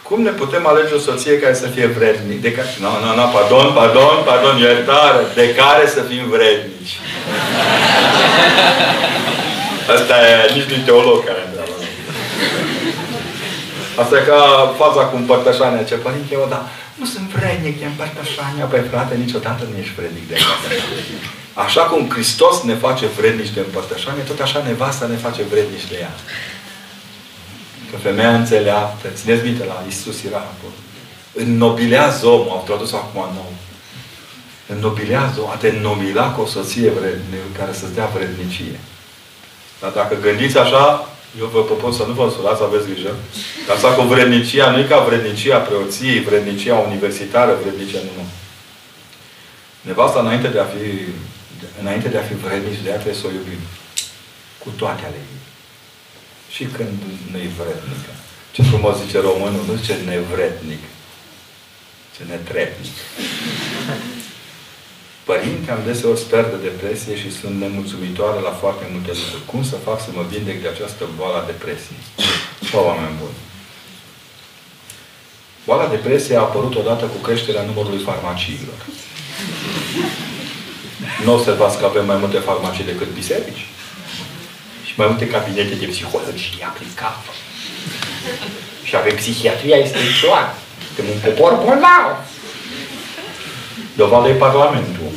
Cum 0.08 0.22
ne 0.22 0.30
putem 0.30 0.68
alege 0.68 0.94
o 0.94 1.00
soție 1.00 1.40
care 1.40 1.54
să 1.54 1.68
fie 1.68 1.86
vrednic? 1.86 2.42
De 2.42 2.52
care... 2.52 2.68
Nu, 2.80 2.90
nu, 3.06 3.16
nu, 3.16 3.28
pardon, 3.34 3.74
pardon, 3.74 4.24
pardon, 4.26 4.58
iertare. 4.58 5.24
De 5.34 5.56
care 5.56 5.88
să 5.88 6.02
fim 6.02 6.30
vrednici? 6.30 7.00
Asta 9.96 10.16
e 10.28 10.54
nici 10.54 10.78
nu 10.78 10.84
teolog 10.86 11.24
care 11.26 11.44
întreabă. 11.46 11.55
Asta 14.02 14.18
e 14.18 14.22
ca 14.32 14.40
faza 14.82 15.04
cu 15.06 15.16
împărtășania. 15.16 15.84
Ce 15.84 15.96
părinte, 15.96 16.34
eu, 16.34 16.46
da, 16.50 16.62
nu 17.00 17.06
sunt 17.06 17.28
vrednic 17.38 17.80
de 17.80 17.86
împărtășania. 17.86 18.66
Păi 18.66 18.84
frate, 18.92 19.16
niciodată 19.16 19.64
nu 19.70 19.78
ești 19.82 19.96
vrednic 19.98 20.28
de 20.28 20.36
împărtășanie. 20.38 21.20
Așa 21.66 21.82
cum 21.82 22.10
Hristos 22.10 22.62
ne 22.62 22.76
face 22.76 23.06
vrednici 23.06 23.56
de 23.58 23.60
împărtășanie, 23.60 24.24
tot 24.24 24.40
așa 24.40 24.64
nevasta 24.68 25.06
ne 25.06 25.16
face 25.16 25.42
vrednici 25.44 25.90
de 25.92 25.98
ea. 26.00 26.14
Că 27.92 27.98
femeia 27.98 28.36
înțeleaptă, 28.36 29.08
țineți 29.20 29.44
minte, 29.44 29.64
la 29.66 29.84
Isus 29.88 30.24
era 30.24 30.38
acolo. 30.38 30.78
Înnobilează 31.34 32.28
omul, 32.28 32.50
au 32.50 32.64
tradus 32.66 32.94
acum 32.94 33.22
nou. 33.34 33.54
Înnobilează 34.68 35.40
a 35.54 35.56
te 35.56 35.70
înnobila 35.70 36.32
cu 36.32 36.42
o 36.42 36.46
soție 36.46 36.90
vrednică, 36.90 37.48
care 37.58 37.74
să-ți 37.74 37.94
dea 37.94 38.10
vrednicie. 38.16 38.80
Dar 39.82 39.92
dacă 39.92 40.16
gândiți 40.22 40.58
așa, 40.58 41.10
eu 41.40 41.46
vă 41.46 41.64
propun 41.64 41.92
să 41.92 42.04
nu 42.04 42.14
vă 42.14 42.24
însulați, 42.24 42.64
aveți 42.64 42.88
grijă. 42.90 43.16
Dar 43.68 43.76
asta 43.76 43.94
cu 43.94 44.02
vrednicia 44.02 44.72
nu 44.72 44.80
e 44.80 44.84
ca 44.84 45.00
vrednicia 45.00 45.58
preoției, 45.58 46.20
vrednicia 46.30 46.76
universitară, 46.76 47.58
vrednicia 47.62 48.00
nu. 48.04 48.26
Nevasta, 49.82 50.20
înainte 50.20 50.48
de 50.48 50.60
a 50.60 50.64
fi, 50.64 50.84
înainte 51.82 52.08
de 52.08 52.18
a 52.18 52.22
fi 52.22 52.34
vrednici 52.34 52.84
de 52.84 52.90
ea, 52.90 52.96
trebuie 52.96 53.22
să 53.22 53.28
o 53.28 53.36
iubim. 53.38 53.62
Cu 54.58 54.70
toate 54.70 55.02
ale 55.06 55.16
ei. 55.16 55.40
Și 56.50 56.64
când 56.64 56.98
nu-i 57.32 57.50
vrednică. 57.58 58.14
Ce 58.52 58.62
frumos 58.62 58.96
zice 59.06 59.20
românul, 59.20 59.64
nu 59.68 59.76
zice 59.76 59.96
nevrednic, 60.06 60.84
ce 62.16 62.22
netrebnic. 62.30 62.98
Părinte, 65.30 65.72
am 65.72 65.82
deseori 65.86 66.20
sper 66.20 66.44
de 66.44 66.60
depresie 66.70 67.16
și 67.22 67.38
sunt 67.40 67.56
nemulțumitoare 67.60 68.40
la 68.40 68.54
foarte 68.62 68.86
multe 68.92 69.12
lucruri. 69.20 69.46
Cum 69.52 69.64
să 69.64 69.76
fac 69.88 70.00
să 70.02 70.10
mă 70.14 70.24
vindec 70.30 70.62
de 70.62 70.68
această 70.68 71.04
boală 71.18 71.38
a 71.38 71.46
depresiei? 71.52 72.04
O, 72.76 72.80
oameni 72.90 73.20
buni. 73.20 73.38
Boala 75.66 75.88
depresie 75.88 76.36
a 76.38 76.48
apărut 76.48 76.76
odată 76.76 77.06
cu 77.06 77.18
creșterea 77.26 77.62
numărului 77.70 78.06
farmaciilor. 78.08 78.80
Nu 81.24 81.34
observați 81.34 81.78
că 81.78 81.86
avem 81.86 82.06
mai 82.06 82.18
multe 82.18 82.38
farmacii 82.38 82.90
decât 82.92 83.10
biserici? 83.14 83.66
Și 84.88 84.94
mai 84.96 85.08
multe 85.08 85.28
cabinete 85.28 85.76
de 85.76 85.86
psihologie 85.86 86.64
aplicată. 86.72 87.32
Și 88.84 88.96
avem 88.96 89.16
psihiatria 89.16 89.76
este 89.76 89.98
Suntem 90.86 91.14
un 91.14 91.20
popor 91.24 91.54
bolnav. 91.64 92.10
Dovadă 93.96 94.28
e 94.28 94.34
Parlamentul. 94.34 95.12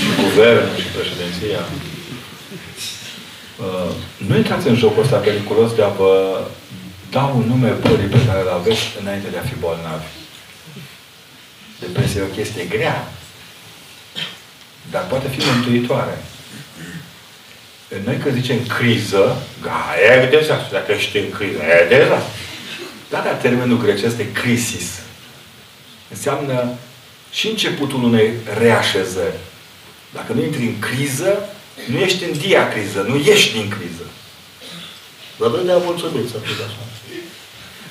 Și 0.00 0.22
Guvernul 0.22 0.76
și 0.76 0.88
președinția. 0.96 1.60
Uh, 3.58 3.90
nu 4.26 4.36
intrați 4.36 4.68
în 4.68 4.76
jocul 4.76 5.02
ăsta 5.02 5.16
periculos 5.16 5.74
de 5.74 5.82
a 5.82 5.88
vă 5.88 6.40
da 7.10 7.22
un 7.24 7.44
nume 7.46 7.68
bolii 7.68 8.06
pe 8.06 8.24
care 8.26 8.40
îl 8.40 8.48
aveți 8.48 8.80
înainte 9.00 9.28
de 9.30 9.38
a 9.38 9.48
fi 9.48 9.54
bolnavi. 9.60 10.06
Depresia 11.80 12.20
e 12.20 12.24
o 12.24 12.34
chestie 12.34 12.64
grea. 12.64 13.08
Dar 14.90 15.06
poate 15.06 15.28
fi 15.28 15.40
mântuitoare. 15.46 16.18
Noi 18.04 18.16
când 18.16 18.34
zicem 18.34 18.66
criză, 18.78 19.36
e 20.08 20.22
evident, 20.22 20.46
dacă 20.70 20.92
ești 20.92 21.18
în 21.18 21.30
criză, 21.30 21.58
e 21.62 21.88
deja. 21.88 22.22
Da, 23.10 23.20
dar 23.20 23.34
termenul 23.34 23.78
grecesc 23.78 24.16
de 24.16 24.32
crisis. 24.32 25.00
Înseamnă 26.10 26.68
și 27.30 27.48
începutul 27.48 28.04
unei 28.04 28.30
reașezări. 28.58 29.38
Dacă 30.14 30.32
nu 30.32 30.42
intri 30.42 30.62
în 30.62 30.78
criză, 30.78 31.48
nu 31.86 31.98
ești 31.98 32.24
în 32.24 32.38
diacriză, 32.38 33.04
nu 33.08 33.16
ești 33.16 33.52
din 33.52 33.68
criză. 33.68 34.06
Vă 35.36 35.62
de 35.64 35.72
a 35.72 35.76
mulțumit 35.76 36.28
să 36.28 36.36
fiți 36.38 36.62
așa. 36.66 36.82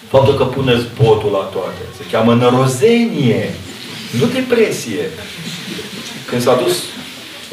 Faptul 0.09 0.35
că 0.35 0.45
puneți 0.45 0.85
botul 1.01 1.31
la 1.31 1.45
toate. 1.55 1.83
Se 1.97 2.03
cheamă 2.11 2.33
nărozenie. 2.33 3.53
Nu 4.19 4.25
depresie. 4.25 5.03
Când 6.29 6.41
s-a 6.41 6.55
dus 6.63 6.75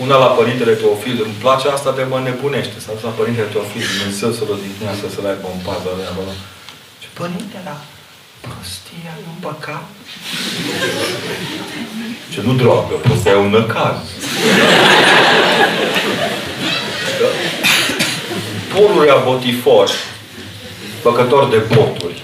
una 0.04 0.16
la 0.24 0.30
Părintele 0.38 0.74
Teofil, 0.74 1.16
îmi 1.24 1.38
place 1.44 1.68
asta 1.68 1.90
de 1.98 2.02
mă 2.02 2.18
nebunește. 2.20 2.76
S-a 2.84 2.92
dus 2.92 3.02
la 3.02 3.18
Părintele 3.20 3.48
Teofil, 3.52 3.84
Dumnezeu 3.92 4.30
să-l 4.38 4.50
odihnească, 4.56 5.06
să-l 5.14 5.30
aibă 5.32 5.48
în 5.54 5.60
pază 5.68 5.90
de 6.00 6.06
acolo. 6.12 6.32
Și 7.02 7.08
Părinte, 7.20 7.58
da, 7.68 7.76
prostia 8.46 9.12
e 9.22 9.24
un 9.34 9.40
păcat. 9.40 9.86
Ce 12.32 12.40
nu 12.46 12.52
drogă, 12.52 12.94
prostia 13.02 13.30
e 13.30 13.34
un 13.34 13.50
năcaz. 13.50 13.96
Pururea 18.74 19.16
botifor, 19.16 19.88
făcător 21.02 21.48
de 21.48 21.60
boturi, 21.74 22.22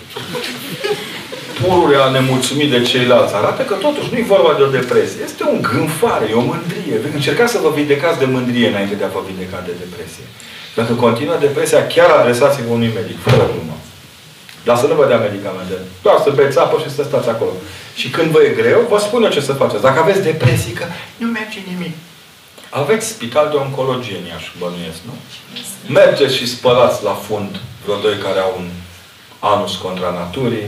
pururea 1.60 2.08
nemulțumit 2.10 2.70
de 2.70 2.82
ceilalți, 2.82 3.34
arată 3.34 3.62
că 3.62 3.74
totuși 3.74 4.08
nu 4.12 4.18
e 4.18 4.32
vorba 4.34 4.54
de 4.56 4.62
o 4.62 4.74
depresie. 4.78 5.20
Este 5.24 5.44
un 5.52 5.60
gânfare, 5.62 6.26
e 6.30 6.34
o 6.34 6.40
mândrie. 6.40 6.96
Încercați 7.14 7.52
să 7.52 7.58
vă 7.62 7.70
vindecați 7.74 8.18
de 8.18 8.24
mândrie 8.24 8.68
înainte 8.68 8.94
de 8.94 9.04
a 9.04 9.14
vă 9.16 9.22
vindeca 9.26 9.62
de 9.66 9.72
depresie. 9.84 10.24
Dacă 10.74 10.92
continuă 10.92 11.36
depresia, 11.40 11.86
chiar 11.86 12.10
adresați-vă 12.10 12.72
unui 12.72 12.92
medic, 12.94 13.18
fără 13.22 13.50
glumă. 13.52 13.76
Dar 14.64 14.76
să 14.76 14.86
nu 14.86 14.94
vă 14.94 15.06
dea 15.06 15.18
medicamente. 15.18 15.74
Doar 16.02 16.20
să 16.24 16.30
beți 16.30 16.58
apă 16.58 16.76
și 16.82 16.94
să 16.94 17.02
stați 17.02 17.28
acolo. 17.28 17.50
Și 17.94 18.08
când 18.10 18.30
vă 18.30 18.42
e 18.42 18.48
greu, 18.48 18.86
vă 18.88 18.98
spune 18.98 19.28
ce 19.28 19.40
să 19.40 19.52
faceți. 19.52 19.82
Dacă 19.82 20.00
aveți 20.00 20.22
depresii, 20.22 20.72
că 20.72 20.84
nu 21.16 21.26
merge 21.26 21.58
nimic. 21.70 21.94
Aveți 22.70 23.06
spital 23.08 23.48
de 23.50 23.56
oncologie 23.56 24.16
în 24.20 24.26
Iași, 24.26 24.52
bănuiesc, 24.58 25.00
nu? 25.06 25.14
Mergeți 25.86 26.36
și 26.36 26.48
spălați 26.48 27.04
la 27.04 27.12
fund 27.26 27.60
vreo 27.84 27.96
doi 27.96 28.16
care 28.16 28.38
au 28.38 28.54
un 28.56 28.68
anus 29.38 29.76
contra 29.76 30.10
naturii. 30.10 30.66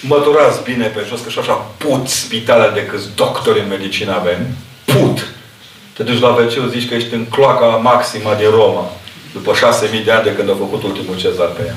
Măturați 0.00 0.62
bine 0.62 0.86
pe 0.86 1.04
jos, 1.08 1.20
că 1.20 1.30
și 1.30 1.38
așa 1.38 1.52
put 1.76 2.08
spitale 2.08 2.70
de 2.74 2.86
câți 2.86 3.08
doctori 3.14 3.60
în 3.60 3.68
medicină 3.68 4.14
avem. 4.14 4.46
Put! 4.84 5.26
Te 5.92 6.02
duci 6.02 6.20
la 6.20 6.28
wc 6.28 6.70
zici 6.70 6.88
că 6.88 6.94
ești 6.94 7.14
în 7.14 7.24
cloaca 7.24 7.66
maximă 7.66 8.34
din 8.38 8.50
Roma. 8.50 8.90
După 9.32 9.54
șase 9.54 9.88
mii 9.92 10.04
de 10.04 10.10
ani 10.10 10.24
de 10.24 10.34
când 10.34 10.50
a 10.50 10.54
făcut 10.58 10.82
ultimul 10.82 11.16
cezar 11.16 11.48
pe 11.48 11.62
ea. 11.66 11.74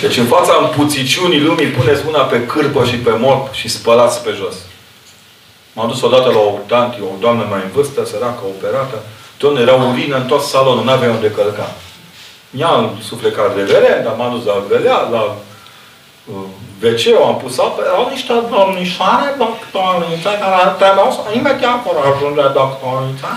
Deci 0.00 0.16
în 0.16 0.26
fața 0.26 0.52
împuțiciunii 0.60 1.40
lumii 1.40 1.66
puneți 1.66 2.04
mâna 2.04 2.22
pe 2.22 2.46
cârpă 2.46 2.84
și 2.84 2.96
pe 2.96 3.10
mop 3.18 3.52
și 3.52 3.68
spălați 3.68 4.22
pe 4.22 4.30
jos. 4.36 4.54
M-am 5.72 5.88
dus 5.88 6.02
odată 6.02 6.28
la 6.30 6.38
o 6.38 6.58
tanti, 6.66 7.00
o 7.00 7.16
doamnă 7.20 7.46
mai 7.50 7.60
în 7.64 7.70
vârstă, 7.74 8.04
săracă, 8.04 8.42
operată. 8.44 8.98
Doamne, 9.38 9.60
era 9.60 9.74
urină 9.74 10.16
în 10.16 10.26
tot 10.26 10.42
salonul, 10.42 10.84
n-avea 10.84 11.10
unde 11.10 11.30
călca. 11.30 11.70
Mi-a 12.50 12.90
suflecat 13.08 13.54
de 13.54 13.62
dar 14.04 14.14
m-am 14.18 14.32
dus 14.36 14.44
la 14.44 14.64
velea, 14.68 14.98
la 15.14 15.22
uh, 16.24 16.46
wc 16.82 17.04
am 17.26 17.36
pus 17.42 17.58
apă, 17.58 17.82
erau 17.84 18.08
niște 18.10 18.32
domnișoare 18.50 19.28
doctorițe 19.44 20.30
care 20.42 20.74
trebuiau 20.78 21.10
să 21.16 21.20
imediat 21.38 21.78
vor 21.86 21.96
ajunge 22.10 22.46
doctorița 22.60 23.30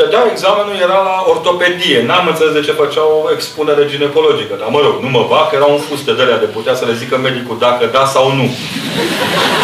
dădeau 0.00 0.24
examenul, 0.34 0.76
era 0.86 0.98
la 1.10 1.16
ortopedie. 1.32 1.98
N-am 2.08 2.26
înțeles 2.30 2.52
de 2.58 2.66
ce 2.66 2.80
făceau 2.82 3.08
o 3.24 3.32
expunere 3.36 3.90
ginecologică. 3.92 4.54
Dar 4.60 4.68
mă 4.74 4.80
rog, 4.86 4.94
nu 5.04 5.10
mă 5.16 5.22
bag, 5.32 5.48
era 5.58 5.68
un 5.76 5.82
fuste 5.88 6.12
de 6.18 6.24
de 6.44 6.48
putea 6.56 6.74
să 6.80 6.84
le 6.84 6.94
zică 7.00 7.14
medicul 7.16 7.56
dacă 7.66 7.84
da 7.96 8.04
sau 8.14 8.26
nu. 8.38 8.46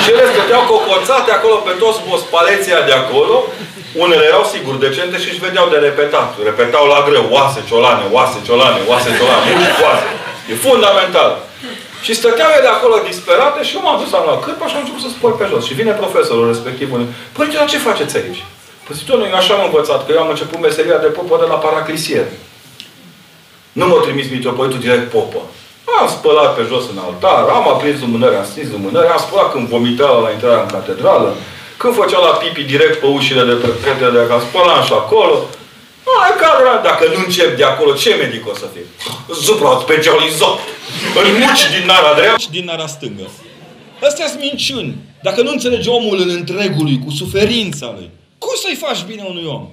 și 0.03 0.09
ele 0.13 0.27
stăteau 0.33 0.63
cocoțate 0.73 1.31
acolo 1.33 1.57
pe 1.67 1.75
toți 1.83 2.01
bospaleția 2.09 2.81
de 2.89 2.95
acolo. 3.03 3.37
Unele 4.05 4.25
erau 4.31 4.45
sigur 4.55 4.75
decente 4.87 5.17
și 5.23 5.29
își 5.31 5.45
vedeau 5.47 5.67
de 5.73 5.79
repetat. 5.89 6.29
Repetau 6.49 6.85
la 6.95 7.01
greu, 7.09 7.25
oase, 7.37 7.61
ciolane, 7.69 8.05
oase, 8.17 8.39
ciolane, 8.47 8.81
oase, 8.91 9.09
ciolane, 9.19 9.51
oase. 9.85 10.07
E 10.53 10.55
fundamental. 10.69 11.31
Și 12.07 12.13
stăteau 12.15 12.51
de 12.61 12.71
acolo 12.77 12.97
disperate 13.11 13.61
și 13.69 13.75
eu 13.77 13.83
m-am 13.85 13.99
dus 14.03 14.11
la 14.11 14.39
cârpă 14.45 14.65
și 14.67 14.75
am 14.75 14.81
început 14.83 15.03
să 15.07 15.11
spăl 15.17 15.31
pe 15.31 15.47
jos. 15.51 15.63
Și 15.69 15.75
vine 15.81 15.93
profesorul 16.03 16.47
respectiv. 16.47 16.87
Păi, 17.33 17.49
ce 17.71 17.79
faceți 17.79 18.17
aici? 18.17 18.43
Păi 18.91 18.99
zic, 18.99 19.09
eu 19.09 19.35
așa 19.41 19.55
am 19.55 19.65
învățat, 19.69 20.01
că 20.07 20.11
eu 20.13 20.23
am 20.23 20.33
început 20.35 20.59
meseria 20.61 20.99
de 21.05 21.11
popă 21.17 21.37
de 21.43 21.47
la 21.53 21.59
paraclisier. 21.65 22.27
Nu 23.79 23.87
m-a 23.87 24.01
trimis 24.07 24.27
mitropolitul 24.31 24.85
direct 24.87 25.11
popă. 25.17 25.41
Am 25.99 26.09
spălat 26.17 26.51
pe 26.57 26.63
jos 26.71 26.85
în 26.93 26.99
altar, 27.07 27.45
am 27.59 27.67
aprins 27.75 28.01
lumânări, 28.01 28.37
am 28.37 28.49
stins 28.53 28.69
lumânări, 28.77 29.13
am 29.15 29.23
spălat 29.27 29.49
când 29.53 29.69
vomita 29.75 30.09
la 30.25 30.31
intrarea 30.31 30.63
în 30.63 30.73
catedrală, 30.77 31.31
când 31.81 31.95
făcea 32.01 32.21
la 32.27 32.33
pipi 32.41 32.71
direct 32.73 32.97
pe 33.01 33.07
ușile 33.07 33.43
de 33.51 33.55
pe 33.63 34.11
de 34.15 34.21
acasă, 34.25 34.45
spălam 34.49 34.83
și 34.89 34.93
acolo. 35.03 35.37
Ai 36.25 36.35
cadra, 36.43 36.75
dacă 36.89 37.05
nu 37.13 37.19
încep 37.27 37.51
de 37.57 37.65
acolo, 37.65 37.93
ce 38.03 38.11
medic 38.23 38.43
o 38.53 38.55
să 38.63 38.67
fie? 38.75 38.87
Zupra 39.45 39.81
specializat! 39.85 40.59
Îl 41.19 41.27
muci 41.41 41.65
din 41.75 41.85
nara 41.91 42.13
dreaptă 42.19 42.43
și 42.47 42.57
din 42.57 42.65
nara 42.65 42.87
stângă. 42.87 43.27
Astea 44.09 44.27
sunt 44.27 44.41
minciuni. 44.49 44.91
Dacă 45.27 45.43
nu 45.43 45.51
înțelege 45.51 45.91
omul 45.91 46.19
în 46.25 46.31
întregul 46.41 46.85
lui, 46.85 46.99
cu 47.05 47.11
suferința 47.11 47.89
lui, 47.97 48.11
cum 48.41 48.55
să-i 48.63 48.75
faci 48.75 49.05
bine 49.05 49.23
unui 49.23 49.45
om? 49.45 49.69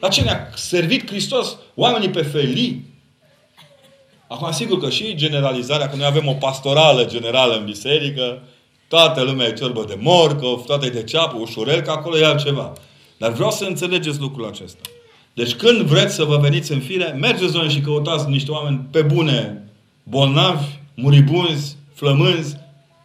La 0.00 0.08
ce 0.08 0.22
ne-a 0.22 0.50
servit 0.54 1.08
Hristos? 1.08 1.56
Oamenii 1.74 2.10
pe 2.10 2.22
felii? 2.22 2.94
Acum, 4.28 4.50
sigur 4.52 4.80
că 4.80 4.90
și 4.90 5.14
generalizarea, 5.14 5.88
că 5.88 5.96
noi 5.96 6.06
avem 6.06 6.26
o 6.26 6.32
pastorală 6.32 7.04
generală 7.04 7.56
în 7.56 7.64
biserică, 7.64 8.42
toată 8.88 9.22
lumea 9.22 9.46
e 9.46 9.52
ciorbă 9.52 9.84
de 9.88 9.98
morcov, 10.00 10.64
toată 10.64 10.86
e 10.86 10.90
de 10.90 11.04
ceapă, 11.04 11.36
ușurel, 11.38 11.80
că 11.80 11.90
acolo 11.90 12.18
e 12.18 12.24
altceva. 12.24 12.72
Dar 13.18 13.32
vreau 13.32 13.50
să 13.50 13.64
înțelegeți 13.64 14.20
lucrul 14.20 14.46
acesta. 14.46 14.80
Deci 15.34 15.54
când 15.54 15.80
vreți 15.80 16.14
să 16.14 16.24
vă 16.24 16.36
veniți 16.36 16.72
în 16.72 16.80
fire, 16.80 17.16
mergeți 17.20 17.54
noi 17.54 17.68
și 17.68 17.80
căutați 17.80 18.28
niște 18.28 18.50
oameni 18.50 18.86
pe 18.90 19.02
bune, 19.02 19.68
bolnavi, 20.02 20.66
muribunzi, 20.94 21.76
flămânzi 21.94 22.56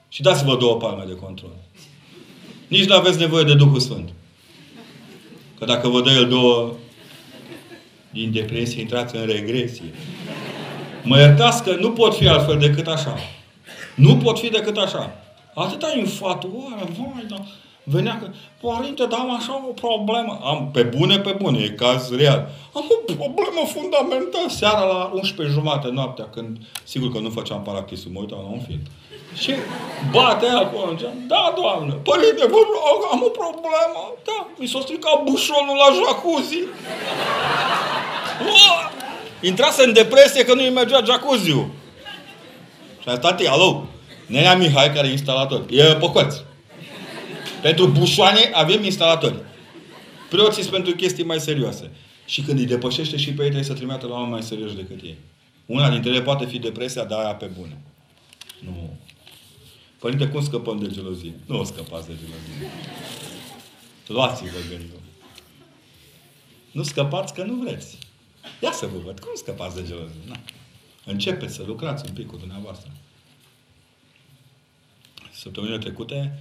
și 0.10 0.22
dați-vă 0.22 0.56
două 0.56 0.76
palme 0.76 1.04
de 1.08 1.16
control. 1.16 1.56
Nici 2.68 2.86
nu 2.86 2.96
aveți 2.96 3.18
nevoie 3.18 3.44
de 3.44 3.54
Duhul 3.54 3.80
Sfânt. 3.80 4.10
Că 5.62 5.68
dacă 5.68 5.88
vă 5.88 6.02
dă 6.02 6.10
el 6.10 6.28
două 6.28 6.74
din 8.10 8.32
depresie, 8.32 8.82
intrați 8.82 9.16
în 9.16 9.26
regresie. 9.26 9.94
Mă 11.04 11.18
iertați 11.18 11.64
că 11.64 11.76
nu 11.80 11.92
pot 11.92 12.16
fi 12.16 12.28
altfel 12.28 12.60
decât 12.60 12.88
așa. 12.88 13.18
Nu 13.96 14.18
pot 14.18 14.40
fi 14.40 14.50
decât 14.50 14.78
așa. 14.78 15.12
Atâta 15.54 15.94
infatuare, 15.98 16.84
vai, 16.98 17.26
dar 17.30 17.46
Venea 17.84 18.20
că, 18.22 18.28
părinte, 18.62 19.06
dar 19.06 19.20
am 19.20 19.36
așa 19.36 19.64
o 19.70 19.72
problemă. 19.74 20.40
Am, 20.44 20.70
pe 20.74 20.84
bune, 20.84 21.20
pe 21.20 21.36
bune, 21.42 21.60
e 21.60 21.70
caz 21.70 22.16
real. 22.16 22.50
Am 22.74 22.86
o 22.90 23.14
problemă 23.14 23.62
fundamentală 23.68 24.46
seara 24.50 24.84
la 24.84 25.12
11 25.14 25.56
jumate 25.56 25.88
noaptea, 25.88 26.26
când, 26.34 26.58
sigur 26.84 27.12
că 27.12 27.20
nu 27.20 27.30
făceam 27.30 27.62
parachisul, 27.62 28.12
mă 28.12 28.20
uitam 28.20 28.40
la 28.42 28.52
un 28.52 28.62
film. 28.68 28.82
Și 29.34 29.54
bate 30.12 30.46
acolo, 30.46 30.96
da, 31.28 31.54
doamnă, 31.56 31.94
părinte, 31.94 32.46
vă 32.54 32.60
rog, 32.74 33.00
am 33.12 33.22
o 33.24 33.30
problemă. 33.30 34.02
Da, 34.26 34.48
mi 34.58 34.68
s-a 34.68 34.80
stricat 34.80 35.24
bușonul 35.24 35.76
la 35.76 35.90
jacuzzi. 36.00 36.64
Intrase 39.42 39.84
în 39.84 39.94
depresie 39.94 40.46
că 40.46 40.54
nu-i 40.54 40.70
mergea 40.70 41.02
jacuzziul. 41.06 41.68
Și 43.02 43.10
a 43.10 43.18
tati, 43.18 43.48
alo, 43.48 43.84
Nenea 44.26 44.56
Mihai, 44.56 44.94
care 44.94 45.08
e 45.08 45.12
instalator, 45.12 45.66
e 45.70 45.84
păcăț. 45.84 46.36
Pentru 47.62 47.88
bușoane 47.88 48.50
avem 48.54 48.84
instalatori. 48.84 49.36
Preoții 50.30 50.62
sunt 50.62 50.74
pentru 50.74 50.96
chestii 50.96 51.24
mai 51.24 51.40
serioase. 51.40 51.92
Și 52.26 52.42
când 52.42 52.60
îi 52.60 52.66
depășește 52.66 53.18
și 53.18 53.26
pe 53.26 53.32
ei, 53.32 53.50
trebuie 53.50 53.64
să 53.64 53.74
trimită 53.74 54.06
la 54.06 54.14
oameni 54.14 54.32
mai 54.32 54.44
serioși 54.44 54.76
decât 54.76 55.02
ei. 55.02 55.18
Una 55.66 55.90
dintre 55.90 56.10
ele 56.10 56.22
poate 56.22 56.46
fi 56.46 56.60
depresia, 56.60 57.04
dar 57.04 57.20
aia 57.20 57.36
pe 57.36 57.46
bune. 57.46 57.78
Nu. 58.60 58.98
Părinte, 60.00 60.28
cum 60.28 60.44
scăpăm 60.44 60.80
de 60.80 60.88
gelozie? 60.90 61.34
Nu 61.46 61.60
o 61.60 61.64
scăpați 61.64 62.08
de 62.08 62.14
gelozie. 62.14 62.72
Luați-vă 64.08 64.58
gândul. 64.70 65.00
Nu 66.72 66.84
scăpați 66.84 67.34
că 67.34 67.44
nu 67.44 67.54
vreți. 67.54 67.98
Ia 68.62 68.72
să 68.72 68.86
vă 68.86 68.98
văd. 69.06 69.20
Cum 69.20 69.32
scăpați 69.36 69.76
de 69.76 69.84
gelozie? 69.88 70.20
Na. 70.28 70.36
Începeți 71.06 71.56
să 71.56 71.64
lucrați 71.66 72.04
un 72.08 72.14
pic 72.14 72.28
cu 72.28 72.36
dumneavoastră. 72.36 72.92
Săptămânile 75.32 75.78
trecute 75.78 76.40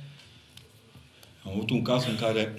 am 1.44 1.52
avut 1.52 1.70
un 1.70 1.82
caz 1.82 2.06
în 2.06 2.16
care 2.16 2.54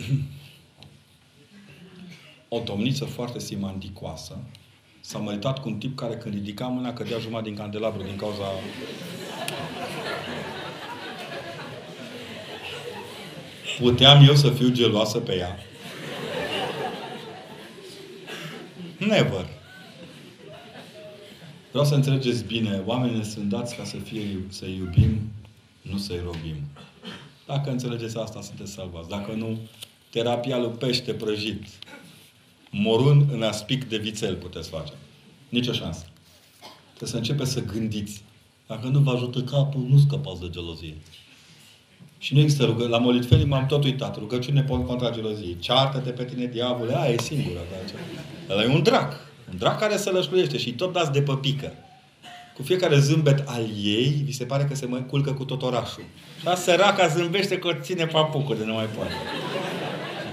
o 2.56 2.60
domniță 2.60 3.06
foarte 3.06 3.40
simanticoasă 3.40 4.38
s-a 5.00 5.18
măritat 5.18 5.60
cu 5.60 5.70
un 5.70 5.78
tip 5.78 5.96
care 5.96 6.16
când 6.16 6.34
ridica 6.34 6.68
mâna 6.68 6.94
cădea 6.94 7.20
jumătate 7.20 7.50
din 7.50 7.58
candelabru 7.58 8.04
din 8.04 8.16
cauza 8.16 8.46
Puteam 13.80 14.28
eu 14.28 14.36
să 14.36 14.50
fiu 14.50 14.70
geloasă 14.70 15.20
pe 15.20 15.36
ea? 15.36 15.58
Never. 18.98 19.48
Vreau 21.70 21.86
să 21.86 21.96
înțelegeți 21.96 22.44
bine, 22.44 22.82
oamenii 22.86 23.24
sunt 23.24 23.50
dați 23.50 23.76
ca 23.76 23.84
să 23.84 23.98
fie, 23.98 24.46
să 24.50 24.66
iubim, 24.66 25.32
nu 25.82 25.98
să-i 25.98 26.22
robim. 26.24 26.56
Dacă 27.46 27.70
înțelegeți 27.70 28.18
asta, 28.18 28.42
sunteți 28.42 28.72
salvați. 28.72 29.10
Dacă 29.10 29.32
nu, 29.32 29.58
terapia 30.10 30.58
lui 30.58 30.70
pește 30.70 31.14
prăjit. 31.14 31.64
Morun 32.70 33.28
în 33.32 33.42
aspic 33.42 33.90
de 33.90 33.98
vițel 33.98 34.36
puteți 34.36 34.70
face. 34.70 34.94
Nici 35.50 35.68
o 35.68 35.72
șansă. 35.72 36.06
Trebuie 36.88 37.10
să 37.10 37.18
începeți 37.18 37.52
să 37.52 37.64
gândiți. 37.64 38.24
Dacă 38.68 38.88
nu 38.88 39.00
vă 39.00 39.12
ajută 39.12 39.42
capul, 39.42 39.86
nu 39.90 39.98
scăpați 39.98 40.40
de 40.40 40.50
gelozie. 40.50 40.96
Și 42.18 42.34
nu 42.34 42.40
există 42.40 42.66
rugă. 42.66 42.88
La 42.88 42.98
molitfenii 42.98 43.46
m-am 43.46 43.66
tot 43.66 43.84
uitat. 43.84 44.18
Rugăciune 44.18 44.64
contra 44.64 45.12
geloziei. 45.12 45.58
Ceartă-te 45.60 46.12
pe 46.12 46.26
tine, 46.26 46.46
diavole. 46.46 46.98
Aia 46.98 47.14
e 47.14 47.18
singura. 47.22 47.60
Ăla 48.50 48.64
e 48.64 48.68
un 48.68 48.84
drac. 48.84 49.14
Un 49.52 49.58
drac 49.58 49.80
care 49.80 49.98
se 49.98 50.10
lășluiește 50.10 50.58
și 50.58 50.74
tot 50.74 50.94
dați 50.94 51.12
de 51.12 51.22
păpică. 51.22 51.74
Cu 52.56 52.64
fiecare 52.64 53.00
zâmbet 53.00 53.44
al 53.48 53.66
ei, 53.84 54.22
vi 54.26 54.32
se 54.32 54.46
pare 54.46 54.64
că 54.64 54.76
se 54.76 54.86
mă 54.86 54.98
culcă 54.98 55.34
cu 55.34 55.46
tot 55.46 55.62
orașul. 55.62 56.04
Și 56.40 56.48
a 56.48 56.56
săraca 56.56 57.08
zâmbește 57.08 57.58
că 57.60 57.74
ține 57.82 58.06
papucul 58.06 58.58
de 58.58 58.66
nu 58.66 58.74
mai 58.74 58.86
poate. 58.86 59.14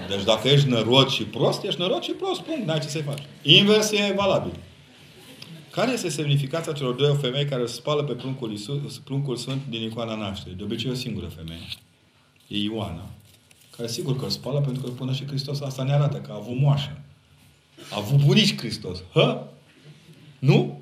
Deci 0.08 0.24
dacă 0.24 0.48
ești 0.48 0.68
nărod 0.68 1.08
și 1.08 1.22
prost, 1.22 1.62
ești 1.62 1.80
nărod 1.80 2.02
și 2.02 2.10
prost, 2.10 2.40
punct, 2.40 2.66
n-ai 2.66 2.80
ce 2.80 2.88
să-i 2.88 3.02
faci. 3.02 3.22
Invers 3.42 3.90
e 3.90 4.12
valabil. 4.16 4.52
Care 5.70 5.92
este 5.92 6.08
semnificația 6.08 6.72
celor 6.72 6.94
două 6.94 7.14
femei 7.14 7.44
care 7.44 7.60
îl 7.60 7.66
spală 7.66 8.02
pe 8.02 8.12
pruncul, 8.12 8.50
Iisus, 8.50 8.98
pruncul 8.98 9.36
Sfânt 9.36 9.62
din 9.68 9.82
icoana 9.82 10.14
nașterii? 10.14 10.56
De 10.56 10.62
obicei 10.62 10.90
o 10.90 10.94
singură 10.94 11.26
femeie. 11.26 11.66
E 12.46 12.56
Ioana. 12.56 13.10
Care 13.76 13.88
sigur 13.88 14.16
că 14.16 14.24
îl 14.24 14.30
spală 14.30 14.60
pentru 14.60 14.82
că 14.82 14.90
până 14.90 15.12
și 15.12 15.26
Hristos 15.26 15.60
asta 15.60 15.82
ne 15.82 15.92
arată 15.92 16.16
că 16.16 16.32
a 16.32 16.34
avut 16.34 16.58
moașă. 16.60 17.00
A 17.90 17.96
avut 17.96 18.24
bunici 18.24 18.56
Hristos. 18.56 19.02
Hă? 19.12 19.42
Nu? 20.38 20.77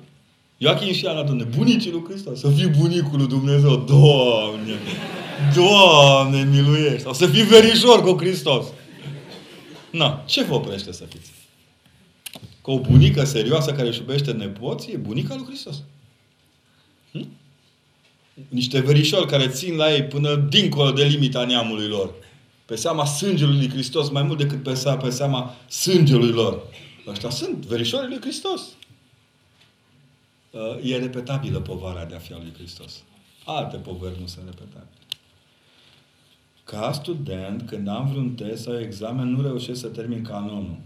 Ioachim 0.57 0.93
și 0.93 1.05
Ana, 1.05 1.23
Doamne, 1.23 1.43
bunicii 1.43 1.91
lui 1.91 2.03
Hristos. 2.07 2.39
Să 2.39 2.49
fii 2.49 2.67
bunicul 2.67 3.17
lui 3.17 3.27
Dumnezeu. 3.27 3.75
Doamne! 3.75 4.79
Doamne, 5.55 6.43
miluiește! 6.43 6.97
Sau 6.97 7.13
să 7.13 7.27
fii 7.27 7.43
verișor 7.43 8.01
cu 8.01 8.17
Hristos. 8.19 8.65
Na, 9.91 10.23
ce 10.25 10.43
vă 10.43 10.53
oprește 10.53 10.91
să 10.91 11.03
fiți? 11.09 11.31
Că 12.63 12.71
o 12.71 12.79
bunică 12.79 13.23
serioasă 13.23 13.71
care 13.71 13.87
își 13.87 13.99
iubește 13.99 14.31
nepoții 14.31 14.93
e 14.93 14.97
bunica 14.97 15.35
lui 15.35 15.45
Hristos. 15.45 15.83
Hm? 17.11 17.27
Niște 18.49 18.79
verișori 18.79 19.27
care 19.27 19.47
țin 19.47 19.75
la 19.75 19.93
ei 19.93 20.03
până 20.03 20.35
dincolo 20.35 20.91
de 20.91 21.03
limita 21.03 21.45
neamului 21.45 21.87
lor. 21.87 22.13
Pe 22.65 22.75
seama 22.75 23.05
sângelui 23.05 23.57
lui 23.57 23.69
Hristos 23.69 24.09
mai 24.09 24.23
mult 24.23 24.37
decât 24.37 24.63
pe 24.63 24.73
seama, 24.73 24.97
pe 24.97 25.09
seama 25.09 25.55
sângelui 25.69 26.31
lor. 26.31 26.61
Ăștia 27.07 27.29
sunt 27.29 27.65
verișorii 27.65 28.09
lui 28.09 28.21
Hristos. 28.21 28.61
E 30.81 30.97
repetabilă 30.97 31.59
povara 31.59 32.05
de 32.05 32.15
a 32.15 32.19
fi 32.19 32.33
al 32.33 32.39
lui 32.41 32.53
Hristos. 32.53 33.03
Alte 33.45 33.77
poveri 33.77 34.19
nu 34.19 34.27
sunt 34.27 34.45
repetabile. 34.45 34.91
Ca 36.63 36.91
student, 36.91 37.67
când 37.67 37.87
am 37.87 38.07
vreun 38.07 38.35
test 38.35 38.63
sau 38.63 38.79
examen, 38.79 39.27
nu 39.27 39.41
reușesc 39.41 39.79
să 39.79 39.87
termin 39.87 40.23
canonul. 40.23 40.77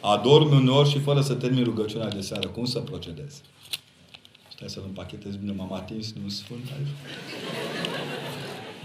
Adorm 0.00 0.52
uneori 0.52 0.88
și 0.88 0.98
fără 0.98 1.20
să 1.20 1.34
termin 1.34 1.64
rugăciunea 1.64 2.08
de 2.08 2.20
seară. 2.20 2.48
Cum 2.48 2.64
să 2.64 2.80
procedez? 2.80 3.42
Stai 4.54 4.68
să-l 4.68 4.82
împachetez 4.86 5.36
bine. 5.36 5.52
M-am 5.52 5.72
atins 5.72 6.12
nu 6.12 6.28
sfânt 6.28 6.70
aici. 6.76 6.88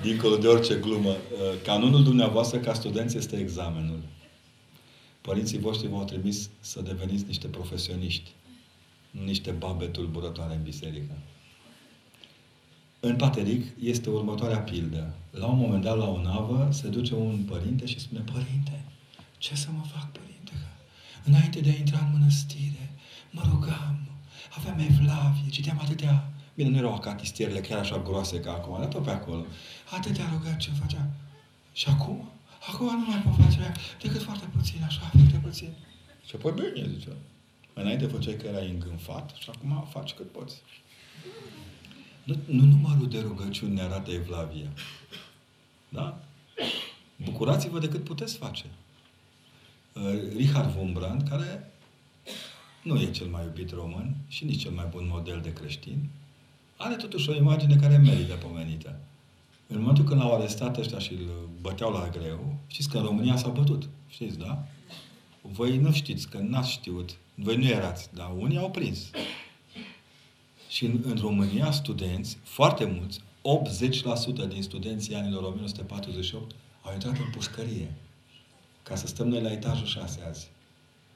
Dincolo 0.01 0.37
de 0.37 0.47
orice 0.47 0.75
glumă. 0.75 1.15
Canonul 1.63 2.03
dumneavoastră 2.03 2.59
ca 2.59 2.73
studenți 2.73 3.17
este 3.17 3.37
examenul. 3.39 3.99
Părinții 5.21 5.59
voștri 5.59 5.87
v-au 5.87 6.03
trimis 6.03 6.49
să 6.59 6.81
deveniți 6.81 7.25
niște 7.25 7.47
profesioniști. 7.47 8.31
Nu 9.11 9.23
niște 9.23 9.51
babe 9.51 9.85
tulburătoare 9.85 10.55
în 10.55 10.63
biserică. 10.63 11.13
În 12.99 13.15
Pateric 13.15 13.65
este 13.81 14.09
următoarea 14.09 14.59
pildă. 14.59 15.13
La 15.31 15.45
un 15.45 15.57
moment 15.57 15.83
dat, 15.83 15.97
la 15.97 16.07
o 16.07 16.21
navă, 16.21 16.69
se 16.71 16.87
duce 16.87 17.15
un 17.15 17.43
părinte 17.49 17.85
și 17.85 17.99
spune, 17.99 18.19
Părinte, 18.19 18.83
ce 19.37 19.55
să 19.55 19.67
mă 19.75 19.83
fac, 19.93 20.11
părinte? 20.11 20.51
Înainte 21.23 21.59
de 21.59 21.69
a 21.69 21.77
intra 21.77 21.99
în 21.99 22.11
mănăstire, 22.11 22.91
mă 23.31 23.41
rugam, 23.49 23.99
aveam 24.57 24.79
evlavie, 24.79 25.49
citeam 25.49 25.79
atâtea... 25.81 26.33
Bine, 26.55 26.69
nu 26.69 26.77
erau 26.77 26.93
acatistierile 26.93 27.59
chiar 27.59 27.79
așa 27.79 27.97
groase 27.97 28.39
ca 28.39 28.51
acum, 28.51 28.79
dar 28.79 28.87
tot 28.87 29.03
pe 29.03 29.09
acolo. 29.09 29.45
Atâtea 29.89 30.29
rugăciuni 30.33 30.77
făcea. 30.77 31.09
Și 31.73 31.87
acum? 31.89 32.29
Acum 32.67 32.99
nu 32.99 33.05
mai 33.05 33.21
pot 33.21 33.45
face 33.45 33.71
decât 34.01 34.21
foarte 34.21 34.45
puțin, 34.55 34.83
așa, 34.85 34.99
foarte 34.99 35.39
puțin. 35.43 35.69
Și 36.25 36.35
apoi 36.35 36.51
bine, 36.51 36.87
zicea. 36.87 37.15
Înainte 37.73 38.05
făceai 38.05 38.35
că 38.35 38.47
erai 38.47 38.69
îngânfat 38.69 39.35
și 39.39 39.49
acum 39.49 39.87
faci 39.91 40.13
cât 40.13 40.31
poți. 40.31 40.61
Nu, 42.23 42.35
nu 42.45 42.63
numărul 42.65 43.09
de 43.09 43.19
rugăciuni 43.19 43.73
ne 43.73 43.81
arată 43.81 44.11
evlavia. 44.11 44.69
Da? 45.89 46.21
Bucurați-vă 47.15 47.79
de 47.79 47.87
cât 47.87 48.03
puteți 48.03 48.37
face. 48.37 48.65
Uh, 49.93 50.33
Richard 50.35 50.75
Wurmbrand, 50.75 51.29
care 51.29 51.71
nu 52.83 52.99
e 52.99 53.11
cel 53.11 53.27
mai 53.27 53.43
iubit 53.43 53.71
român 53.71 54.15
și 54.27 54.45
nici 54.45 54.61
cel 54.61 54.71
mai 54.71 54.87
bun 54.89 55.07
model 55.11 55.41
de 55.41 55.53
creștin, 55.53 56.09
are 56.77 56.95
totuși 56.95 57.29
o 57.29 57.35
imagine 57.35 57.75
care 57.75 57.97
merită 57.97 58.35
pomenită. 58.35 58.99
În 59.71 59.79
momentul 59.79 60.03
când 60.03 60.19
l-au 60.19 60.35
arestat 60.35 60.77
ăștia 60.77 60.99
și 60.99 61.13
îl 61.13 61.49
băteau 61.61 61.91
la 61.91 62.09
greu, 62.09 62.55
știți 62.67 62.89
că 62.89 62.97
în 62.97 63.03
România 63.03 63.37
s-au 63.37 63.51
bătut. 63.51 63.89
Știți, 64.07 64.37
da? 64.37 64.65
Voi 65.41 65.77
nu 65.77 65.91
știți, 65.91 66.29
că 66.29 66.37
n-ați 66.37 66.71
știut. 66.71 67.17
Voi 67.35 67.55
nu 67.57 67.65
erați, 67.65 68.09
dar 68.13 68.31
unii 68.37 68.57
au 68.57 68.69
prins. 68.69 69.09
Și 70.69 70.85
în, 70.85 70.99
în 71.03 71.17
România, 71.21 71.71
studenți, 71.71 72.37
foarte 72.43 72.85
mulți, 72.85 73.19
80% 74.45 74.47
din 74.47 74.61
studenții 74.61 75.15
anilor 75.15 75.43
1948 75.43 76.55
au 76.81 76.93
intrat 76.93 77.17
în 77.17 77.29
pușcărie. 77.31 77.93
Ca 78.83 78.95
să 78.95 79.07
stăm 79.07 79.27
noi 79.27 79.41
la 79.41 79.51
etajul 79.51 79.85
6 79.85 80.19
azi. 80.29 80.49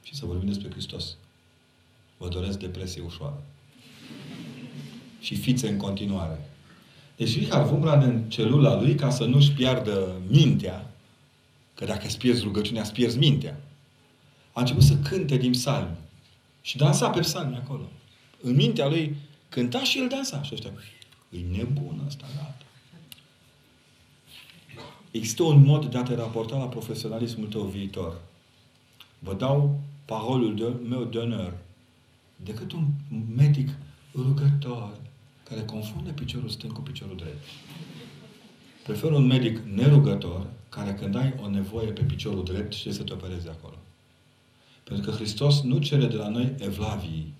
Și 0.02 0.14
să 0.14 0.26
vorbim 0.26 0.48
despre 0.48 0.70
Hristos. 0.70 1.16
Vă 2.16 2.28
doresc 2.28 2.58
depresie 2.58 3.02
ușoară. 3.02 3.42
Și 5.20 5.34
fițe 5.34 5.68
în 5.68 5.76
continuare. 5.76 6.48
Deci 7.16 7.38
Richard 7.38 7.70
Wurmbrand 7.70 8.02
în 8.02 8.22
celula 8.28 8.80
lui, 8.80 8.94
ca 8.94 9.10
să 9.10 9.24
nu-și 9.24 9.52
piardă 9.52 10.20
mintea, 10.28 10.90
că 11.74 11.84
dacă 11.84 12.06
îți 12.06 12.18
pierzi 12.18 12.42
rugăciunea, 12.42 12.82
îți 12.82 12.92
pierzi 12.92 13.18
mintea, 13.18 13.60
a 14.52 14.60
început 14.60 14.82
să 14.82 14.96
cânte 14.96 15.36
din 15.36 15.50
psalmi. 15.50 15.96
Și 16.62 16.76
dansa 16.76 17.10
pe 17.10 17.20
psalmi 17.20 17.56
acolo. 17.56 17.88
În 18.40 18.54
mintea 18.54 18.88
lui 18.88 19.16
cânta 19.48 19.82
și 19.82 19.98
el 19.98 20.08
dansa. 20.08 20.42
Și 20.42 20.50
ăștia, 20.54 20.70
e 21.30 21.38
nebun 21.56 22.02
ăsta, 22.06 22.26
gata. 22.36 22.56
există 25.10 25.42
un 25.42 25.64
mod 25.64 25.86
de 25.86 25.98
a 25.98 26.02
te 26.02 26.14
raporta 26.14 26.56
la 26.56 26.68
profesionalismul 26.68 27.46
tău 27.46 27.62
viitor. 27.62 28.20
Vă 29.18 29.34
dau 29.34 29.80
parolul 30.04 30.54
de, 30.54 30.88
meu 30.88 31.04
de 31.04 31.18
onor. 31.18 31.56
Decât 32.36 32.72
un 32.72 32.86
medic 33.36 33.68
rugător 34.14 34.96
care 35.48 35.64
confunde 35.64 36.10
piciorul 36.10 36.48
stâng 36.48 36.72
cu 36.72 36.80
piciorul 36.80 37.16
drept. 37.16 37.44
Prefer 38.82 39.10
un 39.10 39.26
medic 39.26 39.58
nerugător 39.58 40.46
care 40.68 40.94
când 40.94 41.16
ai 41.16 41.34
o 41.42 41.48
nevoie 41.48 41.90
pe 41.90 42.02
piciorul 42.02 42.44
drept 42.44 42.72
și 42.72 42.92
să 42.92 43.02
te 43.02 43.12
opereze 43.12 43.48
acolo. 43.48 43.74
Pentru 44.84 45.10
că 45.10 45.16
Hristos 45.16 45.62
nu 45.62 45.78
cere 45.78 46.06
de 46.06 46.16
la 46.16 46.28
noi 46.28 46.54
evlavii, 46.58 47.32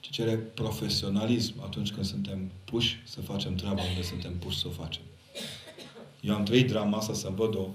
ci 0.00 0.10
cere 0.10 0.36
profesionalism 0.36 1.54
atunci 1.62 1.92
când 1.92 2.06
suntem 2.06 2.50
puși 2.64 3.02
să 3.04 3.20
facem 3.20 3.54
treaba 3.54 3.82
unde 3.82 4.02
suntem 4.02 4.38
puși 4.38 4.58
să 4.58 4.66
o 4.68 4.70
facem. 4.70 5.02
Eu 6.20 6.34
am 6.34 6.42
trăit 6.42 6.68
drama 6.68 6.96
asta 6.96 7.14
să 7.14 7.32
văd 7.34 7.54
o 7.54 7.68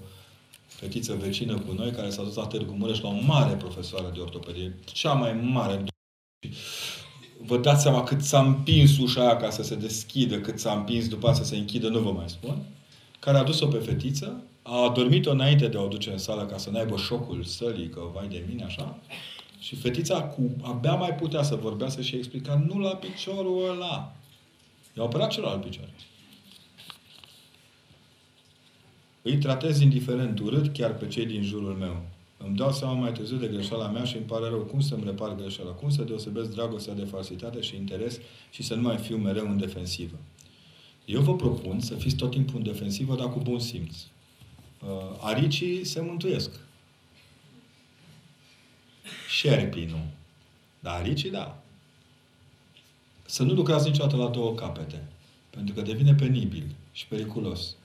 fetiță 0.66 1.14
vecină 1.14 1.58
cu 1.58 1.72
noi 1.72 1.90
care 1.90 2.10
s-a 2.10 2.22
dus 2.22 2.34
la 2.34 2.46
Târgu 2.46 2.72
Mureș 2.72 3.00
la 3.00 3.08
o 3.08 3.20
mare 3.20 3.54
profesoară 3.54 4.10
de 4.14 4.20
ortopedie, 4.20 4.76
cea 4.84 5.12
mai 5.12 5.32
mare. 5.32 5.84
Vă 7.46 7.58
dați 7.58 7.82
seama 7.82 8.02
cât 8.02 8.22
s-a 8.22 8.40
împins 8.40 8.98
ușa 8.98 9.20
aia 9.20 9.36
ca 9.36 9.50
să 9.50 9.62
se 9.62 9.74
deschidă, 9.74 10.40
cât 10.40 10.58
s-a 10.58 10.72
împins 10.72 11.08
după 11.08 11.28
aceea 11.28 11.44
să 11.44 11.50
se 11.50 11.56
închidă, 11.56 11.88
nu 11.88 11.98
vă 11.98 12.10
mai 12.10 12.28
spun. 12.28 12.62
Care 13.18 13.38
a 13.38 13.42
dus-o 13.42 13.66
pe 13.66 13.78
fetiță, 13.78 14.42
a 14.62 14.82
adormit-o 14.82 15.30
înainte 15.30 15.68
de 15.68 15.78
a 15.78 15.82
o 15.82 15.88
duce 15.88 16.10
în 16.10 16.18
sală 16.18 16.46
ca 16.46 16.56
să 16.56 16.70
n-aibă 16.70 16.96
șocul 16.96 17.42
sălii, 17.42 17.88
că 17.88 18.00
vai 18.14 18.28
de 18.28 18.44
mine, 18.48 18.64
așa. 18.64 18.98
Și 19.58 19.76
fetița 19.76 20.22
cu, 20.22 20.50
abia 20.62 20.94
mai 20.94 21.14
putea 21.14 21.42
să 21.42 21.54
vorbească 21.54 22.02
și 22.02 22.16
explica, 22.16 22.64
nu 22.66 22.78
la 22.78 22.94
piciorul 22.94 23.70
ăla. 23.70 24.16
I-a 24.96 25.02
operat 25.02 25.30
celălalt 25.30 25.64
picior. 25.64 25.88
Îi 29.22 29.38
tratez 29.38 29.80
indiferent, 29.80 30.38
urât 30.38 30.72
chiar 30.72 30.94
pe 30.94 31.06
cei 31.06 31.26
din 31.26 31.42
jurul 31.42 31.74
meu. 31.74 32.02
Îmi 32.46 32.56
dau 32.56 32.72
seama 32.72 32.92
mai 32.92 33.12
târziu 33.12 33.36
de 33.36 33.46
greșeala 33.46 33.88
mea 33.88 34.04
și 34.04 34.16
îmi 34.16 34.24
pare 34.24 34.48
rău 34.48 34.60
cum 34.60 34.80
să-mi 34.80 35.04
repar 35.04 35.34
greșeala, 35.34 35.70
cum 35.70 35.90
să 35.90 36.02
deosebesc 36.02 36.50
dragostea 36.50 36.94
de 36.94 37.04
falsitate 37.04 37.60
și 37.60 37.76
interes 37.76 38.18
și 38.50 38.62
să 38.62 38.74
nu 38.74 38.82
mai 38.82 38.96
fiu 38.96 39.16
mereu 39.16 39.48
în 39.50 39.58
defensivă. 39.58 40.16
Eu 41.04 41.20
vă 41.20 41.36
propun 41.36 41.80
să 41.80 41.94
fiți 41.94 42.16
tot 42.16 42.30
timpul 42.30 42.56
în 42.56 42.62
defensivă, 42.62 43.16
dar 43.16 43.32
cu 43.32 43.38
bun 43.38 43.58
simț. 43.58 43.96
Uh, 44.82 44.88
aricii 45.20 45.84
se 45.84 46.00
mântuiesc. 46.00 46.50
Șerpii 49.28 49.86
nu. 49.86 50.04
Dar 50.80 51.00
aricii, 51.00 51.30
da. 51.30 51.62
Să 53.24 53.42
nu 53.42 53.52
lucrați 53.52 53.88
niciodată 53.88 54.16
la 54.16 54.28
două 54.28 54.54
capete. 54.54 55.08
Pentru 55.50 55.74
că 55.74 55.82
devine 55.82 56.14
penibil 56.14 56.74
și 56.92 57.06
periculos. 57.06 57.76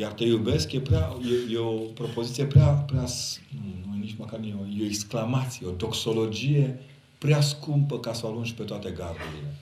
Iar 0.00 0.12
te 0.12 0.24
iubesc 0.24 0.72
e, 0.72 0.80
prea, 0.80 1.16
e, 1.22 1.52
e 1.52 1.58
o 1.58 1.72
propoziție 1.72 2.44
prea, 2.44 2.66
prea 2.66 3.04
nu, 3.86 3.98
nici 3.98 4.14
măcar 4.18 4.38
nu 4.38 4.46
e 4.46 4.54
o, 4.60 4.80
e 4.80 4.82
o 4.82 4.86
exclamație, 4.86 5.66
o 5.66 5.70
toxologie 5.70 6.80
prea 7.18 7.40
scumpă 7.40 7.98
ca 7.98 8.12
să 8.12 8.26
o 8.26 8.28
alungi 8.28 8.54
pe 8.54 8.62
toate 8.62 8.90
gardurile. 8.90 9.54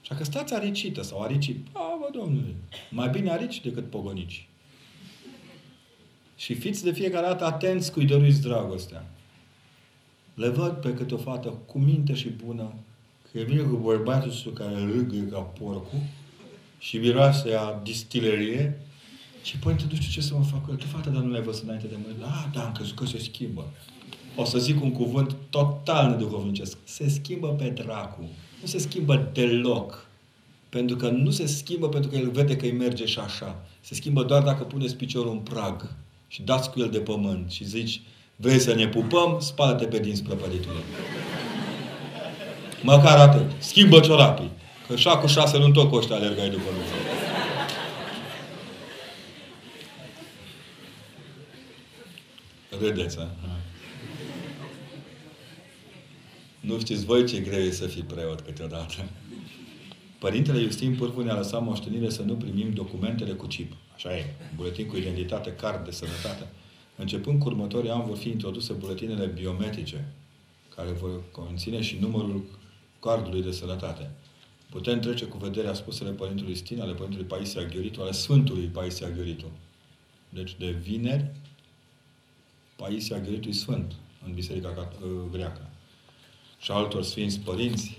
Și 0.00 0.12
că 0.14 0.24
stați 0.24 0.54
aricită 0.54 1.02
sau 1.02 1.22
aricit, 1.22 1.66
a, 1.72 1.98
bă, 2.00 2.18
domnule, 2.18 2.54
mai 2.90 3.08
bine 3.08 3.30
arici 3.30 3.60
decât 3.60 3.90
pogonici. 3.90 4.48
Și 6.36 6.54
fiți 6.54 6.84
de 6.84 6.92
fiecare 6.92 7.26
dată 7.26 7.44
atenți 7.44 7.92
cui 7.92 8.04
dăruiți 8.04 8.40
dragostea. 8.40 9.10
Le 10.34 10.48
văd 10.48 10.72
pe 10.72 10.94
câte 10.94 11.14
o 11.14 11.16
fată 11.16 11.48
cu 11.48 11.78
minte 11.78 12.14
și 12.14 12.28
bună, 12.28 12.74
că 13.32 13.40
vine 13.40 13.62
cu 13.62 13.76
bărbatul 13.76 14.30
său 14.30 14.52
care 14.52 14.74
râgă 14.74 15.16
ca 15.30 15.38
porcul 15.38 16.00
și 16.78 16.98
miroase 16.98 17.54
a 17.54 17.80
distilerie 17.82 18.80
și 19.42 19.56
părinte, 19.56 19.84
nu 19.88 19.94
știu 19.94 20.10
ce 20.10 20.20
să 20.20 20.34
mă 20.34 20.44
fac 20.44 20.64
cu 20.64 20.70
el. 20.70 20.76
Tu, 20.76 20.86
fata, 20.86 21.10
dar 21.10 21.22
nu 21.22 21.30
l-ai 21.30 21.42
văzut 21.42 21.62
înainte 21.62 21.86
de 21.86 21.96
mână. 22.06 22.26
Ah, 22.26 22.44
da, 22.52 22.64
am 22.64 22.72
crezut 22.72 22.96
că 22.96 23.06
se 23.06 23.18
schimbă. 23.18 23.64
O 24.36 24.44
să 24.44 24.58
zic 24.58 24.82
un 24.82 24.92
cuvânt 24.92 25.36
total 25.50 26.10
neduhovnicesc. 26.10 26.76
Se 26.84 27.08
schimbă 27.08 27.48
pe 27.48 27.68
dracu. 27.68 28.28
Nu 28.60 28.66
se 28.66 28.78
schimbă 28.78 29.30
deloc. 29.32 30.06
Pentru 30.68 30.96
că 30.96 31.08
nu 31.08 31.30
se 31.30 31.46
schimbă 31.46 31.88
pentru 31.88 32.10
că 32.10 32.16
el 32.16 32.30
vede 32.30 32.56
că 32.56 32.64
îi 32.64 32.72
merge 32.72 33.06
și 33.06 33.18
așa. 33.18 33.62
Se 33.80 33.94
schimbă 33.94 34.22
doar 34.22 34.42
dacă 34.42 34.62
puneți 34.64 34.96
piciorul 34.96 35.30
în 35.30 35.38
prag 35.38 35.94
și 36.28 36.42
dați 36.42 36.70
cu 36.70 36.80
el 36.80 36.90
de 36.90 36.98
pământ 36.98 37.50
și 37.50 37.64
zici, 37.64 38.00
vrei 38.36 38.58
să 38.58 38.74
ne 38.74 38.88
pupăm? 38.88 39.36
Spală-te 39.40 39.84
pe 39.84 39.98
dinți 39.98 40.22
prăpăditule. 40.22 40.78
Măcar 42.82 43.18
atât. 43.18 43.50
Schimbă 43.58 44.00
ciorapii. 44.00 44.50
Că 44.86 44.92
așa 44.92 45.16
cu 45.16 45.26
șase 45.26 45.58
luni 45.58 45.72
tot 45.72 45.88
cu 45.88 45.96
ăștia 45.96 46.16
alergai 46.16 46.50
după 46.50 46.68
mine. 46.72 47.09
Râdeți, 52.80 53.18
a? 53.18 53.28
Nu 56.60 56.78
știți 56.78 57.04
voi 57.04 57.26
ce 57.26 57.40
greu 57.40 57.60
e 57.60 57.70
să 57.70 57.86
fii 57.86 58.02
preot 58.02 58.40
câteodată. 58.40 58.94
Părintele 60.18 60.60
Iustin 60.60 60.96
Pârvu 60.96 61.20
ne-a 61.22 61.34
lăsat 61.34 61.62
moștenire 61.62 62.10
să 62.10 62.22
nu 62.22 62.34
primim 62.34 62.72
documentele 62.72 63.32
cu 63.32 63.46
chip. 63.46 63.72
Așa 63.94 64.16
e. 64.16 64.24
Buletin 64.56 64.86
cu 64.86 64.96
identitate, 64.96 65.52
card 65.52 65.84
de 65.84 65.90
sănătate. 65.90 66.46
Începând 66.96 67.40
cu 67.40 67.48
următorii 67.48 67.90
ani 67.90 68.04
vor 68.06 68.16
fi 68.16 68.28
introduse 68.28 68.72
buletinele 68.72 69.26
biometrice, 69.26 70.12
care 70.74 70.90
vor 70.90 71.22
conține 71.32 71.80
și 71.80 71.98
numărul 72.00 72.44
cardului 73.00 73.42
de 73.42 73.50
sănătate. 73.50 74.10
Putem 74.70 75.00
trece 75.00 75.24
cu 75.24 75.36
vederea 75.36 75.74
spusele 75.74 76.10
Părintelui 76.10 76.54
Stin, 76.54 76.80
ale 76.80 76.92
Părintelui 76.92 77.26
Paisia 77.26 77.62
Ghioritu, 77.62 78.00
ale 78.00 78.12
Sfântului 78.12 78.66
Paisia 78.66 79.10
Ghioritu. 79.10 79.46
Deci 80.28 80.56
de 80.58 80.70
vineri, 80.70 81.30
Paisia 82.80 83.18
Ghioritu 83.18 83.52
Sfânt 83.52 83.94
în 84.24 84.34
Biserica 84.34 84.88
Greacă. 85.30 85.70
Și 86.58 86.70
altor 86.70 87.02
Sfinți 87.02 87.38
Părinți, 87.38 87.98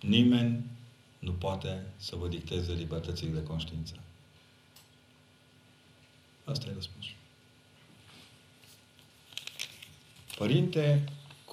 Nimeni 0.00 0.64
nu 1.18 1.32
poate 1.32 1.86
să 1.96 2.16
vă 2.16 2.28
dicteze 2.28 2.72
libertățile 2.72 3.30
de 3.30 3.42
conștiință. 3.42 3.94
Asta 6.44 6.66
e 6.68 6.74
răspunsul. 6.74 7.14
Părinte, 10.36 11.04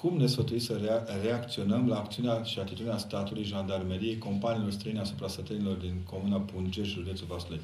cum 0.02 0.18
ne 0.18 0.28
sfătuiți 0.28 0.66
să 0.66 0.78
rea- 0.84 1.06
reacționăm 1.24 1.88
la 1.88 1.98
acțiunea 1.98 2.44
și 2.44 2.60
atitudinea 2.60 2.98
statului, 2.98 3.44
jandarmeriei, 3.44 4.18
companiilor 4.18 4.72
străine 4.72 5.00
asupra 5.00 5.28
sătenilor 5.28 5.76
din 5.76 6.02
comuna 6.10 6.38
Pungeș, 6.38 6.88
județul 6.88 7.26
Vaslui? 7.30 7.60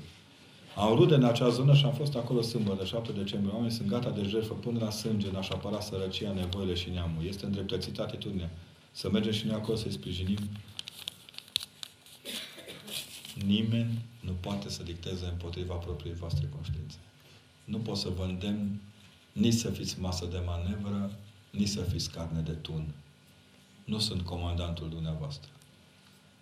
Am 0.75 0.95
rude 0.95 1.15
în 1.15 1.23
acea 1.23 1.49
zonă 1.49 1.73
și 1.73 1.85
am 1.85 1.93
fost 1.93 2.15
acolo 2.15 2.41
sâmbătă, 2.41 2.85
7 2.85 3.11
decembrie. 3.11 3.53
Oamenii 3.53 3.75
sunt 3.75 3.87
gata 3.87 4.09
de 4.09 4.23
jertfă 4.23 4.53
până 4.53 4.79
la 4.79 4.89
sânge 4.89 5.27
în 5.27 5.35
a-și 5.35 5.51
apăra 5.51 5.79
sărăcia, 5.79 6.33
nevoile 6.33 6.73
și 6.73 6.89
neamul. 6.89 7.25
Este 7.27 7.45
îndreptățită 7.45 8.01
atitudinea. 8.01 8.49
Să 8.91 9.09
mergem 9.09 9.31
și 9.31 9.45
noi 9.45 9.55
acolo 9.55 9.77
să-i 9.77 9.91
sprijinim 9.91 10.39
Nimeni 13.45 14.05
nu 14.19 14.31
poate 14.39 14.69
să 14.69 14.83
dicteze 14.83 15.25
împotriva 15.31 15.73
propriei 15.73 16.15
voastre 16.15 16.49
conștiințe. 16.55 16.97
Nu 17.63 17.77
pot 17.77 17.97
să 17.97 18.09
vă 18.17 18.23
îndemn 18.23 18.81
nici 19.31 19.53
să 19.53 19.69
fiți 19.69 19.99
masă 19.99 20.25
de 20.25 20.41
manevră, 20.45 21.11
nici 21.51 21.67
să 21.67 21.81
fiți 21.81 22.11
carne 22.11 22.41
de 22.41 22.51
tun. 22.51 22.93
Nu 23.83 23.99
sunt 23.99 24.21
comandantul 24.21 24.89
dumneavoastră. 24.89 25.49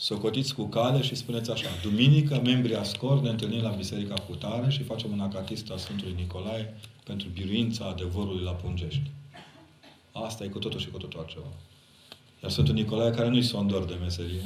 socotiți 0.00 0.54
cu 0.54 0.64
cale 0.64 1.02
și 1.02 1.14
spuneți 1.14 1.50
așa, 1.50 1.68
duminică, 1.82 2.40
membrii 2.44 2.76
ASCOR, 2.76 3.20
ne 3.20 3.28
întâlnim 3.28 3.62
la 3.62 3.68
Biserica 3.68 4.14
Cutare 4.14 4.70
și 4.70 4.82
facem 4.82 5.12
un 5.12 5.20
acatist 5.20 5.70
a 5.70 5.76
Sfântului 5.76 6.14
Nicolae 6.16 6.74
pentru 7.04 7.28
biruința 7.28 7.84
adevărului 7.84 8.44
la 8.44 8.50
Pungești. 8.50 9.10
Asta 10.12 10.44
e 10.44 10.48
cu 10.48 10.58
totul 10.58 10.80
și 10.80 10.88
cu 10.88 10.98
totul 10.98 11.18
altceva. 11.18 11.46
Iar 12.42 12.50
Sfântul 12.50 12.74
Nicolae, 12.74 13.10
care 13.10 13.28
nu-i 13.28 13.42
sondor 13.42 13.84
de 13.84 13.94
meserie, 14.00 14.44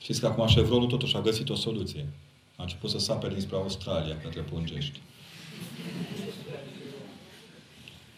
știți 0.00 0.20
că 0.20 0.26
acum 0.26 0.46
Chevronul 0.46 0.86
totuși 0.86 1.16
a 1.16 1.20
găsit 1.20 1.48
o 1.48 1.54
soluție. 1.54 2.06
A 2.56 2.62
început 2.62 2.90
să 2.90 2.98
sape 2.98 3.28
dinspre 3.28 3.56
Australia, 3.56 4.16
către 4.22 4.40
Pungești. 4.40 5.00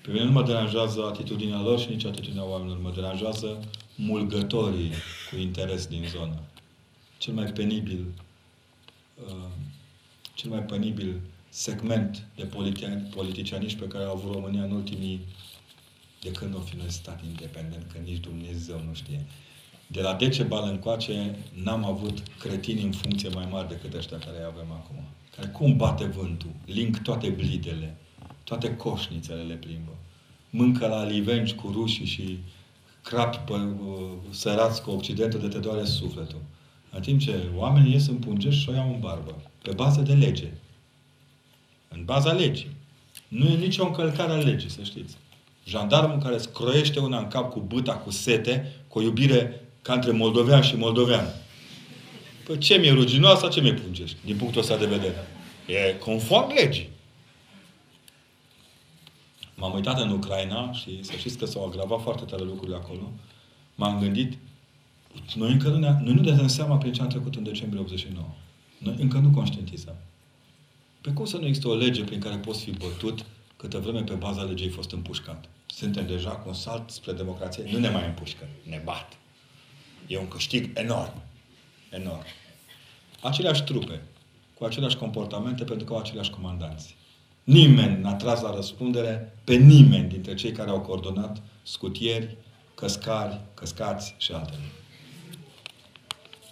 Pe 0.03 0.13
mine 0.13 0.25
nu 0.25 0.31
mă 0.31 0.43
deranjează 0.43 1.05
atitudinea 1.05 1.61
lor 1.61 1.79
și 1.79 1.89
nici 1.89 2.05
atitudinea 2.05 2.45
oamenilor. 2.45 2.79
Mă 2.83 2.93
deranjează 2.95 3.61
mulgătorii 3.95 4.93
cu 5.31 5.37
interes 5.37 5.87
din 5.87 6.05
zonă. 6.09 6.43
Cel 7.19 7.35
mai 7.35 7.45
penibil 7.45 8.07
uh, 9.27 9.51
cel 10.35 10.51
mai 10.51 10.63
penibil 10.63 11.21
segment 11.49 12.27
de 12.35 12.49
politicianiști 13.15 13.79
pe 13.79 13.87
care 13.87 14.05
au 14.05 14.15
avut 14.15 14.33
România 14.33 14.63
în 14.63 14.71
ultimii 14.71 15.21
de 16.21 16.31
când 16.31 16.55
o 16.55 16.59
fi 16.59 16.77
noi 16.77 16.91
stat 16.91 17.25
independent, 17.25 17.93
că 17.93 17.99
nici 18.05 18.19
Dumnezeu 18.19 18.81
nu 18.89 18.95
știe. 18.95 19.21
De 19.87 20.01
la 20.01 20.15
Decebal 20.15 20.69
încoace 20.69 21.37
n-am 21.63 21.85
avut 21.85 22.23
cretini 22.39 22.83
în 22.83 22.93
funcție 22.93 23.29
mai 23.29 23.49
mari 23.51 23.69
decât 23.69 23.95
ăștia 23.95 24.19
care 24.19 24.43
avem 24.43 24.73
acum. 24.73 24.97
Care 25.37 25.49
cum 25.49 25.77
bate 25.77 26.05
vântul, 26.05 26.51
link 26.65 26.99
toate 26.99 27.29
blidele, 27.29 27.97
toate 28.45 28.77
coșnițele 28.77 29.43
le 29.43 29.55
plimbă. 29.55 29.97
Mâncă 30.51 30.87
la 30.87 31.05
livenci 31.05 31.53
cu 31.53 31.71
rușii 31.71 32.07
și 32.07 32.39
crapi 33.09 33.37
pe, 33.37 33.53
uh, 33.53 34.13
sărați 34.31 34.83
cu 34.83 34.91
Occidentul 34.91 35.41
de 35.41 35.49
te 35.49 35.59
doare 35.59 35.85
sufletul. 35.85 36.43
În 36.91 37.01
timp 37.01 37.21
ce 37.21 37.35
oamenii 37.55 37.93
ies 37.93 38.07
în 38.09 38.17
pungești 38.17 38.61
și 38.61 38.69
o 38.69 38.73
iau 38.73 38.89
în 38.89 39.01
barbă. 39.01 39.43
Pe 39.63 39.73
bază 39.75 40.01
de 40.01 40.13
lege. 40.13 40.49
În 41.89 42.05
baza 42.05 42.33
legii. 42.33 42.71
Nu 43.29 43.49
e 43.49 43.57
nicio 43.57 43.85
încălcare 43.85 44.33
a 44.33 44.37
legii, 44.37 44.71
să 44.71 44.81
știți. 44.83 45.17
Jandarmul 45.65 46.19
care 46.19 46.39
scroiește 46.39 47.01
una 47.01 47.19
în 47.19 47.29
cap 47.29 47.53
cu 47.53 47.61
băta, 47.61 47.93
cu 47.93 48.11
sete, 48.11 48.73
cu 48.89 48.99
o 48.99 49.03
iubire 49.03 49.61
ca 49.83 49.93
între 49.93 50.11
moldovean 50.11 50.63
și 50.63 50.77
moldovean. 50.77 51.27
Păi 52.45 52.59
ce 52.59 52.77
mi-e 52.77 52.93
ruginoasă, 52.93 53.49
ce 53.49 53.61
mi-e 53.61 53.75
pungești, 53.75 54.17
din 54.25 54.37
punctul 54.37 54.61
ăsta 54.61 54.77
de 54.77 54.87
vedere. 54.87 55.27
E 55.67 55.95
conform 55.99 56.53
legii. 56.55 56.89
M-am 59.57 59.75
uitat 59.75 60.01
în 60.01 60.11
Ucraina 60.11 60.73
și 60.73 61.05
să 61.05 61.13
știți 61.13 61.39
că 61.39 61.45
s-au 61.45 61.67
agravat 61.67 62.03
foarte 62.03 62.25
tare 62.25 62.43
lucrurile 62.43 62.77
acolo. 62.77 63.13
M-am 63.75 63.99
gândit, 63.99 64.39
noi 65.35 65.53
încă 65.53 65.69
nu, 65.69 65.79
ne, 65.79 65.89
noi 66.03 66.15
nu 66.15 66.23
ne 66.23 66.33
dăm 66.33 66.47
seama 66.47 66.77
prin 66.77 66.93
ce 66.93 67.01
am 67.01 67.09
trecut 67.09 67.35
în 67.35 67.43
decembrie 67.43 67.81
89. 67.81 68.27
Noi 68.79 68.97
încă 68.99 69.19
nu 69.19 69.31
conștientizăm. 69.31 69.97
Pe 71.01 71.11
cum 71.11 71.25
să 71.25 71.37
nu 71.37 71.47
există 71.47 71.69
o 71.69 71.75
lege 71.75 72.05
prin 72.05 72.21
care 72.21 72.37
poți 72.37 72.63
fi 72.63 72.71
bătut 72.71 73.25
câtă 73.57 73.79
vreme 73.79 74.03
pe 74.03 74.15
baza 74.15 74.43
legii 74.43 74.67
ai 74.67 74.73
fost 74.73 74.93
împușcat? 74.93 75.49
Suntem 75.67 76.07
deja 76.07 76.31
cu 76.31 76.49
un 76.49 76.55
salt 76.55 76.91
spre 76.91 77.13
democrație, 77.13 77.65
nu 77.73 77.79
ne 77.79 77.89
mai 77.89 78.07
împușcă, 78.07 78.49
ne 78.63 78.81
bat. 78.85 79.19
E 80.07 80.19
un 80.19 80.29
câștig 80.29 80.71
enorm. 80.75 81.23
Enorm. 81.91 82.25
Aceleași 83.23 83.63
trupe, 83.63 84.03
cu 84.55 84.65
aceleași 84.65 84.97
comportamente, 84.97 85.65
pentru 85.65 85.87
că 85.87 85.93
au 85.93 85.99
aceleași 85.99 86.31
comandanți. 86.31 86.96
Nimeni 87.47 88.01
n-a 88.01 88.15
tras 88.15 88.41
la 88.41 88.55
răspundere 88.55 89.39
pe 89.45 89.55
nimeni 89.55 90.09
dintre 90.09 90.35
cei 90.35 90.53
care 90.53 90.71
au 90.71 90.81
coordonat 90.81 91.43
scutieri, 91.63 92.37
căscari, 92.75 93.41
căscați 93.55 94.15
și 94.19 94.33
altele. 94.33 94.63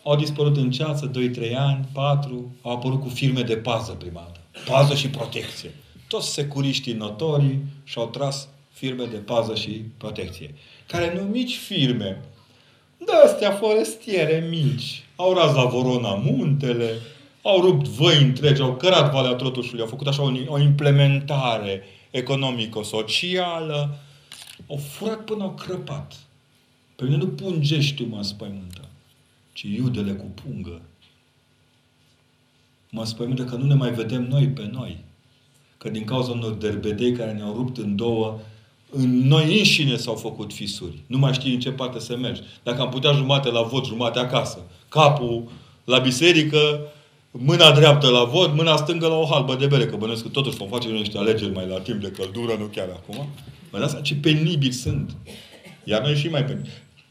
Au 0.03 0.17
dispărut 0.17 0.57
în 0.57 0.71
ceață 0.71 1.11
2-3 1.11 1.55
ani, 1.57 1.89
4, 1.93 2.55
au 2.63 2.73
apărut 2.73 3.01
cu 3.01 3.09
firme 3.09 3.43
de 3.43 3.57
pază 3.57 3.93
prima 3.93 4.21
dată. 4.21 4.41
Pază 4.71 4.95
și 4.95 5.09
protecție. 5.09 5.75
Toți 6.09 6.33
securiștii 6.33 6.93
notorii 6.93 7.65
și-au 7.85 8.07
tras 8.07 8.49
firme 8.73 9.05
de 9.05 9.17
pază 9.17 9.55
și 9.55 9.71
protecție. 9.97 10.55
Care 10.87 11.15
nu 11.15 11.23
mici 11.23 11.57
firme, 11.57 12.23
de 12.99 13.13
astea 13.25 13.51
forestiere 13.51 14.47
mici. 14.51 15.05
Au 15.17 15.35
ras 15.35 15.55
la 15.55 15.65
Vorona 15.65 16.15
muntele, 16.15 16.91
au 17.47 17.61
rupt 17.61 17.87
văi 17.87 18.23
întregi, 18.23 18.63
au 18.63 18.77
cărat 18.77 19.13
Valea 19.13 19.35
Trotușului, 19.35 19.83
au 19.83 19.89
făcut 19.89 20.07
așa 20.07 20.23
o, 20.23 20.33
o 20.47 20.59
implementare 20.59 21.83
economico-socială, 22.11 23.99
au 24.69 24.77
furat 24.77 25.25
până 25.25 25.43
au 25.43 25.51
crăpat. 25.51 26.15
Pe 26.97 27.05
mine 27.05 27.17
nu 27.17 27.27
pungești 27.27 28.05
mă 28.05 28.17
înspăimântă, 28.17 28.89
ci 29.53 29.63
iudele 29.63 30.13
cu 30.13 30.25
pungă. 30.25 30.81
Mă 32.91 33.01
înspăimântă 33.01 33.45
că 33.45 33.57
nu 33.57 33.67
ne 33.67 33.75
mai 33.75 33.91
vedem 33.91 34.29
noi 34.29 34.49
pe 34.49 34.71
noi. 34.73 35.05
Că 35.79 35.89
din 35.89 36.05
cauza 36.05 36.31
unor 36.31 36.53
derbedei 36.53 37.13
care 37.13 37.33
ne-au 37.33 37.55
rupt 37.55 37.77
în 37.77 37.97
două, 37.97 38.39
în 38.91 39.27
noi 39.27 39.59
înșine 39.59 39.97
s-au 39.97 40.15
făcut 40.15 40.53
fisuri. 40.53 41.03
Nu 41.07 41.19
mai 41.19 41.33
știi 41.33 41.55
în 41.55 41.61
ce 41.61 41.71
parte 41.71 41.99
să 41.99 42.17
mergi. 42.17 42.43
Dacă 42.63 42.81
am 42.81 42.89
putea 42.89 43.13
jumate 43.13 43.51
la 43.51 43.63
vot, 43.63 43.85
jumate 43.85 44.19
acasă. 44.19 44.59
Capul 44.89 45.51
la 45.85 45.99
biserică, 45.99 46.81
mâna 47.39 47.73
dreaptă 47.73 48.09
la 48.09 48.25
vot, 48.25 48.55
mâna 48.55 48.77
stângă 48.77 49.07
la 49.07 49.15
o 49.15 49.27
halbă 49.27 49.55
de 49.55 49.67
bere, 49.67 49.87
că 49.87 49.97
bănesc 49.97 50.23
că 50.23 50.29
totuși 50.29 50.57
vom 50.57 50.69
face 50.69 50.89
niște 50.89 51.19
alegeri 51.19 51.53
mai 51.53 51.67
la 51.67 51.81
timp 51.81 52.01
de 52.01 52.11
căldură, 52.11 52.57
nu 52.59 52.65
chiar 52.65 52.89
acum. 52.89 53.29
Vă 53.71 53.79
dați 53.79 54.03
ce 54.03 54.15
penibili 54.15 54.73
sunt. 54.73 55.17
Iar 55.85 56.03
noi 56.03 56.17
și 56.17 56.29
mai 56.29 56.45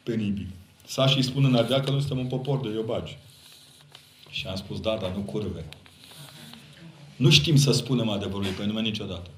penibili. 0.03 0.47
și 1.07 1.21
spun 1.21 1.45
în 1.45 1.55
Ardea 1.55 1.79
că 1.79 1.91
noi 1.91 1.99
suntem 1.99 2.17
un 2.17 2.25
popor 2.25 2.59
de 2.59 2.69
iobagi. 2.73 3.17
Și 4.29 4.47
am 4.47 4.55
spus, 4.55 4.79
da, 4.79 4.97
dar 5.01 5.11
nu 5.15 5.21
curve. 5.21 5.65
Nu 7.15 7.29
știm 7.29 7.55
să 7.55 7.71
spunem 7.71 8.09
adevărul 8.09 8.53
pe 8.57 8.65
nume 8.65 8.81
niciodată. 8.81 9.29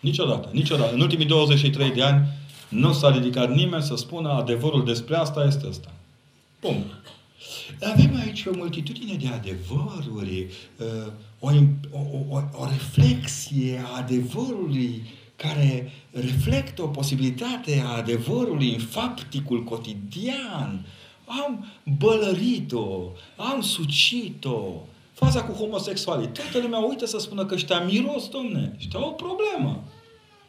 Niciodată, 0.00 0.48
niciodată. 0.52 0.94
În 0.94 1.00
ultimii 1.00 1.26
23 1.26 1.90
de 1.90 2.02
ani 2.02 2.26
nu 2.68 2.92
s-a 2.92 3.10
ridicat 3.10 3.54
nimeni 3.54 3.82
să 3.82 3.96
spună 3.96 4.28
adevărul 4.28 4.84
despre 4.84 5.16
asta 5.16 5.44
este 5.44 5.66
asta. 5.68 5.92
Punct. 6.60 6.92
Avem 7.80 8.16
aici 8.24 8.44
o 8.46 8.50
multitudine 8.56 9.14
de 9.14 9.28
adevăruri, 9.28 10.46
uh, 10.78 11.12
o, 11.40 11.50
o, 11.90 12.00
o, 12.28 12.40
o 12.52 12.66
reflexie 12.66 13.84
a 13.86 13.96
adevărului 13.96 15.02
care 15.36 15.92
reflectă 16.10 16.82
o 16.82 16.86
posibilitate 16.86 17.82
a 17.86 17.96
adevărului 17.96 18.72
în 18.72 18.80
fapticul 18.80 19.64
cotidian. 19.64 20.86
Am 21.26 21.66
bălărit-o, 21.98 23.10
am 23.36 23.60
sucit-o. 23.60 24.60
Faza 25.12 25.44
cu 25.44 25.52
homosexualii. 25.52 26.28
Toată 26.28 26.58
lumea 26.58 26.78
uită 26.78 27.06
să 27.06 27.18
spună 27.18 27.46
că 27.46 27.54
ăștia 27.54 27.80
miros, 27.80 28.28
domne. 28.28 28.72
Ăștia 28.78 29.06
o 29.06 29.10
problemă. 29.10 29.84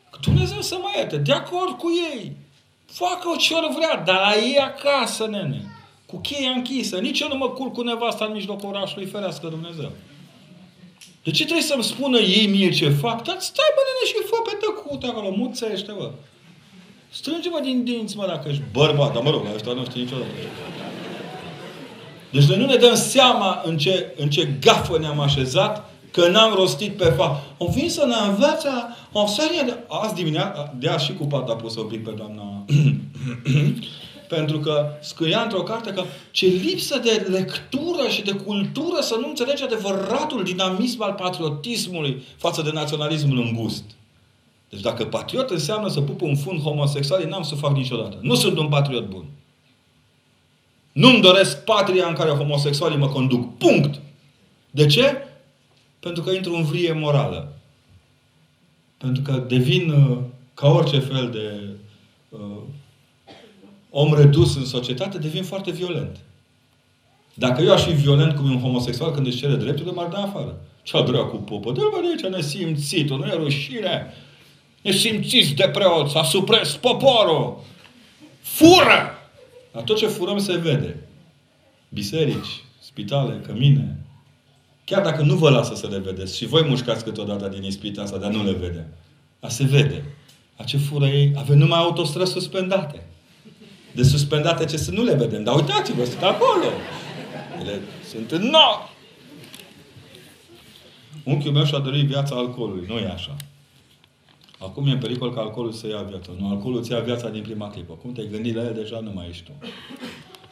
Că 0.09 0.17
Dumnezeu 0.21 0.61
să 0.61 0.77
mai 0.81 0.93
ierte. 0.97 1.17
De 1.17 1.31
acord 1.31 1.77
cu 1.77 1.87
ei. 2.13 2.35
Facă-o 2.85 3.35
ce 3.35 3.53
ori 3.53 3.73
vrea, 3.75 4.03
dar 4.05 4.15
la 4.15 4.35
ei 4.35 4.57
acasă, 4.57 5.27
nene 5.27 5.73
cu 6.13 6.19
cheia 6.19 6.51
închisă. 6.55 6.95
Nici 6.97 7.19
eu 7.19 7.27
nu 7.27 7.37
mă 7.37 7.49
culc 7.49 7.73
cu 7.73 7.81
nevasta 7.81 8.25
în 8.25 8.31
mijlocul 8.31 8.69
orașului, 8.69 9.05
ferească 9.05 9.47
Dumnezeu. 9.47 9.91
De 11.23 11.31
ce 11.31 11.43
trebuie 11.43 11.65
să-mi 11.71 11.83
spună 11.83 12.19
ei 12.19 12.47
mie 12.47 12.71
ce 12.71 12.89
fac? 12.89 13.23
Dar 13.23 13.37
stai, 13.39 13.71
bă, 13.75 13.81
nene, 13.85 14.03
și 14.09 14.29
fă 14.29 14.37
pe 14.47 14.57
tăcut 14.65 15.03
acolo, 15.09 15.29
muțește, 15.35 15.91
bă. 15.97 16.11
Strânge-mă 17.09 17.59
din 17.63 17.83
dinți, 17.83 18.17
mă, 18.17 18.25
dacă 18.27 18.49
ești 18.49 18.61
bărbat. 18.71 19.13
Dar 19.13 19.23
mă 19.23 19.29
rog, 19.29 19.43
la 19.43 19.53
ăștia 19.53 19.73
nu 19.73 19.85
știu 19.85 20.01
niciodată. 20.01 20.31
Deci 22.31 22.43
noi 22.43 22.57
nu 22.57 22.65
ne 22.65 22.75
dăm 22.75 22.95
seama 22.95 23.61
în 23.65 23.77
ce, 23.77 24.13
în 24.17 24.29
ce 24.29 24.57
gafă 24.61 24.99
ne-am 24.99 25.19
așezat 25.19 25.89
că 26.11 26.27
n-am 26.27 26.53
rostit 26.53 26.97
pe 26.97 27.05
fa. 27.05 27.43
Am 27.59 27.71
venit 27.73 27.91
să 27.91 28.05
ne 28.05 28.15
învețe 28.29 28.69
o 29.11 29.25
serie 29.27 29.61
de... 29.65 29.77
Azi 29.87 30.13
dimineața, 30.13 30.73
de 30.77 30.95
și 30.97 31.13
cu 31.13 31.25
pata 31.25 31.55
pus 31.55 31.75
un 31.75 31.87
pic 31.87 32.03
pe 32.03 32.11
doamna 32.11 32.65
Pentru 34.33 34.59
că 34.59 34.89
scria 34.99 35.41
într-o 35.41 35.63
carte 35.63 35.91
că 35.91 36.03
ce 36.31 36.45
lipsă 36.45 36.97
de 36.97 37.25
lectură 37.29 38.07
și 38.09 38.21
de 38.21 38.31
cultură 38.31 39.01
să 39.01 39.17
nu 39.19 39.27
înțelegi 39.27 39.63
adevăratul 39.63 40.43
dinamism 40.43 41.01
al 41.01 41.13
patriotismului 41.13 42.23
față 42.37 42.61
de 42.61 42.71
naționalismul 42.73 43.37
îngust. 43.37 43.83
Deci 44.69 44.81
dacă 44.81 45.05
patriot 45.05 45.49
înseamnă 45.49 45.89
să 45.89 46.01
pupă 46.01 46.25
un 46.25 46.35
fund 46.35 46.61
homosexual, 46.61 47.23
n-am 47.23 47.43
să 47.43 47.55
fac 47.55 47.75
niciodată. 47.75 48.17
Nu 48.21 48.35
sunt 48.35 48.57
un 48.57 48.67
patriot 48.67 49.07
bun. 49.07 49.25
Nu-mi 50.91 51.21
doresc 51.21 51.63
patria 51.63 52.07
în 52.07 52.13
care 52.13 52.29
homosexualii 52.29 52.97
mă 52.97 53.07
conduc. 53.07 53.57
Punct! 53.57 54.01
De 54.71 54.85
ce? 54.85 55.27
Pentru 55.99 56.23
că 56.23 56.31
intru 56.31 56.55
în 56.55 56.63
vrie 56.63 56.91
morală. 56.91 57.53
Pentru 58.97 59.21
că 59.21 59.43
devin 59.47 59.89
uh, 59.89 60.17
ca 60.53 60.67
orice 60.67 60.99
fel 60.99 61.29
de 61.29 61.59
uh, 62.29 62.39
om 63.95 64.13
redus 64.13 64.55
în 64.55 64.65
societate, 64.65 65.17
devin 65.17 65.43
foarte 65.43 65.71
violent. 65.71 66.17
Dacă 67.33 67.61
eu 67.61 67.73
aș 67.73 67.83
fi 67.83 67.91
violent 67.91 68.35
cum 68.35 68.49
e 68.49 68.53
un 68.53 68.61
homosexual 68.61 69.11
când 69.11 69.27
își 69.27 69.37
cere 69.37 69.55
drepturile, 69.55 69.93
m-ar 69.93 70.07
da 70.07 70.21
afară. 70.21 70.61
Ce-a 70.83 71.01
dracu 71.01 71.35
popă? 71.35 71.71
Dă-l 71.71 71.89
de 72.01 72.07
aici 72.07 72.33
nesimțitul, 72.33 73.17
nu 73.17 73.25
e 73.25 73.33
rușine. 73.33 74.13
Nesimțiți 74.81 75.53
de 75.53 75.69
preoți, 75.73 76.17
a 76.17 76.23
supres 76.23 76.75
poporul. 76.75 77.61
Fură! 78.41 79.17
Dar 79.71 79.83
tot 79.83 79.97
ce 79.97 80.07
furăm 80.07 80.37
se 80.37 80.57
vede. 80.57 81.07
Biserici, 81.89 82.63
spitale, 82.79 83.41
cămine. 83.45 83.97
Chiar 84.85 85.03
dacă 85.03 85.21
nu 85.21 85.35
vă 85.35 85.49
lasă 85.49 85.75
să 85.75 85.87
le 85.87 85.97
vedeți 85.97 86.37
și 86.37 86.45
voi 86.45 86.65
mușcați 86.67 87.03
câteodată 87.03 87.47
din 87.47 87.63
ispita 87.63 88.01
asta, 88.01 88.17
dar 88.17 88.31
nu 88.31 88.43
le 88.43 88.51
vede. 88.51 88.87
A 89.39 89.47
se 89.47 89.63
vede. 89.63 90.03
A 90.57 90.63
ce 90.63 90.77
fură 90.77 91.05
ei? 91.05 91.33
Avem 91.37 91.57
numai 91.57 91.79
autostrăzi 91.79 92.31
suspendate. 92.31 93.07
De 93.95 94.03
suspendate 94.03 94.65
ce 94.65 94.77
să 94.77 94.91
nu 94.91 95.03
le 95.03 95.13
vedem. 95.13 95.43
Dar 95.43 95.55
uitați-vă, 95.55 96.05
sunt 96.05 96.21
acolo. 96.21 96.65
Ele 97.59 97.81
sunt 98.09 98.31
în 98.31 98.41
nou. 98.41 98.89
Unchiul 101.23 101.51
meu 101.51 101.63
și-a 101.63 101.79
dorit 101.79 102.05
viața 102.05 102.35
alcoolului. 102.35 102.85
Nu 102.87 102.97
e 102.97 103.09
așa. 103.09 103.35
Acum 104.59 104.87
e 104.87 104.91
în 104.91 104.97
pericol 104.97 105.33
ca 105.33 105.41
alcoolul 105.41 105.71
să 105.71 105.87
ia 105.87 106.01
viața. 106.01 106.31
Nu, 106.39 106.49
alcoolul 106.49 106.79
îți 106.79 106.91
ia 106.91 106.99
viața 106.99 107.29
din 107.29 107.41
prima 107.41 107.69
clipă. 107.69 107.93
Cum 107.93 108.11
te-ai 108.11 108.27
gândit 108.31 108.55
la 108.55 108.63
el, 108.63 108.73
deja 108.73 108.99
nu 108.99 109.11
mai 109.13 109.27
ești 109.29 109.43
tu. 109.43 109.51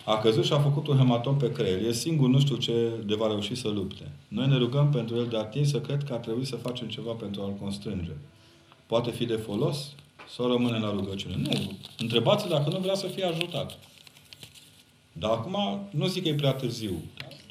A 0.05 0.17
căzut 0.17 0.45
și 0.45 0.53
a 0.53 0.59
făcut 0.59 0.87
un 0.87 0.97
hematom 0.97 1.37
pe 1.37 1.51
creier. 1.51 1.85
E 1.85 1.91
singur, 1.91 2.29
nu 2.29 2.39
știu 2.39 2.55
ce 2.55 2.73
de 3.05 3.15
va 3.15 3.27
reuși 3.27 3.55
să 3.55 3.67
lupte. 3.67 4.11
Noi 4.27 4.47
ne 4.47 4.57
rugăm 4.57 4.89
pentru 4.89 5.15
el 5.15 5.27
de 5.27 5.37
atins 5.37 5.69
să 5.69 5.79
cred 5.79 6.03
că 6.03 6.13
ar 6.13 6.19
trebui 6.19 6.45
să 6.45 6.55
facem 6.55 6.87
ceva 6.87 7.11
pentru 7.11 7.41
a-l 7.41 7.53
constrânge. 7.61 8.11
Poate 8.85 9.11
fi 9.11 9.25
de 9.25 9.35
folos 9.35 9.93
sau 10.35 10.47
rămâne 10.47 10.79
la 10.79 10.91
rugăciune. 10.91 11.35
Nu. 11.35 11.77
Întrebați 11.97 12.47
dacă 12.47 12.69
nu 12.69 12.79
vrea 12.79 12.95
să 12.95 13.07
fie 13.07 13.23
ajutat. 13.23 13.79
Dar 15.11 15.31
acum 15.31 15.57
nu 15.89 16.07
zic 16.07 16.23
că 16.23 16.29
e 16.29 16.33
prea 16.33 16.53
târziu. 16.53 17.01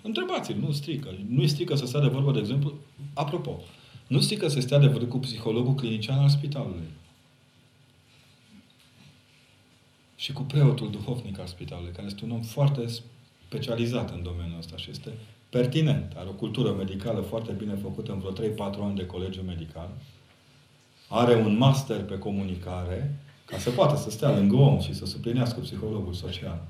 Întrebați-l, 0.02 0.56
nu 0.56 0.72
strică. 0.72 1.18
Nu 1.28 1.46
strică 1.46 1.74
să 1.74 1.86
stea 1.86 2.00
de 2.00 2.06
vorbă, 2.06 2.32
de 2.32 2.38
exemplu, 2.38 2.74
apropo, 3.14 3.60
nu 4.06 4.20
strică 4.20 4.48
să 4.48 4.60
stea 4.60 4.78
de 4.78 4.86
vorbă 4.86 5.06
cu 5.06 5.18
psihologul 5.18 5.74
clinician 5.74 6.18
al 6.18 6.28
spitalului. 6.28 6.88
Și 10.16 10.32
cu 10.32 10.42
preotul 10.42 10.90
duhovnic 10.90 11.38
al 11.38 11.46
spitalului, 11.46 11.92
care 11.92 12.06
este 12.06 12.24
un 12.24 12.30
om 12.30 12.42
foarte 12.42 12.84
specializat 13.48 14.10
în 14.10 14.22
domeniul 14.22 14.58
ăsta 14.58 14.76
și 14.76 14.90
este 14.90 15.12
pertinent. 15.48 16.12
Are 16.16 16.28
o 16.28 16.32
cultură 16.32 16.72
medicală 16.72 17.20
foarte 17.20 17.52
bine 17.52 17.74
făcută 17.74 18.12
în 18.12 18.18
vreo 18.18 18.48
3-4 18.50 18.56
ani 18.56 18.96
de 18.96 19.06
colegiu 19.06 19.42
medical. 19.42 19.90
Are 21.12 21.34
un 21.34 21.56
master 21.56 22.04
pe 22.04 22.18
comunicare 22.18 23.14
ca 23.44 23.58
să 23.58 23.70
poată 23.70 23.96
să 23.96 24.10
stea 24.10 24.34
lângă 24.34 24.56
om 24.56 24.80
și 24.80 24.94
să 24.94 25.06
suplinească 25.06 25.60
psihologul 25.60 26.14
social. 26.14 26.62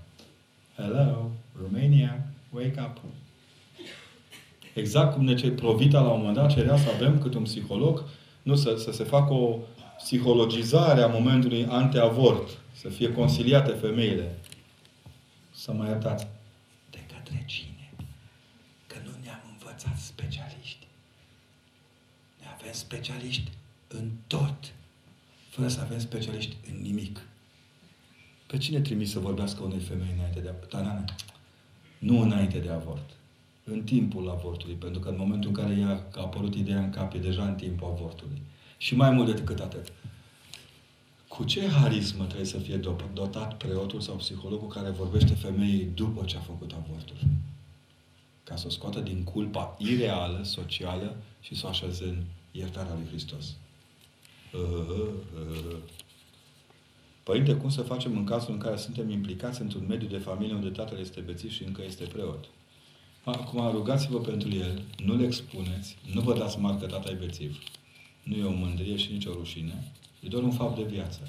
Hello, 0.77 1.31
Romania, 1.63 2.27
wake 2.51 2.81
up. 2.81 3.01
Exact 4.75 5.15
cum 5.15 5.25
ne 5.25 5.35
cer 5.35 5.55
Provita 5.55 6.01
la 6.01 6.09
un 6.09 6.19
moment 6.19 6.37
dat 6.37 6.53
cerea 6.53 6.77
să 6.77 6.89
avem 6.95 7.19
câte 7.19 7.37
un 7.37 7.43
psiholog, 7.43 8.05
nu 8.43 8.55
să, 8.55 8.77
să 8.77 8.93
se 8.93 9.05
facă 9.05 9.33
o 9.33 9.59
psihologizare 9.97 11.03
a 11.03 11.07
momentului 11.07 11.67
anteavort, 11.67 12.59
să 12.73 12.89
fie 12.89 13.13
consiliate 13.13 13.71
femeile. 13.71 14.39
Să 15.51 15.73
mă 15.73 15.87
iertați. 15.87 16.27
De 16.91 16.99
către 17.15 17.43
cine? 17.47 17.93
Că 18.87 18.97
nu 19.05 19.11
ne-am 19.23 19.43
învățat 19.51 19.97
specialiști. 19.99 20.87
Ne 22.39 22.47
avem 22.59 22.73
specialiști 22.73 23.51
în 23.93 24.11
tot, 24.27 24.75
fără 25.49 25.69
să 25.69 25.81
avem 25.81 25.99
specialiști 25.99 26.57
în 26.71 26.83
nimic. 26.83 27.21
Pe 28.47 28.59
cine 28.59 28.81
trimis 28.81 29.11
să 29.11 29.19
vorbească 29.19 29.63
unei 29.63 29.81
femei 29.81 30.13
înainte 30.17 30.41
de 30.41 30.49
avort? 30.49 31.15
Nu 31.99 32.21
înainte 32.21 32.59
de 32.59 32.71
avort 32.71 33.11
în 33.65 33.83
timpul 33.83 34.31
avortului, 34.31 34.75
pentru 34.75 35.01
că 35.01 35.09
în 35.09 35.17
momentul 35.19 35.49
în 35.49 35.55
care 35.55 35.75
i-a 35.75 36.07
apărut 36.17 36.55
ideea 36.55 36.79
în 36.79 36.91
cap, 36.91 37.15
e 37.15 37.19
deja 37.19 37.45
în 37.45 37.55
timpul 37.55 37.89
avortului. 37.89 38.43
Și 38.79 38.97
mai 38.97 39.11
mult 39.11 39.35
decât 39.37 39.59
atât. 39.59 39.93
Cu 41.29 41.45
ce 41.45 41.69
harismă 41.69 42.25
trebuie 42.25 42.47
să 42.47 42.59
fie 42.59 42.81
dotat 43.13 43.57
preotul 43.57 44.01
sau 44.01 44.15
psihologul 44.15 44.69
care 44.69 44.91
vorbește 44.91 45.35
femeii 45.35 45.91
după 45.95 46.25
ce 46.25 46.37
a 46.37 46.41
făcut 46.41 46.73
avortul? 46.73 47.17
Ca 48.45 48.57
să 48.57 48.67
o 48.67 48.71
scoată 48.71 49.01
din 49.01 49.25
culpa 49.25 49.77
ireală, 49.79 50.41
socială 50.43 51.17
și 51.41 51.55
să 51.55 51.67
o 51.67 51.69
așeze 51.69 52.05
în 52.05 52.23
iertarea 52.51 52.95
lui 52.95 53.07
Hristos. 53.09 53.57
Părinte, 57.23 57.55
cum 57.55 57.71
să 57.71 57.83
facem 57.83 58.17
în 58.17 58.25
cazul 58.25 58.53
în 58.53 58.59
care 58.59 58.77
suntem 58.77 59.11
implicați 59.11 59.61
într-un 59.61 59.85
mediu 59.89 60.09
de 60.09 60.19
familie 60.19 60.55
unde 60.55 60.69
tatăl 60.69 60.99
este 60.99 61.21
bețiv 61.21 61.51
și 61.51 61.65
încă 61.65 61.83
este 61.87 62.05
preot? 62.05 62.45
Acum 63.25 63.71
rugați-vă 63.71 64.19
pentru 64.19 64.49
el, 64.49 64.83
nu 65.05 65.17
le 65.17 65.25
expuneți, 65.25 65.97
nu 66.13 66.21
vă 66.21 66.35
dați 66.35 66.59
marcă 66.59 66.87
tata 66.87 67.11
e 67.11 67.15
bețiv. 67.15 67.59
Nu 68.23 68.37
e 68.37 68.45
o 68.45 68.51
mândrie 68.51 68.97
și 68.97 69.13
nici 69.13 69.27
o 69.27 69.33
rușine. 69.33 69.93
E 70.21 70.29
doar 70.29 70.43
un 70.43 70.51
fapt 70.51 70.77
de 70.77 70.83
viață. 70.83 71.21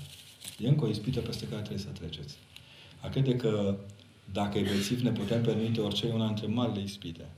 E 0.60 0.68
încă 0.68 0.85
o 0.85 0.89
ispită 0.89 1.19
peste 1.19 1.48
care 1.48 1.61
trebuie 1.61 1.85
să 1.85 1.89
treceți. 1.89 2.35
A 3.02 3.10
crede 3.10 3.35
că 3.35 3.77
dacă 4.31 4.57
e 4.57 4.61
bețiv 4.61 5.02
ne 5.02 5.11
putem 5.11 5.41
permite 5.41 5.81
orice 5.81 6.07
e 6.07 6.14
una 6.14 6.26
dintre 6.26 6.48
marile 6.48 6.81
ispite. 6.81 7.30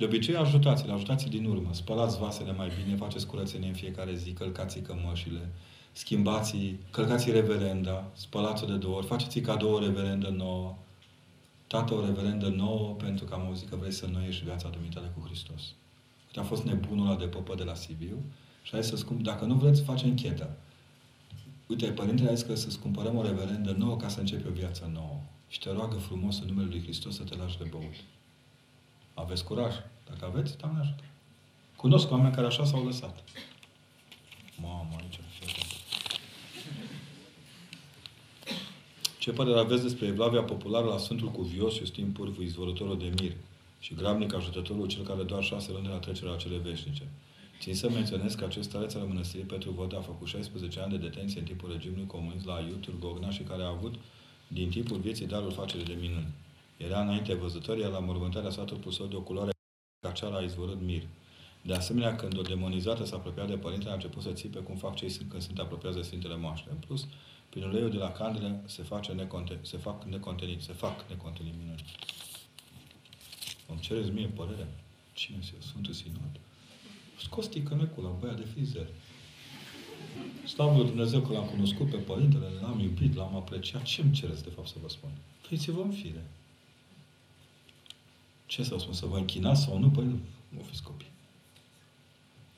Și 0.00 0.06
de 0.06 0.12
obicei 0.12 0.36
ajutați-l, 0.36 0.90
ajutați 0.90 1.28
din 1.28 1.44
urmă. 1.44 1.68
Spălați 1.72 2.18
vasele 2.18 2.52
mai 2.52 2.70
bine, 2.84 2.96
faceți 2.96 3.26
curățenie 3.26 3.68
în 3.68 3.74
fiecare 3.74 4.14
zi, 4.14 4.30
călcați 4.30 4.80
cămășile, 4.80 5.48
schimbați, 5.92 6.56
călcați 6.90 7.30
reverenda, 7.30 8.10
spălați-o 8.12 8.66
de 8.66 8.76
două 8.76 8.96
ori, 8.96 9.06
faceți 9.06 9.40
cadou 9.40 9.72
o 9.72 9.78
reverendă 9.78 10.28
nouă, 10.28 10.76
Tată, 11.66 11.94
o 11.94 12.04
reverendă 12.04 12.48
nouă 12.48 12.94
pentru 12.94 13.24
că 13.24 13.34
am 13.34 13.46
auzit 13.46 13.68
că 13.68 13.76
vrei 13.76 13.92
să 13.92 14.06
noiești 14.12 14.44
viața 14.44 14.68
dumitale 14.68 15.12
cu 15.14 15.26
Hristos. 15.26 15.62
Uite, 16.26 16.40
a 16.40 16.42
fost 16.42 16.64
nebunul 16.64 17.06
ăla 17.06 17.16
de 17.16 17.26
popă 17.26 17.54
de 17.54 17.64
la 17.64 17.74
Sibiu 17.74 18.16
și 18.62 18.74
a 18.74 18.80
zis 18.80 18.90
să 18.90 18.96
scump, 18.96 19.22
dacă 19.22 19.44
nu 19.44 19.54
vreți, 19.54 19.82
face 19.82 20.06
închetă. 20.06 20.56
Uite, 21.66 21.86
părintele 21.86 22.30
a 22.30 22.34
zis 22.34 22.46
că 22.46 22.54
să-ți 22.54 22.78
cumpărăm 22.78 23.16
o 23.16 23.22
reverendă 23.22 23.74
nouă 23.78 23.96
ca 23.96 24.08
să 24.08 24.20
începi 24.20 24.48
o 24.48 24.52
viață 24.52 24.90
nouă. 24.92 25.20
Și 25.48 25.58
te 25.58 25.72
roagă 25.72 25.96
frumos 25.96 26.40
în 26.40 26.46
numele 26.46 26.68
Lui 26.68 26.82
Hristos 26.82 27.16
să 27.16 27.22
te 27.22 27.36
lași 27.36 27.58
de 27.58 27.66
băut. 27.70 27.94
Aveți 29.14 29.44
curaj. 29.44 29.74
Dacă 30.10 30.24
aveți, 30.24 30.56
Doamne 30.58 30.80
ajută. 30.80 31.02
Cunosc 31.76 32.10
oameni 32.10 32.34
care 32.34 32.46
așa 32.46 32.64
s-au 32.64 32.84
lăsat. 32.84 33.24
Mamă, 34.62 34.96
aici, 34.98 35.20
fie 35.38 35.64
Ce 39.18 39.32
părere 39.32 39.58
aveți 39.58 39.82
despre 39.82 40.06
evlavia 40.06 40.42
populară 40.42 40.86
la 40.86 40.98
Sfântul 40.98 41.28
Cuvios 41.28 41.74
și 41.74 41.86
Stim 41.86 42.12
Pârvu, 42.12 42.42
izvorătorul 42.42 42.98
de 42.98 43.12
mir 43.20 43.32
și 43.80 43.94
gramnic 43.94 44.34
ajutătorul 44.34 44.86
cel 44.86 45.02
care 45.02 45.22
doar 45.22 45.42
șase 45.42 45.72
luni 45.72 45.84
de 45.84 45.90
la 45.90 45.98
trecerea 45.98 46.36
cele 46.36 46.56
veșnice? 46.56 47.02
Țin 47.60 47.74
să 47.74 47.90
menționez 47.90 48.34
că 48.34 48.44
acest 48.44 48.68
stareț 48.68 48.94
al 48.94 49.06
mănăstirii 49.06 49.46
Petru 49.46 49.70
Vodă 49.70 49.96
a 49.96 50.00
făcut 50.00 50.26
16 50.26 50.80
ani 50.80 50.90
de 50.90 50.96
detenție 50.96 51.40
în 51.40 51.46
timpul 51.46 51.72
regimului 51.72 52.06
comunist 52.06 52.46
la 52.46 52.60
Iutur 52.68 52.94
Gogna 52.98 53.30
și 53.30 53.42
care 53.42 53.62
a 53.62 53.68
avut 53.68 53.94
din 54.48 54.68
timpul 54.70 54.98
vieții 54.98 55.26
darul 55.26 55.50
facere 55.50 55.82
de 55.82 55.96
minuni. 56.00 56.26
Era 56.76 57.00
înainte 57.00 57.34
văzător, 57.34 57.78
iar 57.78 57.90
la 57.90 57.98
mormântarea 57.98 58.50
satului 58.50 58.82
pusă 58.82 59.06
de 59.10 59.16
o 59.16 59.20
culoare 59.20 59.50
ca 60.00 60.10
cea 60.10 60.36
a 60.36 60.40
izvorât 60.40 60.80
mir. 60.80 61.02
De 61.62 61.74
asemenea, 61.74 62.16
când 62.16 62.38
o 62.38 62.42
demonizată 62.42 63.04
s-a 63.04 63.16
apropiat 63.16 63.48
de 63.48 63.56
părintele, 63.56 63.90
a 63.90 63.94
început 63.94 64.22
să 64.22 64.32
țipe 64.32 64.58
cum 64.58 64.76
fac 64.76 64.94
cei 64.94 65.10
când 65.28 65.42
sunt 65.42 65.58
apropiați 65.58 65.96
de 65.96 66.02
Sfintele 66.02 66.36
Moaște. 66.36 66.68
În 66.70 66.76
plus, 66.76 67.06
prin 67.48 67.62
uleiul 67.62 67.90
de 67.90 67.96
la 67.96 68.12
candelă 68.12 68.62
se, 68.66 68.82
face 68.82 69.12
neconten, 69.12 69.58
se 69.62 69.76
fac 69.76 70.04
necontenit, 70.04 70.60
se 70.62 70.72
fac 70.72 71.08
necontenit 71.08 71.54
minuni. 71.58 71.84
Îmi 73.68 73.80
cereți 73.80 74.10
mie 74.10 74.26
părerea? 74.26 74.68
Cine 75.12 75.38
se 75.42 75.54
Sfântul 75.58 75.92
Sinod? 75.92 76.40
Scos 77.18 77.46
ticănecul 77.46 78.02
la 78.02 78.10
băia 78.20 78.32
de 78.32 78.46
fizer. 78.54 78.86
Slavă 80.46 80.76
lui 80.76 80.86
Dumnezeu 80.86 81.20
că 81.20 81.32
l-am 81.32 81.46
cunoscut 81.46 81.90
pe 81.90 81.96
Părintele, 81.96 82.46
l-am 82.60 82.78
iubit, 82.78 83.14
l-am 83.14 83.36
apreciat. 83.36 83.82
Ce 83.82 84.02
îmi 84.02 84.12
cereți, 84.12 84.42
de 84.42 84.50
fapt, 84.50 84.68
să 84.68 84.74
vă 84.82 84.88
spun? 84.88 85.10
Fiți-vă 85.40 85.82
în 85.82 85.90
fire. 85.90 86.24
Ce 88.50 88.62
să 88.62 88.74
vă 88.74 88.80
spun? 88.80 88.94
Să 88.94 89.06
vă 89.06 89.16
închinați 89.16 89.62
sau 89.62 89.78
nu? 89.78 89.90
Păi 89.90 90.04
nu 90.48 90.60
fiți 90.68 90.82
copii. 90.82 91.12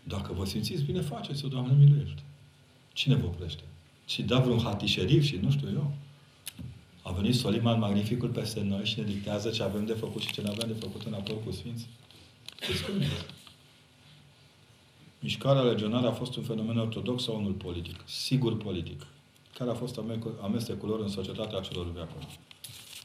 Dacă 0.02 0.32
vă 0.32 0.44
simțiți 0.44 0.82
bine, 0.82 1.00
faceți-o, 1.00 1.48
Doamne 1.48 1.74
miluiește. 1.84 2.22
Cine 2.92 3.14
vă 3.14 3.26
oprește? 3.26 3.62
și 4.12 4.22
da 4.22 4.38
vreun 4.38 4.58
hatișerif 4.58 5.24
și 5.24 5.36
nu 5.36 5.50
știu 5.50 5.68
eu. 5.74 5.92
A 7.02 7.12
venit 7.12 7.34
Soliman 7.34 7.78
Magnificul 7.78 8.28
peste 8.28 8.60
noi 8.60 8.84
și 8.84 8.98
ne 8.98 9.04
dictează 9.04 9.50
ce 9.50 9.62
avem 9.62 9.84
de 9.84 9.92
făcut 9.92 10.22
și 10.22 10.32
ce 10.32 10.42
nu 10.42 10.50
avem 10.50 10.68
de 10.68 10.78
făcut 10.80 11.02
în 11.06 11.14
apoi 11.14 11.36
cu 11.44 11.52
Sfinți. 11.52 11.86
Ce 12.60 12.72
spune? 12.72 13.06
Mișcarea 15.20 15.62
legionară 15.62 16.06
a 16.06 16.12
fost 16.12 16.36
un 16.36 16.42
fenomen 16.42 16.78
ortodox 16.78 17.22
sau 17.22 17.36
unul 17.36 17.52
politic? 17.52 17.96
Sigur 18.04 18.56
politic. 18.56 19.06
Care 19.58 19.70
a 19.70 19.74
fost 19.74 20.00
amestecul 20.42 20.88
lor 20.88 21.00
în 21.00 21.08
societatea 21.08 21.58
acelor 21.58 21.92
veacuri? 21.92 22.38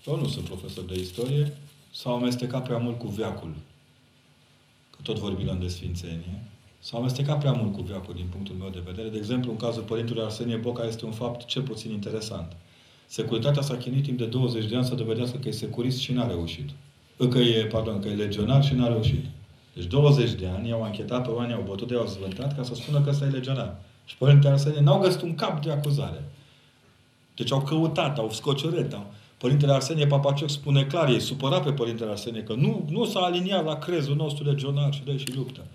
Eu 0.05 0.19
nu 0.19 0.27
sunt 0.27 0.45
profesor 0.45 0.83
de 0.83 0.99
istorie, 0.99 1.57
s-au 1.99 2.15
amestecat 2.15 2.63
prea 2.63 2.77
mult 2.77 2.99
cu 2.99 3.07
veacul. 3.07 3.55
Că 4.89 4.97
tot 5.03 5.17
vorbim 5.17 5.57
de 5.59 5.67
sfințenie. 5.67 6.43
S-au 6.79 6.99
amestecat 6.99 7.39
prea 7.39 7.51
mult 7.51 7.73
cu 7.73 7.81
veacul 7.81 8.13
din 8.13 8.25
punctul 8.31 8.55
meu 8.55 8.69
de 8.69 8.81
vedere. 8.85 9.09
De 9.09 9.17
exemplu, 9.17 9.51
în 9.51 9.57
cazul 9.57 9.83
Părintelui 9.83 10.23
Arsenie 10.23 10.55
Boca 10.55 10.83
este 10.83 11.05
un 11.05 11.11
fapt 11.11 11.45
cel 11.45 11.61
puțin 11.61 11.91
interesant. 11.91 12.55
Securitatea 13.07 13.61
s-a 13.61 13.77
chinuit 13.77 14.03
timp 14.03 14.17
de 14.17 14.25
20 14.25 14.65
de 14.65 14.75
ani 14.75 14.85
să 14.85 14.95
dovedească 14.95 15.37
că 15.37 15.47
e 15.47 15.51
securist 15.51 15.99
și 15.99 16.13
n-a 16.13 16.27
reușit. 16.27 16.69
Că 17.29 17.37
e, 17.37 17.65
pardon, 17.65 17.99
că 17.99 18.07
e 18.07 18.15
legionar 18.15 18.63
și 18.63 18.73
n-a 18.73 18.87
reușit. 18.87 19.25
Deci 19.73 19.85
20 19.85 20.31
de 20.31 20.47
ani 20.47 20.67
i-au 20.67 20.83
anchetat 20.83 21.23
pe 21.23 21.29
oameni, 21.29 21.53
au 21.53 21.65
bătut 21.67 21.87
de 21.87 21.95
au 21.95 22.05
zvântat 22.05 22.55
ca 22.55 22.63
să 22.63 22.75
spună 22.75 23.01
că 23.01 23.09
ăsta 23.09 23.25
e 23.25 23.29
legionar. 23.29 23.75
Și 24.05 24.17
Părintele 24.17 24.53
Arsenie 24.53 24.81
n-au 24.81 24.99
găsit 24.99 25.21
un 25.21 25.35
cap 25.35 25.61
de 25.61 25.71
acuzare. 25.71 26.23
Deci 27.35 27.51
au 27.51 27.61
căutat, 27.61 28.17
au 28.17 28.31
scocioret, 28.31 28.93
au... 28.93 29.13
Părintele 29.37 29.71
Arsenie 29.73 30.07
Papacioc 30.07 30.49
spune 30.49 30.83
clar, 30.83 31.09
e 31.09 31.19
supărat 31.19 31.63
pe 31.63 31.71
Părintele 31.71 32.09
Arsenie 32.09 32.43
că 32.43 32.53
nu, 32.53 32.85
nu 32.89 33.05
s-a 33.05 33.19
aliniat 33.19 33.65
la 33.65 33.77
crezul 33.77 34.15
nostru 34.15 34.43
legionar 34.43 34.93
și 34.93 35.03
de 35.05 35.17
și 35.17 35.35
luptă. 35.35 35.65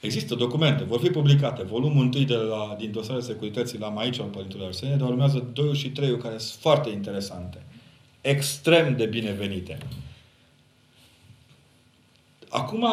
Există 0.00 0.34
documente, 0.34 0.84
vor 0.84 1.00
fi 1.00 1.10
publicate. 1.10 1.62
Volumul 1.62 2.02
întâi 2.02 2.24
de 2.24 2.34
la, 2.34 2.76
din 2.78 2.92
dosarele 2.92 3.24
securității 3.24 3.78
la 3.78 3.94
aici 3.96 4.20
al 4.20 4.26
Părintele 4.26 4.64
Arsenie, 4.64 4.96
dar 4.96 5.08
urmează 5.08 5.46
2 5.52 5.74
și 5.74 5.90
3 5.90 6.16
care 6.16 6.38
sunt 6.38 6.60
foarte 6.60 6.90
interesante. 6.90 7.62
extrem 8.20 8.96
de 8.96 9.06
binevenite. 9.06 9.78
Acum, 12.48 12.84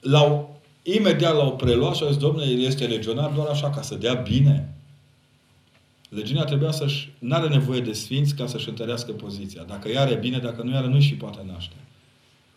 l-au, 0.00 0.60
imediat 0.82 1.34
l-au 1.34 1.56
preluat 1.56 1.94
și 1.94 2.02
au 2.02 2.08
zis, 2.08 2.18
domnule, 2.18 2.46
el 2.46 2.60
este 2.60 2.86
legionar 2.86 3.30
doar 3.30 3.46
așa, 3.46 3.70
ca 3.70 3.82
să 3.82 3.94
dea 3.94 4.14
bine. 4.14 4.74
Legiunea 6.10 6.44
trebuia 6.44 6.70
să-și... 6.70 7.12
Nu 7.18 7.34
are 7.34 7.48
nevoie 7.48 7.80
de 7.80 7.92
sfinți 7.92 8.34
ca 8.34 8.46
să-și 8.46 8.68
întărească 8.68 9.12
poziția. 9.12 9.62
Dacă 9.62 9.88
ea 9.88 10.00
are 10.00 10.14
bine, 10.14 10.38
dacă 10.38 10.62
nu 10.62 10.76
are, 10.76 10.86
nu 10.86 11.00
și 11.00 11.14
poate 11.14 11.38
naște. 11.46 11.74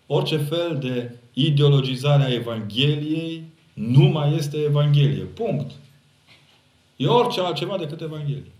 Orice 0.07 0.37
fel 0.37 0.77
de 0.79 1.15
ideologizare 1.33 2.23
a 2.23 2.33
Evangheliei 2.33 3.43
nu 3.73 4.03
mai 4.03 4.35
este 4.35 4.57
Evanghelie. 4.57 5.23
Punct. 5.23 5.71
E 6.95 7.07
orice 7.07 7.41
altceva 7.41 7.77
decât 7.77 8.01
Evanghelie. 8.01 8.51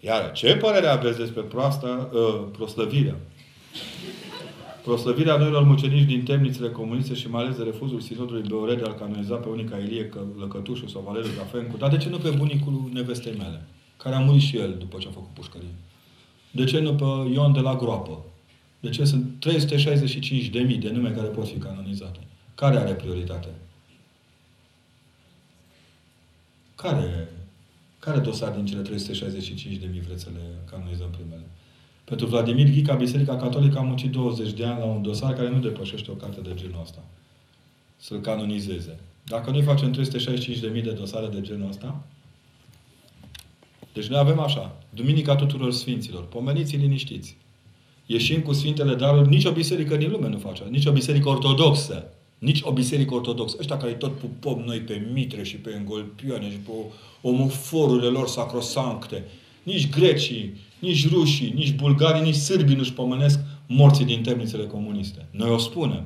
Iar 0.00 0.32
ce 0.32 0.56
părere 0.56 0.86
aveți 0.86 1.18
despre 1.18 1.40
proasta, 1.40 2.10
uh, 2.12 2.46
proslăvirea? 2.52 3.16
Proslăvirea 4.82 5.36
noilor 5.36 5.62
mucenici 5.62 6.06
din 6.06 6.22
temnițele 6.22 6.70
comuniste 6.70 7.14
și 7.14 7.28
mai 7.28 7.42
ales 7.42 7.56
de 7.56 7.62
refuzul 7.62 8.00
sinodului 8.00 8.48
Beore 8.48 8.74
de 8.74 8.84
a 8.86 8.94
canoniza 8.94 9.34
pe 9.34 9.48
unii 9.48 9.64
ca 9.64 9.78
Ilie 9.78 10.08
Lăcătușu 10.38 10.88
sau 10.88 11.02
Valeriu 11.06 11.30
Gafencu. 11.36 11.76
Dar 11.76 11.90
de 11.90 11.96
ce 11.96 12.08
nu 12.08 12.18
pe 12.18 12.30
bunicul 12.30 12.90
nevestei 12.92 13.32
mele? 13.38 13.66
Care 13.96 14.14
a 14.14 14.18
murit 14.18 14.40
și 14.40 14.56
el 14.56 14.76
după 14.78 14.98
ce 14.98 15.08
a 15.08 15.10
făcut 15.10 15.28
pușcărie. 15.34 15.74
De 16.50 16.64
ce 16.64 16.80
nu 16.80 16.94
pe 16.94 17.32
Ion 17.32 17.52
de 17.52 17.60
la 17.60 17.76
Groapă? 17.76 18.24
De 18.80 18.88
ce 18.88 19.04
sunt 19.04 19.46
365.000 19.46 20.78
de 20.78 20.90
nume 20.90 21.10
care 21.10 21.28
pot 21.28 21.48
fi 21.48 21.58
canonizate? 21.58 22.18
Care 22.54 22.76
are 22.76 22.92
prioritate? 22.92 23.48
Care, 26.74 27.28
care 27.98 28.18
dosar 28.18 28.52
din 28.52 28.66
cele 28.66 28.80
365 28.82 29.76
de 29.76 29.86
mii 29.90 30.00
vreți 30.00 30.22
să 30.22 30.28
le 30.32 30.70
canonizăm 30.70 31.10
primele? 31.10 31.44
Pentru 32.10 32.28
Vladimir 32.28 32.70
Ghica, 32.70 32.94
Biserica 32.94 33.36
Catolică 33.36 33.78
a 33.78 33.82
muncit 33.82 34.10
20 34.10 34.52
de 34.52 34.64
ani 34.64 34.78
la 34.78 34.84
un 34.84 35.02
dosar 35.02 35.32
care 35.32 35.50
nu 35.50 35.58
depășește 35.58 36.10
o 36.10 36.14
carte 36.14 36.40
de 36.40 36.50
genul 36.54 36.80
ăsta. 36.82 37.04
Să-l 37.96 38.20
canonizeze. 38.20 38.98
Dacă 39.24 39.50
noi 39.50 39.62
facem 39.62 39.90
365 39.90 40.58
de 40.58 40.68
mii 40.68 40.82
de 40.82 40.90
dosare 40.90 41.26
de 41.26 41.40
genul 41.40 41.68
ăsta, 41.68 42.04
deci 43.92 44.06
noi 44.06 44.18
avem 44.18 44.38
așa, 44.38 44.76
Duminica 44.94 45.36
tuturor 45.36 45.72
Sfinților, 45.72 46.24
pomeniți 46.24 46.76
liniștiți. 46.76 47.36
Ieșim 48.06 48.40
cu 48.40 48.52
Sfintele 48.52 48.94
Daruri, 48.94 49.28
nici 49.28 49.44
o 49.44 49.52
biserică 49.52 49.96
din 49.96 50.10
lume 50.10 50.28
nu 50.28 50.38
face. 50.38 50.62
Nici 50.70 50.86
o 50.86 50.92
biserică 50.92 51.28
ortodoxă. 51.28 52.04
Nici 52.38 52.60
o 52.62 52.72
biserică 52.72 53.14
ortodoxă. 53.14 53.56
Ăștia 53.58 53.76
care 53.76 53.92
tot 53.92 54.18
pupăm 54.18 54.62
noi 54.66 54.78
pe 54.78 55.08
mitre 55.12 55.42
și 55.42 55.56
pe 55.56 55.70
engolpioane 55.70 56.50
și 56.50 56.56
pe 56.56 56.70
omoforurile 57.20 58.08
lor 58.08 58.28
sacrosancte. 58.28 59.24
Nici 59.62 59.90
grecii, 59.90 60.54
nici 60.80 61.08
rușii, 61.08 61.52
nici 61.54 61.74
bulgarii, 61.74 62.22
nici 62.22 62.34
sârbii 62.34 62.76
nu-și 62.76 62.92
pomenesc 62.92 63.38
morții 63.66 64.04
din 64.04 64.22
temnițele 64.22 64.66
comuniste. 64.66 65.26
Noi 65.30 65.50
o 65.50 65.58
spunem. 65.58 66.04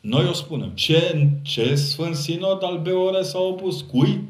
Noi 0.00 0.26
o 0.28 0.32
spunem. 0.32 0.70
Ce, 0.74 1.30
ce 1.42 1.74
Sfânt 1.74 2.14
Sinod 2.14 2.62
al 2.62 2.78
BOR 2.78 3.22
s-a 3.22 3.38
opus? 3.38 3.80
Cui? 3.80 4.22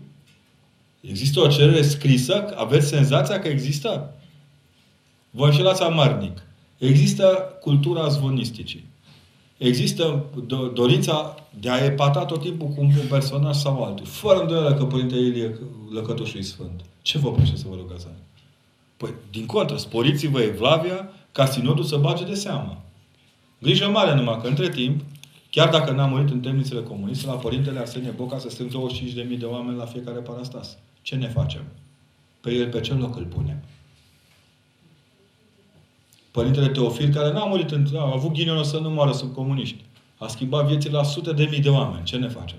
Există 1.01 1.41
o 1.41 1.47
cerere 1.47 1.82
scrisă? 1.82 2.53
Aveți 2.57 2.86
senzația 2.86 3.39
că 3.39 3.49
există? 3.49 4.15
Vă 5.31 5.45
înșelați 5.45 5.82
amarnic. 5.82 6.43
Există 6.78 7.24
cultura 7.61 8.09
zvonisticii. 8.09 8.85
Există 9.59 10.25
dorința 10.75 11.35
de 11.61 11.71
a 11.71 11.85
epata 11.85 12.25
tot 12.25 12.41
timpul 12.41 12.67
cu 12.67 12.81
un 12.81 12.91
personaj 13.09 13.57
sau 13.57 13.85
altul. 13.85 14.07
Fără 14.07 14.41
îndoială 14.41 14.75
că 14.75 14.85
Părinte 14.85 15.17
Ilie 15.17 15.59
Lăcătușul 15.91 16.41
e 16.41 16.43
Sfânt. 16.43 16.81
Ce 17.03 17.19
vă 17.19 17.33
place 17.33 17.57
să 17.57 17.65
vă 17.69 17.75
rugați? 17.77 18.07
Păi, 18.97 19.11
din 19.31 19.47
contră, 19.47 19.77
sporiți-vă 19.77 20.41
Evlavia 20.41 21.09
ca 21.33 21.47
sinodul 21.47 21.85
să 21.85 21.97
bage 21.97 22.25
de 22.25 22.35
seamă. 22.35 22.83
Grijă 23.59 23.89
mare 23.89 24.15
numai 24.15 24.41
că, 24.41 24.47
între 24.49 24.69
timp, 24.69 25.01
chiar 25.51 25.69
dacă 25.69 25.93
n-a 25.93 26.07
murit 26.07 26.31
în 26.31 26.41
temnițele 26.41 26.83
comuniste, 26.83 27.27
la 27.27 27.33
Părintele 27.33 27.79
Arsenie 27.79 28.11
Boca 28.11 28.39
să 28.39 28.51
strâng 28.51 28.71
25.000 28.71 29.39
de 29.39 29.45
oameni 29.45 29.77
la 29.77 29.85
fiecare 29.85 30.19
parastas. 30.19 30.77
Ce 31.03 31.15
ne 31.15 31.29
facem? 31.29 31.63
Pe 32.41 32.51
el 32.53 32.69
pe 32.69 32.81
ce 32.81 32.95
loc 32.95 33.17
îl 33.17 33.25
punem? 33.25 33.63
Părintele 36.35 36.69
Teofil, 36.69 37.12
care 37.12 37.32
n-a 37.32 37.44
murit, 37.44 37.70
în, 37.70 37.86
a 37.97 38.11
avut 38.12 38.32
ghinionul 38.32 38.65
să 38.65 38.78
nu 38.78 38.90
moară 38.90 39.12
sub 39.12 39.35
comuniști. 39.35 39.85
A 40.19 40.27
schimbat 40.27 40.66
vieții 40.66 40.90
la 40.90 41.02
sute 41.02 41.32
de 41.32 41.48
mii 41.51 41.61
de 41.61 41.69
oameni. 41.69 42.05
Ce 42.05 42.16
ne 42.16 42.28
facem? 42.28 42.59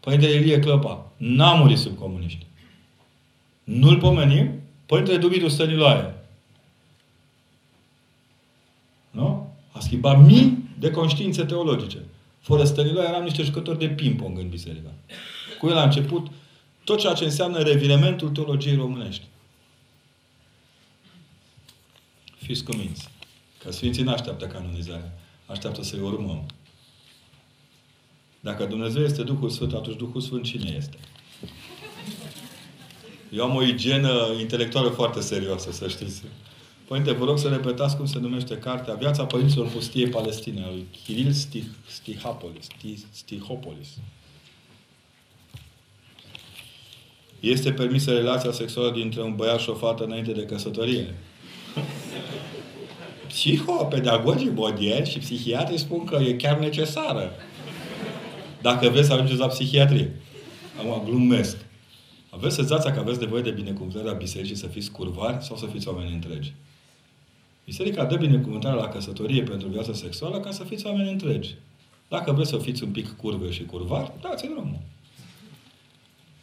Părintele 0.00 0.32
Elie 0.32 0.58
Clăpa 0.58 1.06
n-a 1.16 1.54
murit 1.54 1.78
sub 1.78 1.98
comuniști. 1.98 2.46
Nu-l 3.64 3.98
pomenim? 3.98 4.50
Părintele 4.86 5.16
Dumitru 5.16 5.48
Stăniloae. 5.48 6.14
Nu? 9.10 9.54
A 9.72 9.80
schimbat 9.80 10.24
mii 10.24 10.58
de 10.78 10.90
conștiințe 10.90 11.44
teologice. 11.44 11.98
Fără 12.40 12.64
Stăniloae 12.64 13.08
eram 13.08 13.22
niște 13.22 13.42
jucători 13.42 13.78
de 13.78 13.88
ping-pong 13.88 14.38
în 14.38 14.48
biserică. 14.48 14.92
Cu 15.60 15.68
el 15.68 15.76
a 15.76 15.84
început 15.84 16.26
tot 16.84 16.98
ceea 16.98 17.12
ce 17.12 17.24
înseamnă 17.24 17.58
revirementul 17.58 18.28
teologiei 18.28 18.76
românești. 18.76 19.24
Fiți 22.44 22.64
cuminți. 22.64 23.08
Că 23.58 23.72
Sfinții 23.72 24.02
nu 24.02 24.12
așteaptă 24.12 24.46
canonizarea. 24.46 25.12
Așteaptă 25.46 25.82
să-i 25.82 26.00
urmăm. 26.00 26.46
Dacă 28.40 28.64
Dumnezeu 28.64 29.02
este 29.02 29.22
Duhul 29.22 29.50
Sfânt, 29.50 29.72
atunci 29.72 29.96
Duhul 29.96 30.20
Sfânt 30.20 30.44
cine 30.44 30.74
este? 30.76 30.96
Eu 33.32 33.44
am 33.44 33.56
o 33.56 33.62
igienă 33.62 34.34
intelectuală 34.40 34.88
foarte 34.88 35.20
serioasă, 35.20 35.72
să 35.72 35.88
știți. 35.88 36.22
Părinte, 36.86 37.12
vă 37.12 37.24
rog 37.24 37.38
să 37.38 37.48
repetați 37.48 37.96
cum 37.96 38.06
se 38.06 38.18
numește 38.18 38.58
cartea 38.58 38.94
Viața 38.94 39.24
Părinților 39.24 39.68
Pustiei 39.68 40.08
Palestine, 40.08 40.62
al 40.62 40.72
lui 40.72 40.86
Kiril 41.04 41.32
Stih, 41.32 41.64
Stihapolis. 41.86 42.66
Stihopolis. 43.10 43.88
Este 47.40 47.72
permisă 47.72 48.12
relația 48.12 48.52
sexuală 48.52 48.90
dintre 48.90 49.22
un 49.22 49.34
băiat 49.36 49.60
și 49.60 49.70
o 49.70 49.74
fată 49.74 50.04
înainte 50.04 50.32
de 50.32 50.44
căsătorie? 50.44 51.14
Psihopedagogii 53.26 54.50
modern 54.50 55.04
și 55.04 55.18
psihiatrii 55.18 55.78
spun 55.78 56.04
că 56.04 56.18
e 56.22 56.32
chiar 56.32 56.58
necesară. 56.58 57.30
Dacă 58.62 58.88
vreți 58.88 59.06
să 59.06 59.12
ajungeți 59.12 59.38
la 59.38 59.46
psihiatrie. 59.46 60.12
Acum, 60.78 61.02
glumesc. 61.04 61.56
Aveți 62.30 62.54
senzația 62.54 62.92
că 62.92 63.00
aveți 63.00 63.20
nevoie 63.20 63.42
de 63.42 63.50
binecuvântarea 63.50 64.12
bisericii 64.12 64.56
să 64.56 64.66
fiți 64.66 64.90
curvari 64.90 65.44
sau 65.44 65.56
să 65.56 65.66
fiți 65.66 65.88
oameni 65.88 66.12
întregi? 66.12 66.54
Biserica 67.64 68.04
dă 68.04 68.16
binecuvântarea 68.16 68.78
la 68.78 68.88
căsătorie 68.88 69.42
pentru 69.42 69.68
viața 69.68 69.92
sexuală 69.92 70.40
ca 70.40 70.50
să 70.50 70.64
fiți 70.64 70.86
oameni 70.86 71.10
întregi. 71.10 71.54
Dacă 72.08 72.32
vreți 72.32 72.50
să 72.50 72.56
fiți 72.56 72.82
un 72.82 72.90
pic 72.90 73.16
curve 73.16 73.50
și 73.50 73.64
curvari, 73.64 74.12
dați-i 74.20 74.48
drumul. 74.48 74.80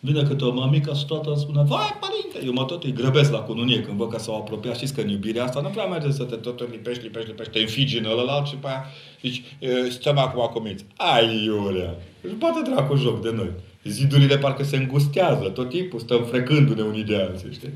Vine 0.04 0.24
câte 0.24 0.44
o 0.44 0.52
mămică 0.52 0.94
și 0.94 1.06
toată 1.06 1.34
spune, 1.38 1.64
vai, 1.64 2.00
părinte! 2.00 2.46
Eu 2.48 2.54
mă 2.54 2.64
tot 2.64 2.84
îi 2.84 2.94
grăbesc 2.94 3.32
la 3.32 3.38
cununie 3.38 3.82
când 3.82 3.98
văd 3.98 4.10
că 4.10 4.20
s-au 4.20 4.36
apropiat. 4.36 4.76
Știți 4.76 4.94
că 4.94 5.02
în 5.02 5.10
iubirea 5.10 5.44
asta 5.44 5.62
nu 5.62 5.68
prea 5.68 5.86
merge 5.86 6.12
să 6.12 6.24
te 6.24 6.36
tot 6.36 6.72
lipești, 6.72 7.04
lipești, 7.04 7.30
lipești, 7.30 7.52
te 7.52 7.60
înfigi 7.60 7.98
în 7.98 8.06
ălălalt 8.06 8.48
și 8.48 8.56
pe 8.56 8.68
aia 8.68 8.86
zici, 9.22 9.44
stăm 9.90 10.18
acum 10.18 10.50
comiți. 10.54 10.86
Ai, 10.96 11.44
iurea! 11.44 11.96
Își 12.22 12.34
bate 12.34 12.62
dracu 12.70 12.96
joc 12.96 13.22
de 13.22 13.32
noi. 13.32 13.52
Zidurile 13.84 14.38
parcă 14.38 14.64
se 14.64 14.78
îngustează, 14.78 15.50
tot 15.50 15.70
timpul 15.70 16.00
stăm 16.00 16.24
frecându-ne 16.24 16.82
unii 16.82 17.04
de 17.04 17.16
alții, 17.16 17.54
știi? 17.54 17.74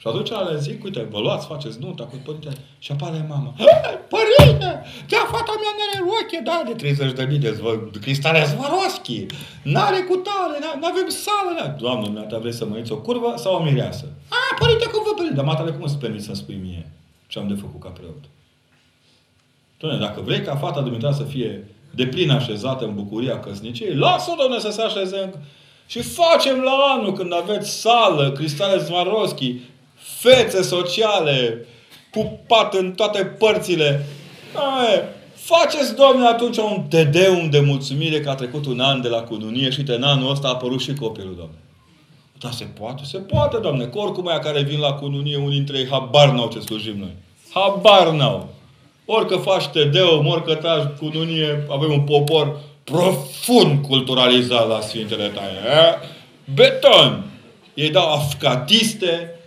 Și 0.00 0.06
atunci 0.06 0.30
le 0.50 0.58
zic, 0.58 0.84
uite, 0.84 1.06
vă 1.10 1.18
luați, 1.18 1.46
faceți 1.46 1.78
nunta 1.80 2.04
cu 2.04 2.16
părinte. 2.24 2.50
Și 2.78 2.92
apare 2.92 3.26
mama. 3.28 3.54
Părinte, 4.14 4.70
da, 5.12 5.20
fata 5.34 5.52
mea 5.62 5.72
nu 5.76 5.82
are 5.86 5.98
roche, 6.10 6.40
da, 6.44 6.62
de 6.66 6.72
30 6.72 7.12
de 7.12 7.24
mii 7.30 7.38
de 7.38 7.52
zvă, 7.52 7.90
cristale 8.00 8.44
Zvaroschi. 8.44 9.26
N-are 9.62 10.00
cu 10.08 10.16
tare, 10.26 10.56
nu 10.80 10.86
avem 10.86 11.08
sală. 11.08 11.52
Da. 11.58 11.66
Doamne, 11.66 12.08
mea, 12.08 12.22
ta 12.22 12.38
vrei 12.38 12.52
să 12.52 12.64
mă 12.66 12.82
o 12.90 12.96
curvă 12.96 13.34
sau 13.36 13.54
o 13.54 13.62
mireasă? 13.62 14.06
A, 14.28 14.54
părinte, 14.58 14.84
cum 14.84 15.02
vă 15.04 15.12
părinte? 15.16 15.36
Dar 15.36 15.44
matale, 15.44 15.70
cum 15.70 15.82
îți 15.82 15.98
permis 15.98 16.24
să 16.24 16.34
spui 16.34 16.60
mie 16.62 16.90
ce 17.28 17.38
am 17.38 17.48
de 17.48 17.54
făcut 17.54 17.80
ca 17.80 17.88
preot? 17.88 18.24
Doamne, 19.78 19.98
dacă 19.98 20.20
vrei 20.20 20.42
ca 20.42 20.56
fata 20.56 20.80
dumneavoastră 20.80 21.24
să 21.24 21.30
fie 21.30 21.68
de 21.90 22.06
plin 22.06 22.30
așezată 22.30 22.84
în 22.84 22.94
bucuria 22.94 23.40
căsniciei, 23.40 23.94
lasă-o, 23.94 24.34
Doamne, 24.34 24.58
să 24.58 24.70
se 24.70 24.82
așeze 24.82 25.18
în... 25.18 25.30
Și 25.86 26.02
facem 26.02 26.60
la 26.60 26.70
anul, 26.70 27.12
când 27.12 27.32
aveți 27.32 27.80
sală, 27.80 28.32
cristale 28.32 28.84
Swarovski, 28.84 29.54
fețe 30.18 30.62
sociale, 30.62 31.66
pupat 32.10 32.74
în 32.74 32.92
toate 32.92 33.24
părțile. 33.24 34.06
Aie, 34.54 35.04
faceți, 35.34 35.94
Doamne, 35.94 36.26
atunci 36.26 36.56
un 36.56 36.82
tedeum 36.88 37.50
de 37.50 37.60
mulțumire 37.60 38.20
că 38.20 38.30
a 38.30 38.34
trecut 38.34 38.66
un 38.66 38.80
an 38.80 39.00
de 39.00 39.08
la 39.08 39.22
cununie 39.22 39.70
și 39.70 39.78
uite, 39.78 39.94
în 39.94 40.02
anul 40.02 40.30
ăsta 40.30 40.48
a 40.48 40.50
apărut 40.50 40.80
și 40.80 40.94
copilul, 40.94 41.34
Doamne. 41.36 41.56
Dar 42.40 42.52
se 42.52 42.64
poate? 42.64 43.02
Se 43.04 43.18
poate, 43.18 43.58
Doamne. 43.58 43.84
Că 43.84 43.98
oricum 43.98 44.28
aia 44.28 44.38
care 44.38 44.62
vin 44.62 44.80
la 44.80 44.92
cununie, 44.92 45.36
unii 45.36 45.56
dintre 45.56 45.78
ei 45.78 45.88
habar 45.90 46.28
n-au 46.28 46.48
ce 46.48 46.60
slujim 46.60 46.98
noi. 46.98 47.14
Habar 47.50 48.10
n-au. 48.10 48.48
Orică 49.04 49.36
faci 49.36 49.66
tedeum, 49.66 50.26
orică 50.26 50.54
tragi 50.54 50.86
cununie, 50.98 51.66
avem 51.70 51.92
un 51.92 52.00
popor 52.00 52.60
profund 52.84 53.86
culturalizat 53.86 54.68
la 54.68 54.80
Sfintele 54.80 55.28
Taine. 55.28 55.98
Beton! 56.54 57.24
Ei 57.74 57.90
dau 57.90 58.12
afcatiste, 58.12 59.37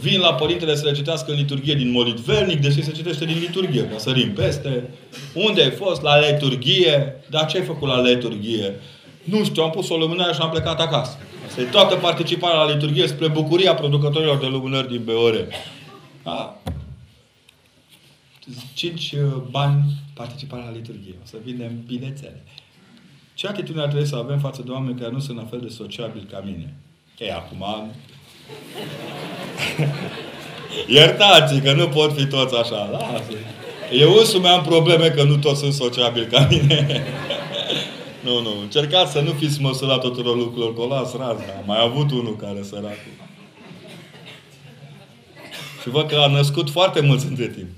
vin 0.00 0.20
la 0.20 0.34
părintele 0.34 0.76
să 0.76 0.84
le 0.84 0.92
citească 0.92 1.30
în 1.30 1.36
liturghie 1.36 1.74
din 1.74 1.90
molitvelnic, 1.90 2.60
deși 2.60 2.82
se 2.82 2.92
citește 2.92 3.24
din 3.24 3.38
liturghie, 3.38 3.84
ca 3.84 3.98
sărim 3.98 4.32
peste. 4.32 4.90
Unde 5.34 5.62
ai 5.62 5.70
fost? 5.70 6.02
La 6.02 6.30
liturghie. 6.30 7.14
Dar 7.30 7.46
ce 7.46 7.58
ai 7.58 7.64
făcut 7.64 7.88
la 7.88 8.00
liturghie? 8.00 8.74
Nu 9.24 9.44
știu, 9.44 9.62
am 9.62 9.70
pus 9.70 9.88
o 9.88 9.96
lumânare 9.96 10.32
și 10.32 10.40
am 10.40 10.50
plecat 10.50 10.80
acasă. 10.80 11.18
Asta 11.46 11.60
e 11.60 11.64
toată 11.64 11.94
participarea 11.94 12.56
la 12.56 12.72
liturghie 12.72 13.06
spre 13.06 13.28
bucuria 13.28 13.74
producătorilor 13.74 14.38
de 14.38 14.46
lumânări 14.46 14.88
din 14.88 15.04
Beore. 15.04 15.48
Da? 16.22 16.62
5 18.74 19.12
uh, 19.12 19.42
bani 19.50 19.82
participarea 20.14 20.64
la 20.64 20.70
liturghie. 20.70 21.14
O 21.22 21.26
să 21.26 21.36
vindem 21.44 21.82
bilețele. 21.86 22.42
Ce 23.34 23.46
atitudine 23.46 23.82
ar 23.82 23.88
trebui 23.88 24.06
să 24.06 24.16
avem 24.16 24.38
față 24.38 24.62
de 24.62 24.70
oameni 24.70 24.98
care 24.98 25.12
nu 25.12 25.18
sunt 25.18 25.36
la 25.36 25.44
fel 25.44 25.60
de 25.60 25.68
sociabili 25.68 26.24
ca 26.24 26.42
mine? 26.44 26.74
E, 27.18 27.32
acum... 27.32 27.64
Iertați 30.98 31.60
că 31.60 31.72
nu 31.72 31.88
pot 31.88 32.16
fi 32.16 32.26
toți 32.26 32.56
așa. 32.56 32.88
Lasă. 32.92 33.32
Eu 33.92 34.14
însumi 34.14 34.46
am 34.46 34.62
probleme 34.62 35.08
că 35.08 35.22
nu 35.22 35.36
toți 35.36 35.60
sunt 35.60 35.72
sociabili 35.72 36.26
ca 36.26 36.46
mine. 36.50 37.04
nu, 38.24 38.40
nu. 38.40 38.60
Încercați 38.60 39.12
să 39.12 39.20
nu 39.20 39.32
fiți 39.32 39.60
măsura 39.60 39.98
tuturor 39.98 40.36
lucrurilor, 40.36 40.74
că 40.74 40.80
o 40.80 40.86
las 40.86 41.16
razna. 41.16 41.52
Am 41.58 41.64
mai 41.66 41.82
avut 41.82 42.10
unul 42.10 42.36
care 42.36 42.62
săracul. 42.62 43.12
Și 45.82 45.88
văd 45.88 46.08
că 46.08 46.16
a 46.16 46.26
născut 46.26 46.70
foarte 46.70 47.00
mulți 47.00 47.26
între 47.26 47.48
timp. 47.48 47.68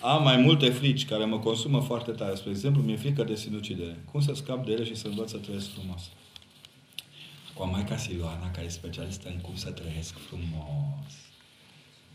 Am 0.00 0.22
mai 0.22 0.36
multe 0.36 0.70
frici 0.70 1.06
care 1.06 1.24
mă 1.24 1.38
consumă 1.38 1.80
foarte 1.80 2.10
tare. 2.10 2.34
Spre 2.34 2.50
exemplu, 2.50 2.82
mi-e 2.82 2.96
frică 2.96 3.22
de 3.22 3.34
sinucidere. 3.34 4.04
Cum 4.12 4.20
să 4.20 4.32
scap 4.34 4.64
de 4.64 4.72
ele 4.72 4.84
și 4.84 4.96
să 4.96 5.06
învăț 5.08 5.30
să 5.30 5.36
trăiesc 5.36 5.68
frumos? 5.72 6.02
Cu 7.54 7.66
Maica 7.66 7.96
Siloana, 7.96 8.50
care 8.50 8.66
e 8.66 8.68
specialistă 8.68 9.28
în 9.28 9.38
cum 9.40 9.56
să 9.56 9.70
trăiesc 9.70 10.18
frumos, 10.18 11.12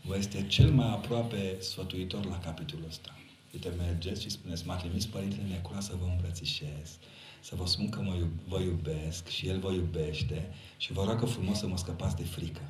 vă 0.02 0.16
este 0.16 0.46
cel 0.46 0.70
mai 0.70 0.88
aproape 0.88 1.56
sfătuitor 1.60 2.24
la 2.24 2.38
capitolul 2.38 2.84
ăsta. 2.88 3.16
Uite, 3.52 3.68
mergeți 3.68 4.22
și 4.22 4.30
spuneți, 4.30 4.66
m-a 4.66 4.76
trimis 4.76 5.06
Părintele 5.06 5.42
Necula 5.42 5.80
să 5.80 5.92
vă 6.00 6.06
îmbrățișez, 6.10 6.98
să 7.40 7.54
vă 7.54 7.66
spun 7.66 7.88
că 7.88 8.00
mă 8.00 8.14
iub- 8.14 8.48
vă 8.48 8.60
iubesc 8.60 9.28
și 9.28 9.48
El 9.48 9.58
vă 9.58 9.72
iubește 9.72 10.54
și 10.76 10.92
vă 10.92 11.04
roagă 11.04 11.26
frumos 11.26 11.58
să 11.58 11.66
mă 11.66 11.76
scăpați 11.76 12.16
de 12.16 12.24
frică. 12.24 12.62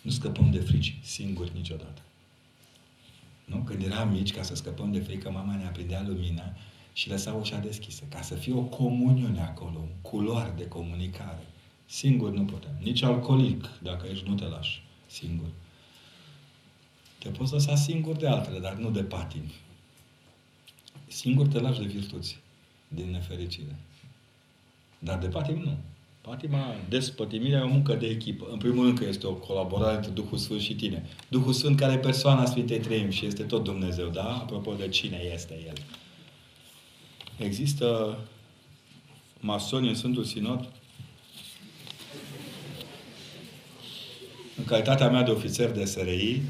Nu 0.00 0.10
scăpăm 0.10 0.50
de 0.50 0.60
frici 0.60 0.98
singuri 1.02 1.50
niciodată. 1.54 2.02
Nu? 3.44 3.56
Când 3.56 3.82
eram 3.82 4.08
mici, 4.08 4.32
ca 4.32 4.42
să 4.42 4.54
scăpăm 4.54 4.92
de 4.92 5.00
frică, 5.00 5.30
mama 5.30 5.56
ne 5.56 5.66
aprindea 5.66 6.04
lumina 6.06 6.56
și 6.92 7.08
lăsa 7.08 7.32
ușa 7.32 7.58
deschisă, 7.58 8.04
ca 8.08 8.22
să 8.22 8.34
fie 8.34 8.54
o 8.54 8.62
comuniune 8.62 9.40
acolo, 9.40 9.78
un 9.78 9.90
culoar 10.00 10.50
de 10.56 10.68
comunicare. 10.68 11.46
Singur 11.86 12.30
nu 12.30 12.44
putem. 12.44 12.78
Nici 12.82 13.02
alcoolic, 13.02 13.70
dacă 13.82 14.06
ești, 14.10 14.28
nu 14.28 14.34
te 14.34 14.44
lași 14.44 14.82
singur. 15.06 15.48
Te 17.18 17.28
poți 17.28 17.52
lăsa 17.52 17.74
singur 17.74 18.16
de 18.16 18.28
altele, 18.28 18.58
dar 18.58 18.74
nu 18.74 18.90
de 18.90 19.02
patini. 19.02 19.54
Singur 21.06 21.46
te 21.46 21.60
lași 21.60 21.80
de 21.80 21.86
virtuți, 21.86 22.38
din 22.88 23.10
nefericire. 23.10 23.76
Dar 24.98 25.18
de 25.18 25.26
patim 25.26 25.58
nu. 25.58 25.78
Patima, 26.20 26.74
despătimirea 26.88 27.58
e 27.58 27.62
o 27.62 27.68
muncă 27.68 27.94
de 27.94 28.06
echipă. 28.06 28.46
În 28.50 28.58
primul 28.58 28.84
rând 28.84 28.98
că 28.98 29.04
este 29.04 29.26
o 29.26 29.32
colaborare 29.32 29.96
între 29.96 30.10
Duhul 30.10 30.38
Sfânt 30.38 30.60
și 30.60 30.74
tine. 30.74 31.06
Duhul 31.28 31.52
Sfânt 31.52 31.76
care 31.76 31.92
e 31.92 31.98
persoana 31.98 32.44
Sfintei 32.44 32.80
Treimi 32.80 33.12
și 33.12 33.26
este 33.26 33.42
tot 33.42 33.64
Dumnezeu, 33.64 34.08
da? 34.08 34.34
Apropo 34.34 34.74
de 34.74 34.88
cine 34.88 35.30
este 35.34 35.62
El. 35.66 35.74
Există 37.46 38.18
masoni 39.40 39.88
în 39.88 39.94
Sfântul 39.94 40.24
Sinod? 40.24 40.68
În 44.56 44.64
calitatea 44.64 45.10
mea 45.10 45.22
de 45.22 45.30
ofițer 45.30 45.70
de 45.70 45.84
SRI, 45.84 46.42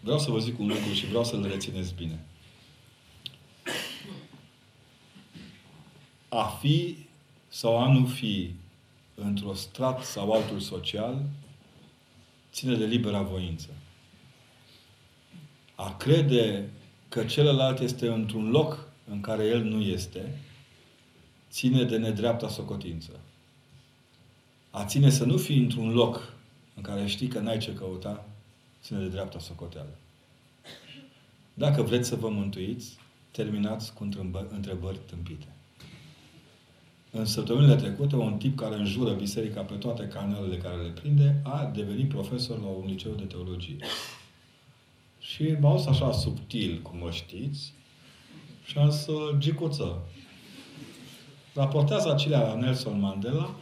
vreau 0.00 0.18
să 0.18 0.30
vă 0.30 0.38
zic 0.38 0.58
un 0.58 0.66
lucru 0.66 0.92
și 0.92 1.06
vreau 1.06 1.24
să-l 1.24 1.48
rețineți 1.50 1.94
bine. 1.94 2.18
a 6.28 6.44
fi 6.44 6.96
sau 7.48 7.78
a 7.78 7.92
nu 7.92 8.06
fi 8.06 8.50
într-o 9.14 9.54
strat 9.54 10.04
sau 10.04 10.32
altul 10.32 10.60
social 10.60 11.22
ține 12.52 12.74
de 12.74 12.84
libera 12.84 13.22
voință. 13.22 13.68
A 15.74 15.96
crede 15.96 16.70
că 17.08 17.24
celălalt 17.24 17.78
este 17.78 18.08
într-un 18.08 18.50
loc 18.50 18.88
în 19.10 19.20
care 19.20 19.44
el 19.44 19.62
nu 19.62 19.80
este, 19.80 20.38
ține 21.58 21.84
de 21.84 21.96
nedreapta 21.96 22.48
socotință. 22.48 23.20
A 24.70 24.84
ține 24.84 25.10
să 25.10 25.24
nu 25.24 25.36
fii 25.36 25.58
într-un 25.58 25.92
loc 25.92 26.32
în 26.74 26.82
care 26.82 27.06
știi 27.06 27.28
că 27.28 27.38
n-ai 27.38 27.58
ce 27.58 27.74
căuta, 27.74 28.24
ține 28.82 28.98
de 28.98 29.08
dreapta 29.08 29.38
socoteală. 29.38 29.96
Dacă 31.54 31.82
vreți 31.82 32.08
să 32.08 32.16
vă 32.16 32.28
mântuiți, 32.28 32.96
terminați 33.30 33.92
cu 33.92 34.08
întrebări 34.48 34.98
tâmpite. 35.06 35.46
În 37.10 37.24
săptămânile 37.24 37.76
trecute, 37.76 38.16
un 38.16 38.36
tip 38.36 38.56
care 38.56 38.74
înjură 38.74 39.12
biserica 39.12 39.60
pe 39.60 39.74
toate 39.74 40.08
canalele 40.08 40.56
care 40.56 40.82
le 40.82 40.88
prinde, 40.88 41.40
a 41.44 41.70
devenit 41.74 42.08
profesor 42.08 42.60
la 42.60 42.66
un 42.66 42.84
liceu 42.86 43.12
de 43.12 43.24
teologie. 43.24 43.76
Și 45.20 45.56
m-a 45.60 45.70
auzit 45.70 45.88
așa 45.88 46.12
subtil, 46.12 46.80
cum 46.82 46.98
mă 46.98 47.10
știți, 47.10 47.72
și 48.64 48.78
am 48.78 48.90
să 48.90 49.12
gicuță. 49.38 50.02
Raportează 51.58 52.12
acelea 52.12 52.40
la 52.40 52.54
Nelson 52.54 53.00
Mandela 53.00 53.54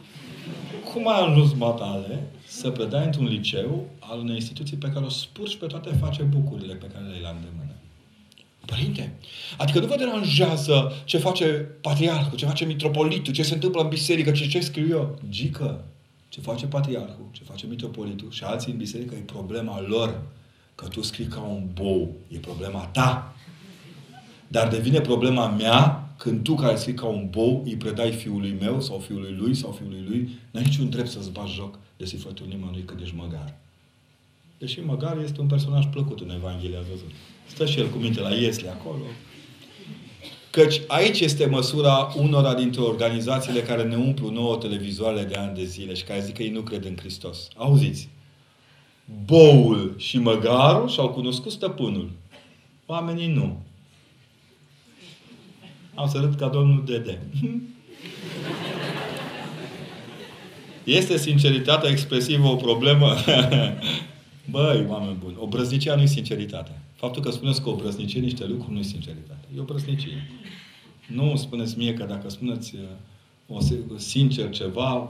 cum 0.93 1.07
ai 1.07 1.25
ajuns 1.25 1.53
matale 1.53 2.27
să 2.47 2.69
predai 2.69 3.05
într-un 3.05 3.25
liceu 3.25 3.87
al 3.99 4.19
unei 4.19 4.35
instituții 4.35 4.77
pe 4.77 4.89
care 4.89 5.05
o 5.05 5.09
spurci 5.09 5.57
pe 5.57 5.65
toate 5.65 5.89
face 5.99 6.23
bucurile 6.23 6.73
pe 6.73 6.85
care 6.93 7.05
le-ai 7.05 7.21
la 7.21 7.29
îndemână. 7.29 7.71
Părinte, 8.65 9.13
adică 9.57 9.79
nu 9.79 9.85
vă 9.85 9.95
deranjează 9.97 10.91
ce 11.05 11.17
face 11.17 11.45
patriarhul, 11.81 12.37
ce 12.37 12.45
face 12.45 12.65
mitropolitul, 12.65 13.33
ce 13.33 13.43
se 13.43 13.53
întâmplă 13.53 13.81
în 13.81 13.87
biserică, 13.87 14.31
ce, 14.31 14.47
ce 14.47 14.59
scriu 14.59 14.87
eu? 14.87 15.19
Gică, 15.29 15.83
ce 16.29 16.41
face 16.41 16.65
patriarhul, 16.65 17.25
ce 17.31 17.43
face 17.43 17.65
mitropolitul 17.67 18.31
și 18.31 18.43
alții 18.43 18.71
în 18.71 18.77
biserică 18.77 19.15
e 19.15 19.19
problema 19.19 19.81
lor. 19.81 20.21
Că 20.75 20.87
tu 20.87 21.01
scrii 21.01 21.25
ca 21.25 21.39
un 21.39 21.67
bou, 21.73 22.11
e 22.27 22.37
problema 22.37 22.85
ta. 22.85 23.35
Dar 24.47 24.67
devine 24.67 25.01
problema 25.01 25.47
mea 25.47 26.09
când 26.17 26.43
tu 26.43 26.55
care 26.55 26.75
scrii 26.75 26.93
ca 26.93 27.05
un 27.05 27.27
bou 27.29 27.61
îi 27.65 27.75
predai 27.75 28.11
fiului 28.11 28.55
meu 28.59 28.81
sau 28.81 28.99
fiului 28.99 29.35
lui 29.37 29.55
sau 29.55 29.71
fiului 29.71 30.03
lui, 30.07 30.29
n-ai 30.51 30.63
niciun 30.63 30.89
drept 30.89 31.09
să-ți 31.09 31.31
bagi 31.31 31.53
joc 31.53 31.79
de 31.97 32.05
sufletul 32.05 32.45
nimănui 32.49 32.83
când 32.85 33.01
ești 33.01 33.15
măgar. 33.15 33.57
Deși 34.57 34.79
măgar 34.79 35.17
este 35.23 35.41
un 35.41 35.47
personaj 35.47 35.85
plăcut 35.85 36.19
în 36.19 36.29
Evanghelia, 36.29 36.79
ați 36.79 36.89
văzut. 36.89 37.11
Stă 37.47 37.65
și 37.65 37.79
el 37.79 37.87
cu 37.87 37.97
minte 37.97 38.19
la 38.21 38.33
Iesle 38.33 38.69
acolo. 38.69 39.03
Căci 40.49 40.81
aici 40.87 41.19
este 41.19 41.45
măsura 41.45 42.13
unora 42.15 42.53
dintre 42.53 42.81
organizațiile 42.81 43.61
care 43.61 43.83
ne 43.83 43.95
umplu 43.95 44.29
nouă 44.29 44.57
televizoare 44.57 45.23
de 45.23 45.35
ani 45.35 45.55
de 45.55 45.63
zile 45.63 45.93
și 45.93 46.03
care 46.03 46.21
zic 46.21 46.35
că 46.35 46.43
ei 46.43 46.49
nu 46.49 46.61
cred 46.61 46.85
în 46.85 46.97
Hristos. 46.97 47.47
Auziți? 47.55 48.09
Boul 49.25 49.93
și 49.97 50.17
măgarul 50.17 50.89
și-au 50.89 51.09
cunoscut 51.09 51.51
stăpânul. 51.51 52.11
Oamenii 52.85 53.27
nu. 53.27 53.57
Am 55.97 56.09
să 56.09 56.19
râd 56.19 56.35
ca 56.35 56.47
domnul 56.47 56.83
Dede. 56.85 57.21
Este 60.83 61.17
sinceritatea 61.17 61.89
expresivă 61.89 62.47
o 62.47 62.55
problemă? 62.55 63.13
Băi, 64.51 64.85
oameni 64.89 65.17
buni, 65.19 65.35
obrăznicia 65.39 65.95
nu 65.95 66.01
e 66.01 66.05
sinceritate. 66.05 66.81
Faptul 66.95 67.21
că 67.21 67.31
spuneți 67.31 67.61
că 67.61 67.69
obrăznicie 67.69 68.19
niște 68.19 68.45
lucruri 68.45 68.73
nu 68.73 68.79
e 68.79 68.83
sinceritate. 68.83 69.47
E 69.55 69.59
obrăznicie. 69.59 70.29
Nu 71.07 71.35
spuneți 71.35 71.77
mie 71.77 71.93
că 71.93 72.03
dacă 72.03 72.29
spuneți 72.29 72.75
uh, 72.75 73.57
o, 73.57 73.59
sincer 73.97 74.49
ceva, 74.49 75.09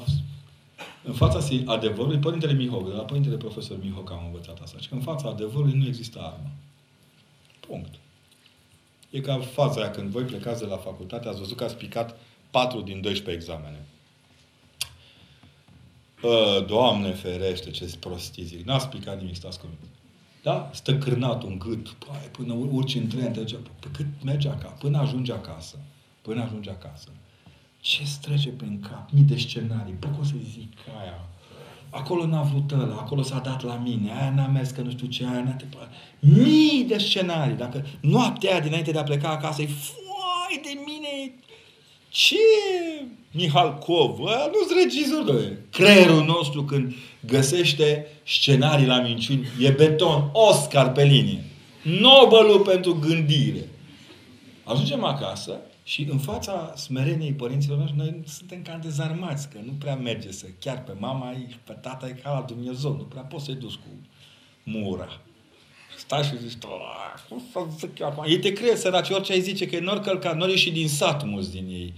în 1.04 1.14
fața 1.14 1.40
adevărului, 1.66 2.18
Părintele 2.18 2.54
Mihoc, 2.54 2.90
de 2.90 2.96
la 2.96 3.02
Părintele 3.02 3.36
Profesor 3.36 3.78
Mihoc 3.84 4.12
am 4.12 4.24
învățat 4.26 4.60
asta, 4.64 4.78
și 4.80 4.90
că 4.90 4.96
în 4.96 5.02
fața 5.02 5.30
adevărului 5.30 5.78
nu 5.78 5.88
există 5.88 6.20
armă. 6.20 6.52
Punct. 7.60 7.94
E 9.10 9.20
ca 9.20 9.40
faza 9.40 9.82
aia 9.82 9.92
când 9.92 10.10
voi 10.10 10.24
plecați 10.24 10.60
de 10.60 10.66
la 10.66 10.78
facultate, 10.78 11.28
ați 11.28 11.40
văzut 11.40 11.58
că 11.58 11.64
ați 11.64 11.76
picat 11.76 12.18
4 12.52 12.82
din 12.82 13.02
12 13.02 13.32
examene. 13.32 13.86
Doamne 16.68 17.12
ferește, 17.12 17.72
ce 17.72 17.96
prostii 18.00 18.44
zic. 18.44 18.66
N-ați 18.66 18.88
picat 18.88 19.20
nimic, 19.20 19.36
stați 19.36 19.60
cu 19.60 19.66
mine. 19.66 19.92
Da? 20.44 20.70
Stă 20.74 20.98
cârnatul 20.98 21.50
în 21.50 21.58
gât. 21.58 21.90
Pai, 21.90 22.30
până 22.32 22.54
urci 22.54 22.96
în 22.96 23.08
tren, 23.08 23.32
trece, 23.32 23.56
pe 23.80 23.88
cât 23.92 24.06
merge 24.24 24.50
acasă, 24.50 24.76
până 24.80 24.98
ajunge 24.98 25.32
acasă. 25.32 25.78
Până 26.22 26.42
ajunge 26.42 26.70
acasă. 26.70 27.10
Ce 27.80 28.04
trece 28.22 28.50
prin 28.50 28.80
cap? 28.80 29.12
Mii 29.12 29.24
de 29.24 29.38
scenarii. 29.38 29.94
Bă, 30.00 30.08
cum 30.08 30.26
să 30.26 30.34
zic 30.54 30.72
aia? 31.02 31.28
Acolo 31.98 32.26
n-a 32.26 32.42
vrut 32.42 32.72
ăla, 32.72 32.96
acolo 32.96 33.22
s-a 33.22 33.40
dat 33.40 33.64
la 33.64 33.80
mine, 33.84 34.12
aia 34.12 34.34
n-a 34.36 34.48
mers 34.48 34.70
că 34.70 34.82
nu 34.82 34.90
știu 34.90 35.08
ce, 35.08 35.26
aia 35.26 35.44
n-a 35.44 35.52
te 35.52 35.66
Mii 36.20 36.84
de 36.88 36.98
scenarii. 36.98 37.56
Dacă 37.56 37.86
noaptea 38.00 38.52
aia 38.52 38.60
dinainte 38.60 38.92
de 38.92 39.00
a 39.00 39.04
pleca 39.04 39.30
acasă 39.30 39.62
e 39.62 39.68
foai 39.68 40.62
de 40.64 40.80
mine, 40.86 41.34
Ce 42.10 42.36
Mihalkov? 43.32 44.20
nu-s 44.20 44.84
regizor, 44.84 45.24
doamne. 45.24 45.60
Creierul 45.72 46.26
nostru 46.26 46.64
când 46.64 46.94
găsește 47.20 48.08
scenarii 48.24 48.86
la 48.86 49.00
minciuni 49.00 49.48
e 49.62 49.70
beton, 49.70 50.30
Oscar 50.32 50.92
pe 50.92 51.04
linie. 51.04 51.44
Nobelul 51.82 52.60
pentru 52.60 52.94
gândire. 52.94 53.70
Ajungem 54.64 55.04
acasă 55.04 55.60
și 55.88 56.08
în 56.12 56.18
fața 56.18 56.74
smereniei 56.76 57.34
părinților 57.34 57.78
noștri, 57.78 57.98
noi 57.98 58.22
suntem 58.26 58.62
cam 58.62 58.80
dezarmați, 58.82 59.50
că 59.50 59.58
nu 59.66 59.72
prea 59.80 59.96
merge 59.96 60.32
să 60.32 60.46
chiar 60.60 60.84
pe 60.84 60.92
mama 61.00 61.32
și 61.50 61.58
pe 61.64 61.74
tata 61.74 62.08
e 62.08 62.12
ca 62.12 62.32
la 62.34 62.42
Dumnezeu, 62.42 62.96
nu 62.96 63.04
prea 63.04 63.22
poți 63.22 63.46
să-i 63.46 63.56
duci 63.56 63.74
cu 63.74 63.88
mura. 64.64 65.22
Stai 65.98 66.24
și 66.24 66.38
zici, 66.38 66.58
cum 67.30 67.42
să 67.52 67.60
zic 67.78 68.00
eu 68.00 68.08
acum? 68.08 68.24
Ei 68.28 68.40
te 68.40 68.54
crezi, 68.54 68.82
săraci, 68.82 69.10
orice 69.10 69.32
ai 69.32 69.42
zice, 69.42 69.68
că 69.68 69.80
nori 69.80 70.02
călcat, 70.02 70.38
nori 70.38 70.58
și 70.58 70.72
din 70.72 70.88
sat 70.88 71.26
mulți 71.26 71.52
din 71.52 71.68
ei. 71.68 71.94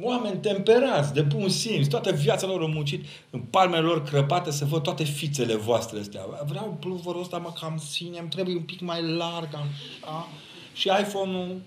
Oameni 0.00 0.40
temperați, 0.40 1.12
de 1.12 1.20
bun 1.20 1.48
simț, 1.48 1.86
toată 1.86 2.12
viața 2.12 2.46
lor 2.46 2.60
au 2.60 2.68
muncit, 2.68 3.04
în 3.30 3.40
palmele 3.40 3.82
lor 3.82 4.02
crăpate 4.02 4.50
să 4.50 4.64
văd 4.64 4.82
toate 4.82 5.04
fițele 5.04 5.54
voastre 5.54 5.98
astea. 5.98 6.20
Vreau 6.46 6.76
pulverul 6.80 7.20
ăsta, 7.20 7.38
mă, 7.38 7.52
cam 7.60 7.82
sine, 7.90 8.18
îmi 8.18 8.28
trebuie 8.28 8.56
un 8.56 8.62
pic 8.62 8.80
mai 8.80 9.02
larg, 9.02 9.48
așa 9.54 10.28
și 10.72 10.88
iPhone-ul 11.00 11.60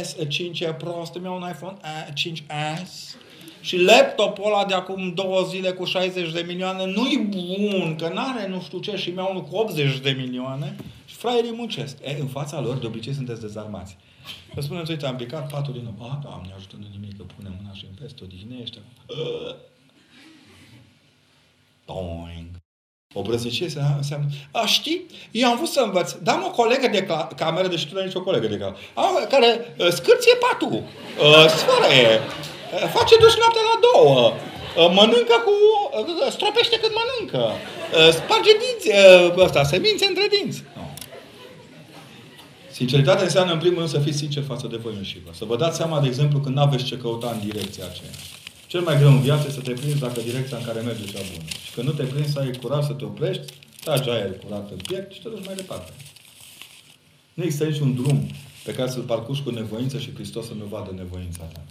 S5 0.00 0.76
Pro, 0.78 0.98
ăsta 1.00 1.18
meu 1.18 1.34
un 1.34 1.48
iPhone 1.48 1.76
5S 2.12 3.16
și 3.60 3.76
laptopul 3.76 4.44
ăla 4.46 4.64
de 4.64 4.74
acum 4.74 5.14
două 5.14 5.42
zile 5.42 5.70
cu 5.70 5.84
60 5.84 6.32
de 6.32 6.44
milioane 6.46 6.84
nu-i 6.84 7.28
bun, 7.28 7.96
că 7.96 8.08
n-are 8.14 8.48
nu 8.48 8.60
știu 8.60 8.78
ce 8.78 8.96
și 8.96 9.10
mi-au 9.10 9.30
unul 9.30 9.44
cu 9.44 9.56
80 9.56 9.98
de 9.98 10.10
milioane 10.10 10.76
și 11.06 11.14
fraierii 11.14 11.52
muncesc. 11.52 11.96
E, 12.02 12.16
în 12.20 12.26
fața 12.26 12.60
lor, 12.60 12.76
de 12.76 12.86
obicei, 12.86 13.12
sunteți 13.12 13.40
dezarmați. 13.40 13.96
Vă 14.54 14.60
spuneți, 14.60 14.90
uite, 14.90 15.06
am 15.06 15.16
picat 15.16 15.50
patul 15.50 15.72
din 15.72 15.82
nou. 15.82 16.08
A, 16.08 16.18
Doamne, 16.22 16.52
ajută 16.56 16.76
de 16.80 16.86
nimic, 16.90 17.16
că 17.16 17.22
pune 17.36 17.56
mâna 17.60 17.74
și 17.74 17.84
în 17.84 17.96
peste, 18.00 18.24
odihnește. 18.24 18.78
Boing. 21.86 22.50
O 23.14 23.22
brăznicie 23.22 23.66
înseamnă... 23.96 24.26
A, 24.50 24.66
știi? 24.66 25.06
Eu 25.30 25.48
am 25.48 25.56
vrut 25.56 25.68
să 25.68 25.80
învăț. 25.80 26.12
Dar 26.12 26.34
am 26.34 26.44
o 26.44 26.50
colegă 26.50 26.88
de 26.88 27.06
cameră, 27.36 27.68
deși 27.68 27.86
tu 27.86 27.92
nu 27.94 28.00
ai 28.00 28.06
nicio 28.06 28.22
colegă 28.22 28.46
de 28.46 28.56
cameră, 28.56 28.78
a, 28.94 29.04
care 29.28 29.74
uh, 29.78 29.88
scârție 29.98 30.34
patul, 30.44 30.72
uh, 30.72 31.46
sfărăie, 31.60 32.14
uh, 32.18 32.88
face 32.96 33.14
duș 33.22 33.34
noaptea 33.42 33.64
la 33.70 33.76
două, 33.88 34.32
uh, 34.32 34.90
mănâncă 34.96 35.36
cu... 35.46 35.54
Uh, 35.98 36.30
stropește 36.36 36.76
când 36.82 36.92
mănâncă, 37.00 37.42
uh, 37.52 38.10
sparge 38.18 38.52
dinți, 38.62 38.88
uh, 39.36 39.44
ăsta, 39.44 39.62
semințe 39.64 40.06
între 40.06 40.26
dinți. 40.34 40.62
No. 40.76 40.82
Sinceritatea 42.70 43.24
înseamnă, 43.24 43.52
în 43.52 43.58
primul 43.58 43.78
rând, 43.78 43.90
să 43.90 43.98
fiți 43.98 44.18
sincer 44.18 44.42
față 44.52 44.66
de 44.66 44.76
voi 44.76 44.94
înșivă. 44.96 45.30
Să 45.40 45.44
vă 45.44 45.56
dați 45.56 45.76
seama, 45.76 46.00
de 46.00 46.06
exemplu, 46.06 46.38
când 46.40 46.54
nu 46.54 46.62
aveți 46.62 46.84
ce 46.84 46.96
căuta 46.96 47.28
în 47.34 47.48
direcția 47.48 47.84
aceea. 47.90 48.10
Cel 48.68 48.80
mai 48.80 48.96
greu 48.96 49.10
în 49.10 49.20
viață 49.20 49.44
este 49.46 49.60
să 49.60 49.66
te 49.66 49.72
prinzi 49.72 49.98
dacă 49.98 50.20
direcția 50.20 50.56
în 50.56 50.64
care 50.64 50.80
mergi 50.80 51.02
e 51.02 51.06
cea 51.06 51.24
bună. 51.32 51.48
Și 51.64 51.72
când 51.74 51.86
nu 51.86 51.92
te 51.92 52.02
prinzi, 52.02 52.32
să 52.32 52.38
ai 52.38 52.52
curaj 52.62 52.84
să 52.84 52.92
te 52.92 53.04
oprești, 53.04 53.52
tragi 53.80 54.10
aer 54.10 54.38
curat 54.38 54.70
în 54.70 54.76
piept 54.76 55.12
și 55.12 55.22
te 55.22 55.28
duci 55.28 55.46
mai 55.46 55.54
departe. 55.54 55.92
Nu 57.34 57.42
există 57.44 57.64
niciun 57.64 57.94
drum 57.94 58.30
pe 58.64 58.72
care 58.74 58.90
să-l 58.90 59.02
parcurgi 59.02 59.42
cu 59.42 59.50
nevoință 59.50 59.98
și 59.98 60.14
Hristos 60.14 60.46
să 60.46 60.54
nu 60.54 60.64
vadă 60.64 60.90
nevoința 60.96 61.42
ta. 61.44 61.64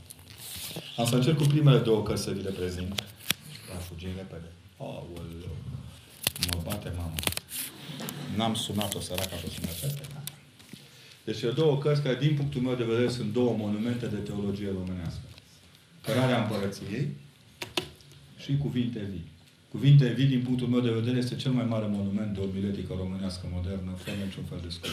Am 0.97 1.05
să 1.05 1.15
încerc 1.15 1.37
cu 1.37 1.43
primele 1.43 1.77
două 1.77 2.03
cărți 2.03 2.23
să 2.23 2.31
vi 2.31 2.41
le 2.41 2.49
prezint. 2.49 3.03
Dar 3.69 3.81
fugim 3.89 4.09
repede. 4.15 4.51
Aoleu. 4.77 5.55
Mă 6.53 6.61
bate 6.63 6.93
mama. 6.95 7.13
N-am 8.35 8.53
sunat-o 8.53 8.99
săraca 8.99 9.35
pe 9.35 9.49
sună 9.53 9.93
Deci 11.23 11.55
două 11.55 11.77
cărți 11.77 12.01
care, 12.01 12.15
din 12.15 12.35
punctul 12.35 12.61
meu 12.61 12.75
de 12.75 12.83
vedere, 12.83 13.09
sunt 13.09 13.33
două 13.33 13.55
monumente 13.57 14.05
de 14.05 14.17
teologie 14.17 14.71
românească. 14.77 15.21
Cărarea 16.07 16.41
împărăției 16.41 17.15
și 18.37 18.57
cuvinte 18.57 18.99
vii. 19.11 19.27
Cuvinte 19.71 20.07
vii, 20.07 20.25
din 20.25 20.41
punctul 20.41 20.67
meu 20.67 20.79
de 20.79 20.89
vedere, 20.99 21.17
este 21.17 21.35
cel 21.35 21.51
mai 21.51 21.65
mare 21.65 21.85
monument 21.89 22.33
de 22.33 22.39
omiletică 22.39 22.93
românească 22.97 23.45
modernă, 23.51 23.91
fără 23.97 24.15
niciun 24.25 24.43
fel 24.43 24.59
de 24.63 24.69
scop. 24.69 24.91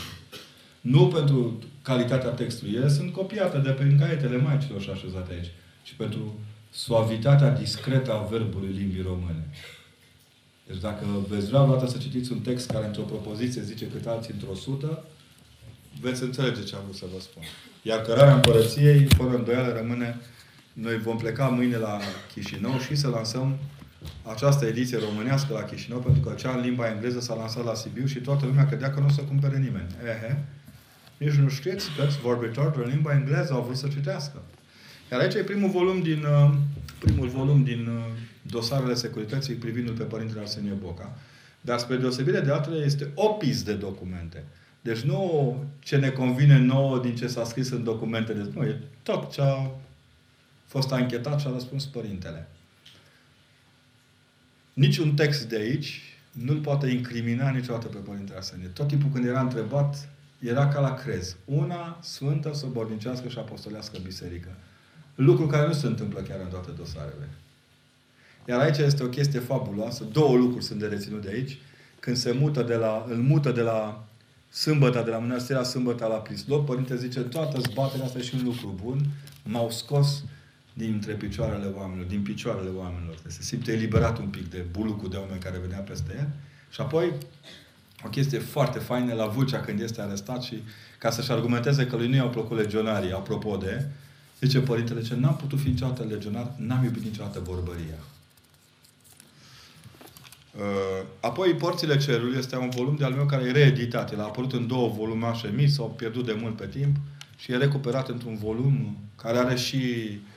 Nu 0.81 1.09
pentru 1.09 1.59
calitatea 1.83 2.31
textului. 2.31 2.75
Ele 2.75 2.89
sunt 2.89 3.13
copiate 3.13 3.59
de 3.59 3.71
pe 3.71 3.97
caietele 3.99 4.37
maicilor 4.37 4.81
și 4.83 4.91
așezate 4.91 5.33
aici. 5.33 5.51
ci 5.83 5.93
pentru 5.93 6.39
suavitatea 6.71 7.51
discretă 7.51 8.13
a 8.13 8.27
verbului 8.31 8.73
limbii 8.73 9.03
române. 9.03 9.45
Deci 10.67 10.81
dacă 10.81 11.05
veți 11.29 11.47
vrea 11.47 11.63
vreodată 11.63 11.91
să 11.91 11.99
citiți 11.99 12.33
un 12.33 12.41
text 12.41 12.71
care 12.71 12.87
într-o 12.87 13.03
propoziție 13.03 13.63
zice 13.63 13.87
cât 13.87 14.07
alții 14.07 14.33
într-o 14.33 14.55
sută, 14.55 15.05
veți 16.01 16.23
înțelege 16.23 16.63
ce 16.63 16.75
am 16.75 16.83
vrut 16.83 16.97
să 16.97 17.05
vă 17.15 17.21
spun. 17.21 17.43
Iar 17.83 18.01
cărarea 18.01 18.35
împărăției, 18.35 19.05
fără 19.05 19.35
îndoială, 19.37 19.73
rămâne 19.73 20.21
noi 20.75 20.99
vom 20.99 21.17
pleca 21.17 21.49
mâine 21.49 21.77
la 21.77 21.99
Chișinău 22.33 22.79
și 22.79 22.95
să 22.95 23.09
lansăm 23.09 23.57
această 24.23 24.67
ediție 24.67 24.99
românească 24.99 25.53
la 25.53 25.63
Chișinău, 25.63 25.99
pentru 25.99 26.23
că 26.23 26.35
cea 26.35 26.55
în 26.55 26.61
limba 26.61 26.91
engleză 26.91 27.21
s-a 27.21 27.35
lansat 27.35 27.65
la 27.65 27.75
Sibiu 27.75 28.07
și 28.07 28.19
toată 28.19 28.47
lumea 28.47 28.67
credea 28.67 28.91
că 28.91 29.01
nu 29.01 29.07
o 29.07 29.11
să 29.11 29.21
cumpere 29.21 29.59
nimeni. 29.59 29.87
Ehe. 30.05 30.45
Nici 31.17 31.33
nu 31.33 31.49
știți 31.49 31.89
că 31.97 32.07
vorbitori 32.23 32.77
de 32.77 32.91
limba 32.91 33.13
engleză 33.13 33.53
au 33.53 33.63
vrut 33.63 33.77
să 33.77 33.89
citească. 33.89 34.43
Iar 35.13 35.21
aici 35.21 35.35
e 35.35 35.43
primul 35.43 35.71
volum 35.71 36.03
din, 36.03 36.25
uh, 36.25 36.55
primul 36.99 37.29
volum 37.29 37.65
din 37.65 37.87
uh, 37.87 38.05
dosarele 38.43 38.95
securității 38.95 39.55
privindul 39.55 39.95
pe 39.95 40.03
Părintele 40.03 40.41
Arsenie 40.41 40.73
Boca. 40.73 41.17
Dar 41.61 41.79
spre 41.79 41.97
deosebire 41.97 42.41
de 42.41 42.51
altele, 42.51 42.85
este 42.85 43.11
opis 43.15 43.63
de 43.63 43.73
documente. 43.73 44.45
Deci 44.81 45.01
nu 45.01 45.57
ce 45.79 45.97
ne 45.97 46.09
convine 46.09 46.59
nouă 46.59 46.99
din 46.99 47.15
ce 47.15 47.27
s-a 47.27 47.45
scris 47.45 47.71
în 47.71 47.85
documentele. 47.85 48.49
Nu, 48.55 48.63
e 48.63 48.81
tot 49.03 49.33
ce 49.33 49.41
a 49.41 49.71
fost 50.75 50.93
anchetat 50.93 51.41
și 51.41 51.47
a 51.47 51.51
răspuns 51.51 51.85
părintele. 51.85 52.49
Niciun 54.73 55.15
text 55.15 55.49
de 55.49 55.57
aici 55.57 56.03
nu-l 56.33 56.61
poate 56.61 56.87
incrimina 56.91 57.51
niciodată 57.51 57.87
pe 57.87 57.97
Părintele 57.97 58.37
Arsenie. 58.37 58.67
Tot 58.67 58.89
timpul 58.89 59.11
când 59.13 59.27
era 59.27 59.41
întrebat, 59.41 60.09
era 60.39 60.69
ca 60.69 60.81
la 60.81 60.95
crez. 60.95 61.37
Una 61.45 61.99
sfântă, 62.03 62.55
sobornicească 62.55 63.29
și 63.29 63.39
apostolească 63.39 63.99
biserică. 64.03 64.49
Lucru 65.15 65.47
care 65.47 65.67
nu 65.67 65.73
se 65.73 65.87
întâmplă 65.87 66.21
chiar 66.21 66.41
în 66.41 66.49
toate 66.49 66.71
dosarele. 66.71 67.29
Iar 68.49 68.61
aici 68.61 68.79
este 68.79 69.03
o 69.03 69.09
chestie 69.09 69.41
fabuloasă. 69.41 70.05
Două 70.05 70.37
lucruri 70.37 70.65
sunt 70.65 70.79
de 70.79 70.87
reținut 70.87 71.23
de 71.23 71.31
aici. 71.31 71.59
Când 72.01 72.17
se 72.17 72.33
mută 72.33 72.63
de 72.63 72.75
la, 72.75 73.07
îl 73.09 73.17
mută 73.17 73.53
de 73.53 73.63
la 73.63 74.05
sâmbătă, 74.51 75.03
de 75.05 75.11
la 75.11 75.19
mănăstirea 75.19 75.63
sâmbătă 75.63 76.07
la 76.07 76.17
Prislop, 76.17 76.67
Părinte 76.67 76.97
zice, 76.97 77.21
toată 77.21 77.61
zbaterea 77.61 78.05
asta 78.05 78.19
e 78.19 78.23
și 78.23 78.35
un 78.35 78.45
lucru 78.45 78.75
bun. 78.83 79.07
M-au 79.43 79.71
scos 79.71 80.23
dintre 80.77 81.13
picioarele 81.13 81.73
oamenilor, 81.77 82.07
din 82.07 82.23
picioarele 82.23 82.69
oamenilor. 82.77 83.15
Se 83.27 83.43
simte 83.43 83.73
eliberat 83.73 84.19
un 84.19 84.27
pic 84.27 84.51
de 84.51 84.65
bulucul 84.71 85.09
de 85.09 85.17
oameni 85.17 85.41
care 85.41 85.59
venea 85.59 85.79
peste 85.79 86.15
el. 86.19 86.29
Și 86.71 86.81
apoi, 86.81 87.13
o 88.05 88.09
chestie 88.09 88.39
foarte 88.39 88.79
faină 88.79 89.15
la 89.15 89.27
Vâlcea 89.27 89.61
când 89.61 89.81
este 89.81 90.01
arestat 90.01 90.43
și 90.43 90.63
ca 90.99 91.11
să-și 91.11 91.31
argumenteze 91.31 91.87
că 91.87 91.97
lui 91.97 92.09
nu 92.09 92.15
i-au 92.15 92.31
plăcut 92.31 92.57
legionarii, 92.57 93.13
apropo 93.13 93.57
de, 93.57 93.87
zice 94.41 94.61
Părintele, 94.61 95.03
ce 95.03 95.15
n-am 95.15 95.37
putut 95.37 95.61
fi 95.61 95.69
niciodată 95.69 96.03
legionar, 96.03 96.53
n-am 96.57 96.85
iubit 96.85 97.03
niciodată 97.03 97.41
vorbăria. 97.41 97.99
Uh, 100.57 101.07
apoi, 101.21 101.55
Porțile 101.55 101.97
Cerului 101.97 102.39
este 102.39 102.57
un 102.57 102.71
volum 102.71 102.97
de-al 102.97 103.13
meu 103.13 103.27
care 103.27 103.45
e 103.45 103.51
reeditat. 103.51 104.13
El 104.13 104.21
a 104.21 104.25
apărut 104.25 104.53
în 104.53 104.67
două 104.67 104.89
volumașe 104.89 105.53
mici, 105.55 105.71
s-au 105.71 105.91
pierdut 105.97 106.27
de 106.27 106.37
mult 106.41 106.57
pe 106.57 106.67
timp 106.67 106.97
și 107.37 107.53
e 107.53 107.57
recuperat 107.57 108.09
într-un 108.09 108.37
volum 108.37 108.97
care 109.17 109.39
are 109.39 109.57
și 109.57 109.79
Uh, 109.79 110.33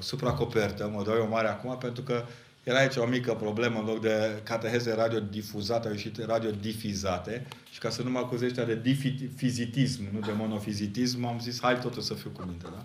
supracopertă, 0.00 0.90
mă 0.94 1.02
dau 1.04 1.14
eu 1.14 1.28
mare 1.28 1.48
acum, 1.48 1.78
pentru 1.78 2.02
că 2.02 2.24
era 2.62 2.78
aici 2.78 2.96
o 2.96 3.06
mică 3.06 3.34
problemă, 3.34 3.78
în 3.78 3.84
loc 3.84 4.00
de 4.00 4.40
cateheze 4.42 4.94
radiodifuzate, 4.94 5.86
au 5.86 5.92
ieșit 5.92 6.24
radiodifizate 6.24 7.46
și 7.70 7.78
ca 7.78 7.90
să 7.90 8.02
nu 8.02 8.10
mă 8.10 8.18
acuzește 8.18 8.64
de 8.64 8.80
difizitism, 8.82 10.02
nu 10.12 10.20
de 10.20 10.32
monofizitism, 10.36 11.24
am 11.24 11.40
zis, 11.40 11.60
hai 11.60 11.78
totul 11.78 12.02
să 12.02 12.14
fiu 12.14 12.30
cu 12.30 12.42
minte, 12.42 12.66
da? 12.70 12.84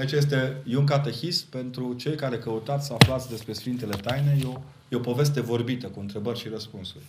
Aici 0.00 0.12
este 0.12 0.62
e 0.66 0.76
un 0.76 0.86
catehist 0.86 1.44
pentru 1.44 1.94
cei 1.94 2.14
care 2.14 2.38
căutați 2.38 2.86
să 2.86 2.92
aflați 2.92 3.28
despre 3.28 3.52
Sfintele 3.52 3.96
Taine, 3.96 4.38
e 4.42 4.46
o, 4.46 4.60
e 4.88 4.96
o 4.96 5.00
poveste 5.00 5.40
vorbită, 5.40 5.86
cu 5.86 6.00
întrebări 6.00 6.38
și 6.38 6.48
răspunsuri. 6.48 7.04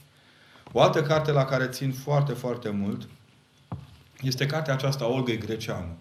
O 0.72 0.82
altă 0.82 1.02
carte 1.02 1.32
la 1.32 1.46
care 1.46 1.68
țin 1.68 1.92
foarte, 1.92 2.34
foarte 2.34 2.70
mult 2.70 3.08
este 4.22 4.46
cartea 4.46 4.74
aceasta 4.74 5.08
Olgăi 5.08 5.38
Greceanu. 5.38 5.98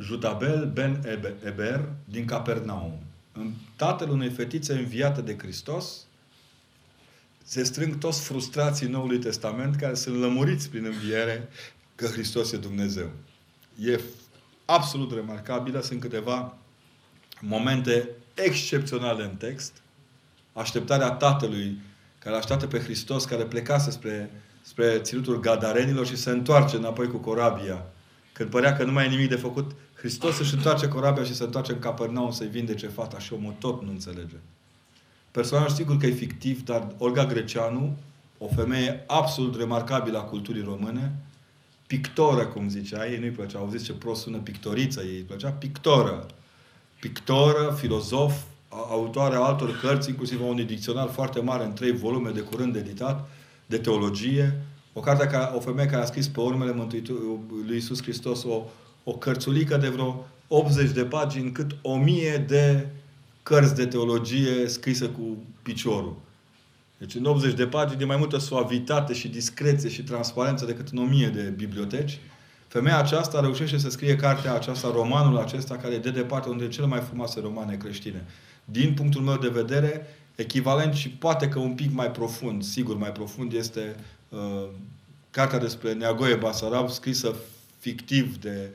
Judabel 0.00 0.70
ben 0.74 1.02
Eber 1.44 1.88
din 2.04 2.24
Capernaum. 2.24 2.98
În 3.32 3.52
tatăl 3.76 4.10
unei 4.10 4.30
fetițe 4.30 4.72
înviate 4.72 5.20
de 5.20 5.36
Hristos, 5.38 6.06
se 7.44 7.62
strâng 7.62 7.98
toți 7.98 8.20
frustrații 8.20 8.88
Noului 8.88 9.18
Testament 9.18 9.76
care 9.76 9.94
sunt 9.94 10.18
lămuriți 10.18 10.70
prin 10.70 10.84
înviere 10.84 11.48
că 11.94 12.06
Hristos 12.06 12.52
e 12.52 12.56
Dumnezeu. 12.56 13.10
E 13.80 14.00
absolut 14.64 15.12
remarcabilă, 15.12 15.80
sunt 15.80 16.00
câteva 16.00 16.56
momente 17.40 18.08
excepționale 18.34 19.24
în 19.24 19.36
text. 19.36 19.72
Așteptarea 20.52 21.10
Tatălui 21.10 21.80
care 22.18 22.36
așteaptă 22.36 22.66
pe 22.66 22.78
Hristos, 22.78 23.24
care 23.24 23.44
plecase 23.44 23.90
spre, 23.90 24.30
spre 24.62 24.98
ținutul 24.98 25.40
Gadarenilor 25.40 26.06
și 26.06 26.16
se 26.16 26.30
întoarce 26.30 26.76
înapoi 26.76 27.08
cu 27.08 27.16
corabia. 27.16 27.86
Când 28.32 28.50
părea 28.50 28.76
că 28.76 28.84
nu 28.84 28.92
mai 28.92 29.04
e 29.04 29.08
nimic 29.08 29.28
de 29.28 29.36
făcut, 29.36 29.74
Hristos 29.98 30.38
își 30.38 30.54
întoarce 30.54 30.88
corabia 30.88 31.24
și 31.24 31.34
se 31.34 31.44
întoarce 31.44 31.72
în 31.72 31.78
Capernaum 31.78 32.30
să-i 32.30 32.46
vindece 32.46 32.86
fata 32.86 33.18
și 33.18 33.32
omul 33.32 33.54
tot 33.58 33.82
nu 33.82 33.90
înțelege. 33.90 34.36
Personaj 35.30 35.70
sigur 35.70 35.96
că 35.96 36.06
e 36.06 36.10
fictiv, 36.10 36.64
dar 36.64 36.94
Olga 36.98 37.26
Greceanu, 37.26 37.96
o 38.38 38.46
femeie 38.46 39.04
absolut 39.06 39.56
remarcabilă 39.56 40.18
a 40.18 40.22
culturii 40.22 40.62
române, 40.62 41.14
pictoră, 41.86 42.46
cum 42.46 42.68
zicea 42.68 43.10
ei, 43.10 43.18
nu-i 43.18 43.30
plăcea, 43.30 43.58
au 43.58 43.68
zis 43.70 43.84
ce 43.84 43.92
prost 43.92 44.22
sună 44.22 44.36
pictoriță, 44.36 45.00
ei 45.00 45.16
îi 45.16 45.22
plăcea 45.22 45.50
pictoră. 45.50 46.26
Pictoră, 47.00 47.74
filozof, 47.78 48.42
autoare 48.68 49.34
a 49.34 49.40
altor 49.40 49.78
cărți, 49.80 50.08
inclusiv 50.08 50.40
a 50.40 50.44
unui 50.44 50.64
dicționar 50.64 51.08
foarte 51.08 51.40
mare 51.40 51.64
în 51.64 51.72
trei 51.72 51.92
volume 51.92 52.30
de 52.30 52.40
curând 52.40 52.76
editat, 52.76 53.28
de 53.66 53.78
teologie, 53.78 54.62
o 54.92 55.00
carte 55.00 55.26
ca 55.26 55.52
o 55.56 55.60
femeie 55.60 55.88
care 55.88 56.02
a 56.02 56.06
scris 56.06 56.28
pe 56.28 56.40
urmele 56.40 56.72
Mântuitorului 56.72 57.38
lui 57.66 57.74
Iisus 57.74 58.02
Hristos 58.02 58.44
o, 58.44 58.64
o 59.04 59.12
cărțulică 59.12 59.76
de 59.76 59.88
vreo 59.88 60.26
80 60.48 60.90
de 60.90 61.04
pagini, 61.04 61.52
cât 61.52 61.76
o 61.82 61.96
mie 61.96 62.44
de 62.48 62.86
cărți 63.42 63.74
de 63.74 63.86
teologie 63.86 64.68
scrise 64.68 65.06
cu 65.06 65.36
piciorul. 65.62 66.16
Deci 66.98 67.14
în 67.14 67.24
80 67.24 67.54
de 67.54 67.66
pagini 67.66 67.98
de 67.98 68.04
mai 68.04 68.16
multă 68.16 68.38
suavitate 68.38 69.12
și 69.12 69.28
discreție 69.28 69.88
și 69.88 70.02
transparență 70.02 70.64
decât 70.64 70.88
în 70.88 70.98
1000 70.98 71.28
de 71.28 71.42
biblioteci. 71.42 72.18
Femeia 72.68 72.98
aceasta 72.98 73.40
reușește 73.40 73.78
să 73.78 73.90
scrie 73.90 74.16
cartea 74.16 74.54
aceasta, 74.54 74.90
romanul 74.90 75.38
acesta, 75.38 75.76
care 75.76 75.94
e 75.94 75.98
de 75.98 76.10
departe 76.10 76.48
unul 76.48 76.60
dintre 76.60 76.76
cele 76.76 76.88
mai 76.88 77.00
frumoase 77.00 77.40
romane 77.40 77.76
creștine. 77.76 78.24
Din 78.64 78.94
punctul 78.94 79.20
meu 79.20 79.36
de 79.36 79.48
vedere, 79.48 80.06
echivalent 80.34 80.94
și 80.94 81.08
poate 81.08 81.48
că 81.48 81.58
un 81.58 81.74
pic 81.74 81.92
mai 81.92 82.10
profund, 82.10 82.62
sigur 82.62 82.96
mai 82.96 83.12
profund, 83.12 83.52
este 83.52 83.96
uh, 84.28 84.68
cartea 85.30 85.58
despre 85.58 85.92
Neagoe 85.92 86.34
Basarab, 86.34 86.90
scrisă 86.90 87.34
fictiv 87.78 88.36
de 88.36 88.72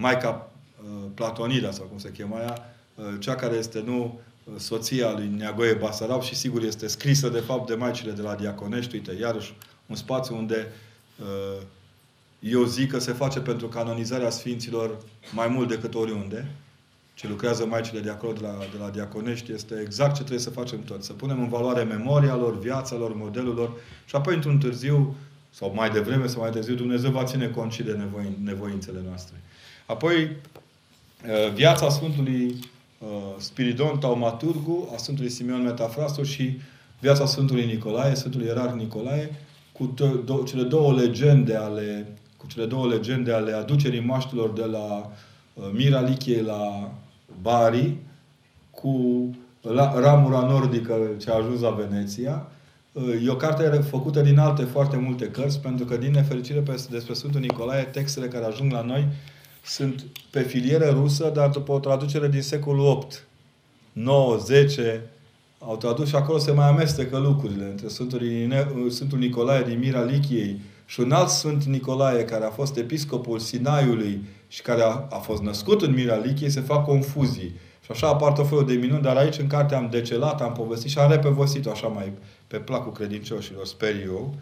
Maica 0.00 0.50
uh, 0.82 1.10
Platonida, 1.14 1.70
sau 1.70 1.84
cum 1.84 1.98
se 1.98 2.12
chema 2.12 2.40
ea, 2.40 2.74
uh, 2.94 3.04
cea 3.18 3.34
care 3.34 3.56
este 3.56 3.82
nu 3.86 4.20
uh, 4.44 4.54
soția 4.56 5.12
lui 5.12 5.30
Neagoe 5.36 5.72
Basarab 5.72 6.22
și 6.22 6.34
sigur 6.34 6.62
este 6.62 6.86
scrisă 6.86 7.28
de 7.28 7.40
fapt 7.40 7.66
de 7.66 7.74
maicile 7.74 8.12
de 8.12 8.22
la 8.22 8.34
Diaconești. 8.34 8.94
Uite, 8.94 9.16
iarăși 9.20 9.54
un 9.86 9.96
spațiu 9.96 10.36
unde 10.36 10.66
uh, 11.20 11.62
eu 12.38 12.64
zic 12.64 12.90
că 12.90 12.98
se 12.98 13.12
face 13.12 13.40
pentru 13.40 13.66
canonizarea 13.66 14.30
Sfinților 14.30 14.98
mai 15.34 15.48
mult 15.48 15.68
decât 15.68 15.94
oriunde 15.94 16.50
ce 17.14 17.28
lucrează 17.28 17.66
maicile 17.66 18.00
de 18.00 18.10
acolo, 18.10 18.32
de 18.32 18.40
la, 18.40 18.58
de 18.72 18.78
la 18.78 18.90
Diaconești, 18.90 19.52
este 19.52 19.80
exact 19.84 20.14
ce 20.14 20.18
trebuie 20.18 20.38
să 20.38 20.50
facem 20.50 20.82
toți. 20.82 21.06
Să 21.06 21.12
punem 21.12 21.40
în 21.40 21.48
valoare 21.48 21.82
memoria 21.82 22.36
lor, 22.36 22.58
viața 22.58 22.96
lor, 22.96 23.14
modelul 23.14 23.54
lor 23.54 23.70
și 24.04 24.16
apoi, 24.16 24.34
într-un 24.34 24.58
târziu, 24.58 25.14
sau 25.50 25.72
mai 25.74 25.90
devreme 25.90 26.26
sau 26.26 26.40
mai 26.40 26.50
târziu, 26.50 26.74
Dumnezeu 26.74 27.10
va 27.10 27.24
ține 27.24 27.48
cont 27.48 27.72
și 27.72 27.82
de 27.82 27.92
nevoi, 27.92 28.38
nevoințele 28.44 28.98
noastre. 29.06 29.36
Apoi, 29.88 30.36
viața 31.54 31.88
Sfântului 31.88 32.54
Spiridon 33.38 33.98
Taumaturgu, 33.98 34.88
a 34.94 34.96
Sfântului 34.96 35.30
Simeon 35.30 35.62
Metafrasul 35.62 36.24
și 36.24 36.60
viața 37.00 37.26
Sfântului 37.26 37.66
Nicolae, 37.66 38.14
Sfântului 38.14 38.46
Ierar 38.46 38.72
Nicolae, 38.72 39.30
cu 39.72 39.94
do- 39.94 40.46
cele 40.46 40.62
două 40.62 40.92
legende 40.92 41.54
ale 41.54 42.06
cu 42.36 42.46
cele 42.46 42.64
două 42.66 42.86
legende 42.86 43.32
ale 43.32 43.52
aducerii 43.52 44.00
maștilor 44.00 44.50
de 44.50 44.64
la 44.64 45.12
Mira 45.72 46.00
Lichiei 46.00 46.42
la 46.42 46.92
Bari, 47.42 47.96
cu 48.70 49.24
la, 49.60 50.00
ramura 50.00 50.40
nordică 50.40 50.96
ce 51.18 51.30
a 51.30 51.34
ajuns 51.34 51.60
la 51.60 51.70
Veneția. 51.70 52.46
E 53.24 53.30
o 53.30 53.36
carte 53.36 53.62
făcută 53.62 54.20
din 54.20 54.38
alte 54.38 54.62
foarte 54.62 54.96
multe 54.96 55.26
cărți, 55.26 55.60
pentru 55.60 55.84
că, 55.84 55.96
din 55.96 56.10
nefericire, 56.10 56.62
despre 56.90 57.14
Sfântul 57.14 57.40
Nicolae, 57.40 57.82
textele 57.82 58.28
care 58.28 58.44
ajung 58.44 58.72
la 58.72 58.82
noi 58.82 59.06
sunt 59.68 60.06
pe 60.30 60.42
filieră 60.42 60.90
rusă, 60.90 61.30
dar 61.34 61.48
după 61.48 61.72
o 61.72 61.78
traducere 61.78 62.28
din 62.28 62.42
secolul 62.42 62.86
8, 62.86 63.26
9, 63.92 64.36
10, 64.36 65.02
au 65.58 65.76
tradus 65.76 66.08
și 66.08 66.14
acolo 66.14 66.38
se 66.38 66.52
mai 66.52 66.68
amestecă 66.68 67.18
lucrurile 67.18 67.64
între 67.64 67.88
Sfântul, 67.88 68.20
Sfântul 68.90 69.18
Nicolae 69.18 69.62
din 69.62 69.78
Mira 69.78 70.02
Lichiei 70.02 70.60
și 70.86 71.00
un 71.00 71.12
alt 71.12 71.28
Sfânt 71.28 71.64
Nicolae, 71.64 72.24
care 72.24 72.44
a 72.44 72.50
fost 72.50 72.76
episcopul 72.76 73.38
Sinaiului 73.38 74.24
și 74.48 74.62
care 74.62 74.82
a, 74.82 75.06
a 75.10 75.18
fost 75.22 75.42
născut 75.42 75.82
în 75.82 75.94
Mira 75.94 76.16
Lichiei, 76.16 76.50
se 76.50 76.60
fac 76.60 76.84
confuzii. 76.84 77.54
Și 77.84 77.90
așa 77.90 78.08
apar 78.08 78.32
tot 78.32 78.48
felul 78.48 78.66
de 78.66 78.72
minuni, 78.72 79.02
dar 79.02 79.16
aici 79.16 79.38
în 79.38 79.46
carte 79.46 79.74
am 79.74 79.88
decelat, 79.90 80.40
am 80.40 80.52
povestit 80.52 80.90
și 80.90 80.98
am 80.98 81.10
repevosit 81.10 81.66
așa 81.66 81.86
mai 81.86 82.12
pe 82.46 82.56
placul 82.56 82.92
credincioșilor, 82.92 83.66
sper 83.66 83.94
eu. 84.04 84.34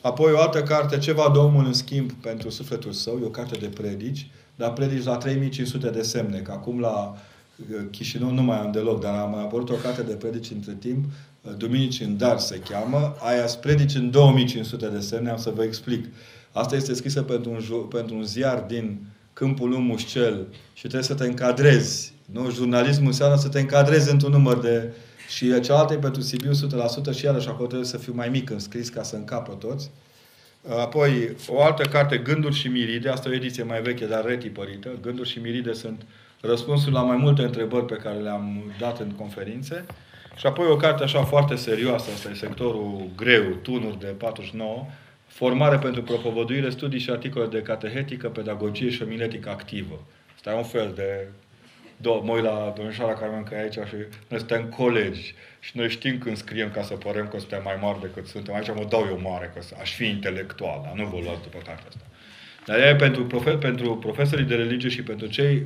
Apoi 0.00 0.32
o 0.32 0.40
altă 0.40 0.62
carte, 0.62 0.98
Ceva 0.98 1.30
Domnul 1.34 1.64
în 1.64 1.72
schimb 1.72 2.12
pentru 2.12 2.50
sufletul 2.50 2.92
său, 2.92 3.18
e 3.22 3.26
o 3.26 3.28
carte 3.28 3.58
de 3.58 3.66
predici, 3.66 4.30
dar 4.62 4.72
predici 4.72 5.04
la 5.04 5.16
3500 5.16 5.90
de 5.90 6.02
semne, 6.02 6.38
că 6.38 6.52
acum 6.52 6.80
la 6.80 7.16
uh, 7.56 7.76
Chișinău 7.90 8.30
nu 8.30 8.42
mai 8.42 8.58
am 8.58 8.72
deloc, 8.72 9.00
dar 9.00 9.14
am 9.14 9.30
mai 9.30 9.42
apărut 9.42 9.70
o 9.70 9.74
carte 9.74 10.02
de 10.02 10.12
predici 10.12 10.50
între 10.50 10.76
timp, 10.78 11.04
uh, 11.04 11.52
Duminici 11.56 12.00
în 12.00 12.16
Dar 12.16 12.38
se 12.38 12.58
cheamă, 12.58 13.16
aia 13.18 13.44
predici 13.60 13.94
în 13.94 14.10
2500 14.10 14.88
de 14.88 15.00
semne, 15.00 15.30
am 15.30 15.36
să 15.36 15.52
vă 15.54 15.62
explic. 15.62 16.04
Asta 16.52 16.76
este 16.76 16.94
scrisă 16.94 17.22
pentru 17.22 17.50
un, 17.50 17.86
pentru 17.88 18.14
un 18.16 18.24
ziar 18.24 18.64
din 18.68 19.06
câmpul 19.32 19.68
lui 19.68 19.80
Mușcel 19.80 20.46
și 20.72 20.80
trebuie 20.80 21.02
să 21.02 21.14
te 21.14 21.24
încadrezi. 21.24 22.12
Nu? 22.24 22.50
Jurnalismul 22.50 23.06
înseamnă 23.06 23.36
să 23.36 23.48
te 23.48 23.60
încadrezi 23.60 24.10
într-un 24.10 24.32
număr 24.32 24.60
de... 24.60 24.92
Și 25.28 25.60
cealaltă 25.60 25.92
e 25.92 25.96
pentru 25.96 26.20
Sibiu 26.20 26.50
100% 26.50 27.14
și 27.14 27.24
iarăși 27.24 27.48
acolo 27.48 27.66
trebuie 27.66 27.88
să 27.88 27.96
fiu 27.96 28.12
mai 28.14 28.28
mic 28.28 28.50
înscris 28.50 28.88
ca 28.88 29.02
să 29.02 29.16
încapă 29.16 29.52
toți. 29.52 29.90
Apoi, 30.68 31.36
o 31.46 31.62
altă 31.62 31.82
carte, 31.82 32.18
Gânduri 32.18 32.54
și 32.54 32.68
Miride, 32.68 33.08
asta 33.08 33.28
e 33.28 33.32
o 33.32 33.34
ediție 33.34 33.62
mai 33.62 33.82
veche, 33.82 34.06
dar 34.06 34.24
retipărită. 34.24 34.98
Gânduri 35.02 35.28
și 35.28 35.38
Miride 35.38 35.72
sunt 35.72 36.02
răspunsul 36.40 36.92
la 36.92 37.02
mai 37.02 37.16
multe 37.16 37.42
întrebări 37.42 37.84
pe 37.84 37.94
care 37.94 38.18
le-am 38.18 38.72
dat 38.78 39.00
în 39.00 39.10
conferințe. 39.10 39.84
Și 40.36 40.46
apoi 40.46 40.66
o 40.66 40.76
carte 40.76 41.02
așa 41.02 41.22
foarte 41.24 41.54
serioasă, 41.54 42.10
asta 42.10 42.30
e 42.30 42.34
sectorul 42.34 43.08
greu, 43.16 43.44
tunuri 43.62 43.98
de 43.98 44.06
49, 44.06 44.86
formare 45.26 45.78
pentru 45.78 46.02
propovăduire, 46.02 46.70
studii 46.70 46.98
și 46.98 47.10
articole 47.10 47.46
de 47.46 47.62
catehetică, 47.62 48.28
pedagogie 48.28 48.90
și 48.90 49.02
omiletică 49.02 49.48
activă. 49.48 50.02
Asta 50.34 50.50
e 50.50 50.56
un 50.56 50.62
fel 50.62 50.92
de... 50.94 51.28
Do- 52.02 52.22
mă 52.22 52.32
uit 52.32 52.42
la 52.42 52.72
domnișoara 52.76 53.12
Carmen 53.12 53.42
că 53.42 53.54
e 53.54 53.60
aici 53.60 53.72
și 53.72 53.94
noi 54.28 54.38
suntem 54.38 54.64
colegi 54.64 55.34
și 55.60 55.76
noi 55.76 55.90
știm 55.90 56.18
când 56.18 56.36
scriem 56.36 56.70
ca 56.70 56.82
să 56.82 56.94
părem 56.94 57.28
că 57.28 57.38
suntem 57.38 57.60
mai 57.64 57.78
mari 57.80 58.00
decât 58.00 58.26
suntem. 58.26 58.54
Aici 58.54 58.68
mă 58.74 58.86
dau 58.88 59.06
eu 59.08 59.20
mare, 59.22 59.52
că 59.54 59.60
aș 59.80 59.94
fi 59.94 60.06
intelectual, 60.06 60.80
dar 60.84 60.92
nu 60.94 61.04
vă 61.04 61.18
luați 61.22 61.42
după 61.42 61.58
cartea 61.64 61.86
asta. 61.88 62.04
Dar 62.66 62.78
e 62.78 62.96
pentru, 62.96 63.24
profe- 63.24 63.56
pentru 63.56 63.96
profesorii 63.96 64.44
de 64.44 64.54
religie 64.54 64.88
și 64.88 65.02
pentru 65.02 65.26
cei 65.26 65.62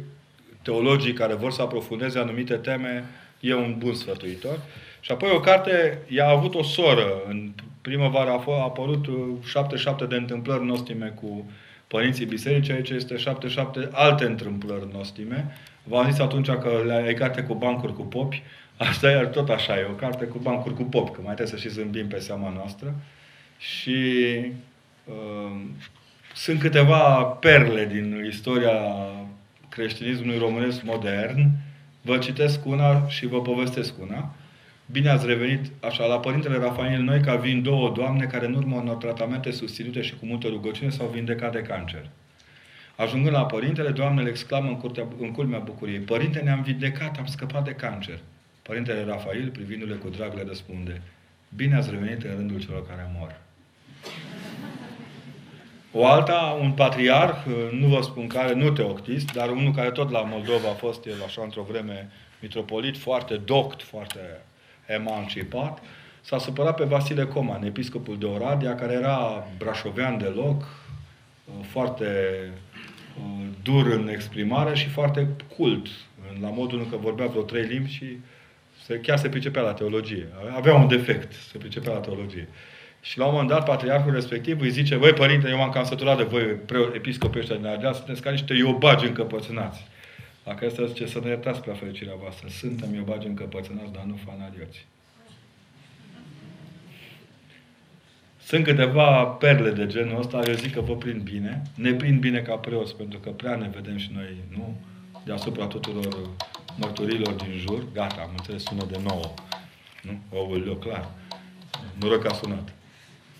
teologii 0.62 1.12
care 1.12 1.34
vor 1.34 1.52
să 1.52 1.62
aprofundeze 1.62 2.18
anumite 2.18 2.54
teme, 2.54 3.04
e 3.40 3.54
un 3.54 3.74
bun 3.78 3.94
sfătuitor. 3.94 4.58
Și 5.00 5.12
apoi 5.12 5.30
o 5.30 5.40
carte, 5.40 5.98
ea 6.08 6.26
a 6.26 6.30
avut 6.30 6.54
o 6.54 6.62
soră. 6.62 7.22
În 7.28 7.50
primăvară 7.80 8.30
a, 8.30 8.44
a 8.46 8.62
apărut 8.62 9.06
77 9.44 10.04
de 10.04 10.14
întâmplări 10.16 10.64
nostime 10.64 11.12
cu 11.20 11.50
părinții 11.86 12.26
bisericii, 12.26 12.72
aici 12.72 12.90
este 12.90 13.16
77 13.16 13.88
alte 13.92 14.24
întâmplări 14.24 14.88
nostime. 14.92 15.56
V-am 15.88 16.10
zis 16.10 16.18
atunci 16.18 16.50
că 16.50 16.70
e 17.08 17.12
carte 17.12 17.42
cu 17.42 17.54
bancuri 17.54 17.94
cu 17.94 18.02
popi. 18.02 18.42
Asta 18.76 19.10
e 19.10 19.26
tot 19.26 19.48
așa, 19.48 19.78
e 19.78 19.88
o 19.90 19.94
carte 19.94 20.24
cu 20.24 20.38
bancuri 20.38 20.74
cu 20.74 20.82
popi, 20.82 21.10
că 21.10 21.20
mai 21.24 21.34
trebuie 21.34 21.58
să 21.58 21.68
și 21.68 21.74
zâmbim 21.74 22.06
pe 22.06 22.18
seama 22.18 22.52
noastră. 22.56 22.94
Și 23.58 24.00
uh, 25.04 25.60
sunt 26.34 26.60
câteva 26.60 27.22
perle 27.22 27.86
din 27.86 28.24
istoria 28.30 28.72
creștinismului 29.68 30.38
românesc 30.38 30.82
modern. 30.82 31.50
Vă 32.02 32.18
citesc 32.18 32.66
una 32.66 33.08
și 33.08 33.26
vă 33.26 33.40
povestesc 33.40 33.94
una. 34.00 34.34
Bine 34.90 35.08
ați 35.08 35.26
revenit 35.26 35.70
așa 35.80 36.04
la 36.04 36.18
Părintele 36.18 36.58
Rafael 36.58 37.02
Noi, 37.02 37.20
ca 37.20 37.36
vin 37.36 37.62
două 37.62 37.92
doamne 37.96 38.24
care 38.24 38.46
în 38.46 38.54
urmă 38.54 38.76
unor 38.76 38.96
tratamente 38.96 39.50
susținute 39.50 40.02
și 40.02 40.14
cu 40.16 40.26
multă 40.26 40.46
rugăciune 40.46 40.90
s-au 40.90 41.06
vindecat 41.06 41.52
de 41.52 41.60
cancer. 41.60 42.08
Ajungând 42.96 43.34
la 43.34 43.46
Părintele, 43.46 43.90
doamnele 43.90 44.28
exclamă 44.28 44.68
în, 44.68 44.76
curtea, 44.76 45.06
în 45.20 45.32
culmea 45.32 45.58
bucuriei, 45.58 45.98
Părinte, 45.98 46.38
ne-am 46.38 46.62
vindecat, 46.62 47.18
am 47.18 47.26
scăpat 47.26 47.64
de 47.64 47.72
cancer. 47.72 48.18
Părintele 48.62 49.04
Rafael, 49.04 49.50
privindu-le 49.50 49.94
cu 49.94 50.08
drag, 50.08 50.34
le 50.34 50.44
răspunde, 50.46 51.02
Bine 51.56 51.76
ați 51.76 51.90
revenit 51.90 52.22
în 52.22 52.34
rândul 52.36 52.60
celor 52.60 52.86
care 52.86 53.10
mor. 53.18 53.38
O 55.92 56.06
alta, 56.06 56.58
un 56.60 56.72
patriarh, 56.72 57.36
nu 57.72 57.86
vă 57.86 58.00
spun 58.02 58.26
care, 58.26 58.54
nu 58.54 58.70
teoctist, 58.70 59.32
dar 59.32 59.50
unul 59.50 59.72
care 59.72 59.90
tot 59.90 60.10
la 60.10 60.20
Moldova 60.20 60.68
a 60.68 60.72
fost 60.72 61.06
el 61.06 61.22
așa 61.26 61.42
într-o 61.42 61.66
vreme 61.70 62.10
mitropolit, 62.40 62.98
foarte 62.98 63.36
doct, 63.36 63.82
foarte 63.82 64.18
emancipat, 64.86 65.82
s-a 66.20 66.38
supărat 66.38 66.76
pe 66.76 66.84
Vasile 66.84 67.24
Coman, 67.24 67.64
episcopul 67.64 68.18
de 68.18 68.26
Oradea, 68.26 68.74
care 68.74 68.92
era 68.92 69.46
brașovean 69.58 70.18
de 70.18 70.32
loc, 70.34 70.64
foarte 71.62 72.06
dur 73.62 73.86
în 73.86 74.08
exprimare 74.08 74.74
și 74.74 74.88
foarte 74.88 75.28
cult, 75.56 75.86
la 76.40 76.48
modul 76.48 76.86
că 76.90 76.96
vorbea 76.96 77.26
vreo 77.26 77.42
trei 77.42 77.62
limbi 77.62 77.90
și 77.90 78.18
se, 78.84 79.00
chiar 79.00 79.18
se 79.18 79.28
pricepea 79.28 79.62
la 79.62 79.72
teologie. 79.72 80.28
Avea 80.56 80.74
un 80.74 80.88
defect, 80.88 81.32
se 81.32 81.58
pricepea 81.58 81.92
la 81.92 81.98
teologie. 81.98 82.48
Și 83.00 83.18
la 83.18 83.24
un 83.24 83.32
moment 83.32 83.50
dat, 83.50 83.64
patriarhul 83.64 84.12
respectiv 84.12 84.60
îi 84.60 84.70
zice, 84.70 84.96
voi 84.96 85.12
părinte, 85.12 85.48
eu 85.48 85.56
m-am 85.56 85.70
cam 85.70 85.84
săturat 85.84 86.16
de 86.16 86.22
voi, 86.22 86.60
episcopii 86.94 87.40
ăștia 87.40 87.56
din 87.56 87.66
Ardeal, 87.66 87.94
sunteți 87.94 88.22
ca 88.22 88.30
niște 88.30 88.54
iobagi 88.54 89.06
încăpățânați. 89.06 89.86
Dacă 90.44 90.66
asta 90.66 90.86
zice 90.86 91.06
să 91.06 91.20
ne 91.22 91.28
iertați 91.28 91.60
prea 91.60 91.74
fericirea 91.74 92.14
voastră. 92.20 92.48
Suntem 92.48 92.94
iobagi 92.94 93.26
încăpățânați, 93.26 93.92
dar 93.92 94.02
nu 94.02 94.18
fanarioți. 94.24 94.86
Sunt 98.46 98.64
câteva 98.64 99.24
perle 99.24 99.70
de 99.70 99.86
genul 99.86 100.18
ăsta, 100.18 100.42
eu 100.46 100.54
zic 100.54 100.74
că 100.74 100.80
vă 100.80 100.96
prind 100.96 101.20
bine. 101.20 101.62
Ne 101.74 101.92
prind 101.92 102.20
bine 102.20 102.40
ca 102.40 102.54
preoți, 102.54 102.96
pentru 102.96 103.18
că 103.18 103.30
prea 103.30 103.56
ne 103.56 103.70
vedem 103.74 103.96
și 103.96 104.10
noi, 104.14 104.36
nu? 104.48 104.76
Deasupra 105.24 105.66
tuturor 105.66 106.30
mărturilor 106.76 107.32
din 107.32 107.58
jur. 107.58 107.84
Gata, 107.92 108.20
am 108.20 108.30
înțeles, 108.36 108.62
sună 108.62 108.86
de 108.90 109.00
nouă. 109.08 109.34
Nu? 110.02 110.38
O, 110.70 110.74
clar. 110.74 111.10
Noroc 112.00 112.22
că 112.22 112.28
a 112.28 112.34
sunat. 112.34 112.72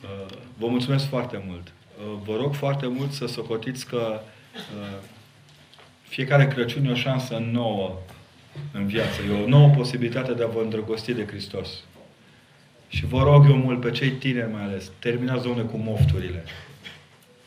Uh, 0.03 0.37
vă 0.59 0.67
mulțumesc 0.67 1.09
foarte 1.09 1.43
mult. 1.47 1.73
Uh, 1.99 2.19
vă 2.25 2.37
rog 2.37 2.55
foarte 2.55 2.87
mult 2.87 3.13
să 3.13 3.27
socotiți 3.27 3.87
că 3.87 4.21
uh, 4.55 5.03
fiecare 6.03 6.49
Crăciun 6.49 6.85
e 6.85 6.91
o 6.91 6.95
șansă 6.95 7.39
nouă 7.51 7.99
în 8.73 8.87
viață. 8.87 9.21
E 9.23 9.43
o 9.43 9.49
nouă 9.49 9.69
posibilitate 9.69 10.33
de 10.33 10.43
a 10.43 10.47
vă 10.47 10.61
îndrăgosti 10.61 11.13
de 11.13 11.27
Hristos. 11.27 11.69
Și 12.97 13.07
vă 13.07 13.23
rog 13.23 13.47
eu 13.49 13.57
mult 13.57 13.81
pe 13.81 13.91
cei 13.91 14.11
tineri 14.11 14.53
mai 14.53 14.63
ales, 14.63 14.91
terminați, 14.99 15.43
domnule, 15.43 15.67
cu 15.67 15.77
mofturile. 15.77 16.45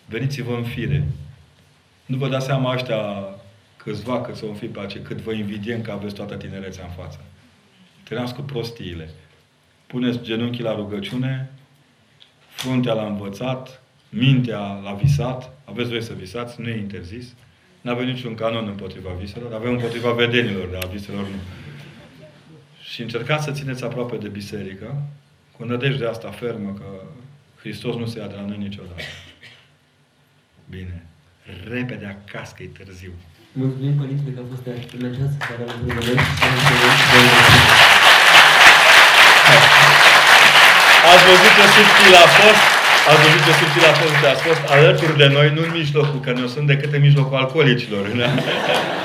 Veniți-vă 0.06 0.56
în 0.56 0.64
fire. 0.64 1.08
Nu 2.06 2.18
vă 2.18 2.30
dați 2.30 2.46
seama 2.46 2.74
ăștia 2.74 3.00
câțiva 3.78 4.22
cât 4.22 4.36
să 4.36 4.46
o 4.46 4.54
fi 4.54 4.66
pe 4.66 4.80
aceea, 4.80 5.04
cât 5.04 5.18
vă 5.18 5.32
invidiem 5.32 5.82
că 5.82 5.92
aveți 5.92 6.16
toată 6.16 6.36
tinerețea 6.36 6.84
în 6.84 7.04
față. 7.04 7.20
Terminați 8.04 8.36
cu 8.36 8.42
prostiile. 8.42 9.10
Puneți 9.88 10.22
genunchii 10.22 10.64
la 10.64 10.76
rugăciune, 10.76 11.52
fruntea 12.50 12.94
la 12.94 13.06
învățat, 13.06 13.84
mintea 14.10 14.80
la 14.84 14.94
visat, 14.94 15.54
aveți 15.66 15.90
voi 15.90 16.04
să 16.04 16.14
visați, 16.14 16.62
nu 16.62 16.68
e 16.68 16.78
interzis. 16.78 17.34
Nu 17.82 17.92
avem 17.92 18.06
niciun 18.06 18.36
canon 18.36 18.68
împotriva 18.68 19.10
viselor, 19.20 19.54
avem 19.54 19.72
împotriva 19.72 20.12
vedenilor, 20.12 20.68
dar 20.68 20.88
viselor 20.88 21.22
nu. 21.22 21.40
Și 22.82 23.02
încercați 23.02 23.44
să 23.44 23.52
țineți 23.52 23.84
aproape 23.84 24.16
de 24.16 24.28
biserică, 24.28 25.04
cu 25.60 25.66
nădejde 25.66 26.06
asta 26.06 26.30
fermă 26.42 26.70
că 26.80 26.88
Hristos 27.62 27.96
nu 28.02 28.06
se 28.12 28.20
ia 28.20 28.28
de 28.32 28.36
la 28.40 28.46
noi 28.50 28.60
niciodată. 28.68 29.04
Bine. 30.76 30.98
Repede 31.76 32.06
acasă, 32.16 32.52
că 32.56 32.64
e 32.64 32.70
târziu. 32.80 33.14
Mulțumim, 33.62 33.94
Părinte, 34.02 34.30
că 34.36 34.40
a 34.44 34.46
fost 34.52 34.64
în 34.98 35.04
această 35.12 35.38
seară 35.46 35.64
alături 35.72 35.96
de 35.98 36.02
noi. 36.08 36.18
Ați 41.12 41.24
văzut 41.30 41.52
ce 41.58 41.66
subtil 41.76 42.14
a 42.26 42.28
fost? 42.40 42.64
Ați 43.10 43.22
văzut 43.26 43.42
ce 43.48 43.54
subtil 43.62 43.84
a 43.92 43.94
fost 44.02 44.16
că 44.22 44.28
ați 44.34 44.44
fost 44.50 44.64
alături 44.76 45.18
de 45.22 45.28
noi, 45.38 45.48
nu 45.56 45.62
în 45.68 45.72
mijlocul, 45.80 46.20
că 46.26 46.32
noi 46.32 46.50
sunt 46.56 46.68
decât 46.68 46.92
în 46.94 47.02
mijlocul 47.08 47.38
alcoolicilor. 47.38 48.04
Da? 48.22 48.30